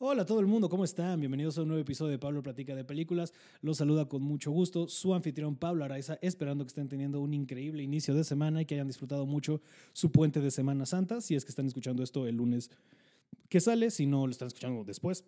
Hola 0.00 0.22
a 0.22 0.26
todo 0.26 0.38
el 0.38 0.46
mundo, 0.46 0.68
¿cómo 0.68 0.84
están? 0.84 1.18
Bienvenidos 1.18 1.58
a 1.58 1.62
un 1.62 1.68
nuevo 1.68 1.82
episodio 1.82 2.12
de 2.12 2.20
Pablo 2.20 2.40
Platica 2.40 2.76
de 2.76 2.84
Películas. 2.84 3.34
Los 3.62 3.78
saluda 3.78 4.04
con 4.04 4.22
mucho 4.22 4.52
gusto 4.52 4.86
su 4.86 5.12
anfitrión 5.12 5.56
Pablo 5.56 5.84
Araiza, 5.84 6.20
esperando 6.22 6.62
que 6.62 6.68
estén 6.68 6.88
teniendo 6.88 7.20
un 7.20 7.34
increíble 7.34 7.82
inicio 7.82 8.14
de 8.14 8.22
semana 8.22 8.62
y 8.62 8.64
que 8.64 8.76
hayan 8.76 8.86
disfrutado 8.86 9.26
mucho 9.26 9.60
su 9.92 10.12
puente 10.12 10.40
de 10.40 10.52
Semana 10.52 10.86
Santa, 10.86 11.20
si 11.20 11.34
es 11.34 11.44
que 11.44 11.48
están 11.48 11.66
escuchando 11.66 12.04
esto 12.04 12.28
el 12.28 12.36
lunes 12.36 12.70
que 13.48 13.58
sale, 13.58 13.90
si 13.90 14.06
no 14.06 14.24
lo 14.24 14.30
están 14.30 14.46
escuchando 14.46 14.84
después, 14.84 15.24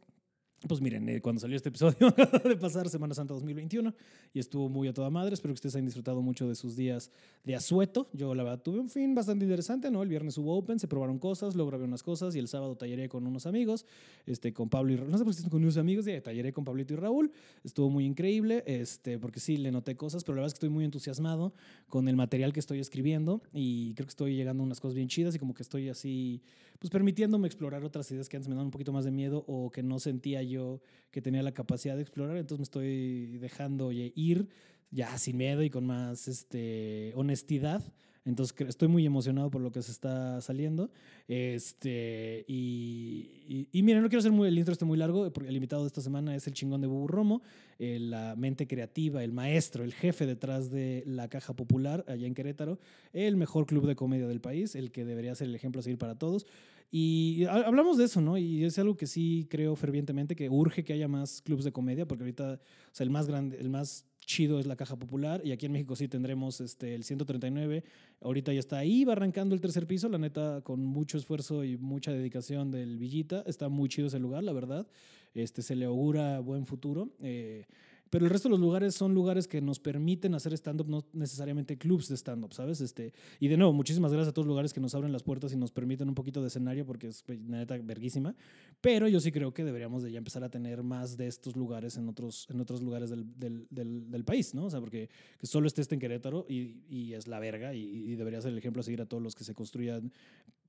pues 0.69 0.81
miren, 0.81 1.09
eh, 1.09 1.23
cuando 1.23 1.41
salió 1.41 1.57
este 1.57 1.71
episodio 1.71 2.11
de 2.45 2.57
pasar 2.57 2.89
Semana 2.91 3.15
Santa 3.15 3.33
2021 3.33 3.95
y 4.35 4.39
estuvo 4.39 4.69
muy 4.69 4.89
a 4.89 4.93
toda 4.93 5.09
madre. 5.09 5.33
Espero 5.33 5.55
que 5.55 5.57
ustedes 5.57 5.75
hayan 5.75 5.87
disfrutado 5.87 6.21
mucho 6.21 6.47
de 6.49 6.55
sus 6.55 6.77
días 6.77 7.11
de 7.45 7.55
asueto. 7.57 8.09
Yo, 8.13 8.35
la 8.35 8.43
verdad, 8.43 8.63
tuve 8.63 8.79
un 8.79 8.91
fin 8.91 9.15
bastante 9.15 9.45
interesante, 9.47 9.91
¿no? 9.91 10.03
El 10.03 10.09
viernes 10.11 10.37
hubo 10.37 10.57
Open, 10.57 10.79
se 10.79 10.87
probaron 10.87 11.19
cosas, 11.19 11.55
luego 11.55 11.71
grabé 11.71 11.85
unas 11.85 12.03
cosas 12.03 12.35
y 12.37 12.39
el 12.39 12.49
sábado 12.49 12.77
talleré 12.77 13.09
con 13.09 13.27
unos 13.27 13.47
amigos, 13.47 13.87
este, 14.27 14.53
con 14.53 14.69
Pablo 14.69 14.93
y 14.93 14.97
No 14.97 15.17
sé 15.17 15.25
por 15.25 15.35
qué 15.35 15.49
con 15.49 15.63
unos 15.63 15.79
amigos, 15.79 16.07
y 16.07 16.21
talleré 16.21 16.53
con 16.53 16.65
Pablito 16.65 16.93
y 16.93 16.97
Raúl. 16.97 17.33
Estuvo 17.65 17.89
muy 17.89 18.05
increíble, 18.05 18.63
este, 18.67 19.19
porque 19.19 19.41
sí, 19.41 19.57
le 19.57 19.73
noté 19.73 19.97
cosas, 19.97 20.25
pero 20.25 20.37
la 20.37 20.43
verdad 20.43 20.49
es 20.49 20.55
que 20.55 20.59
estoy 20.59 20.69
muy 20.69 20.85
entusiasmado 20.85 21.55
con 21.89 22.07
el 22.07 22.17
material 22.17 22.53
que 22.53 22.61
estoy 22.61 22.81
escribiendo 22.81 23.43
y 23.55 23.95
creo 23.95 24.07
que 24.07 24.11
estoy 24.11 24.37
llegando 24.37 24.63
a 24.63 24.67
unas 24.67 24.81
cosas 24.81 24.95
bien 24.95 25.09
chidas 25.09 25.35
y 25.35 25.39
como 25.39 25.55
que 25.55 25.63
estoy 25.63 25.89
así, 25.89 26.43
pues 26.79 26.91
permitiéndome 26.91 27.47
explorar 27.47 27.83
otras 27.83 28.11
ideas 28.11 28.29
que 28.29 28.37
antes 28.37 28.49
me 28.49 28.55
daban 28.55 28.67
un 28.67 28.71
poquito 28.71 28.93
más 28.93 29.05
de 29.05 29.11
miedo 29.11 29.45
o 29.47 29.71
que 29.71 29.83
no 29.83 29.99
sentía 29.99 30.43
yo 30.51 30.81
que 31.11 31.23
tenía 31.23 31.43
la 31.43 31.53
capacidad 31.53 31.97
de 31.97 32.03
explorar, 32.03 32.37
entonces 32.37 32.59
me 32.59 32.65
estoy 32.65 33.39
dejando 33.39 33.93
ir 33.93 34.49
ya 34.91 35.17
sin 35.19 35.37
miedo 35.37 35.63
y 35.63 35.71
con 35.71 35.87
más 35.87 36.29
este, 36.29 37.13
honestidad. 37.15 37.83
Entonces 38.27 38.55
estoy 38.69 38.89
muy 38.89 39.07
emocionado 39.07 39.51
por 39.51 39.63
lo 39.63 39.73
que 39.73 39.81
se 39.83 39.93
está 39.93 40.41
saliendo. 40.43 40.91
Este, 41.27 42.45
y, 42.47 43.69
y, 43.73 43.83
miren, 43.83 44.03
no 44.03 44.09
quiero 44.09 44.21
hacer 44.21 44.33
muy, 44.33 44.47
el 44.49 44.59
intro 44.59 44.73
este 44.73 44.85
muy 44.85 44.99
largo, 44.99 45.33
porque 45.33 45.49
el 45.49 45.57
invitado 45.57 45.83
de 45.83 45.87
esta 45.87 46.03
semana 46.03 46.37
es 46.37 46.47
el 46.47 46.53
chingón 46.53 46.83
de 46.83 46.87
Bubu 46.87 47.09
Romo, 47.09 47.43
eh, 47.79 47.99
la 47.99 48.37
mente 48.37 48.67
creativa, 48.67 49.25
el 49.25 49.33
maestro, 49.33 49.85
el 49.85 49.95
jefe 49.95 50.27
detrás 50.27 50.71
de 50.71 51.03
la 51.07 51.29
Caja 51.29 51.55
Popular 51.55 52.05
allá 52.09 52.27
en 52.27 52.35
Querétaro, 52.35 52.79
el 53.15 53.37
mejor 53.37 53.67
club 53.67 53.87
de 53.87 53.97
comedia 53.97 54.27
del 54.27 54.41
país, 54.41 54.75
el 54.75 54.93
que 54.93 55.07
debería 55.07 55.35
ser 55.35 55.49
el 55.49 55.55
ejemplo 55.55 55.81
a 55.81 55.83
seguir 55.83 55.99
para 55.99 56.17
todos. 56.17 56.47
Y 56.91 57.45
hablamos 57.45 57.99
de 57.99 58.05
eso, 58.05 58.21
¿no? 58.21 58.37
Y 58.37 58.65
es 58.65 58.79
algo 58.79 58.97
que 58.97 59.07
sí 59.07 59.47
creo 59.49 59.77
fervientemente 59.77 60.35
que 60.35 60.51
urge 60.51 60.83
que 60.83 60.93
haya 60.93 61.07
más 61.07 61.41
clubes 61.41 61.65
de 61.65 61.73
comedia, 61.73 62.07
porque 62.07 62.25
ahorita, 62.25 62.55
o 62.55 62.95
sea, 62.95 63.05
el 63.05 63.11
más 63.11 63.29
grande, 63.29 63.59
el 63.59 63.69
más 63.71 64.07
chido 64.31 64.61
es 64.61 64.67
la 64.67 64.77
Caja 64.77 64.97
Popular 64.97 65.41
y 65.45 65.53
aquí 65.53 65.67
en 65.67 65.73
México 65.73 65.97
sí 65.97 66.09
tendremos 66.09 66.61
este, 66.61 66.95
el 66.95 67.05
139. 67.05 67.85
Ahorita 68.21 68.53
ya 68.53 68.61
está 68.61 68.79
ahí, 68.79 69.05
va 69.05 69.13
arrancando 69.13 69.55
el 69.55 69.61
tercer 69.61 69.87
piso, 69.87 70.09
la 70.09 70.19
neta, 70.19 70.61
con 70.63 70.85
mucho 70.85 71.17
esfuerzo 71.17 71.65
y 71.65 71.77
mucha 71.77 72.13
dedicación 72.13 72.71
del 72.71 72.99
Villita. 72.99 73.43
Está 73.47 73.69
muy 73.69 73.89
chido 73.89 74.09
ese 74.09 74.19
lugar, 74.19 74.43
la 74.43 74.53
verdad. 74.53 74.87
Este, 75.35 75.63
se 75.63 75.77
le 75.77 75.85
augura 75.85 76.41
buen 76.41 76.67
futuro. 76.67 77.11
Eh, 77.23 77.67
pero 78.11 78.25
el 78.25 78.31
resto 78.31 78.49
de 78.49 78.51
los 78.51 78.61
lugares 78.61 78.95
son 78.95 79.15
lugares 79.15 79.47
que 79.47 79.61
nos 79.61 79.79
permiten 79.79 80.35
hacer 80.35 80.53
stand-up, 80.53 80.89
no 80.89 81.05
necesariamente 81.13 81.79
clubs 81.79 82.09
de 82.09 82.17
stand-up, 82.17 82.53
¿sabes? 82.53 82.81
Este, 82.81 83.13
y 83.39 83.49
de 83.49 83.57
nuevo, 83.57 83.73
muchísimas 83.73 84.13
gracias 84.13 84.31
a 84.31 84.33
todos 84.33 84.47
los 84.47 84.51
lugares 84.53 84.73
que 84.73 84.81
nos 84.81 84.95
abren 84.95 85.13
las 85.13 85.23
puertas 85.23 85.53
y 85.53 85.57
nos 85.57 85.71
permiten 85.71 86.09
un 86.09 86.15
poquito 86.17 86.41
de 86.41 86.49
escenario, 86.49 86.85
porque 86.85 87.09
es 87.09 87.25
neta 87.29 87.79
verguísima. 87.79 88.35
Pero 88.81 89.07
yo 89.09 89.21
sí 89.21 89.31
creo 89.31 89.55
que 89.55 89.65
deberíamos 89.65 90.03
de 90.03 90.11
ya 90.11 90.19
empezar 90.19 90.43
a 90.43 90.51
tener 90.51 90.83
más 90.83 91.17
de 91.17 91.29
estos 91.29 91.55
lugares 91.55 91.97
en 91.97 92.09
otros, 92.09 92.49
en 92.51 92.61
otros 92.61 92.83
lugares 92.83 93.11
del, 93.11 93.27
del, 93.39 93.67
del, 93.71 94.25
país, 94.25 94.55
¿no? 94.55 94.65
O 94.65 94.71
sea, 94.71 94.81
porque 94.81 95.09
que 95.39 95.47
solo 95.47 95.67
esté 95.67 95.81
este 95.81 95.95
en 95.95 96.01
Querétaro 96.01 96.47
y, 96.49 96.83
y 96.89 97.15
es 97.15 97.29
la 97.29 97.39
verga 97.39 97.75
y, 97.75 97.83
y, 97.83 98.17
debería 98.17 98.41
ser 98.41 98.53
el 98.53 98.59
ejemplo 98.59 98.81
a 98.81 98.83
seguir 98.83 99.01
a 99.01 99.07
todos 99.07 99.23
los 99.23 99.35
que 99.35 99.45
se 99.45 99.55
construyan 99.55 100.13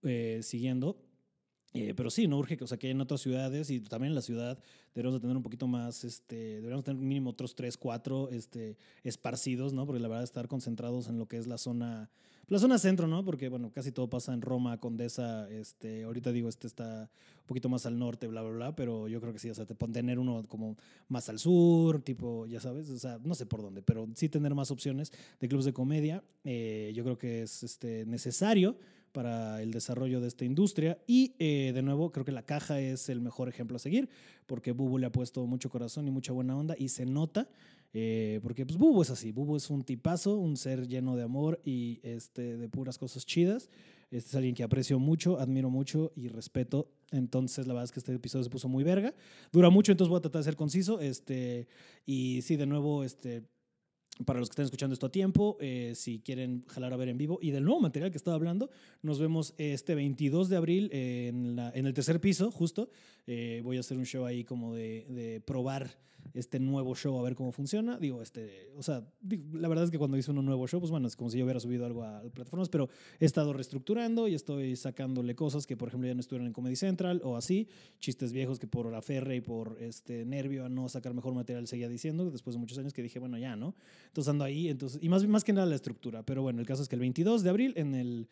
eh, 0.03 0.39
siguiendo. 0.43 0.97
Eh, 1.73 1.93
pero 1.95 2.09
sí, 2.09 2.27
no 2.27 2.37
urge 2.37 2.57
que, 2.57 2.65
o 2.65 2.67
sea, 2.67 2.77
que 2.77 2.89
en 2.89 2.99
otras 2.99 3.21
ciudades 3.21 3.69
y 3.69 3.79
también 3.79 4.11
en 4.11 4.15
la 4.15 4.21
ciudad 4.21 4.59
deberíamos 4.93 5.19
de 5.19 5.21
tener 5.21 5.37
un 5.37 5.43
poquito 5.43 5.67
más, 5.67 6.03
este, 6.03 6.35
deberíamos 6.55 6.83
tener 6.83 7.01
mínimo 7.01 7.29
otros 7.29 7.55
tres, 7.55 7.77
cuatro 7.77 8.29
este, 8.29 8.75
esparcidos, 9.03 9.71
¿no? 9.71 9.85
Porque 9.85 10.01
la 10.01 10.09
verdad 10.09 10.23
estar 10.23 10.49
concentrados 10.49 11.07
en 11.07 11.17
lo 11.17 11.27
que 11.27 11.37
es 11.37 11.47
la 11.47 11.57
zona, 11.57 12.09
la 12.47 12.59
zona 12.59 12.77
centro, 12.77 13.07
¿no? 13.07 13.23
Porque, 13.23 13.47
bueno, 13.47 13.71
casi 13.71 13.93
todo 13.93 14.09
pasa 14.09 14.33
en 14.33 14.41
Roma, 14.41 14.81
Condesa, 14.81 15.49
este, 15.49 16.03
ahorita 16.03 16.33
digo, 16.33 16.49
este 16.49 16.67
está 16.67 17.09
un 17.39 17.47
poquito 17.47 17.69
más 17.69 17.85
al 17.85 17.97
norte, 17.97 18.27
bla, 18.27 18.41
bla, 18.41 18.51
bla, 18.51 18.75
pero 18.75 19.07
yo 19.07 19.21
creo 19.21 19.31
que 19.31 19.39
sí, 19.39 19.49
o 19.49 19.55
sea, 19.55 19.65
te 19.65 19.73
pueden 19.73 19.93
tener 19.93 20.19
uno 20.19 20.43
como 20.49 20.75
más 21.07 21.29
al 21.29 21.39
sur, 21.39 22.01
tipo, 22.01 22.47
ya 22.47 22.59
sabes, 22.59 22.89
o 22.89 22.99
sea, 22.99 23.17
no 23.23 23.33
sé 23.33 23.45
por 23.45 23.61
dónde, 23.61 23.81
pero 23.81 24.09
sí 24.15 24.27
tener 24.27 24.53
más 24.55 24.71
opciones 24.71 25.13
de 25.39 25.47
clubes 25.47 25.63
de 25.63 25.71
comedia, 25.71 26.21
eh, 26.43 26.91
yo 26.93 27.05
creo 27.05 27.17
que 27.17 27.43
es 27.43 27.63
este, 27.63 28.05
necesario 28.05 28.75
para 29.11 29.61
el 29.61 29.71
desarrollo 29.71 30.21
de 30.21 30.27
esta 30.27 30.45
industria. 30.45 30.97
Y 31.07 31.35
eh, 31.39 31.71
de 31.73 31.81
nuevo, 31.81 32.11
creo 32.11 32.25
que 32.25 32.31
la 32.31 32.43
caja 32.43 32.79
es 32.79 33.09
el 33.09 33.21
mejor 33.21 33.49
ejemplo 33.49 33.75
a 33.75 33.79
seguir, 33.79 34.09
porque 34.45 34.71
Bubu 34.71 34.97
le 34.97 35.07
ha 35.07 35.11
puesto 35.11 35.45
mucho 35.45 35.69
corazón 35.69 36.07
y 36.07 36.11
mucha 36.11 36.33
buena 36.33 36.57
onda 36.57 36.75
y 36.77 36.89
se 36.89 37.05
nota, 37.05 37.49
eh, 37.93 38.39
porque 38.41 38.65
pues 38.65 38.77
Bubu 38.77 39.01
es 39.01 39.09
así, 39.09 39.31
Bubu 39.31 39.57
es 39.57 39.69
un 39.69 39.83
tipazo, 39.83 40.35
un 40.35 40.57
ser 40.57 40.87
lleno 40.87 41.15
de 41.15 41.23
amor 41.23 41.61
y 41.65 41.99
este, 42.03 42.57
de 42.57 42.69
puras 42.69 42.97
cosas 42.97 43.25
chidas. 43.25 43.69
Este 44.11 44.29
es 44.29 44.35
alguien 44.35 44.55
que 44.55 44.63
aprecio 44.63 44.99
mucho, 44.99 45.39
admiro 45.39 45.69
mucho 45.69 46.11
y 46.17 46.27
respeto. 46.27 46.89
Entonces, 47.11 47.65
la 47.65 47.73
verdad 47.73 47.85
es 47.85 47.91
que 47.93 47.99
este 47.99 48.13
episodio 48.13 48.43
se 48.43 48.49
puso 48.49 48.67
muy 48.67 48.83
verga. 48.83 49.13
Dura 49.53 49.69
mucho, 49.69 49.93
entonces 49.93 50.09
voy 50.09 50.17
a 50.17 50.21
tratar 50.21 50.41
de 50.41 50.43
ser 50.43 50.57
conciso. 50.57 50.99
Este, 50.99 51.67
y 52.05 52.41
sí, 52.41 52.57
de 52.57 52.65
nuevo, 52.65 53.05
este, 53.05 53.43
para 54.25 54.39
los 54.39 54.49
que 54.49 54.53
estén 54.53 54.65
escuchando 54.65 54.93
esto 54.93 55.07
a 55.07 55.11
tiempo, 55.11 55.57
eh, 55.59 55.93
si 55.95 56.19
quieren 56.19 56.63
jalar 56.67 56.93
a 56.93 56.97
ver 56.97 57.09
en 57.09 57.17
vivo 57.17 57.39
y 57.41 57.51
del 57.51 57.63
nuevo 57.63 57.79
material 57.79 58.11
que 58.11 58.17
estaba 58.17 58.35
hablando, 58.35 58.69
nos 59.01 59.19
vemos 59.19 59.53
este 59.57 59.95
22 59.95 60.49
de 60.49 60.57
abril 60.57 60.89
en, 60.91 61.55
la, 61.55 61.71
en 61.73 61.85
el 61.85 61.93
tercer 61.93 62.19
piso, 62.19 62.51
justo. 62.51 62.89
Eh, 63.27 63.61
voy 63.63 63.77
a 63.77 63.81
hacer 63.81 63.97
un 63.97 64.05
show 64.05 64.25
ahí 64.25 64.43
como 64.43 64.73
de, 64.73 65.05
de, 65.09 65.41
probar 65.41 65.89
este 66.33 66.59
nuevo 66.59 66.95
show 66.95 67.17
a 67.19 67.23
ver 67.23 67.35
cómo 67.35 67.51
funciona. 67.51 67.97
Digo, 67.97 68.21
este, 68.21 68.71
o 68.77 68.83
sea, 68.83 69.03
la 69.53 69.67
verdad 69.67 69.85
es 69.85 69.91
que 69.91 69.97
cuando 69.97 70.17
hice 70.17 70.31
un 70.31 70.45
nuevo 70.45 70.67
show, 70.67 70.79
pues 70.79 70.91
bueno, 70.91 71.07
es 71.07 71.15
como 71.15 71.29
si 71.29 71.37
yo 71.37 71.45
hubiera 71.45 71.59
subido 71.59 71.85
algo 71.85 72.03
a, 72.03 72.21
plataformas, 72.21 72.69
pero 72.69 72.89
he 73.19 73.25
estado 73.25 73.53
reestructurando 73.53 74.27
y 74.27 74.35
estoy 74.35 74.75
sacándole 74.75 75.35
cosas 75.35 75.67
que, 75.67 75.77
por 75.77 75.89
ejemplo, 75.89 76.07
ya 76.07 76.13
no 76.13 76.21
estuvieron 76.21 76.47
en 76.47 76.53
Comedy 76.53 76.75
Central 76.75 77.21
o 77.23 77.37
así, 77.37 77.67
chistes 77.99 78.31
viejos 78.33 78.59
que 78.59 78.67
por 78.67 78.93
aferre 78.95 79.35
y 79.35 79.41
por 79.41 79.77
este 79.81 80.25
nervio 80.25 80.65
a 80.65 80.69
no 80.69 80.89
sacar 80.89 81.13
mejor 81.13 81.33
material 81.33 81.67
seguía 81.67 81.89
diciendo, 81.89 82.29
después 82.31 82.55
de 82.55 82.59
muchos 82.59 82.77
años 82.77 82.93
que 82.93 83.01
dije, 83.01 83.19
bueno, 83.19 83.37
ya, 83.37 83.55
¿no? 83.55 83.75
Entonces 84.07 84.29
ando 84.29 84.43
ahí, 84.43 84.69
entonces, 84.69 85.01
y 85.01 85.09
más, 85.09 85.25
más 85.27 85.43
que 85.43 85.53
nada 85.53 85.67
la 85.67 85.75
estructura, 85.75 86.23
pero 86.23 86.41
bueno, 86.41 86.59
el 86.59 86.65
caso 86.65 86.83
es 86.83 86.89
que 86.89 86.95
el 86.95 87.01
22 87.01 87.43
de 87.43 87.49
abril 87.49 87.73
en 87.75 87.95
el 87.95 88.27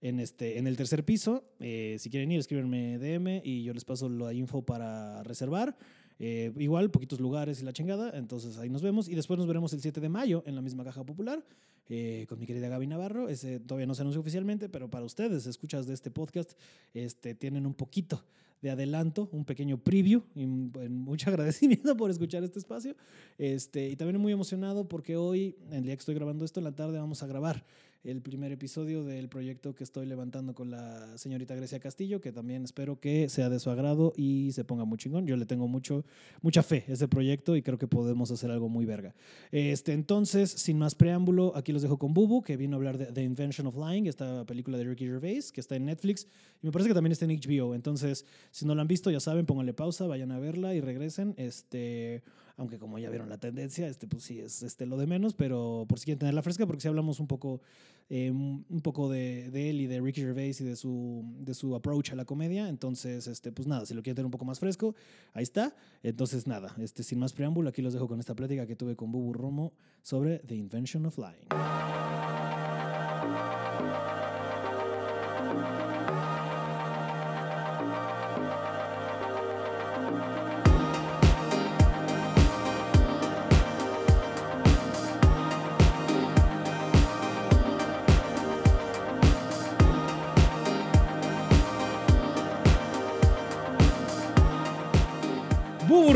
en, 0.00 0.20
este, 0.20 0.58
en 0.58 0.66
el 0.66 0.76
tercer 0.76 1.04
piso. 1.04 1.44
Eh, 1.60 1.96
si 1.98 2.10
quieren 2.10 2.30
ir, 2.30 2.40
escríbenme 2.40 2.98
DM 2.98 3.40
y 3.44 3.64
yo 3.64 3.74
les 3.74 3.84
paso 3.84 4.08
la 4.08 4.32
info 4.32 4.62
para 4.62 5.22
reservar. 5.22 5.76
Eh, 6.18 6.52
igual, 6.56 6.90
poquitos 6.90 7.20
lugares 7.20 7.60
y 7.60 7.64
la 7.64 7.72
chingada. 7.72 8.10
Entonces 8.16 8.58
ahí 8.58 8.68
nos 8.68 8.82
vemos. 8.82 9.08
Y 9.08 9.14
después 9.14 9.38
nos 9.38 9.46
veremos 9.46 9.72
el 9.72 9.80
7 9.80 10.00
de 10.00 10.08
mayo 10.08 10.42
en 10.46 10.54
la 10.54 10.62
misma 10.62 10.84
caja 10.84 11.04
popular 11.04 11.44
eh, 11.88 12.26
con 12.28 12.38
mi 12.38 12.46
querida 12.46 12.68
Gaby 12.68 12.86
Navarro. 12.86 13.28
Ese 13.28 13.60
todavía 13.60 13.86
no 13.86 13.94
se 13.94 14.02
anunció 14.02 14.20
oficialmente, 14.20 14.68
pero 14.68 14.90
para 14.90 15.04
ustedes, 15.04 15.46
escuchas 15.46 15.86
de 15.86 15.94
este 15.94 16.10
podcast, 16.10 16.52
este, 16.94 17.34
tienen 17.34 17.66
un 17.66 17.74
poquito 17.74 18.24
de 18.60 18.70
adelanto, 18.70 19.28
un 19.32 19.44
pequeño 19.44 19.78
preview. 19.78 20.22
Y 20.34 20.46
mucho 20.46 21.30
agradecimiento 21.30 21.96
por 21.96 22.10
escuchar 22.10 22.42
este 22.42 22.58
espacio. 22.58 22.96
Este, 23.38 23.88
y 23.88 23.96
también 23.96 24.20
muy 24.20 24.32
emocionado 24.32 24.88
porque 24.88 25.16
hoy, 25.16 25.56
el 25.70 25.84
día 25.84 25.94
que 25.94 26.00
estoy 26.00 26.14
grabando 26.14 26.44
esto, 26.44 26.60
en 26.60 26.64
la 26.64 26.74
tarde 26.74 26.98
vamos 26.98 27.22
a 27.22 27.26
grabar 27.26 27.64
el 28.04 28.22
primer 28.22 28.52
episodio 28.52 29.04
del 29.04 29.28
proyecto 29.28 29.74
que 29.74 29.84
estoy 29.84 30.06
levantando 30.06 30.54
con 30.54 30.70
la 30.70 31.18
señorita 31.18 31.54
Grecia 31.54 31.80
Castillo, 31.80 32.20
que 32.20 32.32
también 32.32 32.64
espero 32.64 33.00
que 33.00 33.28
sea 33.28 33.48
de 33.48 33.58
su 33.58 33.70
agrado 33.70 34.12
y 34.16 34.52
se 34.52 34.64
ponga 34.64 34.84
muy 34.84 34.98
chingón. 34.98 35.26
Yo 35.26 35.36
le 35.36 35.46
tengo 35.46 35.68
mucho, 35.68 36.04
mucha 36.40 36.62
fe 36.62 36.84
a 36.88 36.92
ese 36.92 37.08
proyecto 37.08 37.56
y 37.56 37.62
creo 37.62 37.78
que 37.78 37.88
podemos 37.88 38.30
hacer 38.30 38.50
algo 38.50 38.68
muy 38.68 38.86
verga. 38.86 39.14
Este, 39.50 39.92
entonces, 39.92 40.50
sin 40.50 40.78
más 40.78 40.94
preámbulo, 40.94 41.54
aquí 41.56 41.72
los 41.72 41.82
dejo 41.82 41.98
con 41.98 42.14
Bubu, 42.14 42.42
que 42.42 42.56
vino 42.56 42.76
a 42.76 42.78
hablar 42.78 42.98
de 42.98 43.06
The 43.06 43.22
Invention 43.22 43.66
of 43.66 43.76
Lying, 43.76 44.06
esta 44.06 44.44
película 44.46 44.78
de 44.78 44.84
Ricky 44.84 45.06
Gervais, 45.06 45.52
que 45.52 45.60
está 45.60 45.76
en 45.76 45.86
Netflix 45.86 46.26
y 46.62 46.66
me 46.66 46.72
parece 46.72 46.88
que 46.88 46.94
también 46.94 47.12
está 47.12 47.24
en 47.24 47.32
HBO. 47.32 47.74
Entonces, 47.74 48.24
si 48.50 48.64
no 48.64 48.74
la 48.74 48.82
han 48.82 48.88
visto, 48.88 49.10
ya 49.10 49.20
saben, 49.20 49.46
pónganle 49.46 49.74
pausa, 49.74 50.06
vayan 50.06 50.32
a 50.32 50.38
verla 50.38 50.74
y 50.74 50.80
regresen. 50.80 51.34
Este 51.36 52.22
aunque 52.58 52.78
como 52.78 52.98
ya 52.98 53.08
vieron 53.08 53.28
la 53.28 53.38
tendencia, 53.38 53.86
este 53.86 54.06
pues 54.06 54.24
sí 54.24 54.40
es 54.40 54.62
este 54.62 54.84
lo 54.84 54.96
de 54.98 55.06
menos, 55.06 55.32
pero 55.32 55.86
por 55.88 55.98
si 55.98 56.06
quieren 56.06 56.18
tenerla 56.18 56.42
fresca, 56.42 56.66
porque 56.66 56.82
si 56.82 56.88
hablamos 56.88 57.20
un 57.20 57.28
poco, 57.28 57.62
eh, 58.10 58.30
un 58.30 58.80
poco 58.82 59.08
de, 59.08 59.46
él 59.46 59.80
y 59.80 59.86
de 59.86 60.00
Ricky 60.00 60.20
Gervais 60.20 60.60
y 60.60 60.64
de 60.64 60.74
su, 60.74 61.24
de 61.38 61.54
su 61.54 61.74
approach 61.76 62.10
a 62.10 62.16
la 62.16 62.24
comedia, 62.24 62.68
entonces 62.68 63.28
este 63.28 63.52
pues 63.52 63.68
nada, 63.68 63.86
si 63.86 63.94
lo 63.94 64.02
quieren 64.02 64.16
tener 64.16 64.26
un 64.26 64.32
poco 64.32 64.44
más 64.44 64.58
fresco, 64.58 64.94
ahí 65.32 65.44
está. 65.44 65.74
Entonces 66.02 66.46
nada, 66.48 66.74
este 66.78 67.04
sin 67.04 67.20
más 67.20 67.32
preámbulo, 67.32 67.70
aquí 67.70 67.80
los 67.80 67.94
dejo 67.94 68.08
con 68.08 68.18
esta 68.18 68.34
plática 68.34 68.66
que 68.66 68.74
tuve 68.74 68.96
con 68.96 69.12
Bubu 69.12 69.32
Romo 69.32 69.72
sobre 70.02 70.40
The 70.40 70.56
Invention 70.56 71.06
of 71.06 71.16
Lying. 71.16 72.47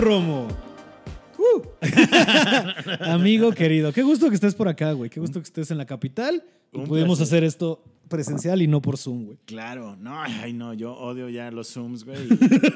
Romo. 0.02 0.48
Uh. 1.38 1.62
Amigo 3.04 3.52
querido, 3.52 3.92
qué 3.92 4.02
gusto 4.02 4.28
que 4.28 4.34
estés 4.34 4.56
por 4.56 4.66
acá, 4.66 4.90
güey. 4.92 5.08
Qué 5.08 5.20
gusto 5.20 5.38
que 5.38 5.44
estés 5.44 5.70
en 5.70 5.78
la 5.78 5.86
capital 5.86 6.42
y 6.72 6.78
Un 6.78 6.86
pudimos 6.88 7.18
placer. 7.18 7.36
hacer 7.36 7.44
esto 7.44 7.84
presencial 8.08 8.62
y 8.62 8.66
no 8.66 8.82
por 8.82 8.98
Zoom, 8.98 9.26
güey. 9.26 9.38
Claro, 9.44 9.94
no, 9.94 10.20
ay 10.20 10.52
no, 10.54 10.74
yo 10.74 10.92
odio 10.92 11.28
ya 11.28 11.52
los 11.52 11.68
Zooms, 11.72 12.04
güey. 12.04 12.18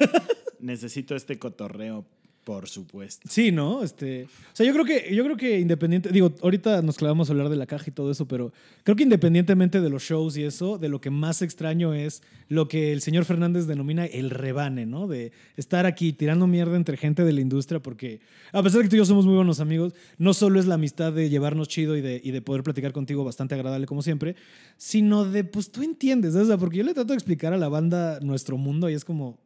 Necesito 0.60 1.16
este 1.16 1.36
cotorreo, 1.36 2.04
por 2.46 2.68
supuesto. 2.68 3.28
Sí, 3.28 3.50
¿no? 3.50 3.82
Este, 3.82 4.22
o 4.22 4.28
sea, 4.52 4.64
yo 4.64 4.72
creo 4.72 4.84
que, 4.84 5.12
yo 5.12 5.24
creo 5.24 5.36
que 5.36 5.58
independiente, 5.58 6.10
digo, 6.12 6.32
ahorita 6.40 6.80
nos 6.80 6.96
clavamos 6.96 7.28
a 7.28 7.32
hablar 7.32 7.48
de 7.48 7.56
la 7.56 7.66
caja 7.66 7.86
y 7.88 7.90
todo 7.90 8.08
eso, 8.08 8.28
pero 8.28 8.52
creo 8.84 8.94
que 8.94 9.02
independientemente 9.02 9.80
de 9.80 9.90
los 9.90 10.04
shows 10.04 10.36
y 10.36 10.44
eso, 10.44 10.78
de 10.78 10.88
lo 10.88 11.00
que 11.00 11.10
más 11.10 11.42
extraño 11.42 11.92
es 11.92 12.22
lo 12.48 12.68
que 12.68 12.92
el 12.92 13.00
señor 13.00 13.24
Fernández 13.24 13.66
denomina 13.66 14.06
el 14.06 14.30
rebane, 14.30 14.86
¿no? 14.86 15.08
De 15.08 15.32
estar 15.56 15.86
aquí 15.86 16.12
tirando 16.12 16.46
mierda 16.46 16.76
entre 16.76 16.96
gente 16.96 17.24
de 17.24 17.32
la 17.32 17.40
industria, 17.40 17.80
porque 17.80 18.20
a 18.52 18.62
pesar 18.62 18.78
de 18.78 18.84
que 18.84 18.90
tú 18.90 18.94
y 18.94 18.98
yo 19.00 19.06
somos 19.06 19.26
muy 19.26 19.34
buenos 19.34 19.58
amigos, 19.58 19.94
no 20.16 20.32
solo 20.32 20.60
es 20.60 20.66
la 20.66 20.76
amistad 20.76 21.12
de 21.12 21.28
llevarnos 21.28 21.66
chido 21.66 21.96
y 21.96 22.00
de, 22.00 22.20
y 22.22 22.30
de 22.30 22.42
poder 22.42 22.62
platicar 22.62 22.92
contigo 22.92 23.24
bastante 23.24 23.56
agradable 23.56 23.86
como 23.86 24.02
siempre, 24.02 24.36
sino 24.76 25.24
de, 25.24 25.42
pues 25.42 25.72
tú 25.72 25.82
entiendes, 25.82 26.34
¿sabes? 26.34 26.56
Porque 26.60 26.76
yo 26.76 26.84
le 26.84 26.94
trato 26.94 27.08
de 27.08 27.16
explicar 27.16 27.52
a 27.52 27.58
la 27.58 27.68
banda 27.68 28.20
nuestro 28.20 28.56
mundo 28.56 28.88
y 28.88 28.94
es 28.94 29.04
como... 29.04 29.44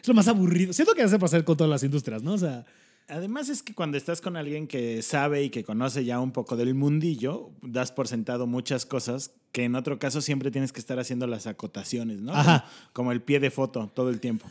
Es 0.00 0.08
lo 0.08 0.14
más 0.14 0.28
aburrido. 0.28 0.72
Siento 0.72 0.94
que 0.94 1.02
hace 1.02 1.18
pasar 1.18 1.44
con 1.44 1.56
todas 1.56 1.70
las 1.70 1.82
industrias, 1.82 2.22
¿no? 2.22 2.34
O 2.34 2.38
sea, 2.38 2.64
Además 3.10 3.48
es 3.48 3.62
que 3.62 3.74
cuando 3.74 3.96
estás 3.96 4.20
con 4.20 4.36
alguien 4.36 4.66
que 4.66 5.00
sabe 5.00 5.42
y 5.42 5.48
que 5.48 5.64
conoce 5.64 6.04
ya 6.04 6.20
un 6.20 6.30
poco 6.30 6.56
del 6.56 6.74
mundillo, 6.74 7.50
das 7.62 7.90
por 7.90 8.06
sentado 8.06 8.46
muchas 8.46 8.84
cosas 8.84 9.32
que 9.50 9.64
en 9.64 9.76
otro 9.76 9.98
caso 9.98 10.20
siempre 10.20 10.50
tienes 10.50 10.72
que 10.72 10.80
estar 10.80 10.98
haciendo 10.98 11.26
las 11.26 11.46
acotaciones, 11.46 12.20
¿no? 12.20 12.34
Ajá. 12.34 12.66
Como, 12.92 12.92
como 12.92 13.12
el 13.12 13.22
pie 13.22 13.40
de 13.40 13.50
foto 13.50 13.90
todo 13.94 14.10
el 14.10 14.20
tiempo. 14.20 14.46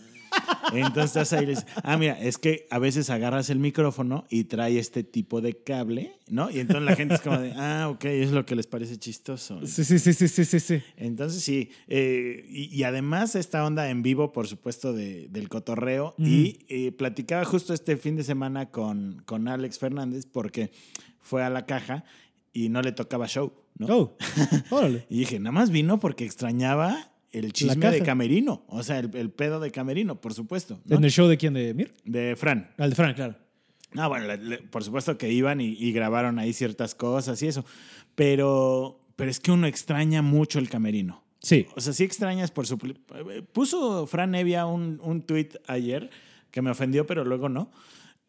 Entonces 0.73 1.05
estás 1.05 1.33
ahí 1.33 1.43
y 1.43 1.45
le 1.47 1.51
dices, 1.53 1.65
ah, 1.83 1.97
mira, 1.97 2.19
es 2.19 2.37
que 2.37 2.67
a 2.69 2.79
veces 2.79 3.09
agarras 3.09 3.49
el 3.49 3.59
micrófono 3.59 4.25
y 4.29 4.45
trae 4.45 4.77
este 4.79 5.03
tipo 5.03 5.41
de 5.41 5.57
cable, 5.63 6.13
¿no? 6.29 6.49
Y 6.49 6.59
entonces 6.59 6.83
la 6.83 6.95
gente 6.95 7.15
es 7.15 7.21
como 7.21 7.37
de, 7.39 7.53
ah, 7.55 7.87
ok, 7.89 8.05
es 8.05 8.31
lo 8.31 8.45
que 8.45 8.55
les 8.55 8.67
parece 8.67 8.97
chistoso. 8.97 9.65
Sí, 9.65 9.83
sí, 9.83 9.99
sí, 9.99 10.13
sí, 10.13 10.27
sí, 10.27 10.45
sí, 10.45 10.59
sí. 10.59 10.81
Entonces 10.97 11.41
sí, 11.43 11.69
eh, 11.87 12.45
y, 12.49 12.65
y 12.75 12.83
además 12.83 13.35
esta 13.35 13.65
onda 13.65 13.89
en 13.89 14.01
vivo, 14.03 14.31
por 14.33 14.47
supuesto, 14.47 14.93
de- 14.93 15.27
del 15.29 15.49
cotorreo. 15.49 16.15
Y 16.17 16.59
eh, 16.69 16.91
platicaba 16.91 17.45
justo 17.45 17.73
este 17.73 17.97
fin 17.97 18.15
de 18.15 18.23
semana 18.23 18.69
con, 18.71 19.21
con 19.25 19.47
Alex 19.47 19.79
Fernández 19.79 20.25
porque 20.25 20.71
fue 21.19 21.43
a 21.43 21.49
la 21.49 21.65
caja 21.65 22.03
y 22.53 22.69
no 22.69 22.81
le 22.81 22.91
tocaba 22.91 23.27
show, 23.27 23.53
¿no? 23.77 23.87
Oh, 23.95 24.17
órale. 24.69 25.05
Y 25.09 25.19
dije, 25.19 25.39
nada 25.39 25.51
más 25.51 25.69
vino 25.69 25.99
porque 25.99 26.25
extrañaba 26.25 27.11
el 27.31 27.53
chisme 27.53 27.89
de 27.91 28.01
Camerino, 28.01 28.63
o 28.67 28.83
sea, 28.83 28.99
el, 28.99 29.09
el 29.15 29.29
pedo 29.31 29.59
de 29.59 29.71
Camerino, 29.71 30.19
por 30.21 30.33
supuesto, 30.33 30.79
¿no? 30.85 30.97
¿En 30.97 31.03
el 31.03 31.11
show 31.11 31.27
de 31.27 31.37
quién? 31.37 31.53
¿De 31.53 31.73
Mir? 31.73 31.93
De 32.05 32.35
Fran. 32.35 32.71
Al 32.77 32.91
de 32.91 32.95
Frank, 32.95 33.15
claro. 33.15 33.35
Ah, 33.95 34.07
bueno, 34.07 34.27
le- 34.27 34.37
le- 34.37 34.57
por 34.59 34.83
supuesto 34.83 35.17
que 35.17 35.31
iban 35.31 35.61
y, 35.61 35.69
y 35.69 35.91
grabaron 35.91 36.39
ahí 36.39 36.53
ciertas 36.53 36.93
cosas 36.95 37.41
y 37.41 37.47
eso, 37.47 37.65
pero, 38.15 38.99
pero 39.15 39.29
es 39.31 39.39
que 39.39 39.51
uno 39.51 39.67
extraña 39.67 40.21
mucho 40.21 40.59
el 40.59 40.69
Camerino. 40.69 41.23
Sí. 41.39 41.67
O 41.75 41.81
sea, 41.81 41.93
sí 41.93 42.03
extrañas 42.03 42.51
por 42.51 42.67
su... 42.67 42.77
Puso 43.53 44.07
Fran 44.07 44.35
Evia 44.35 44.65
un, 44.65 44.99
un 45.03 45.21
tweet 45.21 45.49
ayer 45.67 46.09
que 46.51 46.61
me 46.61 46.71
ofendió, 46.71 47.05
pero 47.05 47.23
luego 47.23 47.47
no. 47.47 47.71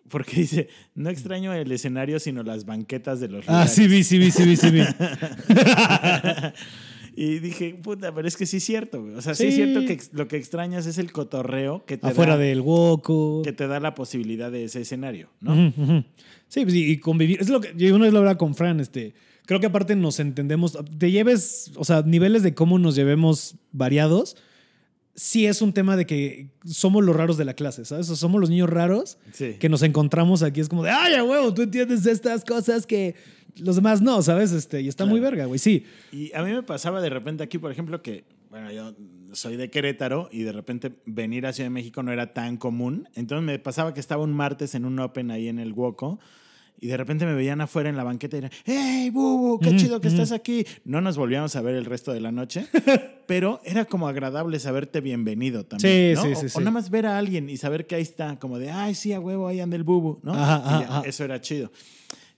Porque 0.08 0.36
dice, 0.40 0.68
no 0.94 1.10
extraño 1.10 1.52
el 1.52 1.70
escenario, 1.72 2.18
sino 2.20 2.42
las 2.42 2.64
banquetas 2.64 3.18
de 3.20 3.28
los 3.28 3.48
Ah, 3.48 3.52
lugares". 3.52 3.72
sí 3.74 3.88
vi, 3.88 4.04
sí 4.04 4.18
vi, 4.18 4.30
sí 4.30 4.44
vi, 4.44 4.56
sí 4.56 4.70
vi. 4.70 4.82
Y 7.20 7.40
dije, 7.40 7.74
puta, 7.82 8.14
pero 8.14 8.28
es 8.28 8.36
que 8.36 8.46
sí 8.46 8.58
es 8.58 8.64
cierto. 8.64 9.02
güey. 9.02 9.14
O 9.14 9.20
sea, 9.22 9.34
sí, 9.34 9.46
es 9.46 9.54
cierto 9.56 9.80
que 9.84 9.98
lo 10.12 10.28
que 10.28 10.36
extrañas 10.36 10.86
es 10.86 10.98
el 10.98 11.10
cotorreo 11.10 11.84
que 11.84 11.96
te, 11.96 12.06
Afuera 12.06 12.36
da, 12.36 12.42
del 12.44 12.60
Woco. 12.60 13.42
que 13.42 13.52
te 13.52 13.66
da 13.66 13.80
la 13.80 13.94
posibilidad 13.96 14.52
de 14.52 14.64
ese 14.64 14.82
escenario, 14.82 15.28
¿no? 15.40 15.52
Ujú. 15.68 16.04
Sí, 16.46 16.62
pues, 16.62 16.74
y, 16.74 16.90
y 16.92 16.98
convivir. 16.98 17.40
Es 17.40 17.48
lo 17.48 17.60
que 17.60 17.72
yo 17.76 17.92
una 17.96 18.04
vez 18.04 18.12
lo 18.12 18.20
hablaba 18.20 18.38
con 18.38 18.54
Fran, 18.54 18.78
este. 18.78 19.14
Creo 19.46 19.58
que 19.58 19.66
aparte 19.66 19.96
nos 19.96 20.20
entendemos. 20.20 20.78
Te 20.98 21.10
lleves, 21.10 21.72
o 21.74 21.84
sea, 21.84 22.02
niveles 22.02 22.44
de 22.44 22.54
cómo 22.54 22.78
nos 22.78 22.94
llevemos 22.94 23.56
variados. 23.72 24.36
Sí 25.16 25.46
es 25.46 25.60
un 25.62 25.72
tema 25.72 25.96
de 25.96 26.06
que 26.06 26.50
somos 26.64 27.04
los 27.04 27.16
raros 27.16 27.36
de 27.36 27.44
la 27.44 27.54
clase, 27.54 27.84
¿sabes? 27.84 28.08
O 28.10 28.14
somos 28.14 28.40
los 28.40 28.50
niños 28.50 28.70
raros 28.70 29.18
Sí. 29.32 29.54
que 29.58 29.68
nos 29.68 29.82
encontramos 29.82 30.44
aquí. 30.44 30.60
Es 30.60 30.68
como 30.68 30.84
de, 30.84 30.90
ay, 30.90 31.14
a 31.14 31.24
huevo, 31.24 31.52
tú 31.52 31.62
entiendes 31.62 32.06
estas 32.06 32.44
cosas 32.44 32.86
que 32.86 33.16
los 33.60 33.76
demás 33.76 34.00
no, 34.02 34.22
¿sabes? 34.22 34.52
Este, 34.52 34.80
y 34.80 34.88
está 34.88 35.04
Claro. 35.04 35.10
muy 35.12 35.20
verga, 35.20 35.44
güey. 35.46 35.58
Sí. 35.58 35.84
Y 36.12 36.32
a 36.34 36.42
mí 36.42 36.52
me 36.52 36.62
pasaba 36.62 37.00
de 37.00 37.10
repente 37.10 37.42
aquí, 37.42 37.58
por 37.58 37.70
ejemplo, 37.72 38.02
que, 38.02 38.24
bueno, 38.50 38.70
yo 38.72 38.94
soy 39.32 39.56
de 39.56 39.70
Querétaro 39.70 40.28
y 40.32 40.42
de 40.42 40.52
repente 40.52 40.92
venir 41.06 41.46
a 41.46 41.52
Ciudad 41.52 41.66
de 41.66 41.74
México 41.74 42.02
no 42.02 42.12
era 42.12 42.32
tan 42.32 42.56
común. 42.56 43.08
Entonces 43.14 43.44
me 43.44 43.58
pasaba 43.58 43.94
que 43.94 44.00
estaba 44.00 44.22
un 44.24 44.32
martes 44.32 44.74
en 44.74 44.84
un 44.84 44.98
Open 45.00 45.30
ahí 45.30 45.48
en 45.48 45.58
el 45.58 45.72
Woco 45.72 46.18
y 46.80 46.86
de 46.86 46.96
repente 46.96 47.26
me 47.26 47.34
veían 47.34 47.60
afuera 47.60 47.88
en 47.90 47.96
la 47.96 48.04
banqueta 48.04 48.36
y 48.36 48.38
eran, 48.38 48.50
¡Hey, 48.64 49.10
Bubu! 49.10 49.58
¡Qué 49.58 49.74
chido 49.76 50.00
que 50.00 50.06
estás 50.08 50.30
aquí! 50.30 50.64
No 50.84 51.00
nos 51.00 51.16
volvíamos 51.18 51.56
a 51.56 51.60
ver 51.60 51.74
el 51.74 51.84
resto 51.84 52.12
de 52.12 52.20
la 52.20 52.30
noche, 52.30 52.66
pero 53.26 53.60
era 53.64 53.84
como 53.84 54.06
agradable 54.06 54.60
saberte 54.60 55.00
bienvenido 55.00 55.64
también. 55.66 56.16
Sí, 56.16 56.22
¿no? 56.22 56.22
sí, 56.22 56.32
o, 56.32 56.40
sí, 56.40 56.46
o 56.46 56.48
sí. 56.50 56.58
nada 56.60 56.70
más 56.70 56.88
ver 56.90 57.06
a 57.06 57.18
alguien 57.18 57.50
y 57.50 57.56
saber 57.56 57.86
que 57.88 57.96
ahí 57.96 58.02
está, 58.02 58.38
como 58.38 58.60
de, 58.60 58.70
¡ay, 58.70 58.94
sí, 58.94 59.12
a 59.12 59.18
huevo, 59.18 59.48
ahí 59.48 59.58
anda 59.60 59.74
el 59.76 59.82
Bubu! 59.82 60.20
¿no? 60.22 60.32
Ajá, 60.34 60.56
ajá, 60.64 60.80
ya, 60.80 60.88
ajá. 60.88 61.02
Eso 61.04 61.24
era 61.24 61.40
chido 61.40 61.72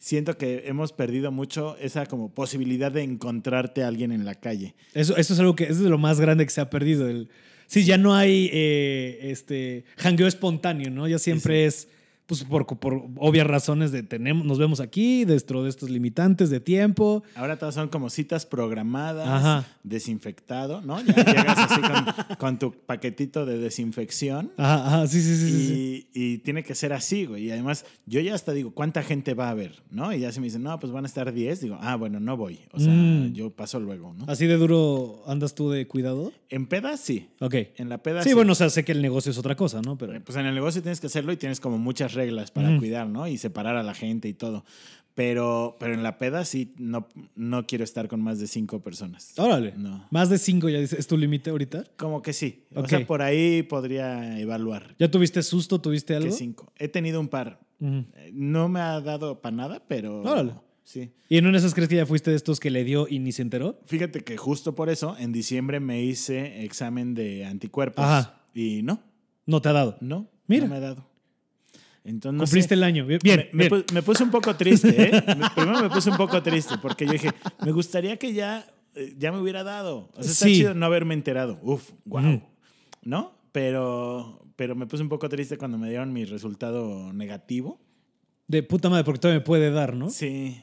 siento 0.00 0.36
que 0.36 0.64
hemos 0.66 0.92
perdido 0.92 1.30
mucho 1.30 1.76
esa 1.78 2.06
como 2.06 2.30
posibilidad 2.30 2.90
de 2.90 3.02
encontrarte 3.02 3.84
a 3.84 3.88
alguien 3.88 4.10
en 4.10 4.24
la 4.24 4.34
calle. 4.34 4.74
Eso, 4.94 5.16
eso 5.16 5.34
es 5.34 5.38
algo 5.38 5.54
que 5.54 5.64
eso 5.64 5.74
es 5.74 5.80
lo 5.90 5.98
más 5.98 6.18
grande 6.18 6.44
que 6.44 6.50
se 6.50 6.60
ha 6.60 6.70
perdido. 6.70 7.08
El, 7.08 7.28
sí, 7.66 7.84
ya 7.84 7.98
no 7.98 8.16
hay 8.16 8.50
eh, 8.52 9.18
este 9.30 9.84
jangueo 9.98 10.26
espontáneo, 10.26 10.90
¿no? 10.90 11.06
Ya 11.06 11.18
siempre 11.18 11.66
es, 11.66 11.86
pues 12.30 12.44
por, 12.44 12.64
por 12.78 13.02
obvias 13.16 13.44
razones 13.44 13.90
de 13.90 14.04
tenemos, 14.04 14.46
nos 14.46 14.56
vemos 14.56 14.78
aquí, 14.78 15.24
dentro 15.24 15.64
de 15.64 15.68
estos 15.68 15.90
limitantes 15.90 16.48
de 16.48 16.60
tiempo. 16.60 17.24
Ahora 17.34 17.58
todas 17.58 17.74
son 17.74 17.88
como 17.88 18.08
citas 18.08 18.46
programadas, 18.46 19.26
Ajá. 19.26 19.66
desinfectado, 19.82 20.80
¿no? 20.80 21.00
Ya 21.04 21.14
llegas 21.24 21.58
así 21.58 21.80
con, 21.80 22.36
con 22.38 22.58
tu 22.60 22.72
paquetito 22.72 23.44
de 23.46 23.58
desinfección. 23.58 24.52
Ajá, 24.56 24.86
ajá, 24.86 25.06
sí, 25.08 25.20
sí, 25.20 25.36
sí, 25.36 25.50
sí, 25.50 25.66
sí. 25.66 26.08
Y, 26.14 26.38
tiene 26.38 26.62
que 26.62 26.74
ser 26.76 26.92
así, 26.92 27.26
güey. 27.26 27.46
Y 27.46 27.50
además, 27.50 27.84
yo 28.06 28.20
ya 28.20 28.34
hasta 28.34 28.52
digo, 28.52 28.70
¿cuánta 28.72 29.02
gente 29.02 29.34
va 29.34 29.48
a 29.48 29.50
haber? 29.50 29.82
¿No? 29.90 30.12
Y 30.12 30.20
ya 30.20 30.30
se 30.30 30.38
me 30.40 30.46
dicen, 30.46 30.62
no, 30.62 30.78
pues 30.78 30.92
van 30.92 31.04
a 31.04 31.08
estar 31.08 31.32
10. 31.32 31.60
Digo, 31.62 31.78
ah, 31.80 31.96
bueno, 31.96 32.20
no 32.20 32.36
voy. 32.36 32.60
O 32.72 32.78
sea, 32.78 32.92
Mm. 32.92 33.32
yo 33.32 33.50
paso 33.50 33.80
luego, 33.80 34.14
¿no? 34.14 34.24
Así 34.28 34.46
de 34.46 34.56
duro 34.56 35.24
andas 35.26 35.54
tú 35.56 35.70
de 35.70 35.86
cuidado. 35.88 36.32
En 36.48 36.66
pedas, 36.66 37.00
sí. 37.00 37.28
Ok. 37.40 37.54
En 37.76 37.88
la 37.88 37.98
peda, 37.98 38.22
Sí, 38.22 38.34
bueno, 38.34 38.52
o 38.52 38.54
sea, 38.54 38.70
sé 38.70 38.84
que 38.84 38.92
el 38.92 39.02
negocio 39.02 39.30
es 39.32 39.38
otra 39.38 39.56
cosa, 39.56 39.80
¿no? 39.82 39.98
Pero. 39.98 40.20
Pues 40.24 40.36
en 40.38 40.46
el 40.46 40.54
negocio 40.54 40.80
tienes 40.82 41.00
que 41.00 41.06
hacerlo 41.08 41.32
y 41.32 41.36
tienes 41.36 41.58
como 41.60 41.76
muchas 41.78 42.12
reglas 42.14 42.19
para 42.52 42.70
Ujú. 42.70 42.78
cuidar, 42.78 43.06
¿no? 43.08 43.26
Y 43.28 43.36
separar 43.38 43.76
a 43.76 43.82
la 43.82 43.94
gente 43.94 44.28
y 44.28 44.34
todo. 44.34 44.64
Pero, 45.14 45.76
pero 45.80 45.92
en 45.92 46.02
la 46.02 46.18
peda 46.18 46.44
sí 46.44 46.72
no, 46.78 47.06
no 47.34 47.66
quiero 47.66 47.84
estar 47.84 48.08
con 48.08 48.22
más 48.22 48.38
de 48.38 48.46
cinco 48.46 48.80
personas. 48.82 49.34
Órale. 49.38 49.74
No. 49.76 50.06
Más 50.10 50.30
de 50.30 50.38
cinco 50.38 50.68
ya 50.68 50.78
dices, 50.78 50.98
¿es 50.98 51.06
tu 51.06 51.18
límite 51.18 51.50
ahorita? 51.50 51.84
Como 51.96 52.22
que 52.22 52.32
sí. 52.32 52.64
O 52.74 52.86
sea, 52.86 53.04
por 53.06 53.20
ahí 53.20 53.62
podría 53.62 54.38
evaluar. 54.38 54.94
¿Ya 54.98 55.10
tuviste 55.10 55.42
susto? 55.42 55.80
¿Tuviste 55.80 56.14
Que 56.14 56.16
algo? 56.18 56.32
cinco. 56.34 56.72
He 56.78 56.88
tenido 56.88 57.20
un 57.20 57.28
par. 57.28 57.60
Eh, 57.80 58.30
No 58.32 58.68
me 58.68 58.80
ha 58.80 59.00
dado 59.00 59.40
para 59.42 59.54
nada, 59.56 59.82
pero. 59.86 60.22
Órale. 60.22 60.54
Sí. 60.84 61.10
¿Y 61.28 61.36
en 61.36 61.44
una 61.44 61.52
de 61.52 61.58
esas 61.58 61.74
crees 61.74 61.88
que 61.88 61.96
ya 61.96 62.06
fuiste 62.06 62.30
de 62.30 62.36
estos 62.36 62.58
que 62.58 62.70
le 62.70 62.82
dio 62.84 63.06
y 63.08 63.18
ni 63.18 63.32
se 63.32 63.42
enteró? 63.42 63.78
Fíjate 63.86 64.20
que 64.20 64.36
justo 64.36 64.74
por 64.74 64.88
eso 64.88 65.16
en 65.18 65.32
diciembre 65.32 65.80
me 65.80 66.02
hice 66.02 66.64
examen 66.64 67.14
de 67.14 67.44
anticuerpos. 67.44 68.04
Ajá. 68.04 68.42
Y 68.54 68.82
no, 68.82 69.00
No 69.44 69.60
te 69.60 69.68
ha 69.68 69.72
dado. 69.72 69.98
no. 70.00 70.28
Mira. 70.46 70.64
No 70.64 70.70
me 70.70 70.76
ha 70.76 70.80
dado. 70.80 71.09
Entonces, 72.04 72.38
no 72.38 72.44
Cumpliste 72.44 72.68
sé. 72.70 72.74
el 72.74 72.82
año. 72.82 73.06
Bien, 73.06 73.20
bien. 73.22 73.48
me, 73.52 73.64
me 73.64 73.68
bien. 73.68 73.82
pu- 73.84 73.92
me 73.92 74.02
puse 74.02 74.22
un 74.24 74.30
poco 74.30 74.54
triste, 74.56 74.88
¿eh? 75.08 75.22
Me- 75.26 75.50
Primero 75.54 75.82
me 75.82 75.90
puse 75.90 76.10
un 76.10 76.16
poco 76.16 76.42
triste 76.42 76.76
porque 76.80 77.06
yo 77.06 77.12
dije, 77.12 77.30
me 77.64 77.72
gustaría 77.72 78.16
que 78.16 78.32
ya, 78.32 78.66
eh, 78.94 79.14
ya 79.18 79.32
me 79.32 79.38
hubiera 79.40 79.62
dado. 79.62 80.10
O 80.14 80.22
sea, 80.22 80.32
está 80.32 80.44
Sí. 80.46 80.54
chido 80.56 80.74
no 80.74 80.86
haberme 80.86 81.14
enterado. 81.14 81.58
Uf, 81.62 81.90
wow. 82.04 82.20
Ujú. 82.20 82.42
¿No? 83.02 83.32
Pero, 83.52 84.46
pero 84.56 84.74
me 84.74 84.86
puse 84.86 85.02
un 85.02 85.08
poco 85.08 85.28
triste 85.28 85.58
cuando 85.58 85.76
me 85.78 85.88
dieron 85.88 86.12
mi 86.12 86.24
resultado 86.24 87.12
negativo. 87.12 87.80
De 88.48 88.62
puta 88.62 88.88
madre, 88.88 89.04
porque 89.04 89.20
todavía 89.20 89.40
me 89.40 89.44
puede 89.44 89.70
dar, 89.70 89.94
¿no? 89.94 90.10
Sí. 90.10 90.60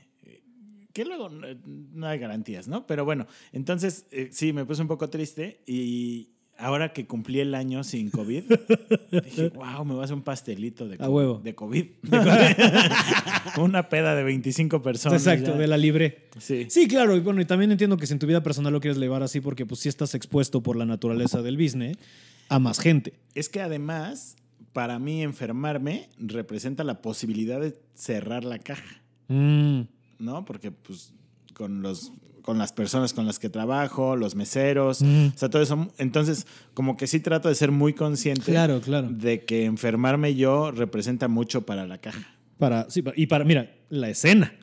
Que 0.94 1.06
luego 1.06 1.30
no, 1.30 1.46
no 1.66 2.08
hay 2.08 2.18
garantías, 2.18 2.68
¿no? 2.68 2.88
Pero 2.88 3.06
bueno, 3.06 3.28
entonces 3.52 4.08
eh, 4.12 4.30
sí, 4.32 4.52
me 4.54 4.66
puse 4.66 4.82
un 4.82 4.88
poco 4.88 5.10
triste 5.10 5.62
y 5.68 6.30
ahora 6.58 6.94
que 6.94 7.06
cumplí 7.08 7.40
el 7.40 7.54
año 7.56 7.84
sin 7.84 8.10
COVID, 8.10 8.44
dije, 9.24 9.50
wow, 9.50 9.86
me 9.86 9.94
voy 9.94 10.02
a 10.02 10.06
hacer 10.06 10.16
un 10.16 10.24
pastelito 10.24 10.88
de, 10.88 10.96
A 10.96 10.98
co- 11.00 11.10
huevo. 11.10 11.40
de 11.44 11.56
COVID. 11.56 11.86
Una 13.58 13.90
peda 13.90 14.16
de 14.16 14.24
25 14.24 14.82
personas. 14.82 15.22
Exacto, 15.26 15.52
ya. 15.54 15.58
de 15.58 15.68
la 15.68 15.78
libre. 15.78 16.28
Sí. 16.40 16.68
Sí, 16.70 16.88
claro, 16.88 17.16
y 17.16 17.20
bueno, 17.20 17.42
y 17.42 17.46
también 17.46 17.72
entiendo 17.72 17.98
que 17.98 18.06
si 18.08 18.14
en 18.14 18.20
tu 18.20 18.28
vida 18.28 18.44
personal 18.44 18.72
lo 18.74 18.80
quieres 18.82 18.98
llevar 19.00 19.24
así, 19.24 19.42
porque 19.42 19.66
pues 19.66 19.80
sí 19.82 19.90
estás 19.90 20.14
expuesto 20.16 20.62
por 20.62 20.76
la 20.76 20.86
naturaleza 20.86 21.42
del 21.42 21.58
business 21.58 21.98
a 22.50 22.60
más 22.60 22.80
gente. 22.80 23.14
Es 23.36 23.50
que 23.50 23.62
además, 23.62 24.36
para 24.74 25.00
mí 25.00 25.24
enfermarme 25.24 26.10
representa 26.18 26.84
la 26.84 27.02
posibilidad 27.02 27.60
de 27.60 27.78
cerrar 27.96 28.44
la 28.44 28.60
caja, 28.60 29.02
Mm, 29.30 29.82
¿no? 30.20 30.46
Porque 30.46 30.72
pues 30.72 31.12
con 31.54 31.82
los 31.82 32.14
con 32.48 32.58
las 32.58 32.72
personas 32.72 33.12
con 33.12 33.26
las 33.26 33.40
que 33.40 33.50
trabajo, 33.50 34.16
los 34.16 34.34
meseros, 34.36 35.02
Mm. 35.02 35.28
o 35.36 35.38
sea, 35.38 35.50
todo 35.50 35.62
eso. 35.62 35.90
Entonces, 35.98 36.48
como 36.74 36.96
que 36.96 37.06
sí 37.06 37.20
trato 37.20 37.50
de 37.50 37.56
ser 37.56 37.72
muy 37.74 37.92
consciente 37.92 38.54
Claro, 38.54 38.80
claro. 38.80 39.10
de 39.12 39.44
que 39.44 39.66
enfermarme 39.66 40.34
yo 40.34 40.72
representa 40.72 41.28
mucho 41.28 41.66
para 41.66 41.86
la 41.86 41.98
caja. 41.98 42.38
Para, 42.58 42.90
sí, 42.90 43.04
y 43.18 43.28
para, 43.28 43.44
mira, 43.44 43.70
la 43.90 44.08
escena, 44.10 44.54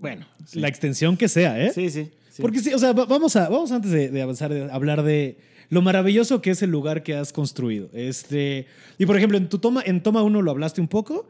Bueno, 0.00 0.26
sí. 0.46 0.58
la 0.58 0.66
extensión 0.66 1.16
que 1.16 1.28
sea, 1.28 1.64
¿eh? 1.64 1.70
sí, 1.72 1.90
sí, 1.90 2.08
sí. 2.28 2.42
Porque 2.42 2.58
sí, 2.58 2.74
o 2.74 2.78
sea, 2.80 2.92
va- 2.92 3.04
vamos 3.06 3.36
a, 3.36 3.48
vamos 3.48 3.70
antes 3.70 3.92
de, 3.92 4.08
de 4.10 4.20
avanzar, 4.20 4.52
de 4.52 4.68
hablar 4.72 5.04
de 5.04 5.38
lo 5.68 5.80
maravilloso 5.80 6.42
que 6.42 6.50
es 6.50 6.60
el 6.62 6.70
lugar 6.70 7.04
que 7.04 7.14
has 7.14 7.32
construido. 7.32 7.88
Este, 7.92 8.66
y 8.98 9.06
por 9.06 9.16
ejemplo, 9.16 9.38
en 9.38 9.48
tu 9.48 9.60
toma, 9.60 9.80
en 9.86 10.02
toma 10.02 10.24
1 10.24 10.42
lo 10.42 10.50
hablaste 10.50 10.80
un 10.80 10.88
poco, 10.88 11.28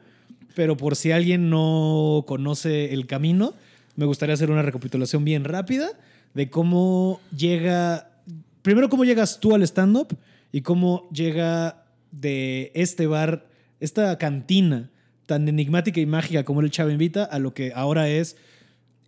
pero 0.54 0.74
por 0.78 0.96
si 0.96 1.10
alguien 1.12 1.50
no 1.50 2.24
conoce 2.26 2.94
el 2.94 3.06
camino, 3.06 3.52
me 3.99 4.07
gustaría 4.07 4.35
hacer 4.35 4.52
una 4.52 4.62
recapitulación 4.62 5.25
bien 5.25 5.43
rápida 5.43 5.90
de 6.33 6.49
cómo 6.49 7.21
llega, 7.37 8.23
primero 8.62 8.88
cómo 8.88 9.05
llegas 9.05 9.40
tú 9.40 9.57
al 9.57 9.64
stand-up 9.64 10.17
y 10.52 10.61
cómo 10.61 11.09
llega 11.11 11.85
de 12.12 12.71
este 12.76 13.09
bar, 13.09 13.49
esta 13.81 14.17
cantina 14.17 14.93
tan 15.26 15.49
enigmática 15.49 15.99
y 15.99 16.07
mágica 16.07 16.45
como 16.45 16.61
el 16.61 16.71
Chavo 16.71 16.90
Invita 16.90 17.25
a 17.25 17.40
lo 17.40 17.55
que 17.55 17.73
ahora 17.75 18.09
es 18.09 18.37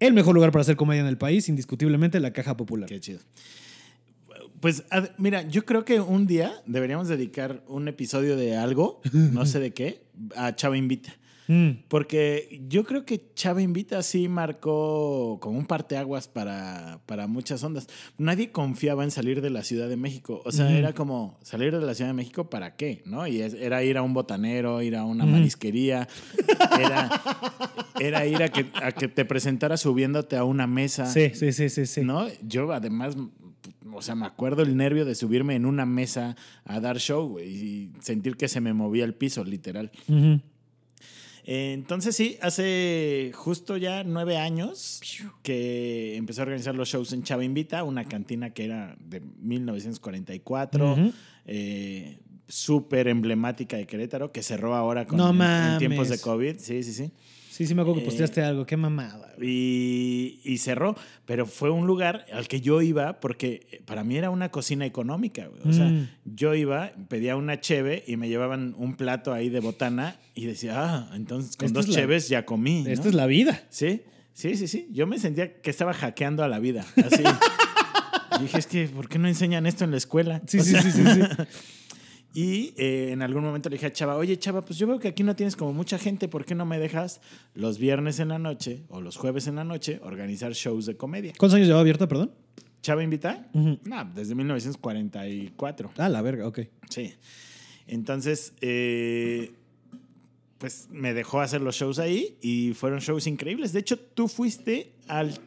el 0.00 0.12
mejor 0.12 0.34
lugar 0.34 0.50
para 0.50 0.62
hacer 0.62 0.74
comedia 0.74 1.02
en 1.02 1.06
el 1.06 1.18
país, 1.18 1.48
indiscutiblemente 1.48 2.18
la 2.18 2.32
Caja 2.32 2.56
Popular. 2.56 2.88
Qué 2.88 2.98
chido. 2.98 3.20
Pues 4.58 4.82
mira, 5.18 5.42
yo 5.42 5.64
creo 5.64 5.84
que 5.84 6.00
un 6.00 6.26
día 6.26 6.52
deberíamos 6.66 7.06
dedicar 7.06 7.62
un 7.68 7.86
episodio 7.86 8.36
de 8.36 8.56
algo, 8.56 9.00
no 9.12 9.46
sé 9.46 9.60
de 9.60 9.72
qué, 9.72 10.02
a 10.34 10.56
Chava 10.56 10.76
Invita. 10.76 11.14
Mm, 11.52 11.82
Porque 11.88 12.62
yo 12.68 12.84
creo 12.84 13.04
que 13.04 13.20
Chava 13.34 13.60
Invita 13.60 14.04
sí 14.04 14.28
marcó 14.28 15.38
como 15.40 15.58
un 15.58 15.66
parteaguas 15.66 16.28
para, 16.28 17.00
para 17.06 17.26
muchas 17.26 17.64
ondas. 17.64 17.88
Nadie 18.18 18.52
confiaba 18.52 19.02
en 19.02 19.10
salir 19.10 19.40
de 19.42 19.50
la 19.50 19.64
Ciudad 19.64 19.88
de 19.88 19.96
México. 19.96 20.42
O 20.44 20.52
sea, 20.52 20.70
era 20.78 20.92
como 20.92 21.38
salir 21.42 21.76
de 21.76 21.84
la 21.84 21.94
Ciudad 21.94 22.10
de 22.10 22.14
México 22.14 22.48
para 22.48 22.76
qué, 22.76 23.02
¿no? 23.04 23.26
Y 23.26 23.40
es- 23.40 23.54
era 23.54 23.82
ir 23.82 23.96
a 23.98 24.02
un 24.02 24.14
botanero, 24.14 24.80
ir 24.80 24.94
a 24.94 25.04
una 25.04 25.26
marisquería, 25.26 26.06
era, 26.78 27.10
era 27.98 28.26
ir 28.26 28.42
a 28.44 28.48
que, 28.48 28.66
a 28.80 28.92
que 28.92 29.08
te 29.08 29.24
presentara 29.24 29.76
subiéndote 29.76 30.36
a 30.36 30.44
una 30.44 30.68
mesa. 30.68 31.06
sí, 31.06 31.30
sí, 31.34 31.52
sí, 31.52 31.68
sí, 31.68 31.86
sí. 31.86 32.02
¿No? 32.02 32.26
Yo 32.46 32.70
además, 32.72 33.16
o 33.92 34.02
sea, 34.02 34.14
me 34.14 34.26
acuerdo 34.26 34.62
el 34.62 34.76
nervio 34.76 35.04
de 35.04 35.16
subirme 35.16 35.56
en 35.56 35.66
una 35.66 35.84
mesa 35.84 36.36
a 36.64 36.78
dar 36.78 36.98
show, 36.98 37.40
y 37.40 37.90
sentir 38.00 38.36
que 38.36 38.46
se 38.46 38.60
me 38.60 38.72
movía 38.72 39.04
el 39.04 39.14
piso, 39.14 39.42
literal. 39.42 39.90
Eh, 40.08 40.38
Entonces 41.44 42.14
sí, 42.16 42.36
hace 42.42 43.32
justo 43.34 43.76
ya 43.76 44.04
nueve 44.04 44.36
años 44.36 45.00
que 45.42 46.16
empecé 46.16 46.40
a 46.40 46.44
organizar 46.44 46.74
los 46.74 46.88
shows 46.88 47.12
en 47.12 47.22
Chava 47.22 47.44
Invita, 47.44 47.82
una 47.84 48.04
cantina 48.04 48.50
que 48.50 48.64
era 48.64 48.96
de 49.00 49.20
1944, 49.20 50.92
Ujú. 50.92 51.12
eh, 51.46 52.18
súper 52.48 53.08
emblemática 53.08 53.76
de 53.76 53.86
Querétaro, 53.86 54.32
que 54.32 54.42
cerró 54.42 54.74
ahora 54.74 55.06
con, 55.06 55.18
No 55.18 55.30
en- 55.30 55.78
tiempos 55.78 56.08
de 56.08 56.18
COVID. 56.18 56.56
Sí, 56.58 56.82
sí, 56.82 56.92
sí. 56.92 57.10
Sí, 57.50 57.66
sí, 57.66 57.74
me 57.74 57.82
acuerdo 57.82 57.98
que 57.98 58.04
Eh, 58.04 58.08
posteaste 58.08 58.42
algo. 58.42 58.64
Qué 58.64 58.76
mamada. 58.76 59.32
güey. 59.36 59.48
Y, 59.50 60.40
y 60.44 60.58
cerró, 60.58 60.94
pero 61.26 61.46
fue 61.46 61.68
un 61.70 61.84
lugar 61.86 62.24
al 62.32 62.46
que 62.46 62.60
yo 62.60 62.80
iba 62.80 63.18
porque 63.18 63.82
para 63.86 64.04
mí 64.04 64.16
era 64.16 64.30
una 64.30 64.50
cocina 64.50 64.86
económica. 64.86 65.48
güey. 65.48 65.60
O 65.68 65.72
sea, 65.72 65.86
Mm. 65.86 66.08
yo 66.24 66.54
iba, 66.54 66.92
pedía 67.08 67.34
una 67.34 67.60
cheve 67.60 68.04
y 68.06 68.16
me 68.16 68.28
llevaban 68.28 68.74
un 68.78 68.94
plato 68.96 69.32
ahí 69.32 69.48
de 69.48 69.58
botana 69.60 70.16
y 70.34 70.46
decía, 70.46 70.74
ah, 70.76 71.10
entonces 71.14 71.56
con 71.56 71.66
Esta 71.66 71.80
dos 71.80 71.88
la- 71.88 71.94
cheves 71.96 72.28
ya 72.28 72.46
comí. 72.46 72.84
¿no? 72.84 72.90
Esta 72.90 73.08
es 73.08 73.14
la 73.14 73.26
vida. 73.26 73.64
Sí, 73.68 74.02
sí, 74.32 74.54
sí, 74.56 74.68
sí. 74.68 74.86
Yo 74.92 75.08
me 75.08 75.18
sentía 75.18 75.60
que 75.60 75.70
estaba 75.70 75.92
hackeando 75.92 76.44
a 76.44 76.48
la 76.48 76.60
vida. 76.60 76.86
Así. 77.04 77.22
Dije, 78.40 78.58
es 78.58 78.66
que, 78.68 78.86
¿por 78.88 79.08
qué 79.08 79.18
no 79.18 79.26
enseñan 79.26 79.66
esto 79.66 79.82
en 79.84 79.90
la 79.90 79.96
escuela? 79.96 80.40
Sí, 80.46 80.60
O 80.60 80.62
sí, 80.62 80.70
sea, 80.70 80.82
sí, 80.82 80.92
sí, 80.92 81.02
sí. 81.04 81.20
y 82.32 82.74
eh, 82.76 83.10
en 83.12 83.22
algún 83.22 83.42
momento 83.42 83.68
le 83.68 83.74
dije 83.74 83.86
a 83.86 83.92
Chava, 83.92 84.16
oye 84.16 84.38
Chava, 84.38 84.62
pues 84.62 84.78
yo 84.78 84.86
veo 84.86 84.98
que 84.98 85.08
aquí 85.08 85.22
no 85.22 85.34
tienes 85.34 85.56
como 85.56 85.72
mucha 85.72 85.98
gente, 85.98 86.28
¿por 86.28 86.44
qué 86.44 86.54
no 86.54 86.64
me 86.64 86.78
dejas 86.78 87.20
los 87.54 87.78
viernes 87.78 88.20
en 88.20 88.28
la 88.28 88.38
noche 88.38 88.84
o 88.88 89.00
los 89.00 89.16
jueves 89.16 89.46
en 89.46 89.56
la 89.56 89.64
noche 89.64 90.00
organizar 90.02 90.52
shows 90.52 90.86
de 90.86 90.96
comedia? 90.96 91.32
¿Cuántos 91.38 91.56
años 91.56 91.66
llevaba 91.66 91.80
abierta, 91.82 92.06
perdón? 92.06 92.32
¿Chava 92.82 93.02
invita? 93.02 93.48
Ujú. 93.52 93.78
No, 93.84 94.04
desde 94.14 94.34
1944. 94.34 95.92
Ah, 95.98 96.08
la 96.08 96.22
verga, 96.22 96.46
ok. 96.46 96.60
Sí. 96.88 97.14
Entonces, 97.86 98.54
eh, 98.60 99.52
pues 100.58 100.88
me 100.90 101.12
dejó 101.12 101.40
hacer 101.40 101.60
los 101.60 101.74
shows 101.76 101.98
ahí 101.98 102.38
y 102.40 102.72
fueron 102.74 103.00
shows 103.00 103.26
increíbles. 103.26 103.72
De 103.72 103.80
hecho, 103.80 103.98
tú 103.98 104.28
fuiste 104.28 104.92
al 105.08 105.38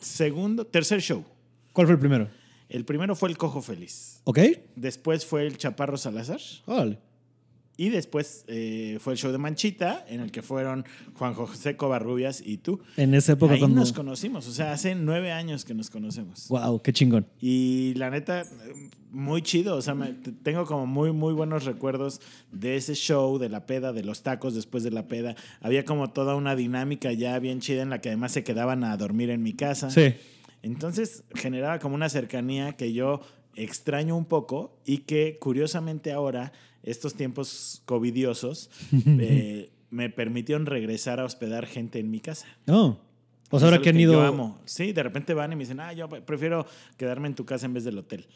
segundo, 0.00 0.66
tercer 0.66 1.00
show. 1.00 1.24
¿Cuál 1.72 1.86
fue 1.86 1.94
el 1.94 2.00
primero? 2.00 2.28
El 2.68 2.84
primero 2.84 3.14
fue 3.14 3.28
el 3.28 3.38
Cojo 3.38 3.62
Feliz. 3.62 4.20
¿Ok? 4.24 4.38
Después 4.74 5.24
fue 5.24 5.46
el 5.46 5.56
Chaparro 5.56 5.96
Salazar. 5.96 6.40
Órale. 6.66 6.98
Y 7.78 7.90
después 7.90 8.46
eh, 8.48 8.96
fue 9.02 9.12
el 9.12 9.18
show 9.18 9.30
de 9.30 9.36
Manchita, 9.36 10.02
en 10.08 10.20
el 10.20 10.30
que 10.32 10.40
fueron 10.40 10.86
Juan 11.14 11.34
José 11.34 11.76
Covarrubias 11.76 12.42
y 12.42 12.56
tú. 12.56 12.80
En 12.96 13.12
esa 13.12 13.32
época 13.32 13.52
Ahí 13.52 13.58
cuando... 13.58 13.78
nos 13.80 13.92
conocimos, 13.92 14.48
o 14.48 14.52
sea, 14.52 14.72
hace 14.72 14.94
nueve 14.94 15.30
años 15.30 15.66
que 15.66 15.74
nos 15.74 15.90
conocemos. 15.90 16.48
Wow, 16.48 16.80
qué 16.80 16.94
chingón. 16.94 17.26
Y 17.38 17.92
la 17.96 18.08
neta, 18.08 18.44
muy 19.10 19.42
chido, 19.42 19.76
o 19.76 19.82
sea, 19.82 19.94
me- 19.94 20.14
tengo 20.42 20.64
como 20.64 20.86
muy, 20.86 21.12
muy 21.12 21.34
buenos 21.34 21.66
recuerdos 21.66 22.22
de 22.50 22.76
ese 22.76 22.94
show, 22.94 23.36
de 23.38 23.50
la 23.50 23.66
peda, 23.66 23.92
de 23.92 24.04
los 24.04 24.22
tacos 24.22 24.54
después 24.54 24.82
de 24.82 24.90
la 24.90 25.06
peda. 25.06 25.36
Había 25.60 25.84
como 25.84 26.10
toda 26.14 26.34
una 26.34 26.56
dinámica 26.56 27.12
ya 27.12 27.38
bien 27.40 27.60
chida 27.60 27.82
en 27.82 27.90
la 27.90 28.00
que 28.00 28.08
además 28.08 28.32
se 28.32 28.42
quedaban 28.42 28.84
a 28.84 28.96
dormir 28.96 29.28
en 29.28 29.42
mi 29.42 29.52
casa. 29.52 29.90
Sí. 29.90 30.14
Entonces 30.66 31.22
generaba 31.34 31.78
como 31.78 31.94
una 31.94 32.08
cercanía 32.08 32.72
que 32.72 32.92
yo 32.92 33.20
extraño 33.54 34.16
un 34.16 34.24
poco 34.24 34.76
y 34.84 34.98
que 34.98 35.38
curiosamente 35.38 36.12
ahora, 36.12 36.52
estos 36.82 37.14
tiempos 37.14 37.82
covidiosos, 37.84 38.70
eh, 39.06 39.70
me 39.90 40.10
permitieron 40.10 40.66
regresar 40.66 41.20
a 41.20 41.24
hospedar 41.24 41.66
gente 41.66 42.00
en 42.00 42.10
mi 42.10 42.18
casa. 42.18 42.46
No. 42.66 43.00
O 43.50 43.60
sea, 43.60 43.68
ahora 43.68 43.80
que 43.80 43.90
han 43.90 44.00
ido... 44.00 44.14
Yo 44.14 44.22
amo. 44.22 44.58
Sí, 44.64 44.92
de 44.92 45.04
repente 45.04 45.34
van 45.34 45.52
y 45.52 45.56
me 45.56 45.62
dicen, 45.62 45.78
ah, 45.78 45.92
yo 45.92 46.08
prefiero 46.08 46.66
quedarme 46.96 47.28
en 47.28 47.36
tu 47.36 47.44
casa 47.44 47.66
en 47.66 47.72
vez 47.72 47.84
del 47.84 47.98
hotel. 47.98 48.26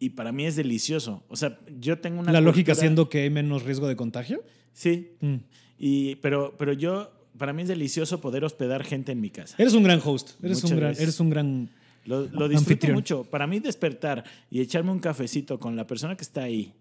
Y 0.00 0.10
para 0.10 0.32
mí 0.32 0.46
es 0.46 0.56
delicioso. 0.56 1.22
O 1.28 1.36
sea, 1.36 1.60
yo 1.78 2.00
tengo 2.00 2.20
una. 2.20 2.32
La 2.32 2.40
lógica 2.40 2.74
siendo 2.74 3.08
que 3.08 3.22
hay 3.22 3.30
menos 3.30 3.62
riesgo 3.62 3.86
de 3.86 3.96
contagio. 3.96 4.42
Sí. 4.72 5.12
Mm. 5.20 5.36
Y, 5.78 6.16
pero, 6.16 6.56
pero 6.58 6.72
yo. 6.72 7.12
Para 7.38 7.52
mí 7.52 7.62
es 7.62 7.68
delicioso 7.68 8.20
poder 8.20 8.44
hospedar 8.44 8.84
gente 8.84 9.12
en 9.12 9.20
mi 9.20 9.30
casa. 9.30 9.54
Eres 9.58 9.72
un 9.74 9.82
gran 9.82 10.00
host. 10.04 10.30
Eres 10.42 10.58
Muchas 10.58 10.70
un 10.70 10.76
gran, 10.76 10.88
gracias. 10.88 11.02
eres 11.02 11.20
un 11.20 11.30
gran. 11.30 11.68
Lo, 12.06 12.20
lo 12.20 12.26
disfruto 12.48 12.56
Anfitrión. 12.58 12.94
mucho. 12.94 13.24
Para 13.24 13.46
mí 13.46 13.60
despertar 13.60 14.24
y 14.50 14.60
echarme 14.60 14.90
un 14.90 14.98
cafecito 15.00 15.58
con 15.58 15.76
la 15.76 15.86
persona 15.86 16.16
que 16.16 16.22
está 16.22 16.42
ahí 16.42 16.72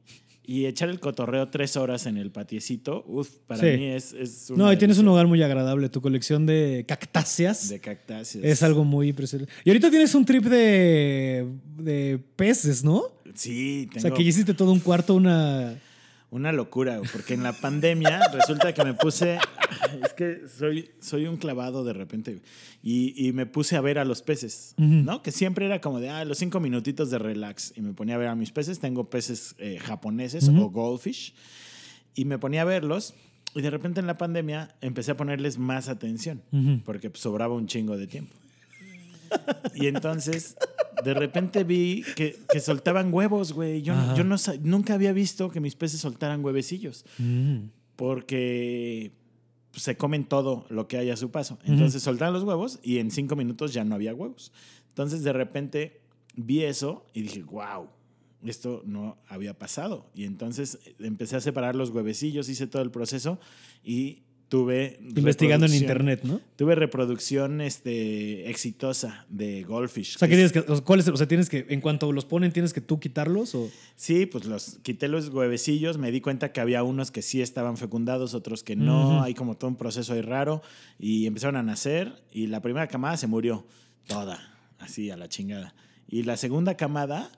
y 0.45 0.65
echar 0.65 0.89
el 0.89 0.99
cotorreo 0.99 1.47
tres 1.49 1.77
horas 1.77 2.07
en 2.07 2.17
el 2.17 2.31
patiecito, 2.31 3.03
uf, 3.07 3.29
para 3.45 3.61
Sí. 3.61 3.77
mí 3.77 3.85
es, 3.89 4.13
es 4.13 4.49
No, 4.49 4.63
una 4.63 4.73
y 4.73 4.77
tienes 4.77 4.97
un 4.97 5.07
hogar 5.09 5.27
muy 5.27 5.43
agradable. 5.43 5.89
Tu 5.89 6.01
colección 6.01 6.45
de 6.47 6.85
cactáceas 6.87 7.69
de 7.69 7.79
cactáceas. 7.79 8.43
es 8.43 8.63
algo 8.63 8.83
muy 8.83 9.09
impresionante. 9.09 9.53
Y 9.63 9.69
ahorita 9.69 9.89
tienes 9.91 10.15
un 10.15 10.25
trip 10.25 10.45
de, 10.45 11.47
de 11.77 12.19
peces, 12.35 12.83
¿no? 12.83 13.03
Sí, 13.35 13.87
O 13.89 13.93
sea, 13.93 14.01
tengo- 14.03 14.15
que 14.17 14.23
ya 14.23 14.29
hiciste 14.29 14.53
todo 14.55 14.71
un 14.71 14.79
cuarto, 14.79 15.13
una. 15.15 15.77
Una 16.31 16.51
locura, 16.51 17.01
porque 17.11 17.33
en 17.33 17.41
la 17.41 17.53
pandemia 17.53 18.21
resulta 18.33 18.73
que 18.73 18.83
me 18.83 18.93
puse. 18.93 19.39
Es 20.03 20.13
que 20.13 20.41
soy, 20.47 20.91
soy 20.99 21.25
un 21.25 21.37
clavado 21.37 21.83
de 21.83 21.93
repente. 21.93 22.41
Y, 22.83 23.27
y 23.27 23.33
me 23.33 23.45
puse 23.47 23.75
a 23.75 23.81
ver 23.81 23.97
a 23.97 24.05
los 24.05 24.21
peces. 24.21 24.75
¿no? 24.77 25.23
Que 25.23 25.31
siempre 25.31 25.65
era 25.65 25.81
como 25.81 25.99
de, 25.99 26.09
ah, 26.09 26.25
los 26.25 26.37
cinco 26.37 26.59
minutitos 26.59 27.09
de 27.09 27.17
relax. 27.17 27.73
Y 27.75 27.81
me 27.81 27.93
ponía 27.93 28.15
a 28.15 28.17
ver 28.19 28.27
a 28.27 28.35
mis 28.35 28.51
peces. 28.51 28.79
Tengo 28.79 29.09
peces 29.09 29.55
eh, 29.57 29.79
japoneses 29.79 30.49
o 30.49 30.69
goldfish. 30.69 31.33
Y 32.13 32.25
me 32.25 32.37
ponía 32.37 32.61
a 32.61 32.65
verlos. 32.65 33.15
Y 33.55 33.61
de 33.61 33.69
repente 33.71 33.99
en 33.99 34.07
la 34.07 34.17
pandemia 34.17 34.75
empecé 34.81 35.11
a 35.11 35.17
ponerles 35.17 35.57
más 35.57 35.89
atención, 35.89 36.43
porque 36.85 37.09
pues, 37.09 37.21
sobraba 37.21 37.55
un 37.55 37.65
chingo 37.65 37.97
de 37.97 38.05
tiempo. 38.05 38.35
Y 39.75 39.87
entonces, 39.87 40.55
de 41.03 41.13
repente 41.13 41.63
vi 41.63 42.03
que, 42.15 42.37
que 42.51 42.59
soltaban 42.59 43.13
huevos, 43.13 43.53
güey. 43.53 43.81
Yo, 43.81 43.93
Ajá. 43.93 44.15
yo 44.15 44.23
no, 44.23 44.35
nunca 44.61 44.93
había 44.95 45.13
visto 45.13 45.49
que 45.49 45.59
mis 45.59 45.75
peces 45.75 45.99
soltaran 46.01 46.43
huevecillos, 46.43 47.05
Mm. 47.17 47.69
porque 47.95 49.11
pues, 49.71 49.83
se 49.83 49.97
comen 49.97 50.25
todo 50.25 50.65
lo 50.69 50.87
que 50.87 50.97
hay 50.97 51.09
a 51.09 51.17
su 51.17 51.31
paso. 51.31 51.59
Entonces 51.63 52.01
soltaban 52.03 52.33
los 52.33 52.43
huevos 52.43 52.79
y 52.83 52.97
en 52.97 53.11
cinco 53.11 53.35
minutos 53.35 53.73
ya 53.73 53.83
no 53.83 53.95
había 53.95 54.13
huevos. 54.15 54.51
Entonces, 54.89 55.23
de 55.23 55.33
repente 55.33 56.01
vi 56.35 56.63
eso 56.63 57.05
y 57.13 57.21
dije, 57.23 57.43
wow. 57.43 57.87
Esto 58.45 58.81
no 58.85 59.17
había 59.27 59.59
pasado. 59.59 60.09
Y 60.15 60.23
entonces 60.23 60.79
empecé 60.99 61.35
a 61.35 61.41
separar 61.41 61.75
los 61.75 61.89
huevecillos, 61.89 62.47
hice 62.47 62.67
todo 62.67 62.81
el 62.81 62.89
proceso 62.89 63.37
y 63.83 64.23
tuve. 64.49 64.99
Investigando 65.15 65.65
en 65.67 65.73
internet, 65.73 66.21
¿no? 66.23 66.41
Tuve 66.57 66.75
reproducción 66.75 67.61
este, 67.61 68.49
exitosa 68.49 69.25
de 69.29 69.63
Goldfish. 69.63 70.15
O 70.15 70.19
sea, 70.19 70.27
que 70.27 70.35
¿qué 70.35 70.43
es- 70.43 70.51
tienes 70.51 70.65
que, 70.67 70.71
o 70.71 70.75
sea, 70.75 70.83
¿cuál 70.83 70.99
es? 70.99 71.07
O 71.07 71.15
sea, 71.15 71.27
tienes 71.27 71.47
que, 71.49 71.65
en 71.69 71.79
cuanto 71.81 72.11
los 72.11 72.25
ponen, 72.25 72.51
tienes 72.51 72.73
que 72.73 72.81
tú 72.81 72.99
quitarlos 72.99 73.55
o. 73.55 73.69
Sí, 73.95 74.25
pues 74.25 74.45
los 74.45 74.79
quité 74.83 75.07
los 75.07 75.29
huevecillos, 75.29 75.97
me 75.97 76.11
di 76.11 76.19
cuenta 76.19 76.51
que 76.51 76.59
había 76.59 76.83
unos 76.83 77.11
que 77.11 77.21
sí 77.21 77.41
estaban 77.41 77.77
fecundados, 77.77 78.33
otros 78.33 78.63
que 78.63 78.75
no, 78.75 79.21
hay 79.23 79.33
como 79.33 79.55
todo 79.55 79.69
un 79.69 79.77
proceso 79.77 80.13
ahí 80.13 80.21
raro 80.21 80.61
y 80.97 81.25
empezaron 81.27 81.55
a 81.55 81.63
nacer 81.63 82.21
y 82.31 82.47
la 82.47 82.61
primera 82.61 82.87
camada 82.87 83.15
se 83.17 83.27
murió 83.27 83.65
toda. 84.07 84.39
así 84.79 85.09
a 85.11 85.17
la 85.17 85.27
chingada. 85.29 85.75
Y 86.07 86.23
la 86.23 86.37
segunda 86.37 86.75
camada, 86.75 87.31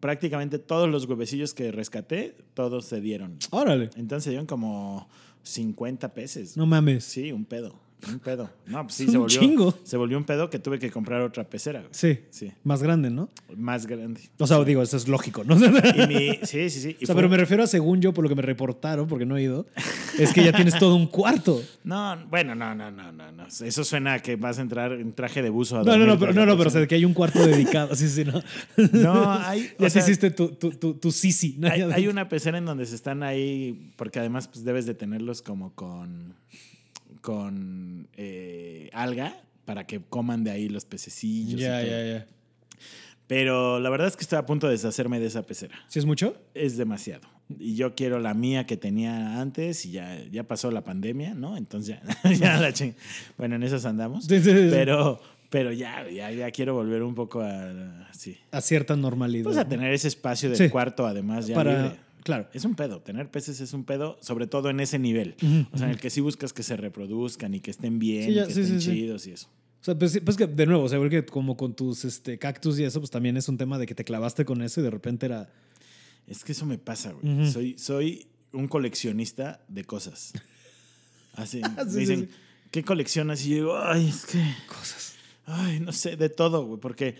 prácticamente 0.00 0.58
todos 0.58 0.88
los 0.88 1.04
huevecillos 1.06 1.54
que 1.54 1.70
rescaté, 1.72 2.34
todos 2.54 2.86
se 2.86 3.00
dieron. 3.00 3.38
Órale. 3.50 3.90
Entonces 3.96 4.30
dieron 4.30 4.46
como 4.46 5.08
50 5.46 6.12
peces. 6.14 6.56
No 6.56 6.66
mames. 6.66 7.04
Sí, 7.04 7.32
un 7.32 7.44
pedo. 7.44 7.85
Un 8.08 8.18
pedo. 8.20 8.50
No, 8.66 8.82
pues 8.84 8.94
sí, 8.94 9.08
se 9.08 9.16
volvió, 9.16 9.40
chingo. 9.40 9.74
se 9.82 9.96
volvió 9.96 10.18
un 10.18 10.24
pedo 10.24 10.50
que 10.50 10.58
tuve 10.58 10.78
que 10.78 10.90
comprar 10.90 11.22
otra 11.22 11.44
pecera. 11.44 11.80
güey. 11.80 11.90
Sí. 11.92 12.18
Sí, 12.30 12.52
Más 12.62 12.82
grande, 12.82 13.10
¿no? 13.10 13.30
más 13.56 13.86
grande. 13.86 14.20
O 14.38 14.46
sea, 14.46 14.62
digo, 14.64 14.82
eso 14.82 14.96
es 14.96 15.08
lógico, 15.08 15.42
¿no? 15.44 15.56
Y 15.96 16.06
mi, 16.06 16.36
sí, 16.42 16.68
sí, 16.68 16.80
sí. 16.80 16.96
y 17.00 17.04
O 17.04 17.06
sea, 17.06 17.14
fue- 17.14 17.16
pero 17.16 17.28
me 17.30 17.36
refiero 17.38 17.62
a 17.62 17.66
según 17.66 18.00
yo, 18.02 18.12
por 18.12 18.22
lo 18.22 18.28
que 18.28 18.34
me 18.34 18.42
reportaron, 18.42 19.08
porque 19.08 19.24
no 19.24 19.36
he 19.38 19.42
ido, 19.44 19.66
es 20.18 20.32
que 20.32 20.44
ya 20.44 20.52
tienes 20.52 20.78
todo 20.78 20.94
un 20.94 21.06
cuarto. 21.06 21.62
No, 21.84 22.16
bueno, 22.28 22.54
no, 22.54 22.74
no, 22.74 22.90
no, 22.90 23.10
no, 23.12 23.32
no. 23.32 23.46
Eso 23.46 23.82
suena 23.82 24.14
a 24.14 24.18
que 24.20 24.36
vas 24.36 24.58
a 24.58 24.62
entrar 24.62 24.92
en 24.92 25.12
traje 25.14 25.40
de 25.42 25.48
buzo 25.50 25.78
a 25.80 25.82
No, 25.82 25.96
no, 25.96 26.04
no, 26.06 26.18
pero, 26.18 26.32
no, 26.34 26.44
no, 26.46 26.56
pero 26.56 26.68
o 26.68 26.72
sea, 26.72 26.86
que 26.86 26.94
hay 26.96 27.04
un 27.04 27.14
cuarto 27.14 27.44
dedicado. 27.46 27.94
Sí, 27.96 28.08
sí, 28.08 28.24
no. 28.24 28.42
No, 28.92 29.32
hay. 29.32 29.70
Ya 29.78 29.88
te 29.88 29.98
hiciste 29.98 30.30
tu, 30.30 30.48
tu, 30.50 30.70
tu, 30.72 30.94
tu 30.94 31.10
sisi. 31.10 31.58
Hay, 31.64 31.80
hay 31.82 32.08
una 32.08 32.28
pecera 32.28 32.58
en 32.58 32.66
donde 32.66 32.84
se 32.86 32.94
están 32.94 33.22
ahí, 33.22 33.90
porque 33.96 34.18
además 34.18 34.48
pues, 34.48 34.64
debes 34.64 34.84
de 34.86 34.94
tenerlos 34.94 35.40
como 35.42 35.74
con, 35.74 36.34
con 37.26 38.06
eh, 38.16 38.88
alga 38.92 39.36
para 39.64 39.84
que 39.84 40.00
coman 40.00 40.44
de 40.44 40.52
ahí 40.52 40.68
los 40.68 40.84
pececillos. 40.84 41.60
Ya, 41.60 41.82
ya, 41.82 42.04
ya. 42.04 42.26
Pero 43.26 43.80
la 43.80 43.90
verdad 43.90 44.06
es 44.06 44.14
que 44.16 44.22
estoy 44.22 44.38
a 44.38 44.46
punto 44.46 44.68
de 44.68 44.74
deshacerme 44.74 45.18
de 45.18 45.26
esa 45.26 45.42
pecera. 45.42 45.74
¿Sí 45.88 45.98
es 45.98 46.04
mucho? 46.04 46.40
Es 46.54 46.76
demasiado. 46.76 47.28
Y 47.58 47.74
yo 47.74 47.96
quiero 47.96 48.20
la 48.20 48.32
mía 48.32 48.64
que 48.64 48.76
tenía 48.76 49.40
antes 49.40 49.84
y 49.86 49.90
ya, 49.90 50.22
ya 50.30 50.44
pasó 50.44 50.70
la 50.70 50.84
pandemia, 50.84 51.34
¿no? 51.34 51.56
Entonces 51.56 51.96
ya, 52.22 52.30
ya 52.32 52.60
la 52.60 52.72
ching... 52.72 52.92
Bueno, 53.36 53.56
en 53.56 53.64
esas 53.64 53.84
andamos. 53.86 54.28
Pero, 54.28 55.20
pero 55.50 55.72
ya, 55.72 56.08
ya, 56.08 56.30
ya 56.30 56.48
quiero 56.52 56.74
volver 56.74 57.02
un 57.02 57.16
poco 57.16 57.40
a... 57.40 58.08
Sí. 58.12 58.38
A 58.52 58.60
cierta 58.60 58.94
normalidad. 58.94 59.42
Pues 59.44 59.56
a 59.56 59.68
tener 59.68 59.92
ese 59.92 60.06
espacio 60.06 60.48
del 60.48 60.58
Sí. 60.58 60.68
cuarto, 60.68 61.04
además, 61.08 61.48
ya 61.48 61.56
Para, 61.56 61.82
libre. 61.82 61.96
Claro. 62.26 62.48
Es 62.52 62.64
un 62.64 62.74
pedo, 62.74 63.00
tener 63.00 63.30
peces 63.30 63.60
es 63.60 63.72
un 63.72 63.84
pedo, 63.84 64.18
sobre 64.20 64.48
todo 64.48 64.68
en 64.68 64.80
ese 64.80 64.98
nivel. 64.98 65.36
Ujú, 65.40 65.66
O 65.72 65.78
sea, 65.78 65.86
en 65.86 65.92
el 65.92 66.00
que 66.00 66.10
sí 66.10 66.20
buscas 66.20 66.52
que 66.52 66.64
se 66.64 66.76
reproduzcan 66.76 67.54
y 67.54 67.60
que 67.60 67.70
estén 67.70 68.00
bien, 68.00 68.24
Sí, 68.28 68.34
ya, 68.34 68.46
que 68.46 68.52
sí, 68.52 68.60
estén 68.62 68.80
sí, 68.80 68.90
chidos 68.90 69.26
y 69.28 69.30
eso. 69.30 69.46
O 69.80 69.84
sea, 69.86 69.96
pues, 69.96 70.20
pues 70.24 70.36
que 70.36 70.48
de 70.48 70.66
nuevo, 70.66 70.82
o 70.84 70.88
sea, 70.88 70.96
igual 70.96 71.10
que 71.10 71.24
como 71.24 71.56
con 71.56 71.76
tus 71.76 72.04
este, 72.04 72.36
cactus 72.38 72.78
y 72.80 72.84
eso, 72.84 72.98
pues 73.00 73.10
también 73.12 73.36
es 73.36 73.48
un 73.48 73.56
tema 73.56 73.78
de 73.78 73.86
que 73.86 73.94
te 73.94 74.02
clavaste 74.04 74.44
con 74.44 74.60
eso 74.62 74.80
y 74.80 74.84
de 74.84 74.90
repente 74.90 75.26
era. 75.26 75.48
Es 76.26 76.42
que 76.42 76.50
eso 76.52 76.66
me 76.66 76.76
pasa, 76.78 77.12
güey. 77.12 77.42
Ujú. 77.42 77.50
soy, 77.52 77.78
soy 77.78 78.26
un 78.52 78.66
coleccionista 78.66 79.64
de 79.68 79.84
cosas. 79.84 80.32
Así, 81.34 81.60
Sí, 81.88 81.94
me 81.94 82.00
dicen. 82.00 82.30
¿qué 82.72 82.82
coleccionas? 82.82 83.46
Y 83.46 83.50
yo 83.50 83.54
digo, 83.56 83.78
ay, 83.78 84.08
es 84.08 84.26
que, 84.26 84.42
Cosas. 84.66 85.14
ay, 85.44 85.78
no 85.78 85.92
sé, 85.92 86.16
de 86.16 86.28
todo, 86.28 86.66
güey, 86.66 86.80
porque, 86.80 87.14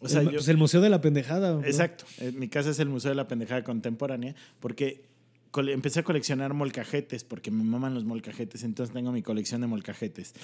o 0.00 0.08
sea, 0.08 0.20
el, 0.20 0.26
yo... 0.26 0.32
Pues 0.32 0.48
el 0.48 0.56
museo 0.56 0.80
de 0.80 0.90
la 0.90 1.00
pendejada. 1.00 1.52
bro. 1.56 1.66
Exacto. 1.66 2.04
Eh, 2.18 2.32
Mi 2.32 2.48
casa 2.48 2.70
es 2.70 2.78
el 2.78 2.88
Museo 2.88 3.10
de 3.10 3.14
la 3.14 3.28
Pendejada 3.28 3.64
Contemporánea 3.64 4.34
porque 4.60 5.02
empecé 5.60 6.00
a 6.00 6.02
coleccionar 6.02 6.54
molcajetes 6.54 7.24
porque 7.24 7.50
me 7.50 7.64
maman 7.64 7.94
los 7.94 8.04
molcajetes, 8.04 8.62
entonces 8.64 8.92
tengo 8.94 9.12
mi 9.12 9.22
colección 9.22 9.60
de 9.60 9.66
molcajetes. 9.66 10.34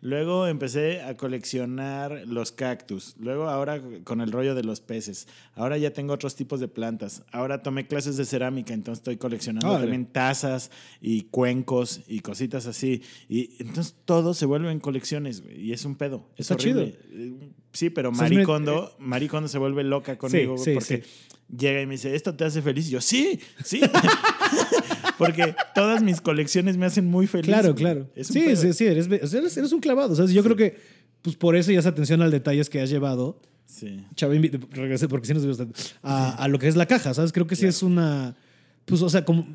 Luego 0.00 0.46
empecé 0.46 1.02
a 1.02 1.16
coleccionar 1.16 2.22
los 2.26 2.52
cactus. 2.52 3.14
Luego 3.18 3.48
ahora 3.48 3.80
con 4.04 4.20
el 4.20 4.32
rollo 4.32 4.54
de 4.54 4.62
los 4.62 4.80
peces. 4.80 5.26
Ahora 5.54 5.76
ya 5.78 5.92
tengo 5.92 6.12
otros 6.12 6.36
tipos 6.36 6.60
de 6.60 6.68
plantas. 6.68 7.22
Ahora 7.32 7.62
tomé 7.62 7.86
clases 7.86 8.16
de 8.16 8.24
cerámica, 8.24 8.72
entonces 8.74 9.00
estoy 9.00 9.16
coleccionando 9.16 9.78
también 9.78 10.06
tazas 10.06 10.70
y 11.00 11.22
cuencos 11.24 12.02
y 12.06 12.20
cositas 12.20 12.66
así. 12.66 13.02
Y 13.28 13.56
entonces 13.58 13.94
todo 14.04 14.34
se 14.34 14.46
vuelve 14.46 14.70
en 14.72 14.80
colecciones 14.80 15.42
y 15.56 15.72
es 15.72 15.84
un 15.84 15.96
pedo. 15.96 16.26
Es 16.36 16.50
Está 16.50 16.54
horrible. 16.54 16.98
Eh, 17.10 17.50
Sí, 17.72 17.88
pero 17.88 18.10
O 18.10 18.14
sea, 18.16 18.24
es 18.24 18.30
me- 18.32 18.36
Maricondo, 18.38 18.96
Maricondo 18.98 19.48
se 19.48 19.56
vuelve 19.56 19.84
loca 19.84 20.18
conmigo 20.18 20.54
güey, 20.54 20.64
sí, 20.64 20.72
porque 20.74 21.04
sí. 21.04 21.56
llega 21.56 21.80
y 21.80 21.86
me 21.86 21.92
dice, 21.92 22.16
¿esto 22.16 22.34
te 22.34 22.44
hace 22.44 22.62
feliz? 22.62 22.88
Y 22.88 22.90
yo, 22.90 23.00
sí, 23.00 23.38
sí. 23.64 23.80
porque 25.18 25.54
todas 25.74 26.02
mis 26.02 26.20
colecciones 26.20 26.76
me 26.76 26.86
hacen 26.86 27.06
muy 27.06 27.26
feliz. 27.26 27.46
Claro, 27.46 27.74
claro. 27.74 28.08
Sí, 28.20 28.40
pedo. 28.40 28.56
sí, 28.56 28.72
sí, 28.72 28.86
eres, 28.86 29.06
eres, 29.08 29.56
eres 29.56 29.72
un 29.72 29.80
clavado. 29.80 30.12
O 30.12 30.16
sea, 30.16 30.26
yo 30.26 30.42
creo 30.42 30.56
que 30.56 30.76
pues 31.22 31.36
por 31.36 31.54
eso 31.56 31.70
y 31.72 31.76
esa 31.76 31.90
atención 31.90 32.22
al 32.22 32.30
detalle 32.30 32.60
es 32.60 32.70
que 32.70 32.80
has 32.80 32.90
llevado, 32.90 33.40
Sí. 33.66 34.04
Chavín, 34.16 34.42
vi- 34.42 34.50
regresé 34.72 35.06
porque 35.06 35.28
sí 35.28 35.34
nos 35.34 35.56
tanto, 35.56 35.78
a, 36.02 36.30
a 36.42 36.48
lo 36.48 36.58
que 36.58 36.66
es 36.66 36.74
la 36.74 36.86
caja, 36.86 37.14
¿sabes? 37.14 37.30
Creo 37.30 37.46
que 37.46 37.54
sí 37.54 37.60
Claro. 37.62 37.70
es 37.70 37.82
una. 37.84 38.36
Pues, 38.84 39.00
o 39.00 39.08
sea, 39.08 39.24
como. 39.24 39.46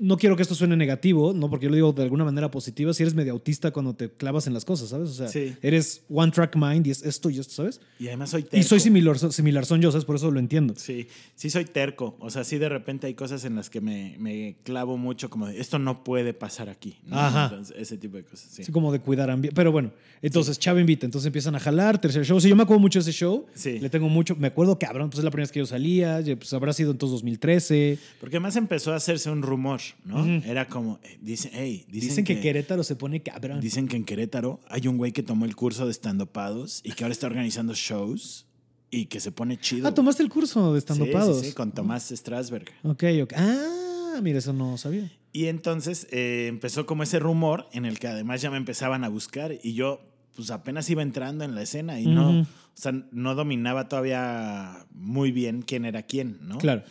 No 0.00 0.16
quiero 0.16 0.36
que 0.36 0.42
esto 0.42 0.54
suene 0.54 0.76
negativo, 0.76 1.32
¿no? 1.34 1.50
Porque 1.50 1.64
yo 1.64 1.70
lo 1.70 1.74
digo 1.76 1.92
de 1.92 2.02
alguna 2.04 2.24
manera 2.24 2.50
positiva. 2.50 2.94
Si 2.94 3.02
eres 3.02 3.14
medio 3.14 3.32
autista 3.32 3.72
cuando 3.72 3.94
te 3.94 4.08
clavas 4.08 4.46
en 4.46 4.54
las 4.54 4.64
cosas, 4.64 4.90
¿sabes? 4.90 5.10
O 5.10 5.14
sea, 5.14 5.28
Sí. 5.28 5.56
eres 5.60 6.02
one 6.08 6.30
track 6.30 6.54
mind 6.56 6.86
y 6.86 6.90
es 6.92 7.02
esto 7.02 7.30
y 7.30 7.38
esto, 7.40 7.52
¿sabes? 7.54 7.80
Y 7.98 8.06
además 8.06 8.30
soy 8.30 8.42
terco. 8.44 8.56
Y 8.56 8.62
soy 8.62 8.78
similar, 8.80 9.18
similar 9.18 9.66
son 9.66 9.80
yo, 9.80 9.90
¿sabes? 9.90 10.04
Por 10.04 10.14
eso 10.14 10.30
lo 10.30 10.38
entiendo. 10.38 10.74
Sí, 10.76 11.08
sí 11.34 11.50
soy 11.50 11.64
terco. 11.64 12.16
O 12.20 12.30
sea, 12.30 12.44
sí 12.44 12.58
de 12.58 12.68
repente 12.68 13.08
hay 13.08 13.14
cosas 13.14 13.44
en 13.44 13.56
las 13.56 13.70
que 13.70 13.80
me, 13.80 14.14
me 14.20 14.56
clavo 14.62 14.96
mucho 14.96 15.30
como 15.30 15.48
de, 15.48 15.60
esto 15.60 15.78
no 15.80 16.04
puede 16.04 16.32
pasar 16.32 16.68
aquí. 16.68 16.98
¿no? 17.04 17.18
Ajá. 17.18 17.44
Entonces, 17.50 17.74
ese 17.76 17.96
tipo 17.98 18.16
de 18.18 18.22
cosas, 18.24 18.48
sí. 18.52 18.70
Como 18.70 18.92
de 18.92 19.00
cuidar 19.00 19.30
ambiente. 19.30 19.54
Pero 19.56 19.72
bueno, 19.72 19.90
entonces 20.22 20.58
Chava 20.60 20.80
invita, 20.80 21.06
entonces 21.06 21.26
empiezan 21.26 21.56
a 21.56 21.58
jalar, 21.60 22.00
tercer 22.00 22.24
show. 22.24 22.40
Sí, 22.40 22.48
yo 22.48 22.54
me 22.54 22.62
acuerdo 22.62 22.80
mucho 22.80 23.00
de 23.00 23.02
ese 23.02 23.12
show. 23.12 23.46
Sí. 23.54 23.80
Le 23.80 23.90
tengo 23.90 24.08
mucho, 24.08 24.36
me 24.36 24.46
acuerdo 24.46 24.78
cabrón, 24.78 25.10
pues 25.10 25.18
es 25.18 25.24
la 25.24 25.30
primera 25.32 25.42
vez 25.46 25.52
que 25.52 25.58
yo 25.58 25.66
salía, 25.66 26.20
pues 26.24 26.52
habrá 26.52 26.72
sido 26.72 26.92
entonces 26.92 27.14
2013. 27.14 27.98
Porque 28.20 28.36
además 28.36 28.54
empezó 28.54 28.92
a 28.92 28.96
hacerse 28.96 29.30
un 29.30 29.42
rumor, 29.42 29.80
¿no? 30.04 30.24
Era 30.44 30.66
como, 30.68 30.98
eh, 31.02 31.18
dicen, 31.20 31.50
hey, 31.54 31.84
dicen, 31.88 32.08
Dicen, 32.10 32.24
que, 32.24 32.40
Querétaro 32.40 32.82
se 32.84 32.96
pone 32.96 33.22
cabrón. 33.22 33.60
Dicen 33.60 33.88
que 33.88 33.96
en 33.96 34.04
Querétaro 34.04 34.60
hay 34.68 34.88
un 34.88 34.96
güey 34.98 35.12
que 35.12 35.22
tomó 35.22 35.44
el 35.44 35.54
curso 35.56 35.84
de 35.84 35.90
estandopados 35.90 36.80
y 36.84 36.92
que 36.92 37.04
ahora 37.04 37.12
está 37.12 37.26
organizando 37.26 37.74
shows 37.74 38.46
y 38.90 39.06
que 39.06 39.20
se 39.20 39.32
pone 39.32 39.58
chido. 39.58 39.86
ah, 39.88 39.94
tomaste 39.94 40.22
el 40.22 40.30
curso 40.30 40.72
de 40.72 40.78
estando 40.78 41.04
Sí. 41.04 41.12
Sí, 41.42 41.48
sí, 41.48 41.52
con 41.54 41.72
Tomás 41.72 42.08
Strasberg. 42.10 42.66
Ok, 42.84 43.04
ok. 43.22 43.32
Ah, 43.36 44.20
mira, 44.22 44.38
eso 44.38 44.52
no 44.52 44.76
sabía. 44.78 45.10
Y 45.32 45.46
entonces 45.46 46.06
eh, 46.10 46.46
empezó 46.48 46.86
como 46.86 47.02
ese 47.02 47.18
rumor 47.18 47.68
en 47.72 47.84
el 47.84 47.98
que 47.98 48.08
además 48.08 48.40
ya 48.40 48.50
me 48.50 48.56
empezaban 48.56 49.04
a 49.04 49.08
buscar 49.08 49.52
y 49.62 49.74
yo 49.74 50.00
pues 50.34 50.50
apenas 50.50 50.88
iba 50.88 51.02
entrando 51.02 51.44
en 51.44 51.54
la 51.54 51.62
escena 51.62 52.00
y 52.00 52.06
no, 52.06 52.30
Ujú. 52.30 52.40
o 52.42 52.46
sea, 52.74 52.92
no 53.10 53.34
dominaba 53.34 53.88
todavía 53.88 54.86
muy 54.92 55.32
bien 55.32 55.62
quién 55.62 55.84
era 55.84 56.02
quién, 56.04 56.38
¿no? 56.42 56.58
Claro. 56.58 56.84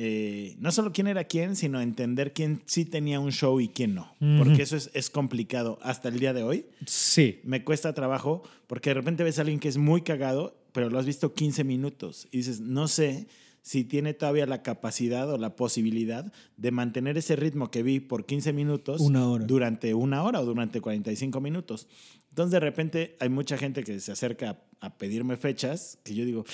Eh, 0.00 0.54
no 0.60 0.70
solo 0.70 0.92
quién 0.92 1.08
era 1.08 1.24
quién, 1.24 1.56
sino 1.56 1.80
entender 1.80 2.32
quién 2.32 2.62
sí 2.66 2.84
tenía 2.84 3.18
un 3.18 3.32
show 3.32 3.58
y 3.60 3.66
quién 3.68 3.96
no. 3.96 4.14
Porque 4.38 4.62
eso 4.62 4.76
es, 4.76 4.90
es 4.94 5.10
complicado 5.10 5.80
hasta 5.82 6.08
el 6.08 6.20
día 6.20 6.32
de 6.32 6.44
hoy. 6.44 6.66
Sí. 6.86 7.40
Me 7.42 7.64
cuesta 7.64 7.92
trabajo 7.94 8.44
porque 8.68 8.90
de 8.90 8.94
repente 8.94 9.24
ves 9.24 9.38
a 9.38 9.40
alguien 9.40 9.58
que 9.58 9.66
es 9.68 9.76
muy 9.76 10.02
cagado, 10.02 10.56
pero 10.70 10.88
lo 10.88 11.00
has 11.00 11.06
visto 11.06 11.34
15 11.34 11.64
minutos 11.64 12.28
y 12.30 12.36
dices, 12.36 12.60
no 12.60 12.86
sé 12.86 13.26
si 13.60 13.82
tiene 13.82 14.14
todavía 14.14 14.46
la 14.46 14.62
capacidad 14.62 15.28
o 15.32 15.36
la 15.36 15.56
posibilidad 15.56 16.32
de 16.56 16.70
mantener 16.70 17.18
ese 17.18 17.34
ritmo 17.34 17.72
que 17.72 17.82
vi 17.82 17.98
por 17.98 18.24
15 18.24 18.52
minutos 18.52 19.00
Una 19.00 19.28
hora. 19.28 19.46
durante 19.46 19.94
una 19.94 20.22
hora 20.22 20.40
o 20.40 20.44
durante 20.44 20.80
45 20.80 21.40
minutos. 21.40 21.88
Entonces 22.28 22.52
de 22.52 22.60
repente 22.60 23.16
hay 23.18 23.30
mucha 23.30 23.58
gente 23.58 23.82
que 23.82 23.98
se 23.98 24.12
acerca 24.12 24.50
a, 24.80 24.86
a 24.86 24.96
pedirme 24.96 25.36
fechas 25.36 25.98
que 26.04 26.14
yo 26.14 26.24
digo, 26.24 26.44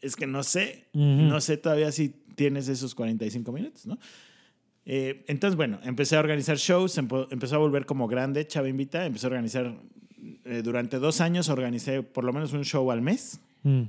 es 0.00 0.16
que 0.16 0.26
no 0.26 0.42
sé, 0.42 0.86
no 0.92 1.40
sé 1.40 1.56
todavía 1.56 1.92
si 1.92 2.14
tienes 2.40 2.68
esos 2.68 2.94
45 2.94 3.52
minutos, 3.52 3.86
¿no? 3.86 3.98
Eh, 4.86 5.24
entonces, 5.28 5.56
bueno, 5.56 5.78
empecé 5.82 6.16
a 6.16 6.20
organizar 6.20 6.56
shows, 6.56 6.96
empo- 6.96 7.26
empezó 7.30 7.56
a 7.56 7.58
volver 7.58 7.84
como 7.84 8.08
grande, 8.08 8.46
Chava 8.46 8.66
Invita, 8.66 9.04
empecé 9.04 9.26
a 9.26 9.28
organizar, 9.28 9.76
eh, 10.46 10.62
durante 10.64 10.98
dos 10.98 11.20
años 11.20 11.50
organicé 11.50 12.02
por 12.02 12.24
lo 12.24 12.32
menos 12.32 12.54
un 12.54 12.64
show 12.64 12.90
al 12.90 13.02
mes, 13.02 13.40
Mm. 13.62 13.82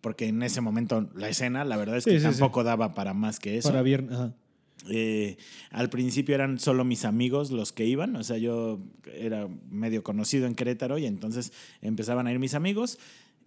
porque 0.00 0.26
en 0.26 0.42
ese 0.42 0.60
momento 0.60 1.08
la 1.14 1.28
escena, 1.28 1.64
la 1.64 1.76
verdad 1.76 1.96
es 1.98 2.02
Sí, 2.04 2.10
que 2.10 2.18
sí, 2.18 2.24
tampoco 2.24 2.64
daba 2.64 2.92
para 2.94 3.14
más 3.14 3.38
que 3.38 3.56
eso. 3.56 3.68
Para 3.68 3.82
viernes. 3.82 4.14
Ajá. 4.14 4.32
Eh, 4.90 5.36
al 5.70 5.90
principio 5.90 6.34
eran 6.34 6.58
solo 6.58 6.84
mis 6.84 7.04
amigos 7.04 7.52
los 7.52 7.70
que 7.72 7.86
iban, 7.86 8.16
o 8.16 8.24
sea, 8.24 8.36
yo 8.38 8.80
era 9.14 9.48
medio 9.70 10.02
conocido 10.02 10.48
en 10.48 10.56
Querétaro 10.56 10.98
y 10.98 11.06
entonces 11.06 11.52
empezaban 11.82 12.26
a 12.26 12.32
ir 12.32 12.40
mis 12.40 12.54
amigos, 12.54 12.98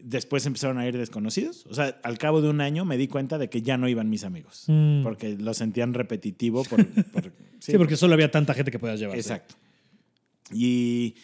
después 0.04 0.46
empezaron 0.46 0.78
a 0.78 0.88
ir 0.88 0.98
desconocidos, 0.98 1.66
o 1.68 1.74
sea, 1.74 2.00
al 2.04 2.18
cabo 2.18 2.42
de 2.42 2.50
un 2.50 2.62
año 2.62 2.86
me 2.86 2.98
di 2.98 3.08
cuenta 3.08 3.38
de 3.38 3.50
que 3.50 3.62
ya 3.62 3.78
no 3.78 3.88
iban 3.88 4.10
mis 4.10 4.24
amigos, 4.24 4.66
Mm. 4.68 5.04
porque 5.04 5.38
lo 5.38 5.54
sentían 5.54 5.94
repetitivo. 5.94 6.64
Por, 6.64 6.86
por- 7.12 7.32
Sí, 7.60 7.74
porque 7.78 7.96
solo 7.96 8.14
había 8.16 8.32
tanta 8.32 8.54
gente 8.56 8.72
que 8.72 8.80
podías 8.80 9.00
llevar. 9.00 9.16
Exacto. 9.18 9.54
Y, 10.52 11.16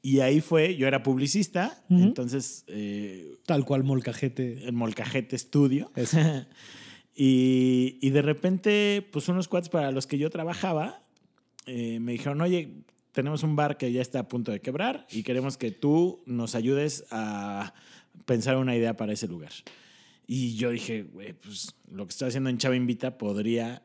y 0.00 0.20
ahí 0.20 0.40
fue, 0.40 0.76
yo 0.76 0.86
era 0.86 1.02
publicista, 1.02 1.82
entonces 1.90 2.64
eh, 2.68 3.34
Tal 3.44 3.64
cual 3.64 3.82
molcajete. 3.82 4.64
el 4.66 4.72
Molcajete 4.72 5.36
Studio. 5.36 5.90
Eso. 5.96 6.18
y, 7.16 7.98
y 8.00 8.10
de 8.10 8.22
repente, 8.22 9.06
pues 9.10 9.28
unos 9.28 9.48
cuates 9.48 9.68
para 9.68 9.90
los 9.90 10.06
que 10.06 10.16
yo 10.18 10.30
trabajaba 10.30 11.02
eh, 11.66 11.98
me 11.98 12.12
dijeron, 12.12 12.40
oye, 12.40 12.70
tenemos 13.16 13.42
un 13.42 13.56
bar 13.56 13.78
que 13.78 13.90
ya 13.92 14.02
está 14.02 14.18
a 14.20 14.28
punto 14.28 14.52
de 14.52 14.60
quebrar 14.60 15.06
y 15.10 15.22
queremos 15.22 15.56
que 15.56 15.70
tú 15.70 16.22
nos 16.26 16.54
ayudes 16.54 17.06
a 17.10 17.72
pensar 18.26 18.58
una 18.58 18.76
idea 18.76 18.94
para 18.98 19.14
ese 19.14 19.26
lugar. 19.26 19.52
Y 20.26 20.54
yo 20.56 20.68
dije, 20.70 21.04
güey, 21.04 21.32
pues 21.32 21.74
lo 21.90 22.04
que 22.06 22.10
estoy 22.10 22.28
haciendo 22.28 22.50
en 22.50 22.58
Chava 22.58 22.76
Invita 22.76 23.16
podría 23.16 23.82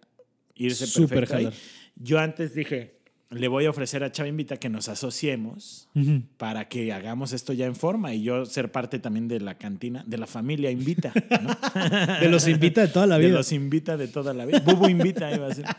irse 0.55 0.85
Súper 0.85 1.19
perfecto 1.21 1.47
ahí. 1.47 1.53
Yo 1.95 2.19
antes 2.19 2.53
dije, 2.53 2.99
le 3.29 3.47
voy 3.47 3.67
a 3.67 3.69
ofrecer 3.69 4.03
a 4.03 4.11
Chava 4.11 4.27
Invita 4.27 4.57
que 4.57 4.67
nos 4.67 4.89
asociemos 4.89 5.87
Ujú. 5.95 6.23
para 6.35 6.67
que 6.67 6.91
hagamos 6.91 7.31
esto 7.31 7.53
ya 7.53 7.67
en 7.67 7.75
forma 7.77 8.13
y 8.13 8.23
yo 8.23 8.45
ser 8.45 8.69
parte 8.69 8.99
también 8.99 9.29
de 9.29 9.39
la 9.39 9.57
cantina, 9.57 10.03
de 10.05 10.17
la 10.17 10.27
familia 10.27 10.71
Invita. 10.71 11.13
¿no? 11.41 12.19
De 12.19 12.27
los 12.27 12.45
invita 12.49 12.81
de 12.81 12.89
toda 12.89 13.07
la 13.07 13.17
De 13.17 13.27
vida. 13.27 13.37
los 13.37 13.53
invita 13.53 13.95
de 13.95 14.09
toda 14.09 14.33
la 14.33 14.45
vida. 14.45 14.59
Bubu 14.59 14.89
invita 14.89 15.33
iba 15.33 15.47
a 15.47 15.55
ser. 15.55 15.65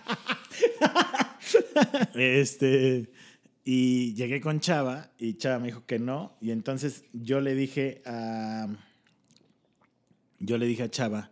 Este. 2.14 3.10
Y 3.64 4.14
llegué 4.14 4.40
con 4.40 4.60
Chava 4.60 5.10
y 5.18 5.34
Chava 5.34 5.60
me 5.60 5.66
dijo 5.66 5.84
que 5.86 5.98
no. 5.98 6.32
Y 6.40 6.50
entonces 6.50 7.04
yo 7.12 7.40
le 7.40 7.54
dije 7.54 8.02
a. 8.04 8.66
Yo 10.40 10.58
le 10.58 10.66
dije 10.66 10.82
a 10.84 10.90
Chava 10.90 11.30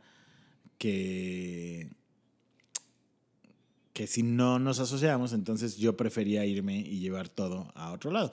que. 0.79 1.89
Que 3.93 4.07
si 4.07 4.23
no 4.23 4.59
nos 4.59 4.79
asociamos, 4.79 5.33
entonces 5.33 5.77
yo 5.77 5.97
prefería 5.97 6.47
irme 6.47 6.79
y 6.79 7.01
llevar 7.01 7.29
todo 7.29 7.71
a 7.75 7.93
otro 7.93 8.11
lado. 8.11 8.31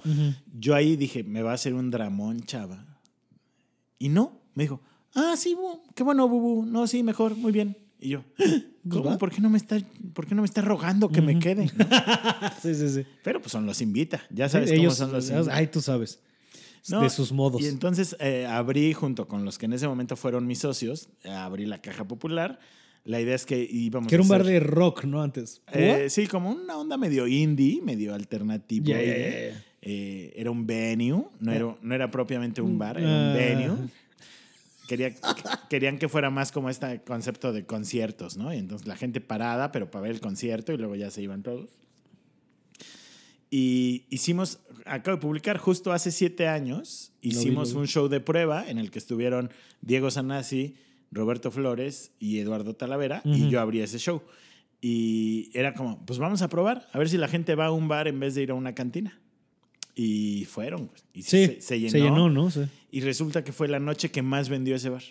Yo 0.57 0.75
ahí 0.75 0.95
dije, 0.95 1.23
me 1.23 1.41
va 1.41 1.51
a 1.51 1.55
hacer 1.55 1.73
un 1.73 1.89
dramón, 1.89 2.41
Chava. 2.43 2.85
Y 3.99 4.09
no, 4.09 4.39
me 4.53 4.63
dijo, 4.63 4.81
ah, 5.15 5.35
sí, 5.35 5.55
bu, 5.55 5.81
qué 5.95 6.03
bueno, 6.03 6.29
Bubu. 6.29 6.65
No, 6.65 6.87
sí, 6.87 7.03
mejor, 7.03 7.35
muy 7.35 7.51
bien. 7.51 7.75
Y 7.99 8.09
yo, 8.09 8.23
¿cómo? 8.89 9.03
va. 9.05 9.17
¿Por 9.17 9.31
qué 9.31 9.41
no 9.41 9.49
me 9.49 9.57
está, 9.57 9.77
por 10.13 10.25
qué 10.27 10.35
no 10.35 10.41
me 10.41 10.45
está 10.47 10.61
rogando 10.61 11.09
que 11.09 11.21
me 11.21 11.39
quede? 11.39 11.65
¿no? 11.75 11.85
Sí, 12.61 12.75
sí, 12.75 12.89
sí. 12.89 13.05
Pero 13.23 13.39
pues 13.41 13.51
son 13.51 13.65
los 13.65 13.81
invita. 13.81 14.21
Ya 14.29 14.49
sabes 14.49 14.69
Sí, 14.69 14.75
cómo 14.75 14.83
ellos, 14.87 14.97
son 14.97 15.11
los 15.11 15.29
invita. 15.29 15.55
ay, 15.55 15.67
tú 15.67 15.81
sabes. 15.81 16.19
No, 16.89 17.01
de 17.01 17.09
sus 17.09 17.31
modos. 17.33 17.61
Y 17.61 17.67
entonces 17.67 18.15
eh, 18.19 18.45
abrí, 18.45 18.93
junto 18.93 19.27
con 19.27 19.43
los 19.43 19.57
que 19.57 19.65
en 19.65 19.73
ese 19.73 19.87
momento 19.87 20.15
fueron 20.15 20.47
mis 20.47 20.59
socios, 20.59 21.09
eh, 21.23 21.29
abrí 21.31 21.65
la 21.65 21.81
caja 21.81 22.05
popular. 22.07 22.59
La 23.03 23.19
idea 23.19 23.35
es 23.35 23.45
que 23.45 23.67
íbamos 23.69 24.07
que 24.09 24.15
era 24.15 24.21
un 24.21 24.27
bar 24.29 24.43
de 24.45 24.59
rock, 24.59 25.03
¿no? 25.05 25.21
Antes. 25.21 25.61
Eh, 25.73 26.07
sí, 26.09 26.27
como 26.27 26.49
una 26.51 26.77
onda 26.77 26.97
medio 26.97 27.25
indie, 27.27 27.81
medio 27.81 28.13
alternativo. 28.13 28.85
¿eh? 28.89 29.51
ya. 29.53 29.63
Eh, 29.81 30.33
era 30.35 30.51
un 30.51 30.65
venue, 30.67 31.25
no 31.39 31.51
era, 31.53 31.75
no 31.81 31.95
era 31.95 32.11
propiamente 32.11 32.61
un 32.61 32.77
bar, 32.77 32.97
era 32.97 33.09
Ah. 33.09 33.31
un 33.31 33.37
venue. 33.37 33.77
Quería, 34.87 35.13
querían 35.69 35.99
que 35.99 36.07
fuera 36.07 36.29
más 36.29 36.51
como 36.51 36.69
este 36.69 37.01
concepto 37.03 37.53
de 37.53 37.65
conciertos, 37.65 38.37
¿no? 38.37 38.53
Y 38.53 38.57
entonces 38.57 38.87
la 38.87 38.95
gente 38.95 39.21
parada, 39.21 39.71
pero 39.71 39.91
para 39.91 40.03
ver 40.03 40.11
el 40.11 40.21
concierto 40.21 40.73
y 40.73 40.77
luego 40.77 40.95
ya 40.95 41.11
se 41.11 41.21
iban 41.21 41.43
todos. 41.43 41.69
Y 43.49 44.05
hicimos, 44.09 44.59
acabo 44.85 45.17
de 45.17 45.21
publicar, 45.21 45.57
justo 45.57 45.93
hace 45.93 46.11
siete 46.11 46.47
años, 46.47 47.13
hicimos 47.21 47.69
lo 47.69 47.75
vi. 47.75 47.81
un 47.81 47.87
show 47.87 48.07
de 48.07 48.19
prueba 48.19 48.67
en 48.67 48.77
el 48.77 48.91
que 48.91 48.99
estuvieron 48.99 49.51
Diego 49.81 50.11
Sanasi, 50.11 50.75
Roberto 51.11 51.51
Flores 51.51 52.11
y 52.19 52.39
Eduardo 52.39 52.75
Talavera, 52.75 53.21
y 53.23 53.49
yo 53.49 53.61
abrí 53.61 53.81
ese 53.81 53.99
show. 53.99 54.21
Y 54.81 55.49
era 55.53 55.73
como, 55.73 56.05
pues 56.05 56.19
vamos 56.19 56.41
a 56.41 56.49
probar, 56.49 56.87
a 56.91 56.97
ver 56.99 57.09
si 57.09 57.17
la 57.17 57.27
gente 57.27 57.55
va 57.55 57.67
a 57.67 57.71
un 57.71 57.87
bar 57.87 58.07
en 58.07 58.19
vez 58.19 58.35
de 58.35 58.43
ir 58.43 58.51
a 58.51 58.53
una 58.53 58.75
cantina. 58.75 59.19
Y 59.99 60.45
fueron, 60.45 60.89
pues, 60.89 61.03
y 61.11 61.23
Sí, 61.23 61.45
se, 61.47 61.61
se 61.61 61.79
llenó. 61.79 61.91
Se 61.91 61.99
llenó, 61.99 62.29
¿no? 62.29 62.51
Sí. 62.51 62.61
Y 62.91 63.01
resulta 63.01 63.43
que 63.43 63.51
fue 63.51 63.67
la 63.67 63.79
noche 63.79 64.11
que 64.11 64.21
más 64.21 64.47
vendió 64.47 64.75
ese 64.75 64.89
bar. 64.89 65.01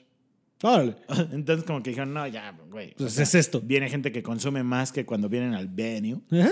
Órale. 0.62 0.94
Entonces 1.32 1.64
como 1.66 1.82
que 1.82 1.90
dijeron, 1.90 2.14
no, 2.14 2.24
ya, 2.28 2.56
güey. 2.70 2.92
o 2.92 2.94
Pues 2.98 3.14
sea, 3.14 3.24
es 3.24 3.34
esto. 3.34 3.60
Viene 3.60 3.90
gente 3.90 4.12
que 4.12 4.22
consume 4.22 4.62
más 4.62 4.92
que 4.92 5.04
cuando 5.04 5.28
vienen 5.28 5.54
al 5.54 5.66
venue. 5.66 6.20
Ajá. 6.30 6.50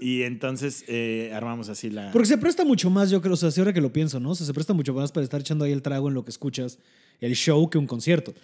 Y 0.00 0.22
entonces 0.24 0.84
eh, 0.88 1.32
armamos 1.34 1.70
así 1.70 1.88
la... 1.88 2.12
Porque 2.12 2.28
se 2.28 2.36
presta 2.36 2.66
mucho 2.66 2.90
más, 2.90 3.10
yo 3.10 3.22
creo, 3.22 3.32
o 3.32 3.36
sea, 3.36 3.50
si 3.50 3.60
ahora 3.60 3.72
que 3.72 3.80
lo 3.80 3.92
pienso, 3.92 4.20
¿no? 4.20 4.32
O 4.32 4.34
sea, 4.34 4.46
se 4.46 4.52
presta 4.52 4.74
mucho 4.74 4.92
más 4.92 5.10
para 5.10 5.24
estar 5.24 5.40
echando 5.40 5.64
ahí 5.64 5.72
el 5.72 5.80
trago 5.80 6.08
en 6.08 6.14
lo 6.14 6.22
que 6.24 6.30
escuchas 6.30 6.78
el 7.20 7.34
show 7.34 7.70
que 7.70 7.78
un 7.78 7.86
concierto. 7.86 8.34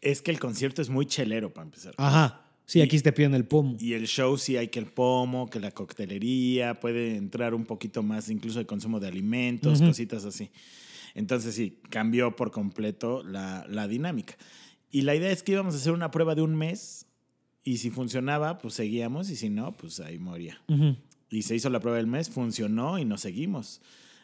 Es 0.00 0.22
que 0.22 0.30
el 0.30 0.38
concierto 0.38 0.80
es 0.80 0.88
muy 0.88 1.06
chelero 1.06 1.52
para 1.52 1.64
empezar. 1.64 1.94
Ajá. 1.96 2.41
Sí, 2.66 2.78
Y- 2.78 2.82
aquí 2.82 2.98
te 3.00 3.12
piden 3.12 3.34
el 3.34 3.44
pomo. 3.44 3.76
Y 3.80 3.92
el 3.94 4.06
show 4.06 4.36
sí 4.38 4.56
hay 4.56 4.68
que 4.68 4.78
el 4.78 4.86
pomo, 4.86 5.48
que 5.50 5.60
la 5.60 5.70
coctelería, 5.72 6.80
puede 6.80 7.16
entrar 7.16 7.54
un 7.54 7.64
poquito 7.64 8.02
más 8.02 8.28
incluso 8.30 8.58
de 8.58 8.66
consumo 8.66 9.00
de 9.00 9.08
alimentos, 9.08 9.78
Ujú. 9.80 9.88
cositas 9.88 10.24
así. 10.24 10.50
Entonces 11.14 11.54
sí, 11.54 11.78
cambió 11.90 12.34
por 12.36 12.50
completo 12.50 13.22
la, 13.22 13.66
la 13.68 13.86
dinámica. 13.88 14.36
Y 14.90 15.02
la 15.02 15.14
idea 15.14 15.30
es 15.30 15.42
que 15.42 15.52
íbamos 15.52 15.74
a 15.74 15.78
hacer 15.78 15.92
una 15.92 16.10
prueba 16.10 16.34
de 16.34 16.42
un 16.42 16.54
mes 16.54 17.06
y 17.64 17.78
si 17.78 17.90
funcionaba, 17.90 18.58
pues 18.58 18.74
seguíamos 18.74 19.28
y 19.30 19.36
si 19.36 19.48
no, 19.50 19.76
pues 19.76 20.00
ahí 20.00 20.18
moría. 20.18 20.60
Y 21.30 21.42
se 21.42 21.54
hizo 21.54 21.68
la 21.70 21.80
prueba 21.80 21.96
del 21.98 22.06
mes, 22.06 22.30
funcionó 22.30 22.98
y 22.98 23.04
nos 23.04 23.20
seguimos. 23.22 23.80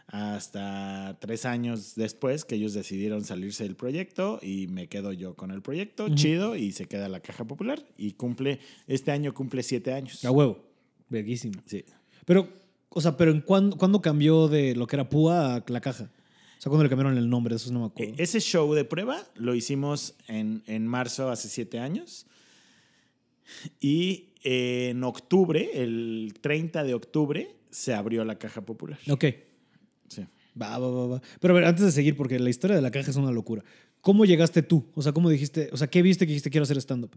Hasta 0.08 1.18
tres 1.20 1.44
años 1.44 1.94
después 1.94 2.46
que 2.46 2.54
ellos 2.54 2.72
decidieron 2.72 3.24
salirse 3.24 3.64
del 3.64 3.76
proyecto 3.76 4.40
y 4.42 4.66
me 4.68 4.88
quedo 4.88 5.12
yo 5.12 5.34
con 5.34 5.50
el 5.50 5.60
proyecto, 5.60 6.08
chido, 6.14 6.56
y 6.56 6.72
se 6.72 6.86
queda 6.86 7.08
la 7.10 7.20
caja 7.20 7.44
popular 7.44 7.84
y 7.98 8.12
cumple, 8.12 8.58
este 8.86 9.10
año 9.10 9.34
cumple 9.34 9.62
siete 9.62 9.92
años. 9.92 10.24
A 10.24 10.30
huevo. 10.30 10.64
Verguísimo. 11.10 11.60
Sí. 11.66 11.84
Pero, 12.24 12.48
o 12.88 13.00
sea, 13.02 13.18
pero 13.18 13.30
¿en 13.32 13.42
cuándo, 13.42 13.76
cuándo 13.76 14.00
cambió 14.00 14.48
de 14.48 14.74
lo 14.74 14.86
que 14.86 14.96
era 14.96 15.10
Púa 15.10 15.56
a 15.56 15.64
la 15.68 15.80
caja? 15.82 16.04
O 16.04 16.60
sea, 16.60 16.70
¿cuándo 16.70 16.84
le 16.84 16.88
cambiaron 16.88 17.16
el 17.18 17.28
nombre? 17.28 17.54
Eso 17.54 17.70
no 17.70 17.80
me 17.80 17.86
acuerdo. 17.86 18.14
E- 18.16 18.22
Ese 18.22 18.40
show 18.40 18.72
de 18.74 18.84
prueba 18.86 19.22
lo 19.34 19.54
hicimos 19.54 20.14
en, 20.26 20.62
en 20.66 20.86
marzo 20.86 21.28
hace 21.30 21.48
siete 21.50 21.78
años. 21.80 22.26
Y 23.80 24.30
eh, 24.42 24.88
en 24.90 25.04
octubre, 25.04 25.70
el 25.74 26.34
30 26.40 26.82
de 26.84 26.94
octubre, 26.94 27.56
se 27.70 27.92
abrió 27.94 28.24
la 28.24 28.38
caja 28.38 28.62
popular. 28.62 28.98
Ok. 29.10 29.24
Va, 30.60 30.78
va, 30.78 30.90
va, 30.90 31.06
va. 31.06 31.22
Pero 31.40 31.54
a 31.54 31.56
ver, 31.56 31.64
antes 31.64 31.84
de 31.84 31.92
seguir, 31.92 32.16
porque 32.16 32.38
la 32.38 32.50
historia 32.50 32.76
de 32.76 32.82
la 32.82 32.90
caja 32.90 33.10
es 33.10 33.16
una 33.16 33.30
locura. 33.30 33.62
¿Cómo 34.00 34.24
llegaste 34.24 34.62
tú? 34.62 34.86
O 34.94 35.02
sea, 35.02 35.12
¿cómo 35.12 35.30
dijiste? 35.30 35.70
O 35.72 35.76
sea, 35.76 35.88
¿qué 35.88 36.02
viste 36.02 36.26
que 36.26 36.32
dijiste 36.32 36.50
quiero 36.50 36.64
hacer 36.64 36.78
stand-up? 36.78 37.16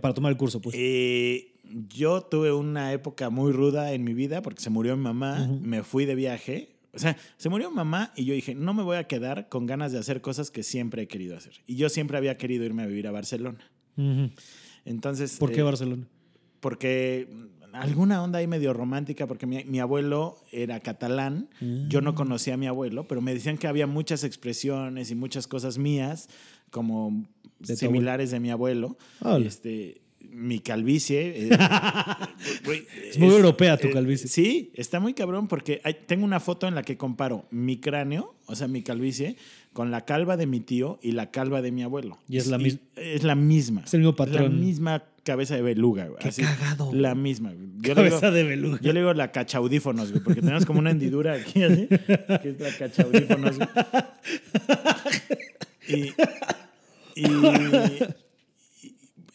Para 0.00 0.14
tomar 0.14 0.32
el 0.32 0.38
curso, 0.38 0.60
pues. 0.60 0.74
Eh, 0.78 1.52
yo 1.88 2.22
tuve 2.22 2.52
una 2.52 2.92
época 2.92 3.28
muy 3.28 3.52
ruda 3.52 3.92
en 3.92 4.02
mi 4.02 4.14
vida 4.14 4.40
porque 4.40 4.62
se 4.62 4.70
murió 4.70 4.96
mi 4.96 5.02
mamá, 5.02 5.46
me 5.60 5.82
fui 5.82 6.06
de 6.06 6.14
viaje. 6.14 6.70
O 6.92 6.98
sea, 6.98 7.16
se 7.36 7.48
murió 7.48 7.70
mi 7.70 7.76
mamá 7.76 8.12
y 8.16 8.24
yo 8.24 8.34
dije, 8.34 8.54
no 8.54 8.72
me 8.72 8.82
voy 8.82 8.96
a 8.96 9.04
quedar 9.04 9.48
con 9.48 9.66
ganas 9.66 9.92
de 9.92 9.98
hacer 9.98 10.20
cosas 10.20 10.50
que 10.50 10.62
siempre 10.62 11.02
he 11.02 11.08
querido 11.08 11.36
hacer. 11.36 11.54
Y 11.66 11.76
yo 11.76 11.88
siempre 11.88 12.16
había 12.16 12.38
querido 12.38 12.64
irme 12.64 12.82
a 12.82 12.86
vivir 12.86 13.06
a 13.06 13.10
Barcelona. 13.10 13.58
Entonces, 14.84 15.36
¿Por 15.38 15.52
qué 15.52 15.60
eh, 15.60 15.64
Barcelona? 15.64 16.06
porque 16.60 17.28
alguna 17.74 18.22
onda 18.22 18.38
ahí 18.38 18.46
medio 18.46 18.72
romántica, 18.72 19.26
porque 19.26 19.46
mi, 19.46 19.64
mi 19.64 19.80
abuelo 19.80 20.36
era 20.52 20.80
catalán, 20.80 21.48
yo 21.88 22.00
no 22.00 22.14
conocía 22.14 22.54
a 22.54 22.56
mi 22.56 22.66
abuelo, 22.66 23.06
pero 23.08 23.20
me 23.20 23.34
decían 23.34 23.58
que 23.58 23.66
había 23.66 23.86
muchas 23.86 24.24
expresiones 24.24 25.10
y 25.10 25.14
muchas 25.14 25.46
cosas 25.46 25.76
mías, 25.78 26.28
como 26.70 27.24
De 27.58 27.76
similares 27.76 28.30
de 28.30 28.40
mi 28.40 28.50
abuelo. 28.50 28.96
Este, 29.44 30.00
mi 30.30 30.58
calvicie. 30.60 31.48
eh, 31.48 31.50
Es 33.10 33.18
muy 33.18 33.28
europea 33.34 33.76
tu 33.76 33.88
eh, 33.88 33.92
calvicie. 33.92 34.28
sí, 34.28 34.70
está 34.74 35.00
muy 35.00 35.14
cabrón 35.14 35.48
porque 35.48 35.80
hay- 35.84 35.96
tengo 36.06 36.24
una 36.24 36.40
foto 36.40 36.66
en 36.66 36.74
la 36.74 36.82
que 36.82 36.96
comparo 36.96 37.46
mi 37.50 37.78
cráneo, 37.78 38.34
o 38.46 38.54
sea, 38.56 38.66
mi 38.68 38.82
calvicie, 38.82 39.36
con 39.74 39.90
la 39.90 40.06
calva 40.06 40.38
de 40.38 40.46
mi 40.46 40.60
tío 40.60 40.98
y 41.02 41.12
la 41.12 41.30
calva 41.30 41.60
de 41.60 41.70
mi 41.72 41.82
abuelo. 41.82 42.16
Y 42.28 42.38
es 42.38 42.46
la 42.46 42.56
mis- 42.56 42.78
Es 42.96 43.22
la 43.24 43.34
misma. 43.34 43.82
Es 43.84 43.92
el 43.92 44.00
mismo 44.00 44.12
La 44.12 44.16
patrón. 44.16 44.58
misma 44.60 45.04
cabeza 45.24 45.54
de 45.56 45.62
beluga, 45.62 46.04
güey. 46.06 46.18
Qué 46.20 46.28
así, 46.28 46.42
cagado. 46.42 46.90
La 46.94 47.14
misma. 47.14 47.50
Yo, 47.52 47.58
digo, 47.80 47.94
Cabeza 47.96 48.30
de 48.30 48.44
beluga. 48.44 48.78
yo 48.80 48.92
le 48.92 49.00
digo 49.00 49.12
la 49.14 49.30
cachaudífonos, 49.32 50.10
güey, 50.12 50.22
porque 50.24 50.40
tenemos 50.40 50.64
como 50.64 50.78
una 50.78 50.90
hendidura 50.92 51.34
aquí, 51.34 51.62
así, 51.62 51.86
que 51.88 52.48
es 52.50 52.60
la 52.60 52.70
cachaudífonos. 52.78 53.56
güey. 53.56 53.68
Y, 55.88 55.94
y, 57.16 57.26
y- 57.26 58.14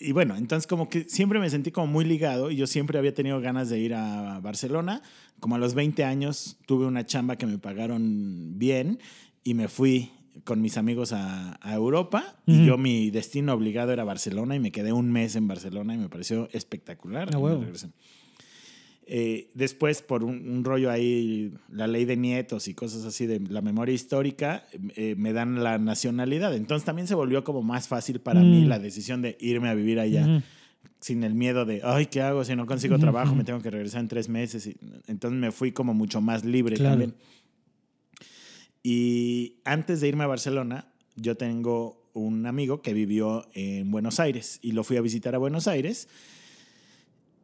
y 0.02 0.12
bueno, 0.14 0.38
entonces 0.38 0.66
como 0.66 0.88
que 0.88 1.04
siempre 1.10 1.40
me 1.40 1.50
sentí 1.50 1.72
como 1.72 1.88
muy 1.88 2.06
ligado 2.06 2.52
y 2.52 2.56
yo 2.56 2.68
siempre 2.68 2.98
había 2.98 3.14
tenido 3.14 3.42
ganas 3.42 3.70
de 3.70 3.80
ir 3.80 3.94
a 3.94 4.40
Barcelona. 4.40 5.02
Como 5.42 5.56
a 5.56 5.58
los 5.58 5.74
20 5.74 6.06
años 6.06 6.58
tuve 6.66 6.86
una 6.86 7.06
chamba 7.06 7.36
que 7.38 7.46
me 7.46 7.58
pagaron 7.58 8.58
bien 8.58 9.00
y 9.44 9.56
me 9.56 9.68
fui 9.68 10.12
con 10.44 10.62
mis 10.62 10.78
amigos 10.78 11.12
a, 11.14 11.58
a 11.62 11.74
Europa 11.76 12.40
y 12.46 12.66
yo 12.66 12.78
mi 12.78 13.10
destino 13.12 13.54
obligado 13.54 13.92
era 13.92 14.04
Barcelona 14.04 14.56
y 14.56 14.60
me 14.60 14.72
quedé 14.72 14.92
un 14.94 15.12
mes 15.12 15.36
en 15.36 15.48
Barcelona 15.48 15.94
y 15.96 15.98
me 15.98 16.10
pareció 16.10 16.48
espectacular. 16.52 17.30
Ah. 17.36 17.88
Eh, 19.12 19.50
después, 19.56 20.04
por 20.04 20.24
un, 20.24 20.48
un 20.48 20.64
rollo 20.64 20.92
ahí, 20.92 21.52
la 21.72 21.88
ley 21.88 22.06
de 22.06 22.16
nietos 22.16 22.68
y 22.68 22.76
cosas 22.76 23.06
así 23.06 23.26
de 23.26 23.40
la 23.40 23.62
memoria 23.62 23.94
histórica, 23.96 24.68
eh, 24.96 25.16
me 25.18 25.34
dan 25.34 25.64
la 25.64 25.80
nacionalidad. 25.80 26.56
Entonces 26.56 26.86
también 26.86 27.08
se 27.08 27.16
volvió 27.16 27.44
como 27.44 27.64
más 27.64 27.88
fácil 27.88 28.20
para 28.20 28.42
mí 28.42 28.66
Mm. 28.66 28.68
la 28.68 28.78
decisión 28.78 29.24
de 29.24 29.36
irme 29.40 29.70
a 29.70 29.74
vivir 29.74 30.00
allá 30.00 30.44
sin 31.02 31.24
el 31.24 31.34
miedo 31.34 31.66
de, 31.66 31.82
ay, 31.84 32.06
¿qué 32.08 32.22
hago 32.22 32.44
si 32.44 32.56
no 32.56 32.66
consigo 32.68 33.00
trabajo? 33.00 33.34
Me 33.34 33.44
tengo 33.46 33.62
que 33.62 33.72
regresar 33.72 34.02
en 34.02 34.10
tres 34.10 34.30
meses. 34.30 34.70
Entonces 35.08 35.40
me 35.40 35.52
fui 35.52 35.72
como 35.72 35.94
mucho 35.96 36.22
más 36.22 36.44
libre 36.46 36.76
Claro. 36.76 36.92
también. 36.92 37.16
Y 38.92 39.62
antes 39.66 40.02
de 40.02 40.08
irme 40.08 40.24
a 40.24 40.28
Barcelona, 40.28 40.92
yo 41.16 41.38
tengo 41.38 42.10
un 42.14 42.48
amigo 42.48 42.82
que 42.82 42.96
vivió 42.96 43.48
en 43.54 43.92
Buenos 43.92 44.20
Aires 44.20 44.58
y 44.64 44.72
lo 44.72 44.84
fui 44.84 44.98
a 44.98 45.02
visitar 45.02 45.36
a 45.36 45.38
Buenos 45.38 45.68
Aires. 45.68 46.08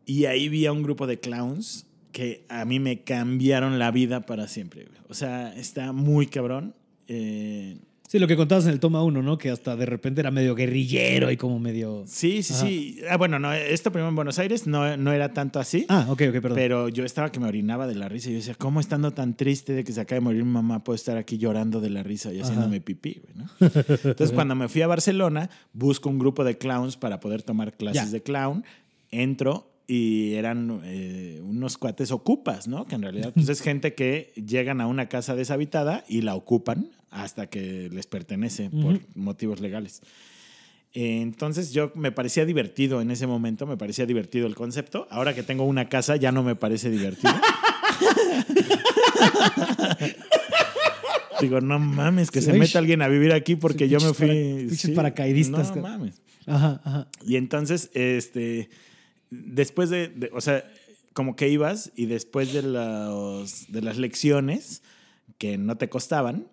Y 0.08 0.26
ahí 0.26 0.50
vi 0.50 0.66
a 0.66 0.72
un 0.72 0.82
grupo 0.82 1.06
de 1.06 1.20
clowns 1.20 1.86
que 2.12 2.48
a 2.50 2.66
mí 2.66 2.80
me 2.80 3.04
cambiaron 3.04 3.78
la 3.78 3.92
vida 3.92 4.26
para 4.26 4.48
siempre. 4.48 4.88
O 5.08 5.14
sea, 5.14 5.56
está 5.56 5.92
muy 5.92 6.26
cabrón. 6.26 6.74
Eh, 7.08 7.78
Sí, 8.16 8.20
lo 8.20 8.28
que 8.28 8.38
contabas 8.38 8.64
en 8.64 8.72
el 8.72 8.80
toma 8.80 9.04
uno, 9.04 9.22
¿no? 9.22 9.38
Que 9.38 9.50
hasta 9.50 9.76
de 9.76 9.86
repente 9.86 10.22
era 10.22 10.32
medio 10.32 10.56
guerrillero 10.56 11.32
y 11.32 11.36
como 11.36 11.60
medio. 11.60 12.06
Sí, 12.08 12.44
sí, 12.44 12.54
Ajá. 12.54 12.66
sí. 12.66 13.00
Ah, 13.10 13.18
bueno, 13.18 13.40
no, 13.40 13.52
esto 13.52 13.92
primero 13.92 14.08
en 14.08 14.16
Buenos 14.16 14.40
Aires 14.40 14.68
no, 14.68 14.96
no 14.96 15.12
era 15.12 15.34
tanto 15.34 15.60
así. 15.60 15.86
Ah, 15.90 16.06
ok, 16.08 16.22
ok, 16.30 16.34
perdón. 16.36 16.54
Pero 16.56 16.88
yo 16.88 17.04
estaba 17.04 17.30
que 17.30 17.42
me 17.42 17.48
orinaba 17.50 17.88
de 17.88 17.96
la 17.96 18.08
risa 18.08 18.30
y 18.30 18.32
yo 18.32 18.38
decía, 18.38 18.56
¿cómo 18.58 18.80
estando 18.80 19.12
tan 19.12 19.36
triste 19.36 19.74
de 19.74 19.84
que 19.84 19.92
se 19.92 20.00
acaba 20.00 20.16
de 20.16 20.22
morir 20.24 20.46
mi 20.46 20.52
mamá 20.52 20.82
puedo 20.82 20.96
estar 20.96 21.18
aquí 21.18 21.38
llorando 21.38 21.82
de 21.82 21.90
la 21.90 22.04
risa 22.04 22.32
y 22.32 22.40
haciéndome 22.40 22.80
pipí? 22.80 23.22
güey, 23.22 23.36
¿no? 23.36 23.50
Entonces, 23.60 24.32
cuando 24.32 24.56
me 24.56 24.70
fui 24.70 24.82
a 24.82 24.88
Barcelona, 24.88 25.50
busco 25.74 26.08
un 26.08 26.18
grupo 26.18 26.46
de 26.46 26.58
clowns 26.58 26.96
para 26.96 27.20
poder 27.20 27.44
tomar 27.44 27.74
clases 27.76 28.06
Ya. 28.06 28.10
de 28.12 28.24
clown. 28.24 28.64
Entro 29.12 29.74
y 29.88 30.34
eran 30.34 30.82
eh, 30.86 31.42
unos 31.44 31.78
cuates 31.78 32.12
ocupas, 32.12 32.68
¿no? 32.68 32.86
Que 32.86 32.96
en 32.96 33.02
realidad 33.04 33.32
pues, 33.36 33.50
es 33.50 33.62
gente 33.62 33.94
que 33.94 34.32
llegan 34.36 34.82
a 34.82 34.88
una 34.88 35.10
casa 35.10 35.36
deshabitada 35.36 36.04
y 36.08 36.22
la 36.22 36.34
ocupan 36.36 36.92
hasta 37.16 37.48
que 37.48 37.90
les 37.92 38.08
pertenece 38.08 38.70
por 38.70 39.00
motivos 39.16 39.60
legales. 39.62 40.02
Eh, 40.94 41.22
Entonces 41.22 41.72
yo 41.74 41.92
me 41.96 42.12
parecía 42.12 42.46
divertido 42.46 43.02
en 43.02 43.10
ese 43.12 43.26
momento, 43.28 43.66
me 43.66 43.78
parecía 43.78 44.06
divertido 44.06 44.48
el 44.48 44.56
concepto. 44.56 45.08
Ahora 45.10 45.34
que 45.34 45.44
tengo 45.44 45.64
una 45.64 45.88
casa 45.90 46.16
ya 46.18 46.32
no 46.32 46.44
me 46.44 46.56
parece 46.56 46.90
divertido. 46.90 47.34
Digo, 51.42 51.60
no 51.62 51.80
mames, 51.80 52.32
que 52.32 52.40
Sí, 52.42 52.48
se 52.48 52.54
meta 52.54 52.80
alguien 52.80 53.02
a 53.02 53.08
vivir 53.10 53.34
aquí 53.34 53.56
porque 53.56 53.86
sí, 53.86 53.92
yo 53.92 54.00
me 54.00 54.14
fui... 54.14 54.68
para- 54.88 54.96
paracaidistas, 54.96 55.76
No 55.76 55.82
mames. 55.82 56.22
Ajá, 56.48 56.82
ajá. 56.84 57.08
Y 57.26 57.36
entonces, 57.38 57.90
este, 57.94 58.70
después 59.32 59.90
de, 59.90 60.08
de- 60.10 60.30
o 60.34 60.40
sea, 60.42 60.64
como 61.14 61.36
que 61.36 61.50
ibas 61.50 61.92
y 61.96 62.06
después 62.06 62.54
de, 62.54 62.62
los, 62.62 63.70
de 63.72 63.82
las 63.82 63.98
lecciones 63.98 64.82
que 65.38 65.58
no 65.58 65.76
te 65.78 65.90
costaban, 65.90 66.48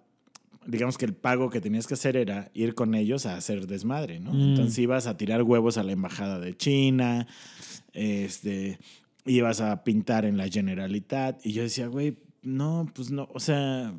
digamos 0.66 0.98
que 0.98 1.05
el 1.05 1.14
pago 1.14 1.51
que 1.51 1.61
tenías 1.61 1.87
que 1.87 1.94
hacer 1.94 2.16
era 2.16 2.51
ir 2.55 2.75
con 2.75 2.94
ellos 2.94 3.27
a 3.27 3.37
hacer 3.37 3.66
desmadre, 3.66 4.20
¿no? 4.20 4.33
Mm. 4.33 4.40
Entonces 4.51 4.79
ibas 4.79 5.07
a 5.07 5.16
tirar 5.16 5.42
huevos 5.42 5.79
a 5.79 5.83
la 5.83 5.92
embajada 5.92 6.38
de 6.38 6.57
China, 6.57 7.27
este, 7.92 8.79
ibas 9.27 9.61
a 9.61 9.85
pintar 9.85 10.25
en 10.25 10.37
la 10.37 10.48
Generalitat 10.48 11.44
y 11.44 11.53
yo 11.53 11.62
decía, 11.62 11.87
güey, 11.88 12.16
no, 12.42 12.88
pues 12.94 13.11
no, 13.11 13.29
o 13.33 13.40
sea, 13.40 13.92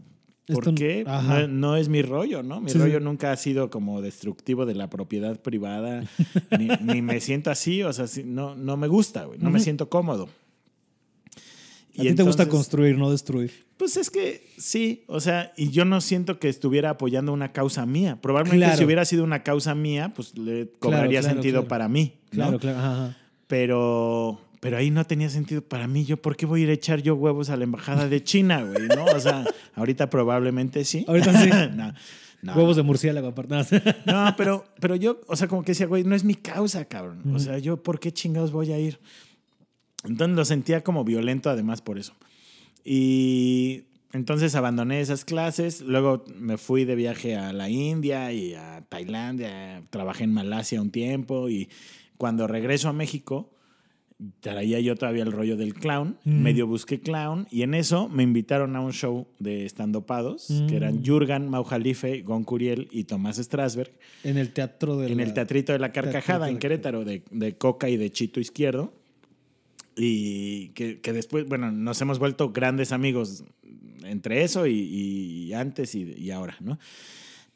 ¿por 0.48 0.64
Esto- 0.68 0.76
qué? 0.76 1.04
No, 1.06 1.48
no 1.48 1.76
es 1.78 1.90
mi 1.90 2.02
rollo, 2.02 2.44
¿no? 2.44 2.60
Mi 2.62 2.70
Sí, 2.70 2.78
rollo 2.78 3.00
sí. 3.00 3.04
nunca 3.04 3.32
ha 3.32 3.38
sido 3.38 3.70
como 3.70 4.02
destructivo 4.02 4.66
de 4.66 4.76
la 4.76 4.90
propiedad 4.90 5.40
privada, 5.40 6.04
ni, 6.58 6.68
ni 6.82 7.02
me 7.02 7.20
siento 7.22 7.52
así, 7.52 7.84
o 7.84 7.94
sea, 7.94 8.06
no, 8.26 8.56
no 8.56 8.76
me 8.78 8.88
gusta, 8.88 9.26
güey, 9.26 9.40
no 9.40 9.50
me 9.50 9.60
siento 9.60 9.90
cómodo. 9.90 10.28
A 12.00 12.02
ti 12.02 12.14
te 12.16 12.24
gusta 12.24 12.44
entonces, 12.44 12.48
construir, 12.48 12.98
no 12.98 13.12
destruir. 13.12 13.52
Pues 13.78 13.98
es 13.98 14.10
que 14.10 14.48
sí, 14.58 15.04
o 15.08 15.20
sea, 15.20 15.52
y 15.58 15.70
yo 15.70 15.86
no 15.86 16.02
siento 16.02 16.40
que 16.40 16.50
estuviera 16.50 16.92
apoyando 16.92 17.34
una 17.34 17.52
causa 17.52 17.86
mía. 17.86 18.20
Probablemente 18.22 18.66
Claro. 18.66 18.78
si 18.78 18.86
hubiera 18.86 19.06
sido 19.06 19.24
una 19.24 19.44
causa 19.44 19.76
mía, 19.76 20.12
pues 20.16 20.38
le 20.38 20.70
cobraría 20.80 21.20
claro, 21.20 21.34
sentido 21.36 21.62
claro. 21.62 21.68
para 21.68 21.88
mí, 21.90 22.14
¿no? 22.32 22.44
Claro, 22.46 22.60
claro. 22.60 22.78
Ajá, 22.80 22.92
ajá. 23.06 23.18
Pero, 23.48 24.42
pero 24.60 24.78
ahí 24.78 24.90
no 24.90 25.06
tenía 25.06 25.30
sentido 25.30 25.62
para 25.62 25.88
mí. 25.88 26.06
Yo, 26.06 26.18
¿por 26.18 26.36
qué 26.36 26.46
voy 26.46 26.62
a 26.62 26.64
ir 26.64 26.70
a 26.70 26.74
echar 26.74 27.02
yo 27.02 27.16
huevos 27.16 27.50
a 27.50 27.58
la 27.58 27.64
embajada 27.66 28.08
de 28.08 28.24
China, 28.24 28.64
güey? 28.64 28.88
¿No? 28.88 29.06
O 29.06 29.20
sea, 29.20 29.46
ahorita 29.76 30.10
probablemente 30.10 30.84
sí. 30.86 31.06
Ahorita 31.08 31.34
sí. 31.44 31.50
no, 31.76 31.94
no. 32.42 32.54
Huevos 32.56 32.76
de 32.76 32.82
murciélago, 32.84 33.28
aparte. 33.28 33.56
No, 34.06 34.34
pero, 34.36 34.66
pero 34.80 34.96
yo, 34.96 35.22
o 35.28 35.36
sea, 35.36 35.48
como 35.48 35.62
que 35.64 35.74
decía, 35.74 35.86
güey, 35.86 36.04
no 36.04 36.16
es 36.16 36.24
mi 36.24 36.36
causa, 36.36 36.86
cabrón. 36.86 37.22
O 37.26 37.30
Ujú. 37.30 37.40
sea, 37.40 37.60
yo, 37.60 37.78
¿por 37.84 38.00
qué 38.00 38.12
chingados 38.12 38.52
voy 38.52 38.72
a 38.72 38.80
ir? 38.80 39.00
Entonces 40.04 40.36
lo 40.36 40.46
sentía 40.46 40.84
como 40.84 41.04
violento, 41.04 41.50
además, 41.50 41.82
por 41.82 41.98
eso. 41.98 42.14
Y 42.84 43.84
entonces 44.12 44.56
abandoné 44.56 45.00
esas 45.02 45.26
clases. 45.26 45.82
Luego 45.82 46.26
me 46.38 46.58
fui 46.58 46.86
de 46.86 46.96
viaje 46.96 47.36
a 47.36 47.54
la 47.54 47.70
India 47.70 48.32
y 48.34 48.54
a 48.54 48.82
Tailandia. 48.90 49.84
Trabajé 49.90 50.26
en 50.26 50.34
Malasia 50.34 50.82
un 50.82 50.92
tiempo. 50.92 51.50
Y 51.50 51.70
cuando 52.18 52.48
regreso 52.48 52.90
a 52.90 52.94
México, 52.94 53.50
traía 54.42 54.80
yo 54.80 54.96
todavía 54.96 55.24
el 55.24 55.32
rollo 55.32 55.56
del 55.58 55.74
clown. 55.74 56.18
Mm. 56.26 56.42
Medio 56.44 56.68
busqué 56.68 57.00
clown. 57.00 57.48
Y 57.50 57.62
en 57.64 57.74
eso 57.74 58.10
me 58.10 58.24
invitaron 58.24 58.76
a 58.76 58.82
un 58.82 58.92
show 58.94 59.28
de 59.40 59.66
estandopados, 59.66 60.48
que 60.68 60.76
eran 60.76 60.96
Mm. 61.00 61.06
Jurgen, 61.06 61.50
Mau 61.50 61.64
Jalife, 61.64 62.22
Gon 62.22 62.44
Curiel 62.44 62.88
y 62.92 63.06
Tomás 63.06 63.38
Strasberg 63.38 63.92
en 64.24 64.38
el 64.38 64.52
teatro 64.52 64.98
de 64.98 65.08
en 65.12 65.18
la- 65.18 65.24
el 65.24 65.34
Teatrito 65.34 65.72
de 65.74 65.80
la 65.80 65.92
Carcajada 65.92 66.50
en 66.50 66.60
Querétaro, 66.60 67.04
de, 67.06 67.24
de 67.32 67.58
Coca 67.58 67.90
y 67.90 67.98
de 67.98 68.12
Chito 68.12 68.40
Izquierdo. 68.40 68.94
Y 69.96 70.70
que, 70.70 71.02
que 71.02 71.14
después, 71.14 71.48
bueno, 71.48 71.72
nos 71.72 72.02
hemos 72.02 72.20
vuelto 72.20 72.52
grandes 72.52 72.92
amigos 72.92 73.44
entre 74.04 74.44
eso 74.44 74.68
y, 74.68 74.74
y 74.74 75.54
antes 75.54 75.96
y, 75.96 76.14
y 76.18 76.32
ahora, 76.32 76.58
¿no? 76.60 76.80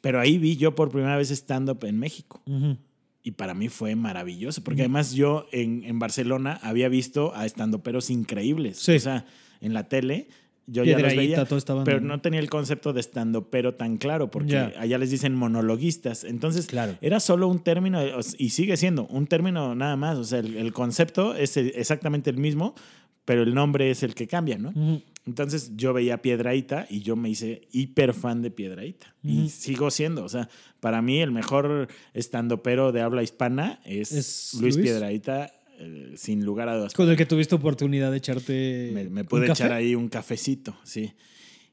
Pero 0.00 0.20
ahí 0.20 0.38
vi 0.38 0.56
yo 0.56 0.74
por 0.74 0.90
primera 0.90 1.16
vez 1.16 1.30
stand-up 1.30 1.84
en 1.84 1.98
México. 1.98 2.40
Ujú. 2.46 2.78
Y 3.22 3.32
para 3.32 3.52
mí 3.54 3.68
fue 3.68 3.96
maravilloso, 3.96 4.62
porque 4.62 4.82
además 4.82 5.12
yo 5.12 5.46
en, 5.52 5.82
en 5.84 5.98
Barcelona 5.98 6.58
había 6.62 6.88
visto 6.88 7.34
a 7.34 7.44
estandoperos 7.44 8.08
increíbles. 8.10 8.78
Sí. 8.78 8.92
O 8.92 9.00
sea, 9.00 9.26
en 9.60 9.74
la 9.74 9.88
tele 9.88 10.28
yo 10.70 10.84
ya 10.84 10.98
los 10.98 11.16
veía, 11.16 11.44
toda 11.46 11.58
esta 11.58 11.74
banda, 11.74 11.84
pero 11.90 12.00
¿no? 12.00 12.20
tenía 12.20 12.40
el 12.40 12.50
concepto 12.50 12.92
de 12.92 13.00
estandopero 13.00 13.74
tan 13.74 13.96
claro, 13.96 14.30
porque 14.30 14.56
allá 14.56 14.98
les 14.98 15.10
dicen 15.10 15.34
monologuistas. 15.34 16.24
Entonces, 16.24 16.66
Claro. 16.66 16.96
era 17.00 17.20
solo 17.20 17.48
un 17.48 17.64
término, 17.64 18.00
y 18.38 18.50
sigue 18.50 18.76
siendo 18.76 19.06
un 19.06 19.26
término 19.26 19.74
nada 19.74 19.96
más. 19.96 20.18
O 20.18 20.24
sea, 20.24 20.40
el, 20.40 20.56
el 20.56 20.72
concepto 20.72 21.34
es 21.34 21.56
exactamente 21.56 22.28
el 22.30 22.36
mismo, 22.36 22.74
pero 23.24 23.42
el 23.42 23.54
nombre 23.54 23.90
es 23.90 24.02
el 24.02 24.14
que 24.14 24.26
cambia, 24.26 24.58
¿no? 24.58 24.72
Entonces 25.26 25.72
yo 25.76 25.92
veía 25.92 26.22
Piedraíta 26.22 26.86
y 26.88 27.00
yo 27.00 27.14
me 27.14 27.28
hice 27.28 27.68
hiper 27.72 28.14
fan 28.14 28.40
de 28.40 28.50
Piedraíta. 28.50 29.14
Y 29.22 29.50
sigo 29.50 29.90
siendo. 29.90 30.24
O 30.24 30.28
sea, 30.30 30.48
para 30.80 31.02
mí 31.02 31.20
el 31.20 31.32
mejor 31.32 31.88
estandopero 32.14 32.92
de 32.92 33.02
habla 33.02 33.22
hispana 33.22 33.80
es, 33.84 34.12
¿Es 34.12 34.54
Luis, 34.58 34.76
Luis? 34.76 34.86
Piedraíta, 34.86 35.52
eh, 35.78 36.12
sin 36.16 36.44
lugar 36.44 36.68
a 36.68 36.76
dudas. 36.76 36.92
Con 36.94 37.08
el 37.08 37.16
que 37.16 37.26
tuviste 37.26 37.54
oportunidad 37.54 38.10
de 38.10 38.16
echarte. 38.18 38.90
Me, 38.92 39.04
me 39.04 39.24
pude 39.24 39.46
echar 39.48 39.72
ahí 39.72 39.94
un 39.94 40.08
cafecito, 40.08 40.76
sí. 40.84 41.12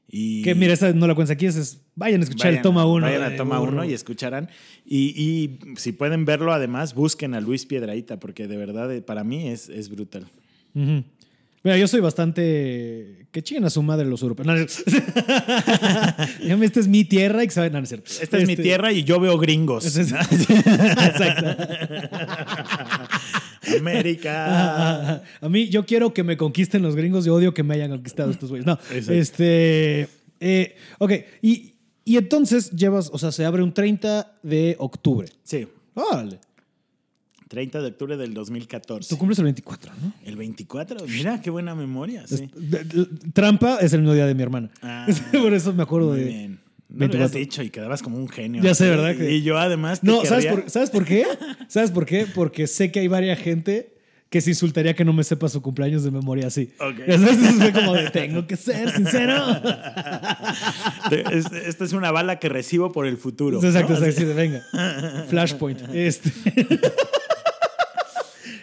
Y 0.08 0.42
Que 0.42 0.54
mira, 0.54 0.72
esa 0.72 0.92
no 0.92 1.08
la 1.08 1.16
cuentas 1.16 1.34
aquí, 1.34 1.46
es, 1.46 1.80
vayan 1.96 2.20
a 2.20 2.24
escuchar 2.24 2.52
el 2.54 2.62
toma 2.62 2.86
uno. 2.86 3.06
Vayan 3.06 3.22
a 3.24 3.30
de 3.30 3.36
toma 3.36 3.60
uno 3.60 3.84
y 3.84 3.92
escucharán. 3.92 4.48
Y, 4.84 5.08
y 5.20 5.58
si 5.76 5.90
pueden 5.92 6.24
verlo, 6.24 6.52
además, 6.52 6.94
busquen 6.94 7.34
a 7.34 7.40
Luis 7.40 7.66
Piedraíta, 7.66 8.20
porque 8.20 8.46
de 8.46 8.56
verdad, 8.56 8.94
eh, 8.94 9.02
para 9.02 9.24
mí 9.24 9.48
es, 9.48 9.68
es 9.68 9.88
brutal. 9.88 10.26
Mira, 10.74 11.76
yo 11.78 11.88
soy 11.88 11.98
bastante. 12.00 13.26
Que 13.32 13.42
chinguen 13.42 13.64
a 13.64 13.70
su 13.70 13.82
madre 13.82 14.06
los 14.06 14.22
europeos. 14.22 14.46
No. 14.46 14.54
Dígame, 16.40 16.66
esta 16.66 16.78
es 16.78 16.86
mi 16.86 17.04
tierra 17.04 17.42
y 17.42 17.48
que 17.48 17.52
saben. 17.52 17.72
No, 17.72 17.78
no 17.80 17.82
es 17.82 17.88
cierto. 17.88 18.08
Esta 18.22 18.38
es 18.38 18.46
mi 18.46 18.52
Este- 18.52 18.62
tierra 18.62 18.92
y 18.92 19.02
yo 19.02 19.18
veo 19.18 19.36
gringos. 19.36 19.84
Exacto. 19.98 20.36
América. 23.78 25.22
A 25.40 25.48
mí, 25.48 25.68
yo 25.68 25.84
quiero 25.86 26.12
que 26.14 26.22
me 26.22 26.36
conquisten 26.36 26.82
los 26.82 26.96
gringos 26.96 27.26
y 27.26 27.30
odio 27.30 27.54
que 27.54 27.62
me 27.62 27.74
hayan 27.74 27.90
conquistado 27.90 28.30
estos 28.30 28.50
güeyes. 28.50 28.66
No, 28.66 28.74
Exacto. 28.90 29.12
este. 29.12 30.08
eh, 30.40 30.76
ok, 30.98 31.12
y, 31.42 31.74
y 32.04 32.16
entonces 32.16 32.70
llevas, 32.72 33.10
o 33.12 33.18
sea, 33.18 33.32
se 33.32 33.44
abre 33.44 33.62
un 33.62 33.72
30 33.72 34.38
de 34.42 34.76
octubre. 34.78 35.28
Sí, 35.42 35.66
Vale. 35.94 36.38
30 37.48 37.80
de 37.80 37.86
octubre 37.88 38.16
del 38.16 38.34
2014. 38.34 39.08
Tú 39.08 39.18
cumples 39.18 39.38
el 39.38 39.44
24, 39.44 39.92
¿no? 40.02 40.12
El 40.24 40.36
24, 40.36 41.06
mira 41.06 41.40
qué 41.40 41.48
buena 41.50 41.76
memoria. 41.76 42.26
Sí. 42.26 42.34
Es- 42.34 42.70
de- 42.70 42.82
de- 42.84 43.06
Trampa 43.32 43.78
es 43.80 43.92
el 43.92 44.00
mismo 44.00 44.14
día 44.14 44.26
de 44.26 44.34
mi 44.34 44.42
hermana. 44.42 44.68
Ah, 44.82 45.06
Por 45.32 45.54
eso 45.54 45.72
me 45.72 45.84
acuerdo 45.84 46.08
Muy 46.10 46.18
de. 46.20 46.24
bien. 46.26 46.60
No 46.88 46.98
lo 47.06 47.12
habías 47.14 47.32
24. 47.32 47.38
dicho 47.38 47.62
y 47.62 47.70
quedabas 47.70 48.02
como 48.02 48.16
un 48.16 48.28
genio. 48.28 48.62
Ya 48.62 48.74
sé, 48.74 48.88
¿verdad? 48.88 49.16
Que- 49.16 49.32
Y 49.32 49.42
yo 49.42 49.58
además 49.58 50.00
te 50.00 50.06
No, 50.06 50.24
¿sabes 50.24 50.46
por, 50.46 50.70
¿sabes 50.70 50.90
por 50.90 51.04
qué? 51.04 51.26
¿Sabes 51.68 51.90
por 51.90 52.06
qué? 52.06 52.26
Porque 52.32 52.66
sé 52.66 52.92
que 52.92 53.00
hay 53.00 53.08
varias 53.08 53.38
gente 53.40 53.92
que 54.28 54.40
se 54.40 54.50
insultaría 54.50 54.94
que 54.94 55.04
no 55.04 55.12
me 55.12 55.22
sepa 55.22 55.48
su 55.48 55.62
cumpleaños 55.62 56.02
de 56.02 56.10
memoria 56.10 56.48
así. 56.48 56.70
Ok. 56.80 56.98
Entonces 57.06 57.54
fue 57.56 57.72
como 57.72 57.94
de, 57.94 58.10
tengo 58.10 58.46
que 58.46 58.56
ser 58.56 58.90
sincero. 58.90 59.34
Es- 61.32 61.52
Esta 61.52 61.84
es 61.84 61.92
una 61.92 62.10
bala 62.10 62.38
que 62.40 62.48
recibo 62.48 62.90
por 62.92 63.06
el 63.06 63.16
futuro. 63.18 63.62
Exacto, 63.62 63.92
¿no? 63.92 63.98
exacto, 64.04 64.20
sí, 64.30 64.34
venga. 64.36 64.62
Flashpoint. 65.28 65.80
Este. 65.94 66.32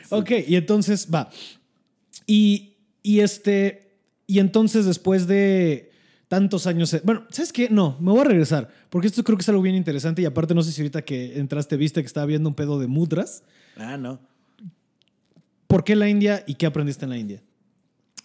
ok, 0.10 0.32
y 0.48 0.56
entonces 0.56 1.08
va. 1.14 1.30
Y, 2.28 2.76
y 3.02 3.20
este. 3.22 3.96
Y 4.28 4.40
entonces 4.40 4.86
después 4.86 5.28
de 5.28 5.92
tantos 6.28 6.68
años. 6.68 6.96
Bueno, 7.04 7.26
¿sabes 7.30 7.54
qué? 7.54 7.70
No, 7.70 7.98
me 8.00 8.12
voy 8.12 8.22
a 8.22 8.26
regresar. 8.26 8.70
Porque 8.90 9.08
esto 9.08 9.24
creo 9.24 9.38
que 9.38 9.42
es 9.42 9.50
algo 9.50 9.62
bien 9.62 9.76
interesante. 9.76 10.22
Y 10.22 10.26
aparte, 10.26 10.54
no 10.54 10.64
sé 10.64 10.72
si 10.72 10.82
ahorita 10.82 11.04
que 11.04 11.40
entraste 11.40 11.78
viste 11.78 12.02
que 12.02 12.08
estaba 12.08 12.26
viendo 12.26 12.50
un 12.50 12.56
pedo 12.56 12.80
de 12.80 12.88
mudras. 12.88 13.44
Ah, 13.78 13.98
no. 13.98 14.20
¿Por 15.68 15.84
qué 15.84 15.96
la 15.96 16.08
India 16.08 16.44
y 16.46 16.56
qué 16.56 16.66
aprendiste 16.66 17.06
en 17.06 17.10
la 17.10 17.18
India? 17.18 17.42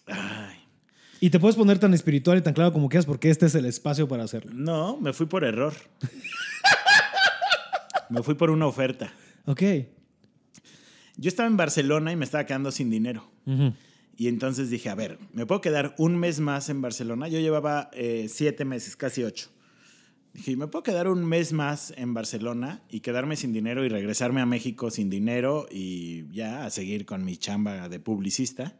Ay. 0.06 0.56
Y 1.20 1.30
te 1.30 1.40
puedes 1.40 1.56
poner 1.56 1.78
tan 1.78 1.94
espiritual 1.94 2.38
y 2.38 2.42
tan 2.42 2.54
claro 2.54 2.72
como 2.72 2.88
quieras 2.88 3.06
porque 3.06 3.30
este 3.30 3.46
es 3.46 3.54
el 3.54 3.64
espacio 3.64 4.06
para 4.06 4.24
hacerlo. 4.24 4.52
No, 4.54 4.98
me 4.98 5.12
fui 5.12 5.26
por 5.26 5.44
error. 5.44 5.72
me 8.10 8.22
fui 8.22 8.34
por 8.34 8.50
una 8.50 8.66
oferta. 8.66 9.12
Ok. 9.46 9.62
Yo 11.16 11.28
estaba 11.28 11.48
en 11.48 11.56
Barcelona 11.56 12.12
y 12.12 12.16
me 12.16 12.24
estaba 12.24 12.46
quedando 12.46 12.70
sin 12.70 12.90
dinero. 12.90 13.28
Y 14.20 14.26
entonces 14.26 14.68
dije, 14.68 14.88
a 14.90 14.96
ver, 14.96 15.16
¿me 15.32 15.46
puedo 15.46 15.60
quedar 15.60 15.94
un 15.96 16.18
mes 16.18 16.40
más 16.40 16.70
en 16.70 16.82
Barcelona? 16.82 17.28
Yo 17.28 17.38
llevaba 17.38 17.88
eh, 17.94 18.26
siete 18.28 18.64
meses, 18.64 18.96
casi 18.96 19.22
ocho. 19.22 19.48
Dije, 20.34 20.56
¿me 20.56 20.66
puedo 20.66 20.82
quedar 20.82 21.06
un 21.06 21.24
mes 21.24 21.52
más 21.52 21.94
en 21.96 22.14
Barcelona 22.14 22.82
y 22.90 22.98
quedarme 22.98 23.36
sin 23.36 23.52
dinero 23.52 23.84
y 23.84 23.88
regresarme 23.88 24.40
a 24.40 24.46
México 24.46 24.90
sin 24.90 25.08
dinero 25.08 25.68
y 25.70 26.26
ya 26.32 26.66
a 26.66 26.70
seguir 26.70 27.06
con 27.06 27.24
mi 27.24 27.36
chamba 27.36 27.88
de 27.88 28.00
publicista 28.00 28.74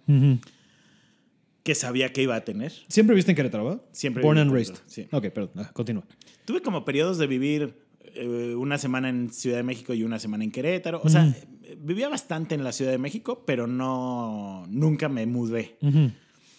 que 1.63 1.75
sabía 1.77 2.13
que 2.13 2.23
iba 2.23 2.35
a 2.35 2.45
tener? 2.45 2.73
¿Siempre 2.89 3.15
viste 3.15 3.31
en 3.31 3.37
Querétaro, 3.37 3.65
¿va? 3.65 3.81
Siempre 3.93 4.25
Born 4.25 4.39
and 4.39 4.53
raised. 4.53 4.75
Sí. 4.87 5.07
Ok, 5.13 5.27
perdón. 5.29 5.69
Continúa. 5.73 6.05
Tuve 6.47 6.63
como 6.63 6.85
periodos 6.85 7.17
de 7.17 7.29
vivir 7.29 7.77
eh, 8.15 8.55
una 8.55 8.79
semana 8.79 9.09
en 9.09 9.31
Ciudad 9.33 9.57
de 9.59 9.63
México 9.63 9.95
y 9.95 10.03
una 10.03 10.19
semana 10.19 10.45
en 10.45 10.51
Querétaro. 10.51 11.01
O 11.03 11.09
sea, 11.09 11.27
eh, 11.27 11.79
vivía 11.81 12.09
bastante 12.09 12.55
en 12.55 12.65
la 12.65 12.73
Ciudad 12.73 12.91
de 12.91 12.99
México, 12.99 13.45
pero 13.47 13.67
no, 13.67 14.67
nunca 14.69 15.09
me 15.09 15.27
mudé. 15.27 15.77
Ujú. 15.83 16.11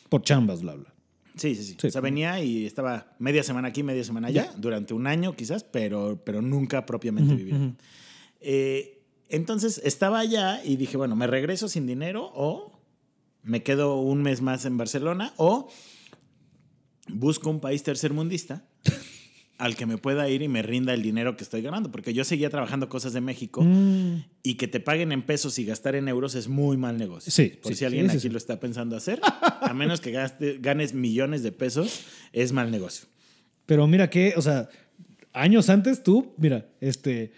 Por 0.10 0.24
chambas, 0.24 0.62
bla, 0.62 0.76
bla. 0.76 0.94
Sí, 1.36 1.56
sí, 1.56 1.64
sí, 1.64 1.78
Sí. 1.80 1.88
O 1.88 1.92
sea, 1.92 2.02
venía 2.02 2.44
y 2.44 2.66
estaba 2.66 3.16
media 3.20 3.44
semana 3.44 3.70
aquí, 3.70 3.84
media 3.84 4.04
semana 4.04 4.28
allá, 4.28 4.54
durante 4.58 4.94
un 4.94 5.08
año 5.08 5.36
quizás, 5.36 5.64
pero, 5.64 6.22
pero 6.26 6.42
nunca 6.42 6.86
propiamente 6.86 7.34
vivía. 7.36 7.56
ujú. 7.56 7.76
Eh, 8.42 9.04
entonces 9.30 9.80
estaba 9.84 10.20
allá 10.20 10.64
y 10.64 10.76
dije, 10.76 10.98
bueno, 10.98 11.16
me 11.16 11.28
regreso 11.28 11.70
sin 11.70 11.86
dinero 11.86 12.32
o 12.34 12.82
me 13.44 13.64
quedo 13.64 14.00
un 14.00 14.22
mes 14.22 14.42
más 14.42 14.66
en 14.66 14.78
Barcelona 14.78 15.34
o 15.38 15.70
busco 17.08 17.50
un 17.50 17.60
país 17.60 17.84
tercermundista 17.84 18.66
al 19.60 19.76
que 19.76 19.86
me 19.86 19.98
pueda 19.98 20.28
ir 20.30 20.42
y 20.42 20.48
me 20.48 20.62
rinda 20.64 20.94
el 20.94 21.02
dinero 21.04 21.36
que 21.38 21.44
estoy 21.44 21.62
ganando, 21.62 21.92
porque 21.92 22.14
yo 22.14 22.24
seguía 22.24 22.50
trabajando 22.50 22.90
cosas 22.90 23.14
de 23.14 23.22
México 23.22 23.62
Mm. 23.62 24.24
y 24.42 24.56
que 24.56 24.68
te 24.68 24.80
paguen 24.80 25.12
en 25.12 25.22
pesos 25.22 25.60
y 25.60 25.66
gastar 25.66 25.96
en 25.96 26.08
euros 26.08 26.34
es 26.34 26.48
muy 26.48 26.78
mal 26.78 26.98
negocio. 26.98 27.32
Sí, 27.32 27.60
Por 27.62 27.74
sí, 27.74 27.80
si 27.80 27.86
alguien 27.86 28.06
sí, 28.10 28.14
sí, 28.14 28.18
aquí 28.20 28.30
lo 28.30 28.38
está 28.38 28.60
pensando 28.60 28.96
hacer, 28.96 29.20
a 29.22 29.74
menos 29.74 30.00
que 30.02 30.12
gaste- 30.14 30.58
ganes 30.62 30.94
millones 30.94 31.44
de 31.44 31.52
pesos, 31.52 32.06
es 32.34 32.52
mal 32.54 32.72
negocio. 32.72 33.08
Pero 33.66 33.86
mira 33.86 34.10
que, 34.10 34.34
o 34.38 34.42
sea, 34.42 34.70
años 35.34 35.70
antes 35.70 36.02
tú, 36.04 36.34
mira, 36.38 36.70
este, 36.80 37.34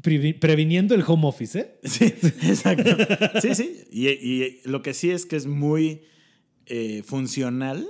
previ- 0.00 0.38
previniendo 0.38 0.94
el 0.94 1.02
home 1.06 1.26
office, 1.26 1.58
¿eh? 1.58 1.78
Sí, 1.84 2.04
exacto. 2.04 2.96
Sí, 3.40 3.54
sí. 3.54 3.84
Y, 3.90 4.08
y 4.08 4.60
lo 4.64 4.82
que 4.82 4.92
sí 4.94 5.10
es 5.10 5.24
que 5.26 5.36
es 5.36 5.46
muy 5.46 6.02
eh, 6.66 7.02
funcional 7.04 7.88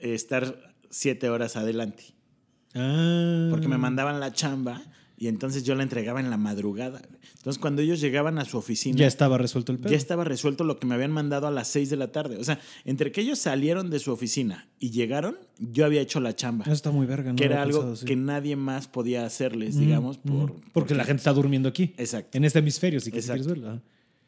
estar 0.00 0.74
siete 0.90 1.28
horas 1.28 1.56
adelante. 1.56 2.04
Ah. 2.78 3.48
Porque 3.50 3.68
me 3.68 3.78
mandaban 3.78 4.20
la 4.20 4.32
chamba 4.32 4.82
y 5.16 5.26
entonces 5.26 5.64
yo 5.64 5.74
la 5.74 5.82
entregaba 5.82 6.20
en 6.20 6.30
la 6.30 6.36
madrugada. 6.36 7.02
Entonces 7.38 7.60
cuando 7.60 7.82
ellos 7.82 8.00
llegaban 8.00 8.38
a 8.38 8.44
su 8.44 8.56
oficina, 8.58 8.96
Ya 8.98 9.06
estaba 9.06 9.36
resuelto 9.38 9.72
el 9.72 9.78
pedo. 9.78 9.90
ya 9.90 9.96
estaba 9.96 10.22
resuelto 10.24 10.64
lo 10.64 10.78
que 10.78 10.86
me 10.86 10.94
habían 10.94 11.10
mandado 11.10 11.46
a 11.46 11.50
las 11.50 11.68
seis 11.68 11.90
de 11.90 11.96
la 11.96 12.12
tarde. 12.12 12.36
O 12.36 12.44
sea, 12.44 12.60
entre 12.84 13.10
que 13.10 13.20
ellos 13.22 13.38
salieron 13.38 13.90
de 13.90 13.98
su 13.98 14.12
oficina 14.12 14.68
y 14.78 14.90
llegaron, 14.90 15.36
yo 15.58 15.84
había 15.84 16.00
hecho 16.00 16.20
la 16.20 16.36
chamba. 16.36 16.64
Eso 16.64 16.74
está 16.74 16.90
muy 16.90 17.06
verga, 17.06 17.30
¿no? 17.30 17.36
que 17.36 17.44
era 17.44 17.62
algo 17.62 17.80
pensado 17.80 18.06
que 18.06 18.16
nadie 18.16 18.54
más 18.56 18.86
podía 18.86 19.24
hacerles, 19.26 19.76
Mm, 19.76 19.80
digamos, 19.80 20.18
mm. 20.22 20.28
por, 20.28 20.54
porque, 20.72 20.94
la 20.94 21.04
gente 21.04 21.18
está 21.20 21.32
durmiendo 21.32 21.68
aquí. 21.68 21.94
Exacto. 21.96 22.36
En 22.38 22.44
este 22.44 22.58
hemisferio, 22.60 23.00
si 23.00 23.10
quieres 23.10 23.46
verlo. 23.46 23.70
Ajá. 23.70 23.82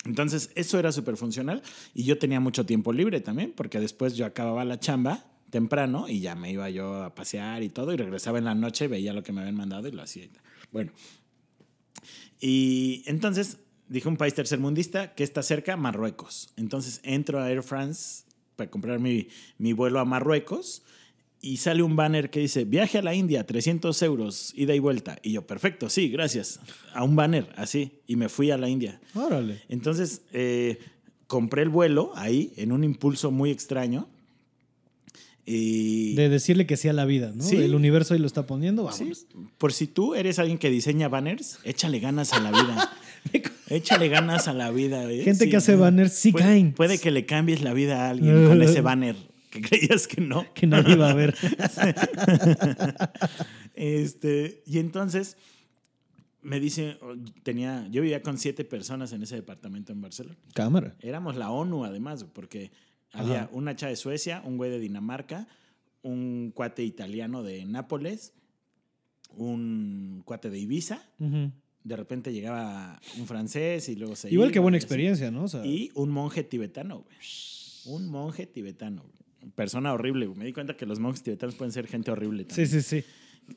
Entonces, 0.06 0.50
eso 0.54 0.78
era 0.78 0.92
súper 0.92 1.16
funcional 1.16 1.62
y 1.94 2.04
yo 2.04 2.18
tenía 2.18 2.40
mucho 2.40 2.64
tiempo 2.64 2.92
libre 2.92 3.20
también, 3.20 3.52
porque 3.54 3.78
después 3.80 4.14
yo 4.16 4.24
acababa 4.24 4.64
la 4.64 4.80
chamba 4.80 5.26
temprano 5.50 6.08
y 6.08 6.20
ya 6.20 6.34
me 6.34 6.50
iba 6.50 6.70
yo 6.70 7.02
a 7.02 7.14
pasear 7.14 7.62
y 7.62 7.68
todo 7.68 7.92
y 7.92 7.96
regresaba 7.96 8.38
en 8.38 8.44
la 8.44 8.54
noche, 8.54 8.88
veía 8.88 9.12
lo 9.12 9.22
que 9.22 9.32
me 9.32 9.40
habían 9.40 9.56
mandado 9.56 9.88
y 9.88 9.92
lo 9.92 10.02
hacía. 10.02 10.28
Bueno, 10.72 10.92
y 12.40 13.02
entonces 13.06 13.58
dije 13.88 14.08
un 14.08 14.16
país 14.16 14.34
tercermundista 14.34 15.14
que 15.14 15.24
está 15.24 15.42
cerca, 15.42 15.76
Marruecos. 15.76 16.52
Entonces 16.56 17.00
entro 17.02 17.40
a 17.40 17.50
Air 17.50 17.62
France 17.62 18.24
para 18.56 18.70
comprar 18.70 19.00
mi, 19.00 19.28
mi 19.58 19.72
vuelo 19.72 20.00
a 20.00 20.04
Marruecos 20.04 20.82
y 21.42 21.56
sale 21.56 21.82
un 21.82 21.96
banner 21.96 22.30
que 22.30 22.40
dice 22.40 22.64
viaje 22.64 22.98
a 22.98 23.02
la 23.02 23.14
India, 23.14 23.46
300 23.46 24.00
euros, 24.02 24.52
ida 24.56 24.74
y 24.74 24.78
vuelta. 24.78 25.18
Y 25.22 25.32
yo, 25.32 25.46
perfecto, 25.46 25.88
sí, 25.88 26.08
gracias. 26.08 26.60
A 26.92 27.02
un 27.02 27.16
banner 27.16 27.48
así 27.56 28.00
y 28.06 28.16
me 28.16 28.28
fui 28.28 28.50
a 28.50 28.58
la 28.58 28.68
India. 28.68 29.00
Órale. 29.14 29.62
Entonces, 29.68 30.22
eh, 30.32 30.78
compré 31.26 31.62
el 31.62 31.70
vuelo 31.70 32.12
ahí 32.14 32.52
en 32.56 32.72
un 32.72 32.84
impulso 32.84 33.30
muy 33.30 33.50
extraño. 33.50 34.08
Y 35.46 36.14
De 36.14 36.29
decirle 36.29 36.66
que 36.66 36.76
sí 36.76 36.88
a 36.88 36.92
la 36.92 37.05
vida, 37.07 37.33
¿no? 37.35 37.42
Sí. 37.42 37.57
El 37.57 37.74
universo 37.74 38.14
ahí 38.14 38.20
lo 38.20 38.26
está 38.26 38.46
poniendo, 38.46 38.90
Sí, 38.92 39.05
vamos. 39.05 39.26
por 39.59 39.72
si 39.72 39.87
tú 39.87 40.14
eres 40.14 40.38
alguien 40.38 40.59
que 40.59 40.70
diseña 40.70 41.09
banners, 41.09 41.59
échale 41.64 41.98
ganas 41.98 42.33
a 42.33 42.40
la 42.40 42.50
vida. 42.50 42.92
échale 43.68 44.09
ganas 44.09 44.48
a 44.48 44.53
la 44.55 44.70
vida. 44.70 45.11
¿eh? 45.11 45.22
Gente 45.24 45.44
Sí. 45.44 45.50
que 45.50 45.57
hace 45.57 45.76
banners 45.76 46.12
sí 46.12 46.33
puede, 46.33 46.44
caen. 46.44 46.72
Puede 46.72 46.98
que 46.98 47.11
le 47.11 47.26
cambies 47.26 47.62
la 47.62 47.72
vida 47.72 48.07
a 48.07 48.11
alguien 48.11 48.46
con 48.46 48.61
ese 48.62 48.81
banner 48.81 49.16
que 49.50 49.61
creías 49.62 50.07
que 50.07 50.20
no. 50.20 50.46
Que 50.55 50.66
nadie 50.66 50.94
va 50.96 51.11
a 51.11 51.14
ver. 51.14 51.35
Este, 53.74 54.62
y 54.66 54.79
entonces 54.79 55.37
me 56.42 56.61
dice, 56.61 56.98
tenía, 57.42 57.87
yo 57.90 58.03
vivía 58.03 58.22
con 58.22 58.38
siete 58.38 58.64
personas 58.64 59.12
en 59.12 59.22
ese 59.22 59.37
departamento 59.37 59.92
en 59.92 60.00
Barcelona. 60.00 60.37
Cámara. 60.55 60.96
Éramos 61.00 61.37
la 61.37 61.50
ONU 61.50 61.85
además, 61.85 62.24
porque 62.33 62.70
había 63.12 63.42
Ajá. 63.44 63.51
una 63.53 63.75
chava 63.77 63.90
de 63.90 63.96
Suecia, 63.96 64.42
un 64.44 64.57
güey 64.57 64.70
de 64.70 64.79
Dinamarca, 64.79 65.49
un 66.03 66.53
cuate 66.55 66.83
italiano 66.85 67.42
de 67.42 67.64
Nápoles, 67.64 68.33
un 69.37 70.23
cuate 70.25 70.51
de 70.51 70.59
Ibiza. 70.59 71.03
De 71.83 71.96
repente 71.96 72.33
llegaba 72.33 73.01
un 73.18 73.27
francés 73.27 73.88
y 73.88 73.96
luego 73.96 74.14
se 74.16 74.31
Igual 74.31 74.51
que 74.51 74.57
iba, 74.59 74.62
buena 74.62 74.77
y 74.77 74.79
así. 74.79 74.85
experiencia, 74.85 75.31
¿no? 75.31 75.44
O 75.44 75.49
sea, 75.49 75.64
Y 75.64 75.90
un 75.94 76.11
monje 76.11 76.44
tibetano, 76.44 77.01
güey. 77.03 77.16
Un 77.87 78.09
monje 78.09 78.46
tibetano. 78.46 79.03
güey. 79.03 79.53
Persona 79.55 79.92
horrible. 79.94 80.27
güey. 80.27 80.38
Me 80.38 80.44
di 80.44 80.53
cuenta 80.53 80.77
que 80.77 80.85
los 80.85 80.99
monjes 80.99 81.23
tibetanos 81.23 81.55
pueden 81.55 81.73
ser 81.73 81.87
gente 81.87 82.11
horrible 82.11 82.42
sí, 82.42 82.49
también. 82.49 82.68
sí, 82.68 82.83
sí. 82.83 83.05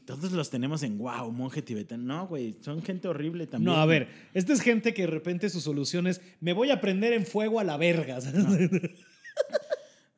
Todos 0.05 0.31
los 0.31 0.49
tenemos 0.49 0.81
en 0.83 0.97
wow, 0.97 1.31
monje 1.31 1.61
tibetano. 1.61 2.03
No, 2.03 2.27
güey, 2.27 2.55
son 2.61 2.81
gente 2.81 3.07
horrible 3.09 3.45
también. 3.45 3.73
No, 3.75 3.79
a 3.79 3.85
ver, 3.85 4.07
esta 4.33 4.53
es 4.53 4.61
gente 4.61 4.93
que 4.93 5.03
de 5.03 5.07
repente 5.07 5.49
su 5.49 5.59
solución 5.61 6.07
es 6.07 6.21
me 6.39 6.53
voy 6.53 6.71
a 6.71 6.79
prender 6.81 7.13
en 7.13 7.25
fuego 7.25 7.59
a 7.59 7.63
la 7.63 7.77
verga. 7.77 8.19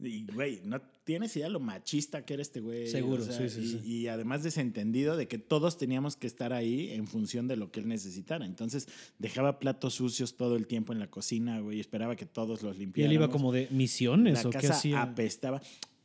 Y, 0.05 0.25
güey, 0.33 0.61
no 0.63 0.81
tienes 1.03 1.35
idea 1.35 1.49
lo 1.49 1.59
machista 1.59 2.25
que 2.25 2.33
era 2.35 2.41
este 2.41 2.59
güey. 2.59 2.87
Seguro, 2.87 3.23
sí, 3.23 3.49
sí, 3.49 3.59
y, 3.61 3.67
sí. 3.67 3.81
y 3.83 4.07
además 4.07 4.43
desentendido 4.43 5.17
de 5.17 5.27
que 5.27 5.37
todos 5.37 5.77
teníamos 5.77 6.15
que 6.15 6.27
estar 6.27 6.53
ahí 6.53 6.91
en 6.91 7.07
función 7.07 7.47
de 7.47 7.55
lo 7.57 7.71
que 7.71 7.79
él 7.79 7.87
necesitara. 7.87 8.45
Entonces 8.45 8.87
dejaba 9.19 9.59
platos 9.59 9.93
sucios 9.95 10.35
todo 10.37 10.55
el 10.55 10.67
tiempo 10.67 10.93
en 10.93 10.99
la 10.99 11.09
cocina, 11.09 11.59
güey, 11.59 11.77
y 11.77 11.79
esperaba 11.81 12.15
que 12.15 12.25
todos 12.25 12.63
los 12.63 12.75
Y 12.75 12.79
limpiaran. 12.79 13.11
él 13.11 13.15
iba 13.15 13.29
como 13.29 13.51
de 13.51 13.67
misiones 13.71 14.43
La 14.43 14.49
o 14.49 14.51
qué 14.51 14.59
casa 14.59 14.73
hacía. 14.73 15.01
apestaba. 15.01 15.61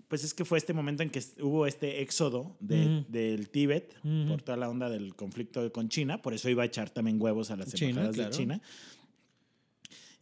Pues 0.08 0.24
es 0.24 0.34
que 0.34 0.44
fue 0.44 0.58
este 0.58 0.72
momento 0.72 1.04
en 1.04 1.10
que 1.10 1.22
hubo 1.40 1.68
este 1.68 2.02
éxodo 2.02 2.56
de- 2.58 3.04
del 3.08 3.48
Tíbet 3.48 3.94
Ujú. 4.02 4.26
por 4.28 4.42
toda 4.42 4.56
la 4.58 4.68
onda 4.68 4.90
del 4.90 5.14
conflicto 5.14 5.70
con 5.72 5.88
China. 5.88 6.20
Por 6.20 6.34
eso 6.34 6.50
iba 6.50 6.64
a 6.64 6.66
echar 6.66 6.90
también 6.90 7.22
huevos 7.22 7.52
a 7.52 7.56
las 7.56 7.72
China, 7.72 7.90
embajadas 7.90 8.16
claro. 8.16 8.30
de 8.30 8.36
China. 8.36 8.60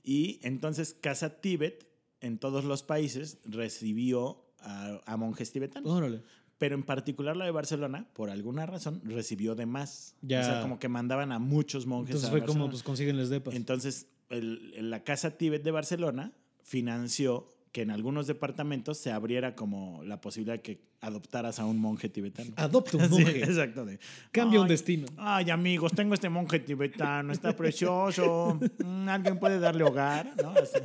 Y 0.05 0.41
entonces 0.43 0.95
Casa 1.01 1.41
Tíbet 1.41 1.87
en 2.21 2.39
todos 2.39 2.65
los 2.65 2.83
países 2.83 3.39
recibió 3.45 4.45
a, 4.61 5.01
a 5.07 5.17
monjes 5.17 5.53
tibetanos. 5.53 5.91
Órale. 5.91 6.23
Pero 6.59 6.75
en 6.75 6.83
particular 6.83 7.37
la 7.37 7.45
de 7.45 7.53
Barcelona, 7.53 8.09
por 8.15 8.31
alguna 8.31 8.67
razón, 8.67 9.01
recibió 9.05 9.55
de 9.55 9.67
más. 9.67 10.17
Ya. 10.23 10.41
O 10.41 10.45
sea, 10.45 10.61
como 10.63 10.79
que 10.81 10.89
mandaban 10.89 11.31
a 11.31 11.39
muchos 11.39 11.87
monjes 11.87 12.17
Entonces 12.17 12.29
a 12.29 12.33
fue 12.33 12.45
como, 12.45 12.69
pues 12.69 12.83
consíguenles 12.83 13.29
depas. 13.29 13.55
Entonces, 13.55 14.09
el- 14.29 14.91
la 14.91 15.05
Casa 15.05 15.31
Tíbet 15.39 15.63
de 15.63 15.71
Barcelona 15.71 16.33
financió 16.65 17.49
que 17.79 17.83
en 17.83 17.93
algunos 17.93 18.27
departamentos 18.27 18.99
se 18.99 19.13
abriera 19.13 19.55
como 19.55 20.03
la 20.03 20.21
posibilidad 20.21 20.55
de 20.55 20.63
que 20.63 20.81
adoptaras 21.01 21.61
a 21.61 21.65
un 21.65 21.79
monje 21.79 22.09
tibetano. 22.09 22.51
Adopta 22.57 22.97
un 22.97 23.05
Sí, 23.09 23.11
monje. 23.11 23.39
exacto. 23.45 23.85
de, 23.85 24.01
Cambia 24.33 24.59
un 24.59 24.65
"Ay, 24.67 24.71
destino. 24.71 25.07
Ay, 25.17 25.51
amigos, 25.51 25.93
tengo 25.93 26.13
este 26.15 26.29
monje 26.29 26.59
tibetano, 26.59 27.33
está 27.33 27.55
precioso. 27.55 28.59
Mm, 28.85 29.09
¿Alguien 29.09 29.39
puede 29.39 29.61
darle 29.61 29.85
hogar? 29.85 30.33
¿No? 30.43 30.51
Así. 30.51 30.81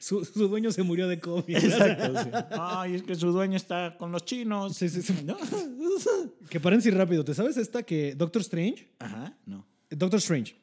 Su, 0.00 0.24
su 0.24 0.48
dueño 0.48 0.72
se 0.72 0.82
murió 0.82 1.06
de 1.06 1.20
COVID. 1.20 1.54
Exacto. 1.56 2.20
sí. 2.24 2.30
Ay, 2.50 2.96
es 2.96 3.04
que 3.04 3.14
su 3.14 3.30
dueño 3.30 3.56
está 3.56 3.96
con 3.96 4.10
los 4.10 4.24
chinos. 4.24 4.76
Sí, 4.76 4.88
sí, 4.88 5.02
sí. 5.02 5.14
¿No? 5.24 5.36
Que 6.50 6.58
paréntesis 6.58 6.92
rápido. 6.94 7.24
¿Te 7.24 7.32
sabes 7.32 7.56
esta 7.58 7.84
que 7.84 8.16
Doctor 8.16 8.42
Strange? 8.42 8.88
Ajá, 8.98 9.36
no. 9.46 9.64
Doctor 9.88 10.18
Strange. 10.18 10.56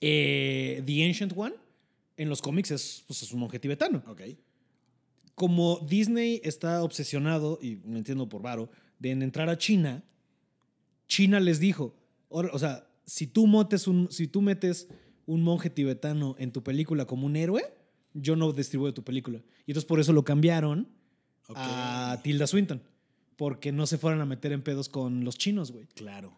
Eh, 0.00 0.82
The 0.86 1.04
Ancient 1.04 1.32
One. 1.34 1.54
En 2.16 2.28
los 2.28 2.42
cómics 2.42 2.72
es, 2.72 3.04
pues, 3.06 3.22
es 3.22 3.32
un 3.32 3.40
monje 3.40 3.58
tibetano. 3.60 4.02
Ok. 4.08 4.22
Como 5.38 5.78
Disney 5.88 6.40
está 6.44 6.82
obsesionado, 6.82 7.58
y 7.62 7.76
me 7.84 7.98
entiendo 7.98 8.28
por 8.28 8.42
varo, 8.42 8.70
de 8.98 9.12
en 9.12 9.22
entrar 9.22 9.48
a 9.48 9.56
China, 9.56 10.04
China 11.06 11.40
les 11.40 11.60
dijo, 11.60 11.94
"Ahora, 12.30 12.50
o 12.52 12.58
sea, 12.58 12.86
si 13.06 13.26
tú, 13.26 13.46
metes 13.46 13.86
un, 13.88 14.10
si 14.10 14.26
tú 14.26 14.42
metes 14.42 14.88
un 15.26 15.42
monje 15.42 15.70
tibetano 15.70 16.34
en 16.38 16.52
tu 16.52 16.62
película 16.62 17.06
como 17.06 17.26
un 17.26 17.36
héroe, 17.36 17.62
yo 18.14 18.36
no 18.36 18.52
distribuyo 18.52 18.92
tu 18.94 19.04
película. 19.04 19.38
Y 19.66 19.70
entonces 19.70 19.86
por 19.86 20.00
eso 20.00 20.12
lo 20.12 20.24
cambiaron 20.24 20.88
a 21.54 22.18
Tilda 22.22 22.46
Swinton. 22.46 22.82
Porque 23.36 23.70
no 23.70 23.86
se 23.86 23.98
fueran 23.98 24.20
a 24.20 24.26
meter 24.26 24.52
en 24.52 24.62
pedos 24.62 24.88
con 24.88 25.24
los 25.24 25.38
chinos, 25.38 25.70
güey. 25.70 25.86
Claro. 25.94 26.36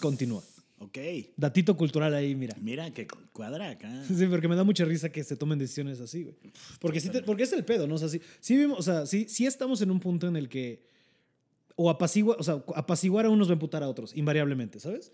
Continúa. 0.00 0.42
Ok. 0.84 0.98
Datito 1.36 1.76
cultural 1.76 2.14
ahí, 2.14 2.34
mira. 2.34 2.56
Mira 2.60 2.92
que 2.92 3.06
cuadra 3.32 3.70
acá. 3.70 3.88
Sí, 4.08 4.26
porque 4.26 4.48
me 4.48 4.56
da 4.56 4.64
mucha 4.64 4.84
risa 4.84 5.10
que 5.10 5.22
se 5.24 5.36
tomen 5.36 5.58
decisiones 5.58 6.00
así, 6.00 6.22
güey. 6.24 6.34
Porque, 6.80 7.00
sí 7.00 7.08
te- 7.08 7.22
porque 7.22 7.44
es 7.44 7.52
el 7.52 7.64
pedo, 7.64 7.86
¿no? 7.86 7.94
O 7.94 7.98
sea, 7.98 8.08
sí, 8.08 8.20
sí, 8.40 8.56
vimos- 8.56 8.78
o 8.78 8.82
sea 8.82 9.06
sí, 9.06 9.26
sí 9.28 9.46
estamos 9.46 9.80
en 9.82 9.90
un 9.90 10.00
punto 10.00 10.26
en 10.28 10.36
el 10.36 10.48
que 10.48 10.84
O 11.76 11.88
apaciguar, 11.88 12.36
o 12.38 12.42
sea, 12.42 12.62
apaciguar 12.76 13.24
a 13.26 13.30
unos 13.30 13.48
va 13.48 13.52
a 13.52 13.54
emputar 13.54 13.82
a 13.82 13.88
otros, 13.88 14.14
invariablemente, 14.14 14.78
¿sabes? 14.78 15.10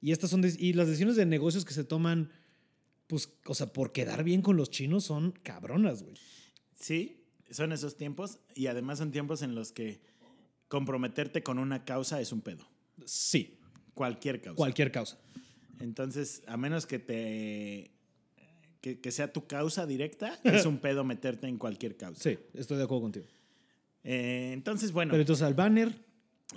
Y 0.00 0.12
estas 0.12 0.30
son, 0.30 0.42
y 0.58 0.72
las 0.72 0.86
decisiones 0.86 1.16
de 1.16 1.26
negocios 1.26 1.64
que 1.66 1.74
se 1.74 1.84
toman, 1.84 2.30
pues, 3.08 3.30
o 3.44 3.54
sea, 3.54 3.72
por 3.72 3.92
quedar 3.92 4.24
bien 4.24 4.40
con 4.40 4.56
los 4.56 4.70
chinos 4.70 5.04
son 5.04 5.32
cabronas, 5.42 6.02
güey. 6.02 6.14
Sí, 6.80 7.24
son 7.50 7.72
esos 7.72 7.96
tiempos 7.96 8.38
y 8.54 8.68
además 8.68 8.98
son 8.98 9.10
tiempos 9.10 9.42
en 9.42 9.54
los 9.54 9.70
que 9.72 10.00
comprometerte 10.68 11.42
con 11.42 11.58
una 11.58 11.84
causa 11.84 12.20
es 12.20 12.32
un 12.32 12.40
pedo. 12.40 12.66
Sí. 13.04 13.57
Cualquier 13.98 14.40
causa. 14.40 14.56
Cualquier 14.56 14.92
causa. 14.92 15.18
Entonces, 15.80 16.44
a 16.46 16.56
menos 16.56 16.86
que 16.86 17.00
te 17.00 17.90
que, 18.80 19.10
sea 19.10 19.32
tu 19.32 19.44
causa 19.48 19.86
directa, 19.86 20.38
es 20.44 20.64
un 20.66 20.78
pedo 20.86 21.02
meterte 21.02 21.48
en 21.48 21.58
cualquier 21.58 21.96
causa. 21.96 22.22
Sí, 22.22 22.38
estoy 22.54 22.78
de 22.78 22.84
acuerdo 22.84 23.02
contigo. 23.02 23.26
Eh, 24.04 24.50
entonces, 24.52 24.92
bueno. 24.92 25.10
Pero 25.10 25.22
entonces 25.22 25.42
al 25.42 25.54
banner. 25.54 25.92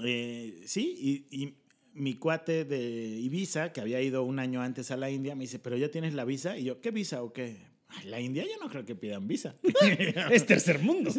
Eh, 0.04 0.62
sí, 0.68 1.26
y, 1.32 1.44
y, 1.44 1.56
mi 1.94 2.14
cuate 2.14 2.64
de 2.64 2.80
Ibiza, 2.80 3.74
que 3.74 3.82
había 3.82 4.00
ido 4.02 4.24
un 4.24 4.38
año 4.38 4.62
antes 4.62 4.92
a 4.92 4.98
la 4.98 5.10
India, 5.10 5.36
me 5.36 5.46
dice, 5.46 5.58
pero 5.58 5.78
ya 5.78 5.90
tienes 5.90 6.14
la 6.14 6.26
visa. 6.26 6.60
Y 6.60 6.66
yo, 6.66 6.80
¿qué 6.80 6.92
visa 6.92 7.24
o 7.24 7.34
qué? 7.34 7.71
La 8.06 8.20
India 8.20 8.44
yo 8.44 8.62
no 8.62 8.70
creo 8.70 8.86
que 8.86 8.96
pidan 8.96 9.28
visa. 9.28 9.56
es 10.32 10.46
tercer 10.46 10.80
mundo. 10.80 11.12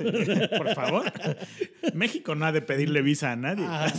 por 0.56 0.74
favor. 0.74 1.12
México 1.94 2.34
no 2.34 2.46
ha 2.46 2.52
de 2.52 2.62
pedirle 2.62 3.02
visa 3.02 3.32
a 3.32 3.36
nadie. 3.36 3.64
Ah, 3.66 3.92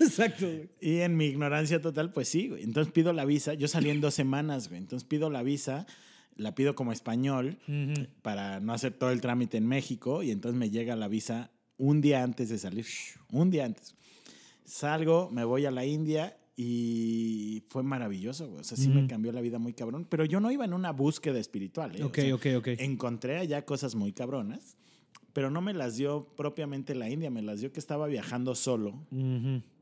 Exacto. 0.00 0.46
Y 0.80 1.00
en 1.00 1.16
mi 1.16 1.26
ignorancia 1.26 1.80
total, 1.80 2.12
pues 2.12 2.28
sí, 2.28 2.52
Entonces 2.58 2.92
pido 2.92 3.12
la 3.12 3.24
visa. 3.24 3.54
Yo 3.54 3.68
salí 3.68 3.90
en 3.90 4.00
dos 4.00 4.14
semanas, 4.14 4.68
güey. 4.68 4.80
Entonces 4.80 5.06
pido 5.06 5.30
la 5.30 5.42
visa, 5.42 5.86
la 6.36 6.54
pido 6.54 6.74
como 6.74 6.92
español 6.92 7.58
para 8.22 8.60
no 8.60 8.72
hacer 8.72 8.92
todo 8.92 9.10
el 9.10 9.20
trámite 9.20 9.56
en 9.56 9.66
México. 9.66 10.22
Y 10.22 10.30
entonces 10.30 10.58
me 10.58 10.70
llega 10.70 10.96
la 10.96 11.08
visa 11.08 11.50
un 11.76 12.00
día 12.00 12.22
antes 12.22 12.48
de 12.48 12.58
salir. 12.58 12.86
Un 13.30 13.50
día 13.50 13.64
antes. 13.64 13.94
Salgo, 14.64 15.28
me 15.30 15.44
voy 15.44 15.66
a 15.66 15.70
la 15.70 15.84
India 15.84 16.36
y 16.56 17.64
fue 17.68 17.82
maravilloso, 17.82 18.48
güey. 18.48 18.60
O 18.60 18.64
sea, 18.64 18.76
sí 18.76 18.88
me 18.88 19.06
cambió 19.06 19.32
la 19.32 19.40
vida 19.40 19.58
muy 19.58 19.72
cabrón. 19.72 20.06
Pero 20.08 20.24
yo 20.24 20.38
no 20.38 20.50
iba 20.52 20.64
en 20.64 20.72
una 20.72 20.92
búsqueda 20.92 21.40
espiritual. 21.40 21.96
¿eh? 21.96 22.04
Ok, 22.04 22.18
ok, 22.32 22.46
ok. 22.58 22.68
Encontré 22.78 23.38
allá 23.38 23.64
cosas 23.64 23.96
muy 23.96 24.12
cabronas, 24.12 24.76
pero 25.32 25.50
no 25.50 25.60
me 25.60 25.74
las 25.74 25.96
dio 25.96 26.28
propiamente 26.36 26.94
la 26.94 27.10
India, 27.10 27.30
me 27.30 27.42
las 27.42 27.60
dio 27.60 27.72
que 27.72 27.80
estaba 27.80 28.06
viajando 28.06 28.54
solo 28.54 28.94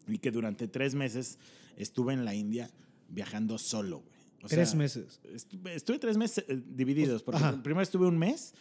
y 0.09 0.18
que 0.18 0.31
durante 0.31 0.66
tres 0.66 0.95
meses 0.95 1.39
estuve 1.77 2.14
en 2.14 2.25
la 2.25 2.35
India 2.35 2.70
viajando 3.09 3.59
solo, 3.59 4.01
güey. 4.01 4.49
tres 4.49 4.75
meses. 4.75 5.20
Estuve, 5.25 5.99
tres 5.99 6.16
meses 6.16 6.45
eh, 6.49 6.59
divididos, 6.66 7.23
porque 7.23 7.39
primero 7.62 7.83
estuve 7.83 8.07
un 8.07 8.16
mes. 8.16 8.55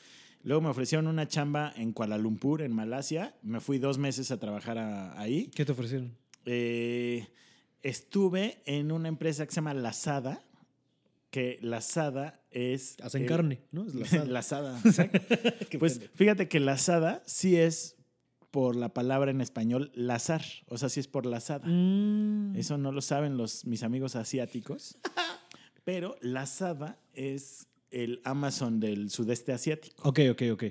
Luego 0.44 0.62
me 0.62 0.70
ofrecieron 0.70 1.08
una 1.08 1.28
chamba 1.28 1.72
en 1.78 1.94
Kuala 1.94 2.18
Lumpur, 2.18 2.62
en 2.62 2.74
Malasia. 2.74 3.36
Me 3.44 3.62
fui 3.62 3.78
dos 3.78 3.98
meses 4.00 4.32
a 4.32 4.40
trabajar 4.40 4.78
ahí. 5.16 5.52
¿Qué 5.56 5.64
te 5.64 5.72
ofrecieron? 5.72 6.18
Eh, 6.46 7.28
estuve 7.84 8.62
en 8.66 8.92
una 8.92 9.08
empresa 9.08 9.46
que 9.46 9.52
se 9.52 9.56
llama 9.56 9.74
Lazada, 9.74 10.44
que 11.30 11.58
Lazada 11.62 12.42
es... 12.52 12.98
Hacen 13.02 13.26
carne, 13.26 13.62
¿no? 13.72 13.86
Es 13.86 14.28
Lazada. 14.28 14.80
pues 15.80 16.02
fíjate 16.14 16.48
que 16.48 16.60
Lazada 16.60 17.24
sí 17.26 17.58
es 17.58 17.96
por 18.52 18.76
la 18.76 18.90
palabra 18.90 19.32
en 19.32 19.42
español 19.42 19.92
lazar, 19.96 20.44
o 20.68 20.78
sea, 20.78 20.90
sí 20.90 21.00
es 21.00 21.08
por 21.08 21.26
lazada. 21.26 21.66
Mm. 21.66 22.56
Eso 22.58 22.78
no 22.78 22.92
lo 22.92 23.02
saben 23.02 23.38
los, 23.38 23.66
mis 23.66 23.82
amigos 23.82 24.18
asiáticos, 24.18 24.98
pero 25.86 26.18
lazada 26.22 27.00
es 27.14 27.68
el 27.90 28.22
Amazon 28.26 28.80
del 28.80 29.10
sudeste 29.10 29.54
asiático. 29.54 30.08
Ok, 30.08 30.20
ok, 30.32 30.42
ok. 30.52 30.64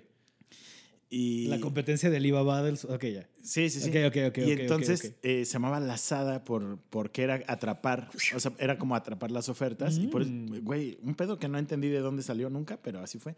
Y, 1.12 1.48
la 1.48 1.58
competencia 1.58 2.08
del 2.08 2.24
Ibaba 2.24 2.62
del... 2.62 2.78
Ok, 2.88 3.04
ya. 3.06 3.28
Sí, 3.42 3.68
sí, 3.68 3.80
sí. 3.80 3.88
Ok, 3.88 4.16
ok, 4.28 4.38
y 4.38 4.52
entonces 4.52 5.14
eh, 5.24 5.44
se 5.44 5.52
llamaba 5.54 5.80
Lazada 5.80 6.44
por, 6.44 6.78
porque 6.88 7.24
era 7.24 7.42
atrapar, 7.48 8.08
o 8.36 8.38
sea, 8.38 8.52
era 8.58 8.78
como 8.78 8.94
atrapar 8.94 9.32
las 9.32 9.48
ofertas. 9.48 9.98
Y 9.98 10.06
por 10.06 10.24
mm. 10.24 10.60
güey, 10.62 10.98
un 11.02 11.16
pedo 11.16 11.36
que 11.36 11.48
no 11.48 11.58
entendí 11.58 11.88
de 11.88 11.98
dónde 11.98 12.22
salió 12.22 12.48
nunca, 12.48 12.78
pero 12.80 13.00
así 13.00 13.18
fue. 13.18 13.34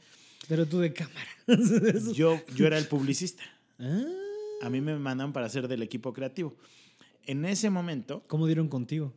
Pero 0.49 0.67
tú 0.67 0.81
de 0.81 0.93
cámara. 0.93 1.27
yo, 2.15 2.43
yo 2.55 2.67
era 2.67 2.77
el 2.77 2.87
publicista. 2.89 3.43
Ah. 3.79 4.05
A 4.61 4.69
mí 4.69 4.83
me 4.83 4.99
mandan 4.99 5.33
para 5.33 5.49
ser 5.49 5.67
del 5.67 5.83
equipo 5.83 6.13
creativo. 6.13 6.55
En 7.25 7.47
ese 7.47 7.71
momento... 7.71 8.23
¿Cómo 8.27 8.47
dieron 8.47 8.69
contigo? 8.69 9.15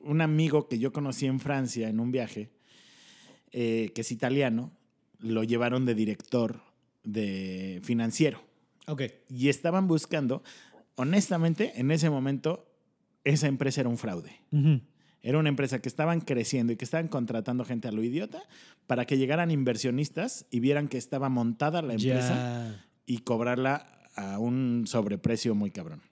Un 0.00 0.20
amigo 0.20 0.68
que 0.68 0.80
yo 0.80 0.92
conocí 0.92 1.26
en 1.26 1.38
Francia 1.38 1.88
en 1.88 2.00
un 2.00 2.10
viaje, 2.10 2.50
eh, 3.52 3.92
que 3.94 4.00
es 4.00 4.10
italiano, 4.10 4.72
lo 5.22 5.44
llevaron 5.44 5.86
de 5.86 5.94
director 5.94 6.60
de 7.04 7.80
financiero. 7.84 8.42
Ok. 8.86 9.02
Y 9.28 9.48
estaban 9.48 9.88
buscando, 9.88 10.42
honestamente, 10.96 11.72
en 11.76 11.90
ese 11.90 12.10
momento, 12.10 12.66
esa 13.24 13.46
empresa 13.46 13.80
era 13.80 13.88
un 13.88 13.98
fraude. 13.98 14.40
Era 15.22 15.38
una 15.38 15.48
empresa 15.48 15.80
que 15.80 15.88
estaban 15.88 16.20
creciendo 16.20 16.72
y 16.72 16.76
que 16.76 16.84
estaban 16.84 17.08
contratando 17.08 17.64
gente 17.64 17.88
a 17.88 17.92
lo 17.92 18.02
idiota 18.02 18.42
para 18.86 19.04
que 19.04 19.18
llegaran 19.18 19.52
inversionistas 19.52 20.46
y 20.50 20.58
vieran 20.60 20.88
que 20.88 20.98
estaba 20.98 21.28
montada 21.28 21.80
la 21.80 21.94
empresa 21.94 22.84
y 23.06 23.18
cobrarla 23.18 24.00
a 24.16 24.38
un 24.38 24.84
sobreprecio 24.86 25.54
muy 25.54 25.70
cabrón. 25.70 26.02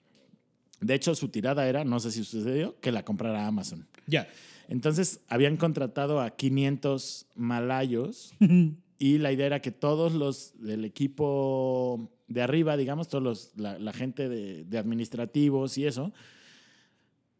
De 0.79 0.95
hecho, 0.95 1.13
su 1.13 1.29
tirada 1.29 1.67
era, 1.67 1.83
no 1.83 1.99
sé 1.99 2.11
si 2.11 2.23
sucedió, 2.23 2.79
que 2.79 2.91
la 2.91 3.05
comprara 3.05 3.45
Amazon. 3.45 3.87
Ya. 4.07 4.27
Entonces, 4.67 5.19
habían 5.27 5.57
contratado 5.57 6.21
a 6.21 6.31
500 6.31 7.27
malayos 7.35 8.33
Y 9.01 9.17
la 9.17 9.31
idea 9.31 9.47
era 9.47 9.61
que 9.63 9.71
todos 9.71 10.13
los 10.13 10.53
del 10.61 10.85
equipo 10.85 12.07
de 12.27 12.43
arriba, 12.43 12.77
digamos, 12.77 13.07
todos 13.07 13.23
los, 13.23 13.51
la, 13.55 13.93
gente 13.93 14.29
de, 14.29 14.77
administrativos 14.77 15.75
y 15.79 15.87
eso, 15.87 16.13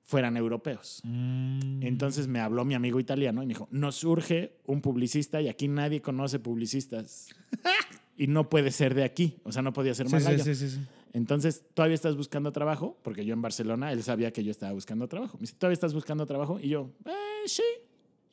fueran 0.02 0.38
europeos. 0.38 1.02
Mm. 1.04 1.84
Entonces 1.84 2.28
me 2.28 2.40
habló 2.40 2.66
mi 2.66 2.74
amigo 2.74 3.00
italiano 3.00 3.44
y 3.44 3.46
me 3.46 3.54
dijo, 3.54 3.68
nos 3.70 3.98
surge 3.98 4.58
un 4.66 4.82
publicista 4.82 5.40
y 5.40 5.50
aquí 5.50 5.68
nadie 5.68 6.02
conoce 6.02 6.40
publicistas. 6.40 7.28
y 8.18 8.26
no 8.26 8.50
puede 8.50 8.72
ser 8.72 8.96
de 8.96 9.04
aquí, 9.04 9.38
o 9.44 9.52
sea, 9.52 9.62
no 9.62 9.72
podía 9.72 9.94
ser 9.94 10.10
más 10.10 10.24
sí, 10.24 10.56
sí, 10.56 10.68
sí, 10.68 10.80
Entonces, 11.14 11.64
¿todavía 11.76 11.94
estás 11.94 12.18
buscando 12.18 12.52
trabajo? 12.52 12.98
Porque 13.04 13.24
yo 13.24 13.36
en 13.36 13.44
Barcelona, 13.44 13.92
él 13.92 14.02
sabía 14.02 14.34
que 14.34 14.44
yo 14.44 14.50
estaba 14.50 14.74
buscando 14.74 15.08
trabajo. 15.08 15.38
Me 15.38 15.42
dice, 15.42 15.54
¿todavía 15.60 15.76
estás 15.76 15.94
buscando 15.94 16.26
trabajo? 16.26 16.60
Y 16.60 16.70
yo, 16.70 16.90
eh, 17.06 17.46
sí. 17.46 17.62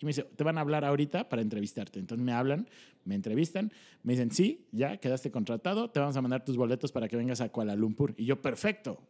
Y 0.00 0.06
me 0.06 0.10
dice, 0.10 0.24
te 0.24 0.44
van 0.44 0.58
a 0.58 0.60
hablar 0.60 0.84
ahorita 0.84 1.28
para 1.28 1.42
entrevistarte. 1.42 1.98
Entonces 1.98 2.24
me 2.24 2.32
hablan, 2.32 2.68
me 3.04 3.14
entrevistan, 3.14 3.72
me 4.02 4.12
dicen, 4.12 4.30
sí, 4.30 4.66
ya 4.72 4.98
quedaste 4.98 5.30
contratado, 5.30 5.90
te 5.90 6.00
vamos 6.00 6.16
a 6.16 6.22
mandar 6.22 6.44
tus 6.44 6.56
boletos 6.56 6.92
para 6.92 7.08
que 7.08 7.16
vengas 7.16 7.40
a 7.40 7.48
Kuala 7.48 7.74
Lumpur. 7.74 8.14
Y 8.16 8.24
yo, 8.24 8.40
perfecto. 8.40 9.00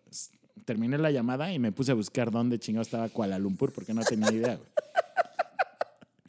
Terminé 0.65 0.99
la 0.99 1.11
llamada 1.11 1.53
y 1.53 1.59
me 1.59 1.73
puse 1.73 1.93
a 1.93 1.95
buscar 1.95 2.31
dónde 2.31 2.59
chingado 2.59 2.83
estaba 2.83 3.09
Kuala 3.09 3.39
Lumpur 3.39 3.73
porque 3.73 3.95
no 3.95 4.03
tenía 4.03 4.33
idea. 4.33 4.61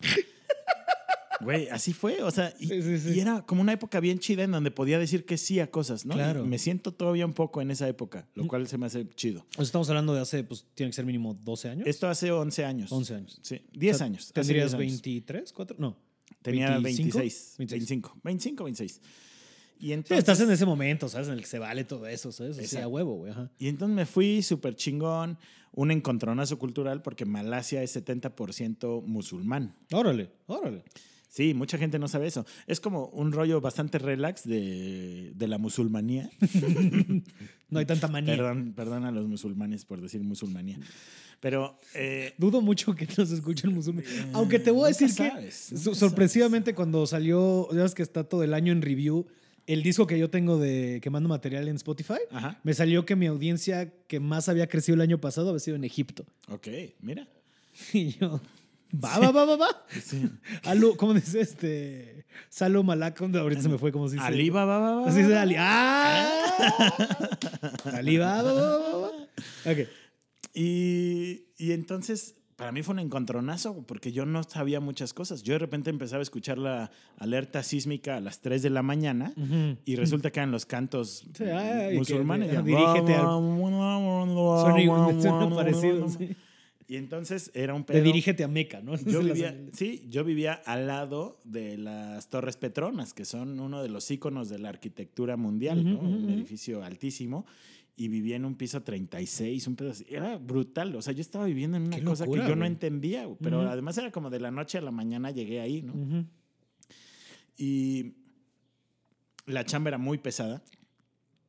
así 1.72 1.94
fue, 1.94 2.22
o 2.24 2.32
sea, 2.32 2.54
y, 2.60 3.20
era 3.20 3.46
como 3.46 3.62
una 3.62 3.74
época 3.74 4.00
bien 4.00 4.20
chida 4.20 4.44
en 4.44 4.52
donde 4.52 4.72
podía 4.72 5.00
decir 5.00 5.26
que 5.26 5.38
sí 5.38 5.60
a 5.60 5.70
cosas, 5.70 6.06
¿no? 6.06 6.14
Claro. 6.14 6.46
me 6.46 6.58
siento 6.58 6.94
todavía 6.94 7.26
un 7.26 7.34
poco 7.34 7.62
en 7.62 7.72
esa 7.72 7.88
época, 7.88 8.28
lo 8.36 8.48
cual 8.48 8.68
se 8.68 8.78
me 8.78 8.86
hace 8.86 9.08
chido. 9.16 9.46
O 9.52 9.56
sea, 9.56 9.64
estamos 9.64 9.90
hablando 9.90 10.14
de 10.14 10.22
hace, 10.22 10.44
pues 10.44 10.66
tiene 10.74 10.90
que 10.92 10.96
ser 10.96 11.06
mínimo 11.06 11.34
12 11.34 11.70
años. 11.70 11.88
Esto 11.88 12.08
hace 12.08 12.32
11 12.32 12.66
años. 12.66 12.92
11 12.92 13.16
años. 13.16 13.40
Sí, 13.42 13.62
10 13.74 14.02
años. 14.02 14.32
¿Tendrías 14.34 14.76
23, 14.76 15.54
4? 15.54 15.78
No. 15.80 15.98
Tenía 16.42 16.78
26, 16.80 17.56
25, 17.58 18.20
25, 18.24 18.64
26. 18.64 19.02
Y 19.82 19.94
entonces, 19.94 20.20
estás 20.20 20.40
en 20.42 20.52
ese 20.52 20.66
momento, 20.66 21.08
¿sabes? 21.08 21.28
En 21.28 21.36
el 21.36 21.42
que 21.42 21.48
se 21.48 21.58
vale 21.58 21.86
todo 21.86 22.06
eso, 22.06 22.32
¿sabes? 22.32 22.60
O 22.60 22.64
sea, 22.64 22.88
huevo, 22.88 23.16
güey. 23.16 23.34
Y 23.58 23.70
entonces 23.70 23.96
me 23.96 24.06
fui 24.06 24.44
súper 24.44 24.76
chingón, 24.76 25.38
un 25.72 25.92
encontronazo 25.92 26.60
cultural, 26.60 27.02
porque 27.02 27.26
Malasia 27.26 27.82
es 27.82 27.96
70% 27.96 29.04
musulmán. 29.04 29.76
Órale, 29.92 30.32
órale. 30.48 30.84
Sí, 31.30 31.54
mucha 31.54 31.78
gente 31.78 32.00
no 32.00 32.08
sabe 32.08 32.28
eso. 32.28 32.46
Es 32.66 32.80
como 32.80 33.06
un 33.08 33.32
rollo 33.32 33.62
bastante 33.62 34.00
relax 34.00 34.44
de, 34.46 35.32
de 35.36 35.48
la 35.48 35.60
musulmanía. 35.60 36.30
no 37.70 37.80
hay 37.80 37.86
tanta 37.86 38.08
manía. 38.08 38.36
Perdón, 38.36 38.74
perdón 38.76 39.06
a 39.06 39.12
los 39.12 39.28
musulmanes 39.28 39.86
por 39.86 40.02
decir 40.02 40.22
musulmanía. 40.24 40.80
Pero. 41.40 41.80
Eh, 41.94 42.34
Dudo 42.38 42.62
mucho 42.62 42.96
que 42.96 43.08
nos 43.18 43.32
escuchen 43.32 43.74
musulmanes. 43.74 44.12
Eh, 44.12 44.26
Aunque 44.34 44.60
te 44.60 44.72
voy 44.72 44.86
a 44.86 44.88
decir 44.88 45.10
que. 45.16 45.52
sorpresivamente, 45.52 46.74
cuando 46.74 47.06
salió. 47.06 47.68
Ya 47.74 47.84
ves 47.84 47.94
que 47.94 48.04
está 48.04 48.24
todo 48.24 48.44
el 48.44 48.54
año 48.54 48.72
en 48.72 48.82
review. 48.82 49.28
El 49.68 49.84
disco 49.84 50.08
que 50.08 50.18
yo 50.18 50.32
tengo 50.32 50.58
de 50.58 51.00
que 51.00 51.12
mando 51.12 51.30
material 51.30 51.68
en 51.68 51.76
Spotify, 51.76 52.18
me 52.64 52.74
salió 52.74 53.06
que 53.06 53.16
mi 53.16 53.28
audiencia 53.28 53.94
que 54.08 54.20
más 54.20 54.50
había 54.50 54.66
crecido 54.66 54.96
el 54.96 55.02
año 55.02 55.22
pasado 55.22 55.50
había 55.50 55.60
sido 55.60 55.76
en 55.76 55.84
Egipto. 55.84 56.26
Ok, 56.48 56.68
mira. 57.02 57.28
Y 57.94 58.14
yo, 58.18 58.42
Va, 58.92 59.20
va, 59.20 59.32
va, 59.32 59.46
va, 59.46 59.56
va. 59.58 59.68
Sí. 60.02 60.28
Alu, 60.64 60.96
¿cómo 60.98 61.14
dice 61.14 61.42
este? 61.42 62.26
Salo 62.50 62.82
Malak, 62.84 63.22
ahorita 63.22 63.62
se 63.62 63.70
me 63.70 63.78
fue, 63.78 63.92
¿cómo 63.92 64.08
se 64.08 64.16
dice? 64.16 64.26
Ali, 64.26 64.50
va, 64.50 64.66
va, 64.66 64.80
va. 64.80 65.08
Así 65.08 65.20
dice 65.22 65.38
Ali. 65.38 65.56
¡Ah! 65.58 66.28
Ali, 67.94 68.18
va, 68.18 68.42
va, 68.42 68.54
va, 68.54 68.98
va. 68.98 69.08
Ok. 69.72 69.88
Y, 70.54 71.46
y 71.58 71.72
entonces, 71.74 72.36
para 72.56 72.72
mí 72.72 72.82
fue 72.84 72.94
un 72.94 73.00
encontronazo 73.00 73.84
porque 73.86 74.12
yo 74.12 74.26
no 74.26 74.44
sabía 74.44 74.80
muchas 74.80 75.14
cosas. 75.14 75.44
Yo 75.44 75.54
de 75.54 75.60
repente 75.60 75.90
empezaba 75.90 76.20
a 76.20 76.24
escuchar 76.24 76.58
la 76.58 76.92
alerta 77.18 77.62
sísmica 77.64 78.18
a 78.18 78.20
las 78.22 78.42
3 78.42 78.62
de 78.64 78.70
la 78.70 78.82
mañana 78.82 79.34
y 79.86 79.96
resulta 79.96 80.32
que 80.32 80.40
eran 80.40 80.52
los 80.52 80.66
cantos 80.66 81.26
Sí, 81.38 81.44
ay, 81.44 81.92
que- 81.92 81.98
musulmanes. 81.98 82.52
Ya, 82.52 82.62
dirígete 82.62 83.16
al- 83.16 83.26
suena 85.22 85.56
parecido. 85.56 86.10
sí. 86.10 86.36
Y 86.90 86.96
entonces 86.98 87.52
era 87.54 87.76
un 87.76 87.82
De 87.82 87.86
pedo. 87.94 88.04
dirígete 88.04 88.44
a 88.44 88.48
Meca, 88.48 88.82
¿no? 88.82 88.96
Yo 89.06 89.22
vivía, 89.24 89.56
sí, 89.74 90.08
yo 90.10 90.24
vivía 90.24 90.54
al 90.54 90.88
lado 90.88 91.40
de 91.44 91.78
las 91.78 92.30
Torres 92.30 92.58
Petronas, 92.58 93.14
que 93.14 93.26
son 93.26 93.60
uno 93.60 93.82
de 93.84 93.90
los 93.90 94.10
íconos 94.10 94.50
de 94.50 94.58
la 94.58 94.70
arquitectura 94.70 95.38
mundial, 95.38 95.80
Ujú, 95.82 95.88
¿no? 95.90 95.96
ujú, 96.00 96.08
Un 96.08 96.24
ujú. 96.26 96.34
edificio 96.34 96.84
altísimo. 96.84 97.46
Y 97.96 98.08
vivía 98.08 98.38
en 98.38 98.46
un 98.46 98.56
piso 98.56 98.82
36, 98.82 99.68
un 99.68 99.76
pedo 99.76 99.92
así. 99.92 100.06
Era 100.10 100.38
brutal. 100.38 100.96
O 100.96 101.02
sea, 101.02 101.14
yo 101.14 101.20
estaba 101.22 101.46
viviendo 101.46 101.76
en 101.78 101.84
una 101.84 101.98
Qué 101.98 102.04
cosa 102.04 102.24
locura, 102.26 102.44
que 102.44 102.50
yo 102.50 102.56
no 102.56 102.62
güey. 102.62 102.72
entendía. 102.72 103.26
güey, 103.26 103.38
Pero 103.42 103.60
Ujú. 103.60 103.68
además 103.70 103.98
era 103.98 104.10
como 104.12 104.30
de 104.30 104.40
la 104.40 104.50
noche 104.52 104.78
a 104.78 104.82
la 104.82 104.92
mañana 104.92 105.32
llegué 105.32 105.60
ahí, 105.60 105.82
¿no? 105.84 105.94
Y 107.58 108.14
la 109.46 109.66
chamba 109.66 109.90
era 109.90 109.98
muy 109.98 110.18
pesada. 110.18 110.64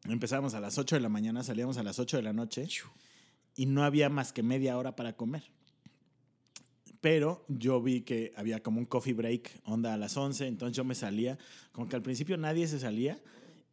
Empezábamos 0.09 0.55
a 0.55 0.61
las 0.61 0.77
8 0.77 0.97
de 0.97 1.01
la 1.01 1.09
mañana, 1.09 1.43
salíamos 1.45 1.77
a 1.79 1.83
las 1.83 1.99
8 1.99 2.17
de 2.17 2.23
la 2.25 2.33
noche 2.33 2.67
y 3.61 3.67
no 3.67 3.85
había 3.85 4.09
más 4.09 4.33
que 4.33 4.43
media 4.43 4.79
hora 4.79 4.97
para 4.97 5.13
comer. 5.13 5.43
Pero 7.03 7.45
yo 7.49 7.83
vi 7.83 8.01
que 8.01 8.33
había 8.35 8.63
como 8.63 8.79
un 8.79 8.87
coffee 8.87 9.13
break, 9.13 9.61
onda 9.67 9.93
a 9.93 9.99
las 9.99 10.17
11, 10.17 10.47
entonces 10.47 10.75
yo 10.75 10.83
me 10.83 10.95
salía, 10.95 11.37
como 11.71 11.87
que 11.87 11.95
al 11.95 12.01
principio 12.01 12.39
nadie 12.39 12.67
se 12.69 12.79
salía 12.79 13.21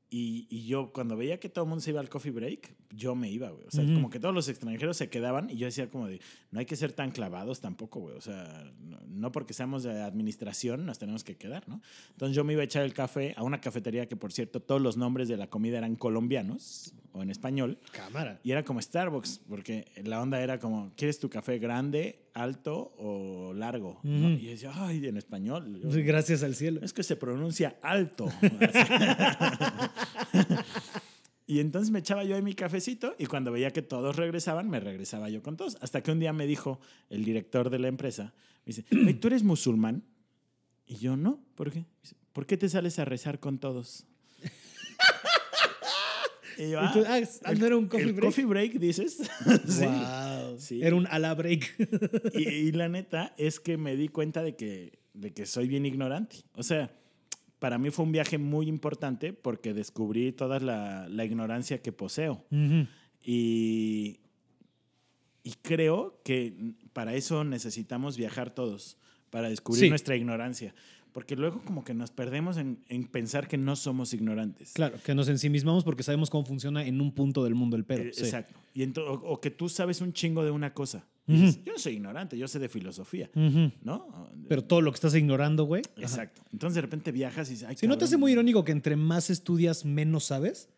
y, 0.09 0.47
y 0.49 0.65
yo 0.65 0.93
cuando 0.93 1.17
veía 1.17 1.39
que 1.39 1.49
todo 1.49 1.65
el 1.65 1.69
mundo 1.69 1.81
se 1.81 1.89
iba 1.91 1.99
al 1.99 2.09
coffee 2.09 2.31
break, 2.31 2.75
yo 2.91 3.15
me 3.15 3.29
iba, 3.29 3.49
güey. 3.49 3.67
O 3.67 3.71
sea, 3.71 3.83
Ujú. 3.83 3.93
como 3.95 4.09
que 4.09 4.19
todos 4.19 4.33
los 4.33 4.47
extranjeros 4.47 4.95
se 4.95 5.09
quedaban 5.09 5.49
y 5.49 5.57
yo 5.57 5.65
decía 5.65 5.89
como 5.89 6.07
de, 6.07 6.21
no 6.51 6.59
hay 6.59 6.65
que 6.65 6.75
ser 6.77 6.93
tan 6.93 7.11
clavados 7.11 7.59
tampoco, 7.59 7.99
güey. 7.99 8.15
O 8.15 8.21
sea, 8.21 8.71
no, 8.79 8.99
no 9.07 9.31
porque 9.31 9.53
seamos 9.53 9.83
de 9.83 10.01
administración 10.01 10.85
nos 10.85 10.97
tenemos 10.97 11.23
que 11.23 11.35
quedar, 11.35 11.67
¿no? 11.67 11.81
Entonces 12.11 12.35
yo 12.35 12.43
me 12.43 12.53
iba 12.53 12.61
a 12.61 12.65
echar 12.65 12.83
el 12.83 12.93
café 12.93 13.33
a 13.35 13.43
una 13.43 13.59
cafetería 13.59 14.07
que, 14.07 14.15
por 14.15 14.31
cierto, 14.31 14.61
todos 14.61 14.81
los 14.81 14.95
nombres 14.95 15.27
de 15.27 15.35
la 15.37 15.47
comida 15.49 15.77
eran 15.77 15.95
colombianos 15.95 16.93
o 17.11 17.21
en 17.21 17.29
español. 17.29 17.77
Cámara. 17.91 18.39
Y 18.43 18.51
era 18.51 18.63
como 18.63 18.81
Starbucks, 18.81 19.41
porque 19.49 19.91
la 20.03 20.21
onda 20.21 20.41
era 20.41 20.59
como, 20.59 20.93
¿quieres 20.95 21.19
tu 21.19 21.29
café 21.29 21.59
grande, 21.59 22.26
alto 22.41 22.93
o 22.97 23.53
largo? 23.53 23.99
Y 24.03 24.39
yo 24.41 24.49
decía, 24.51 24.71
ay, 24.73 25.05
en 25.05 25.17
español. 25.17 25.81
Yo, 25.81 25.89
Gracias 26.03 26.43
al 26.43 26.55
cielo. 26.55 26.81
es 26.83 26.93
que 26.93 27.03
se 27.03 27.15
pronuncia 27.15 27.77
alto. 27.81 28.27
y 31.47 31.59
entonces 31.59 31.91
me 31.91 31.99
echaba 31.99 32.23
yo 32.23 32.35
ahí 32.35 32.41
mi 32.41 32.53
cafecito 32.53 33.15
y 33.17 33.25
cuando 33.25 33.51
veía 33.51 33.71
que 33.71 33.81
todos 33.81 34.15
regresaban, 34.15 34.69
me 34.69 34.79
regresaba 34.79 35.29
yo 35.29 35.41
con 35.41 35.57
todos. 35.57 35.77
Hasta 35.81 36.01
que 36.03 36.11
un 36.11 36.19
día 36.19 36.33
me 36.33 36.47
dijo 36.47 36.79
el 37.09 37.23
director 37.23 37.69
de 37.69 37.79
la 37.79 37.87
empresa, 37.87 38.33
me 38.65 38.73
dice, 38.73 38.85
"Oye, 38.91 39.13
¿tú 39.15 39.27
eres 39.27 39.43
musulmán? 39.43 40.03
Y 40.85 40.95
yo, 40.95 41.17
no, 41.17 41.39
¿por 41.55 41.71
qué? 41.71 41.85
Dice, 42.01 42.15
¿Por 42.33 42.45
qué 42.45 42.55
te 42.55 42.69
sales 42.69 42.99
a 42.99 43.05
rezar 43.05 43.39
con 43.39 43.59
todos? 43.59 44.05
Y 46.57 46.71
yo, 46.71 46.79
tú, 46.93 47.03
"Ah, 47.07 47.19
ah, 47.45 47.53
¿no 47.53 47.65
era 47.65 47.77
un 47.77 47.87
coffee 47.87 48.07
¿el 48.07 48.13
break? 48.13 48.25
coffee 48.27 48.45
break, 48.45 48.71
dices? 48.79 49.17
sí. 49.67 49.85
Wow. 49.85 50.59
Sí. 50.59 50.81
Era 50.81 50.95
un 50.95 51.07
a 51.07 51.19
la 51.19 51.33
break. 51.35 51.75
Y, 52.33 52.43
y 52.49 52.71
la 52.71 52.89
neta 52.89 53.33
es 53.37 53.59
que 53.59 53.77
me 53.77 53.95
di 53.95 54.07
cuenta 54.07 54.41
de 54.43 54.55
que, 54.55 54.99
de 55.13 55.33
que 55.33 55.45
soy 55.45 55.67
bien 55.67 55.85
ignorante. 55.85 56.37
O 56.53 56.63
sea, 56.63 56.91
para 57.59 57.77
mí 57.77 57.89
fue 57.91 58.05
un 58.05 58.11
viaje 58.11 58.37
muy 58.37 58.67
importante 58.67 59.33
porque 59.33 59.73
descubrí 59.73 60.31
toda 60.31 60.59
la, 60.59 61.07
la 61.09 61.25
ignorancia 61.25 61.81
que 61.81 61.91
poseo. 61.91 62.45
Ujú. 62.51 62.87
Y, 63.23 64.19
y 65.43 65.53
creo 65.61 66.21
que 66.23 66.53
para 66.93 67.13
eso 67.15 67.43
necesitamos 67.43 68.17
viajar 68.17 68.53
todos, 68.53 68.97
para 69.29 69.49
descubrir 69.49 69.83
Sí. 69.85 69.89
nuestra 69.89 70.15
ignorancia. 70.15 70.73
Porque 71.13 71.35
luego 71.35 71.61
como 71.65 71.83
que 71.83 71.93
nos 71.93 72.11
perdemos 72.11 72.57
en, 72.57 72.79
en 72.89 73.05
pensar 73.05 73.47
que 73.47 73.57
no 73.57 73.75
somos 73.75 74.13
ignorantes. 74.13 74.73
Claro, 74.73 74.97
que 75.03 75.15
nos 75.15 75.27
ensimismamos 75.29 75.83
porque 75.83 76.03
sabemos 76.03 76.29
cómo 76.29 76.45
funciona 76.45 76.85
en 76.85 77.01
un 77.01 77.11
punto 77.11 77.43
del 77.43 77.55
mundo 77.55 77.75
el 77.75 77.85
pedo. 77.85 78.03
Eh, 78.03 78.11
sí. 78.13 78.23
Exacto. 78.23 78.55
Y 78.73 78.83
o, 78.99 79.13
o 79.13 79.41
que 79.41 79.49
tú 79.49 79.67
sabes 79.69 80.01
un 80.01 80.13
chingo 80.13 80.43
de 80.43 80.51
una 80.51 80.73
cosa. 80.73 81.05
Dices, 81.25 81.61
yo 81.65 81.73
no 81.73 81.79
soy 81.79 81.93
ignorante, 81.95 82.37
yo 82.37 82.47
sé 82.47 82.57
de 82.59 82.69
filosofía. 82.69 83.29
¿no? 83.33 84.29
Pero 84.47 84.63
todo 84.63 84.79
lo 84.81 84.91
que 84.91 84.95
estás 84.95 85.13
ignorando, 85.15 85.65
güey. 85.65 85.81
ajá. 85.97 86.01
Exacto. 86.03 86.41
Entonces 86.53 86.75
de 86.75 86.81
repente 86.81 87.11
viajas 87.11 87.49
y 87.49 87.53
dices, 87.53 87.67
ay, 87.67 87.75
Si 87.75 87.85
no 87.85 87.95
te 87.95 87.99
cabrón. 87.99 88.05
hace 88.07 88.17
muy 88.17 88.31
irónico 88.31 88.63
que 88.63 88.71
entre 88.71 88.95
más 88.95 89.29
estudias, 89.29 89.83
menos 89.83 90.23
sabes, 90.25 90.69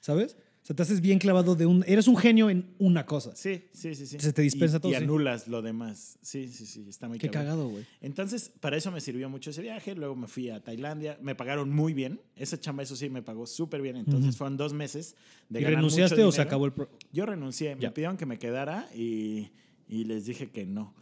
¿sabes? 0.00 0.38
O 0.62 0.66
sea, 0.66 0.76
te 0.76 0.82
haces 0.82 1.00
bien 1.00 1.18
clavado 1.18 1.56
de 1.56 1.64
un... 1.64 1.82
Eres 1.86 2.06
un 2.06 2.16
genio 2.18 2.50
en 2.50 2.74
una 2.78 3.06
cosa. 3.06 3.34
Sí, 3.34 3.62
sí, 3.72 3.94
sí, 3.94 4.06
sí. 4.06 4.18
Se 4.20 4.32
te 4.32 4.42
dispensa 4.42 4.76
Y- 4.76 4.80
todo, 4.80 4.92
Y 4.92 4.94
sí. 4.94 5.02
anulas 5.02 5.48
lo 5.48 5.62
demás. 5.62 6.18
Sí, 6.20 6.48
sí, 6.48 6.66
sí. 6.66 6.84
Está 6.86 7.08
muy 7.08 7.18
Qué 7.18 7.30
cagado, 7.30 7.68
güey. 7.68 7.84
Entonces, 8.02 8.52
para 8.60 8.76
eso 8.76 8.90
me 8.92 9.00
sirvió 9.00 9.30
mucho 9.30 9.50
ese 9.50 9.62
viaje. 9.62 9.94
Luego 9.94 10.14
me 10.16 10.26
fui 10.28 10.50
a 10.50 10.62
Tailandia. 10.62 11.18
Me 11.22 11.34
pagaron 11.34 11.70
muy 11.70 11.94
bien. 11.94 12.20
Esa 12.36 12.60
chamba, 12.60 12.82
eso 12.82 12.94
sí, 12.94 13.08
me 13.08 13.22
pagó 13.22 13.46
súper 13.46 13.80
bien. 13.80 13.96
Entonces, 13.96 14.36
fueron 14.36 14.58
dos 14.58 14.74
meses 14.74 15.16
de 15.48 15.60
¿Y 15.60 15.62
ganar 15.62 15.76
renunciaste 15.78 16.16
mucho 16.16 16.28
o 16.28 16.32
se 16.32 16.42
acabó 16.42 16.66
el... 16.66 16.72
pro- 16.72 16.90
Yo 17.10 17.24
renuncié. 17.24 17.76
Ya. 17.80 17.88
Me 17.88 17.94
pidieron 17.94 18.16
que 18.18 18.26
me 18.26 18.38
quedara 18.38 18.86
y, 18.94 19.48
y 19.88 20.04
les 20.04 20.26
dije 20.26 20.50
que 20.50 20.66
no. 20.66 20.94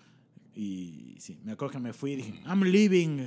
Y 0.55 1.17
sí, 1.19 1.39
me 1.45 1.53
acuerdo 1.53 1.73
que 1.73 1.79
me 1.81 1.93
fui 1.93 2.13
y 2.13 2.17
dije, 2.17 2.35
I'm 2.47 2.63
leaving. 2.63 3.27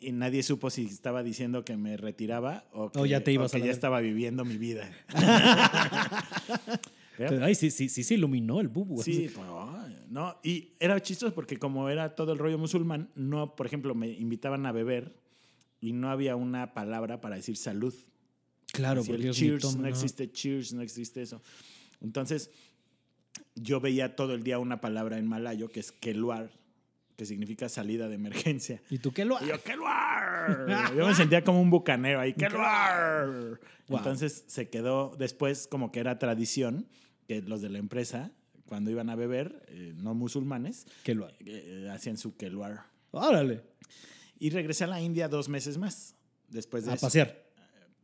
Y 0.00 0.12
nadie 0.12 0.42
supo 0.42 0.70
si 0.70 0.84
estaba 0.84 1.22
diciendo 1.22 1.64
que 1.64 1.76
me 1.76 1.96
retiraba 1.96 2.64
o 2.72 2.90
que, 2.90 3.00
O 3.00 3.06
ya 3.06 3.24
te 3.24 3.32
ibas 3.32 3.52
o 3.52 3.56
que 3.56 3.62
a 3.62 3.66
ya 3.66 3.72
estaba 3.72 4.00
viviendo 4.00 4.44
mi 4.44 4.56
vida. 4.56 4.90
Ay, 7.42 7.54
sí, 7.54 7.70
sí, 7.70 7.88
sí, 7.88 8.04
se 8.04 8.14
iluminó 8.14 8.60
el 8.60 8.68
bubu. 8.68 9.02
Sí, 9.02 9.28
pues, 9.34 9.46
ay, 9.50 9.96
no. 10.08 10.38
Y 10.42 10.72
era 10.78 11.00
chistoso 11.02 11.34
porque 11.34 11.58
como 11.58 11.88
era 11.88 12.14
todo 12.14 12.32
el 12.32 12.38
rollo 12.38 12.58
musulmán, 12.58 13.10
no, 13.16 13.56
por 13.56 13.66
ejemplo, 13.66 13.94
me 13.94 14.08
invitaban 14.08 14.66
a 14.66 14.72
beber 14.72 15.16
y 15.80 15.92
no 15.92 16.10
había 16.10 16.36
una 16.36 16.74
palabra 16.74 17.20
para 17.20 17.36
decir 17.36 17.56
salud. 17.56 17.94
Claro, 18.72 19.02
porque 19.04 19.28
el 19.28 19.34
cheers, 19.34 19.62
toman, 19.62 19.82
no 19.82 19.88
ajá. 19.88 19.96
existe 19.96 20.30
cheers, 20.30 20.72
no 20.72 20.82
existe 20.82 21.22
eso. 21.22 21.42
Entonces, 22.00 22.50
yo 23.54 23.80
veía 23.80 24.14
todo 24.14 24.34
el 24.34 24.42
día 24.42 24.58
una 24.58 24.80
palabra 24.80 25.18
en 25.18 25.26
malayo 25.26 25.68
que 25.68 25.80
es 25.80 25.90
keluar, 25.90 26.50
que 27.18 27.26
significa 27.26 27.68
salida 27.68 28.08
de 28.08 28.14
emergencia. 28.14 28.80
¿Y 28.88 28.98
tú 28.98 29.12
qué 29.12 29.24
lo 29.24 29.42
Y 29.44 29.48
yo, 29.48 29.60
¡Keluar! 29.60 30.92
Yo 30.96 31.04
me 31.04 31.14
sentía 31.16 31.42
como 31.42 31.60
un 31.60 31.68
bucanero 31.68 32.20
ahí, 32.20 32.32
¡Keluar! 32.32 33.58
Wow. 33.88 33.98
Entonces 33.98 34.44
se 34.46 34.68
quedó 34.70 35.16
después 35.18 35.66
como 35.66 35.90
que 35.90 35.98
era 35.98 36.20
tradición 36.20 36.86
que 37.26 37.42
los 37.42 37.60
de 37.60 37.70
la 37.70 37.78
empresa, 37.78 38.30
cuando 38.66 38.92
iban 38.92 39.10
a 39.10 39.16
beber, 39.16 39.64
eh, 39.66 39.94
no 39.96 40.14
musulmanes, 40.14 40.86
¿Qué 41.02 41.16
lo 41.16 41.28
eh, 41.44 41.88
hacían 41.92 42.16
su 42.18 42.36
keluar. 42.36 42.84
Órale. 43.10 43.62
Y 44.38 44.50
regresé 44.50 44.84
a 44.84 44.86
la 44.86 45.00
India 45.00 45.26
dos 45.28 45.48
meses 45.48 45.76
más. 45.76 46.14
Después 46.48 46.84
de 46.84 46.92
A 46.92 46.94
eso. 46.94 47.06
pasear. 47.06 47.48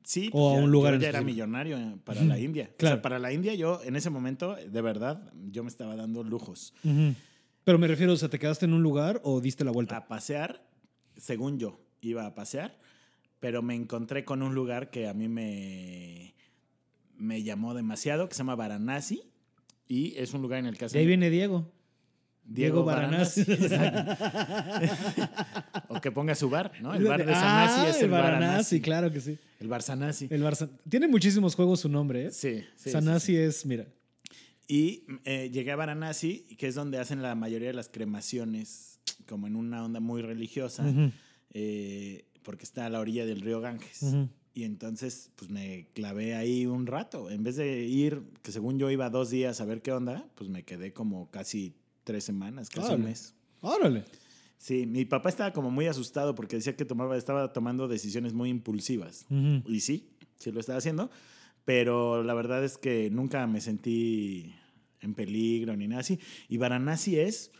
Sí, 0.03 0.29
O 0.33 0.33
pues 0.33 0.55
a 0.55 0.59
ya- 0.59 0.65
un 0.65 0.71
lugar 0.73 0.95
yo 0.95 1.01
ya 1.01 1.09
era 1.11 1.21
millonario 1.23 1.79
eh, 1.79 1.97
para 2.03 2.25
la 2.25 2.37
India. 2.37 2.71
O 2.75 2.77
claro. 2.79 2.97
sea, 2.97 3.03
para 3.03 3.21
la 3.21 3.33
India 3.33 3.55
yo 3.55 3.81
en 3.85 3.95
ese 3.95 4.11
momento, 4.11 4.57
de 4.57 4.83
verdad, 4.83 5.33
yo 5.53 5.62
me 5.62 5.69
estaba 5.69 5.95
dando 5.95 6.25
lujos. 6.25 6.75
Ujú. 6.83 7.15
Pero 7.65 7.79
me 7.79 7.87
refiero, 7.87 8.12
o 8.12 8.17
sea, 8.17 8.29
¿te 8.29 8.39
quedaste 8.39 8.67
en 8.67 8.75
un 8.75 8.83
lugar 8.83 9.21
o 9.25 9.41
diste 9.41 9.65
la 9.65 9.71
vuelta? 9.71 9.97
A 9.97 10.07
pasear, 10.09 10.62
según 11.17 11.59
yo, 11.59 11.81
iba 12.03 12.27
a 12.27 12.35
pasear, 12.35 12.79
pero 13.41 13.62
me 13.62 13.75
encontré 13.75 14.25
con 14.25 14.43
un 14.43 14.55
lugar 14.55 14.91
que 14.91 15.09
a 15.09 15.15
mí 15.15 15.29
me, 15.29 16.35
me 17.17 17.43
llamó 17.43 17.75
demasiado, 17.75 18.29
que 18.29 18.35
se 18.35 18.39
llama 18.39 18.55
Varanasi. 18.55 19.23
Y 19.89 20.15
es 20.17 20.33
un 20.35 20.43
lugar 20.43 20.59
en 20.61 20.67
el 20.67 20.75
que 20.75 20.81
De 20.81 20.87
hacen 20.87 21.01
ahí 21.01 21.07
viene 21.07 21.31
Diego. 21.31 21.71
Diego, 22.47 22.83
Diego 22.83 22.85
Varanasi. 22.85 23.45
O 25.89 26.01
que 26.01 26.11
ponga 26.11 26.35
su 26.35 26.49
bar, 26.51 26.73
¿no? 26.81 26.95
El 26.95 27.05
bar 27.05 27.25
de 27.25 27.33
Sanasi 27.33 27.81
Ah, 27.81 27.89
es 27.91 28.03
el 28.03 28.11
Varanasi. 28.11 28.81
claro 28.81 29.12
que 29.12 29.21
sí. 29.21 29.39
El 29.61 29.69
bar 29.69 29.83
Sanasi. 29.83 30.29
El 30.31 30.43
bar 30.43 30.57
San- 30.57 30.71
Tiene 30.89 31.09
muchísimos 31.09 31.55
juegos 31.55 31.81
su 31.81 31.89
nombre, 31.89 32.27
¿eh? 32.27 32.31
Sí, 32.31 32.61
sí, 32.61 32.67
sí, 32.77 32.91
Sanasi 32.91 33.27
sí. 33.33 33.37
es, 33.37 33.67
mira. 33.67 33.87
Y 34.67 35.05
eh, 35.25 35.51
llegué 35.53 35.73
a 35.73 35.77
Varanasi, 35.77 36.41
que 36.59 36.67
es 36.69 36.75
donde 36.75 36.99
hacen 36.99 37.21
la 37.23 37.35
mayoría 37.35 37.69
de 37.69 37.75
las 37.75 37.89
cremaciones, 37.89 38.99
como 39.29 39.47
en 39.47 39.57
una 39.57 39.85
onda 39.85 40.01
muy 40.01 40.23
religiosa, 40.23 40.85
Ujú, 40.87 41.11
eh, 41.53 42.25
porque 42.43 42.65
está 42.65 42.87
a 42.87 42.91
la 42.91 43.01
orilla 43.01 43.27
del 43.27 43.41
río 43.41 43.61
Ganges. 43.61 44.03
ujú. 44.03 44.29
Y 44.57 44.62
entonces, 44.65 45.31
pues 45.37 45.51
me 45.51 45.89
clavé 45.95 46.35
ahí 46.37 46.65
un 46.67 46.87
rato. 46.87 47.29
En 47.29 47.43
vez 47.43 47.57
de 47.57 47.85
ir, 47.85 48.23
que 48.43 48.53
según 48.53 48.79
yo 48.79 48.89
iba 48.91 49.11
dos 49.11 49.31
días 49.31 49.61
a 49.61 49.65
ver 49.65 49.83
qué 49.83 49.91
onda, 49.93 50.29
pues 50.37 50.49
me 50.49 50.62
quedé 50.62 50.93
como 50.93 51.29
casi 51.31 51.75
tres 52.05 52.23
semanas, 52.25 52.69
casi 52.71 52.87
un 52.87 52.93
Órale. 52.95 53.05
mes. 53.05 53.35
Órale. 53.62 54.05
Sí, 54.59 54.87
mi 54.87 55.05
papá 55.05 55.29
estaba 55.29 55.53
como 55.53 55.71
muy 55.71 55.87
asustado 55.87 56.35
porque 56.37 56.57
decía 56.57 56.77
que 56.77 56.85
tomaba, 56.85 57.17
estaba 57.17 57.53
tomando 57.53 57.89
decisiones 57.89 58.33
muy 58.33 58.49
impulsivas. 58.49 59.27
Ujú. 59.29 59.69
Y 59.71 59.81
sí, 59.81 60.09
sí 60.39 60.53
lo 60.53 60.61
estaba 60.61 60.79
haciendo, 60.79 61.11
pero 61.65 62.23
la 62.23 62.35
verdad 62.35 62.65
es 62.65 62.77
que 62.79 63.11
nunca 63.11 63.47
me 63.47 63.61
sentí 63.61 64.55
en 65.01 65.15
peligro 65.15 65.77
ni 65.77 65.87
nada 65.89 66.01
así. 66.01 66.19
Y 66.49 66.57
Varanasi 66.59 67.19
es, 67.19 67.51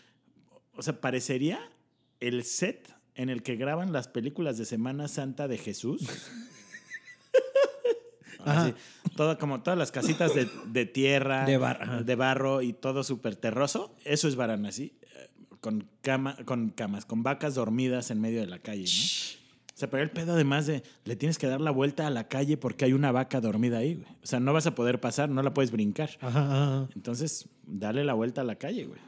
o 0.77 0.83
sea, 0.83 1.01
parecería 1.01 1.61
el 2.21 2.45
set 2.45 2.95
en 3.15 3.29
el 3.31 3.43
que 3.43 3.57
graban 3.57 3.93
las 3.93 4.09
películas 4.09 4.59
de 4.59 4.65
Semana 4.65 5.09
Santa 5.09 5.47
de 5.49 5.59
Jesús. 5.59 6.03
Así, 8.45 8.75
todo, 9.17 9.39
como 9.39 9.63
todas 9.63 9.79
las 9.79 9.91
casitas 9.91 10.35
de, 10.35 10.47
de 10.67 10.85
tierra, 10.85 11.47
De 11.47 11.57
bar- 11.57 11.81
ajá. 11.83 12.03
de 12.03 12.15
barro 12.15 12.61
y 12.61 12.75
todo 12.75 13.03
súper 13.03 13.37
terroso. 13.37 13.97
Eso 14.05 14.29
es 14.29 14.37
Varanasi. 14.37 14.93
eh, 15.01 15.31
Con, 15.61 15.89
cama, 16.03 16.37
con 16.45 16.69
camas, 16.69 17.07
con 17.07 17.23
vacas 17.23 17.55
dormidas 17.55 18.11
en 18.11 18.21
medio 18.21 18.41
de 18.41 18.47
la 18.47 18.59
calle, 18.59 18.83
¿no? 18.85 19.43
O 19.75 19.77
sea, 19.77 19.91
pero 19.91 20.03
el 20.05 20.11
pedo 20.11 20.35
además 20.35 20.66
de 20.66 20.85
le 21.05 21.16
tienes 21.16 21.37
que 21.37 21.49
dar 21.49 21.61
la 21.61 21.72
vuelta 21.72 22.07
a 22.07 22.11
la 22.11 22.29
calle 22.29 22.57
porque 22.57 22.85
hay 22.85 22.93
una 22.93 23.11
vaca 23.11 23.41
dormida 23.41 23.79
ahí, 23.79 23.95
güey. 23.95 24.07
O 24.22 24.27
sea, 24.27 24.39
no 24.39 24.53
vas 24.53 24.66
a 24.66 24.75
poder 24.77 25.01
pasar, 25.01 25.29
no 25.29 25.43
la 25.43 25.53
puedes 25.53 25.72
brincar. 25.72 26.11
Ajá, 26.20 26.45
ajá. 26.45 26.89
Entonces, 26.95 27.49
dale 27.66 28.05
la 28.05 28.14
vuelta 28.14 28.43
a 28.43 28.45
la 28.45 28.55
calle, 28.55 28.87
güey. 28.87 29.01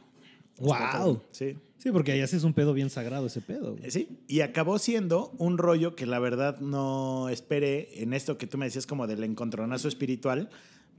¡Wow! 0.59 1.23
Sí. 1.31 1.57
Sí, 1.79 1.93
porque 1.93 2.12
allá 2.12 2.27
sí 2.27 2.37
es 2.37 2.45
un 2.45 2.55
pedo 2.55 2.73
bien 2.73 2.91
sagrado 2.91 3.27
ese 3.27 3.41
pedo. 3.41 3.73
güey. 3.73 3.87
Eh, 3.87 3.91
Sí, 3.91 4.09
y 4.27 4.41
acabó 4.41 4.79
siendo 4.79 5.33
un 5.39 5.59
rollo 5.59 5.95
que 5.95 6.07
la 6.07 6.19
verdad 6.19 6.59
no 6.59 7.29
esperé 7.29 8.03
en 8.03 8.12
esto 8.12 8.39
que 8.39 8.47
tú 8.47 8.59
me 8.59 8.64
decías 8.64 8.87
como 8.87 9.07
del 9.07 9.23
encontronazo 9.23 9.87
espiritual, 9.87 10.49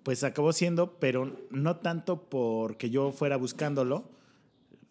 pues 0.04 0.24
acabó 0.24 0.54
siendo, 0.54 0.98
pero 1.00 1.36
no 1.52 1.78
tanto 1.78 2.30
porque 2.30 2.90
yo 2.90 3.12
fuera 3.12 3.36
buscándolo, 3.36 4.10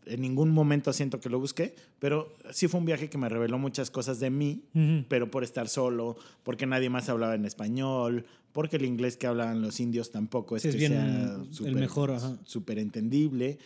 en 0.07 0.21
ningún 0.21 0.51
momento 0.51 0.93
siento 0.93 1.21
que 1.21 1.29
lo 1.29 1.39
busqué, 1.41 1.75
pero 1.99 2.33
sí 2.53 2.69
fue 2.69 2.81
un 2.81 2.87
viaje 2.87 3.11
que 3.11 3.19
me 3.19 3.29
reveló 3.29 3.59
muchas 3.59 3.91
cosas 3.91 4.21
de 4.21 4.31
mí, 4.31 4.63
pero 5.09 5.31
por 5.31 5.45
estar 5.45 5.69
solo, 5.69 6.17
porque 6.45 6.67
nadie 6.67 6.89
más 6.91 7.09
hablaba 7.09 7.35
en 7.35 7.45
español, 7.45 8.25
porque 8.53 8.77
el 8.77 8.85
inglés 8.87 9.17
que 9.17 9.27
hablaban 9.27 9.61
los 9.61 9.81
indios 9.81 10.11
tampoco 10.11 10.57
es 10.57 10.63
que 10.63 10.71
bien 10.71 10.93
sea 10.93 11.35
el 11.43 11.53
súper- 11.53 11.75
mejor, 11.75 12.11
ajá. 12.13 12.39
súper 12.45 12.79
entendible. 12.79 13.59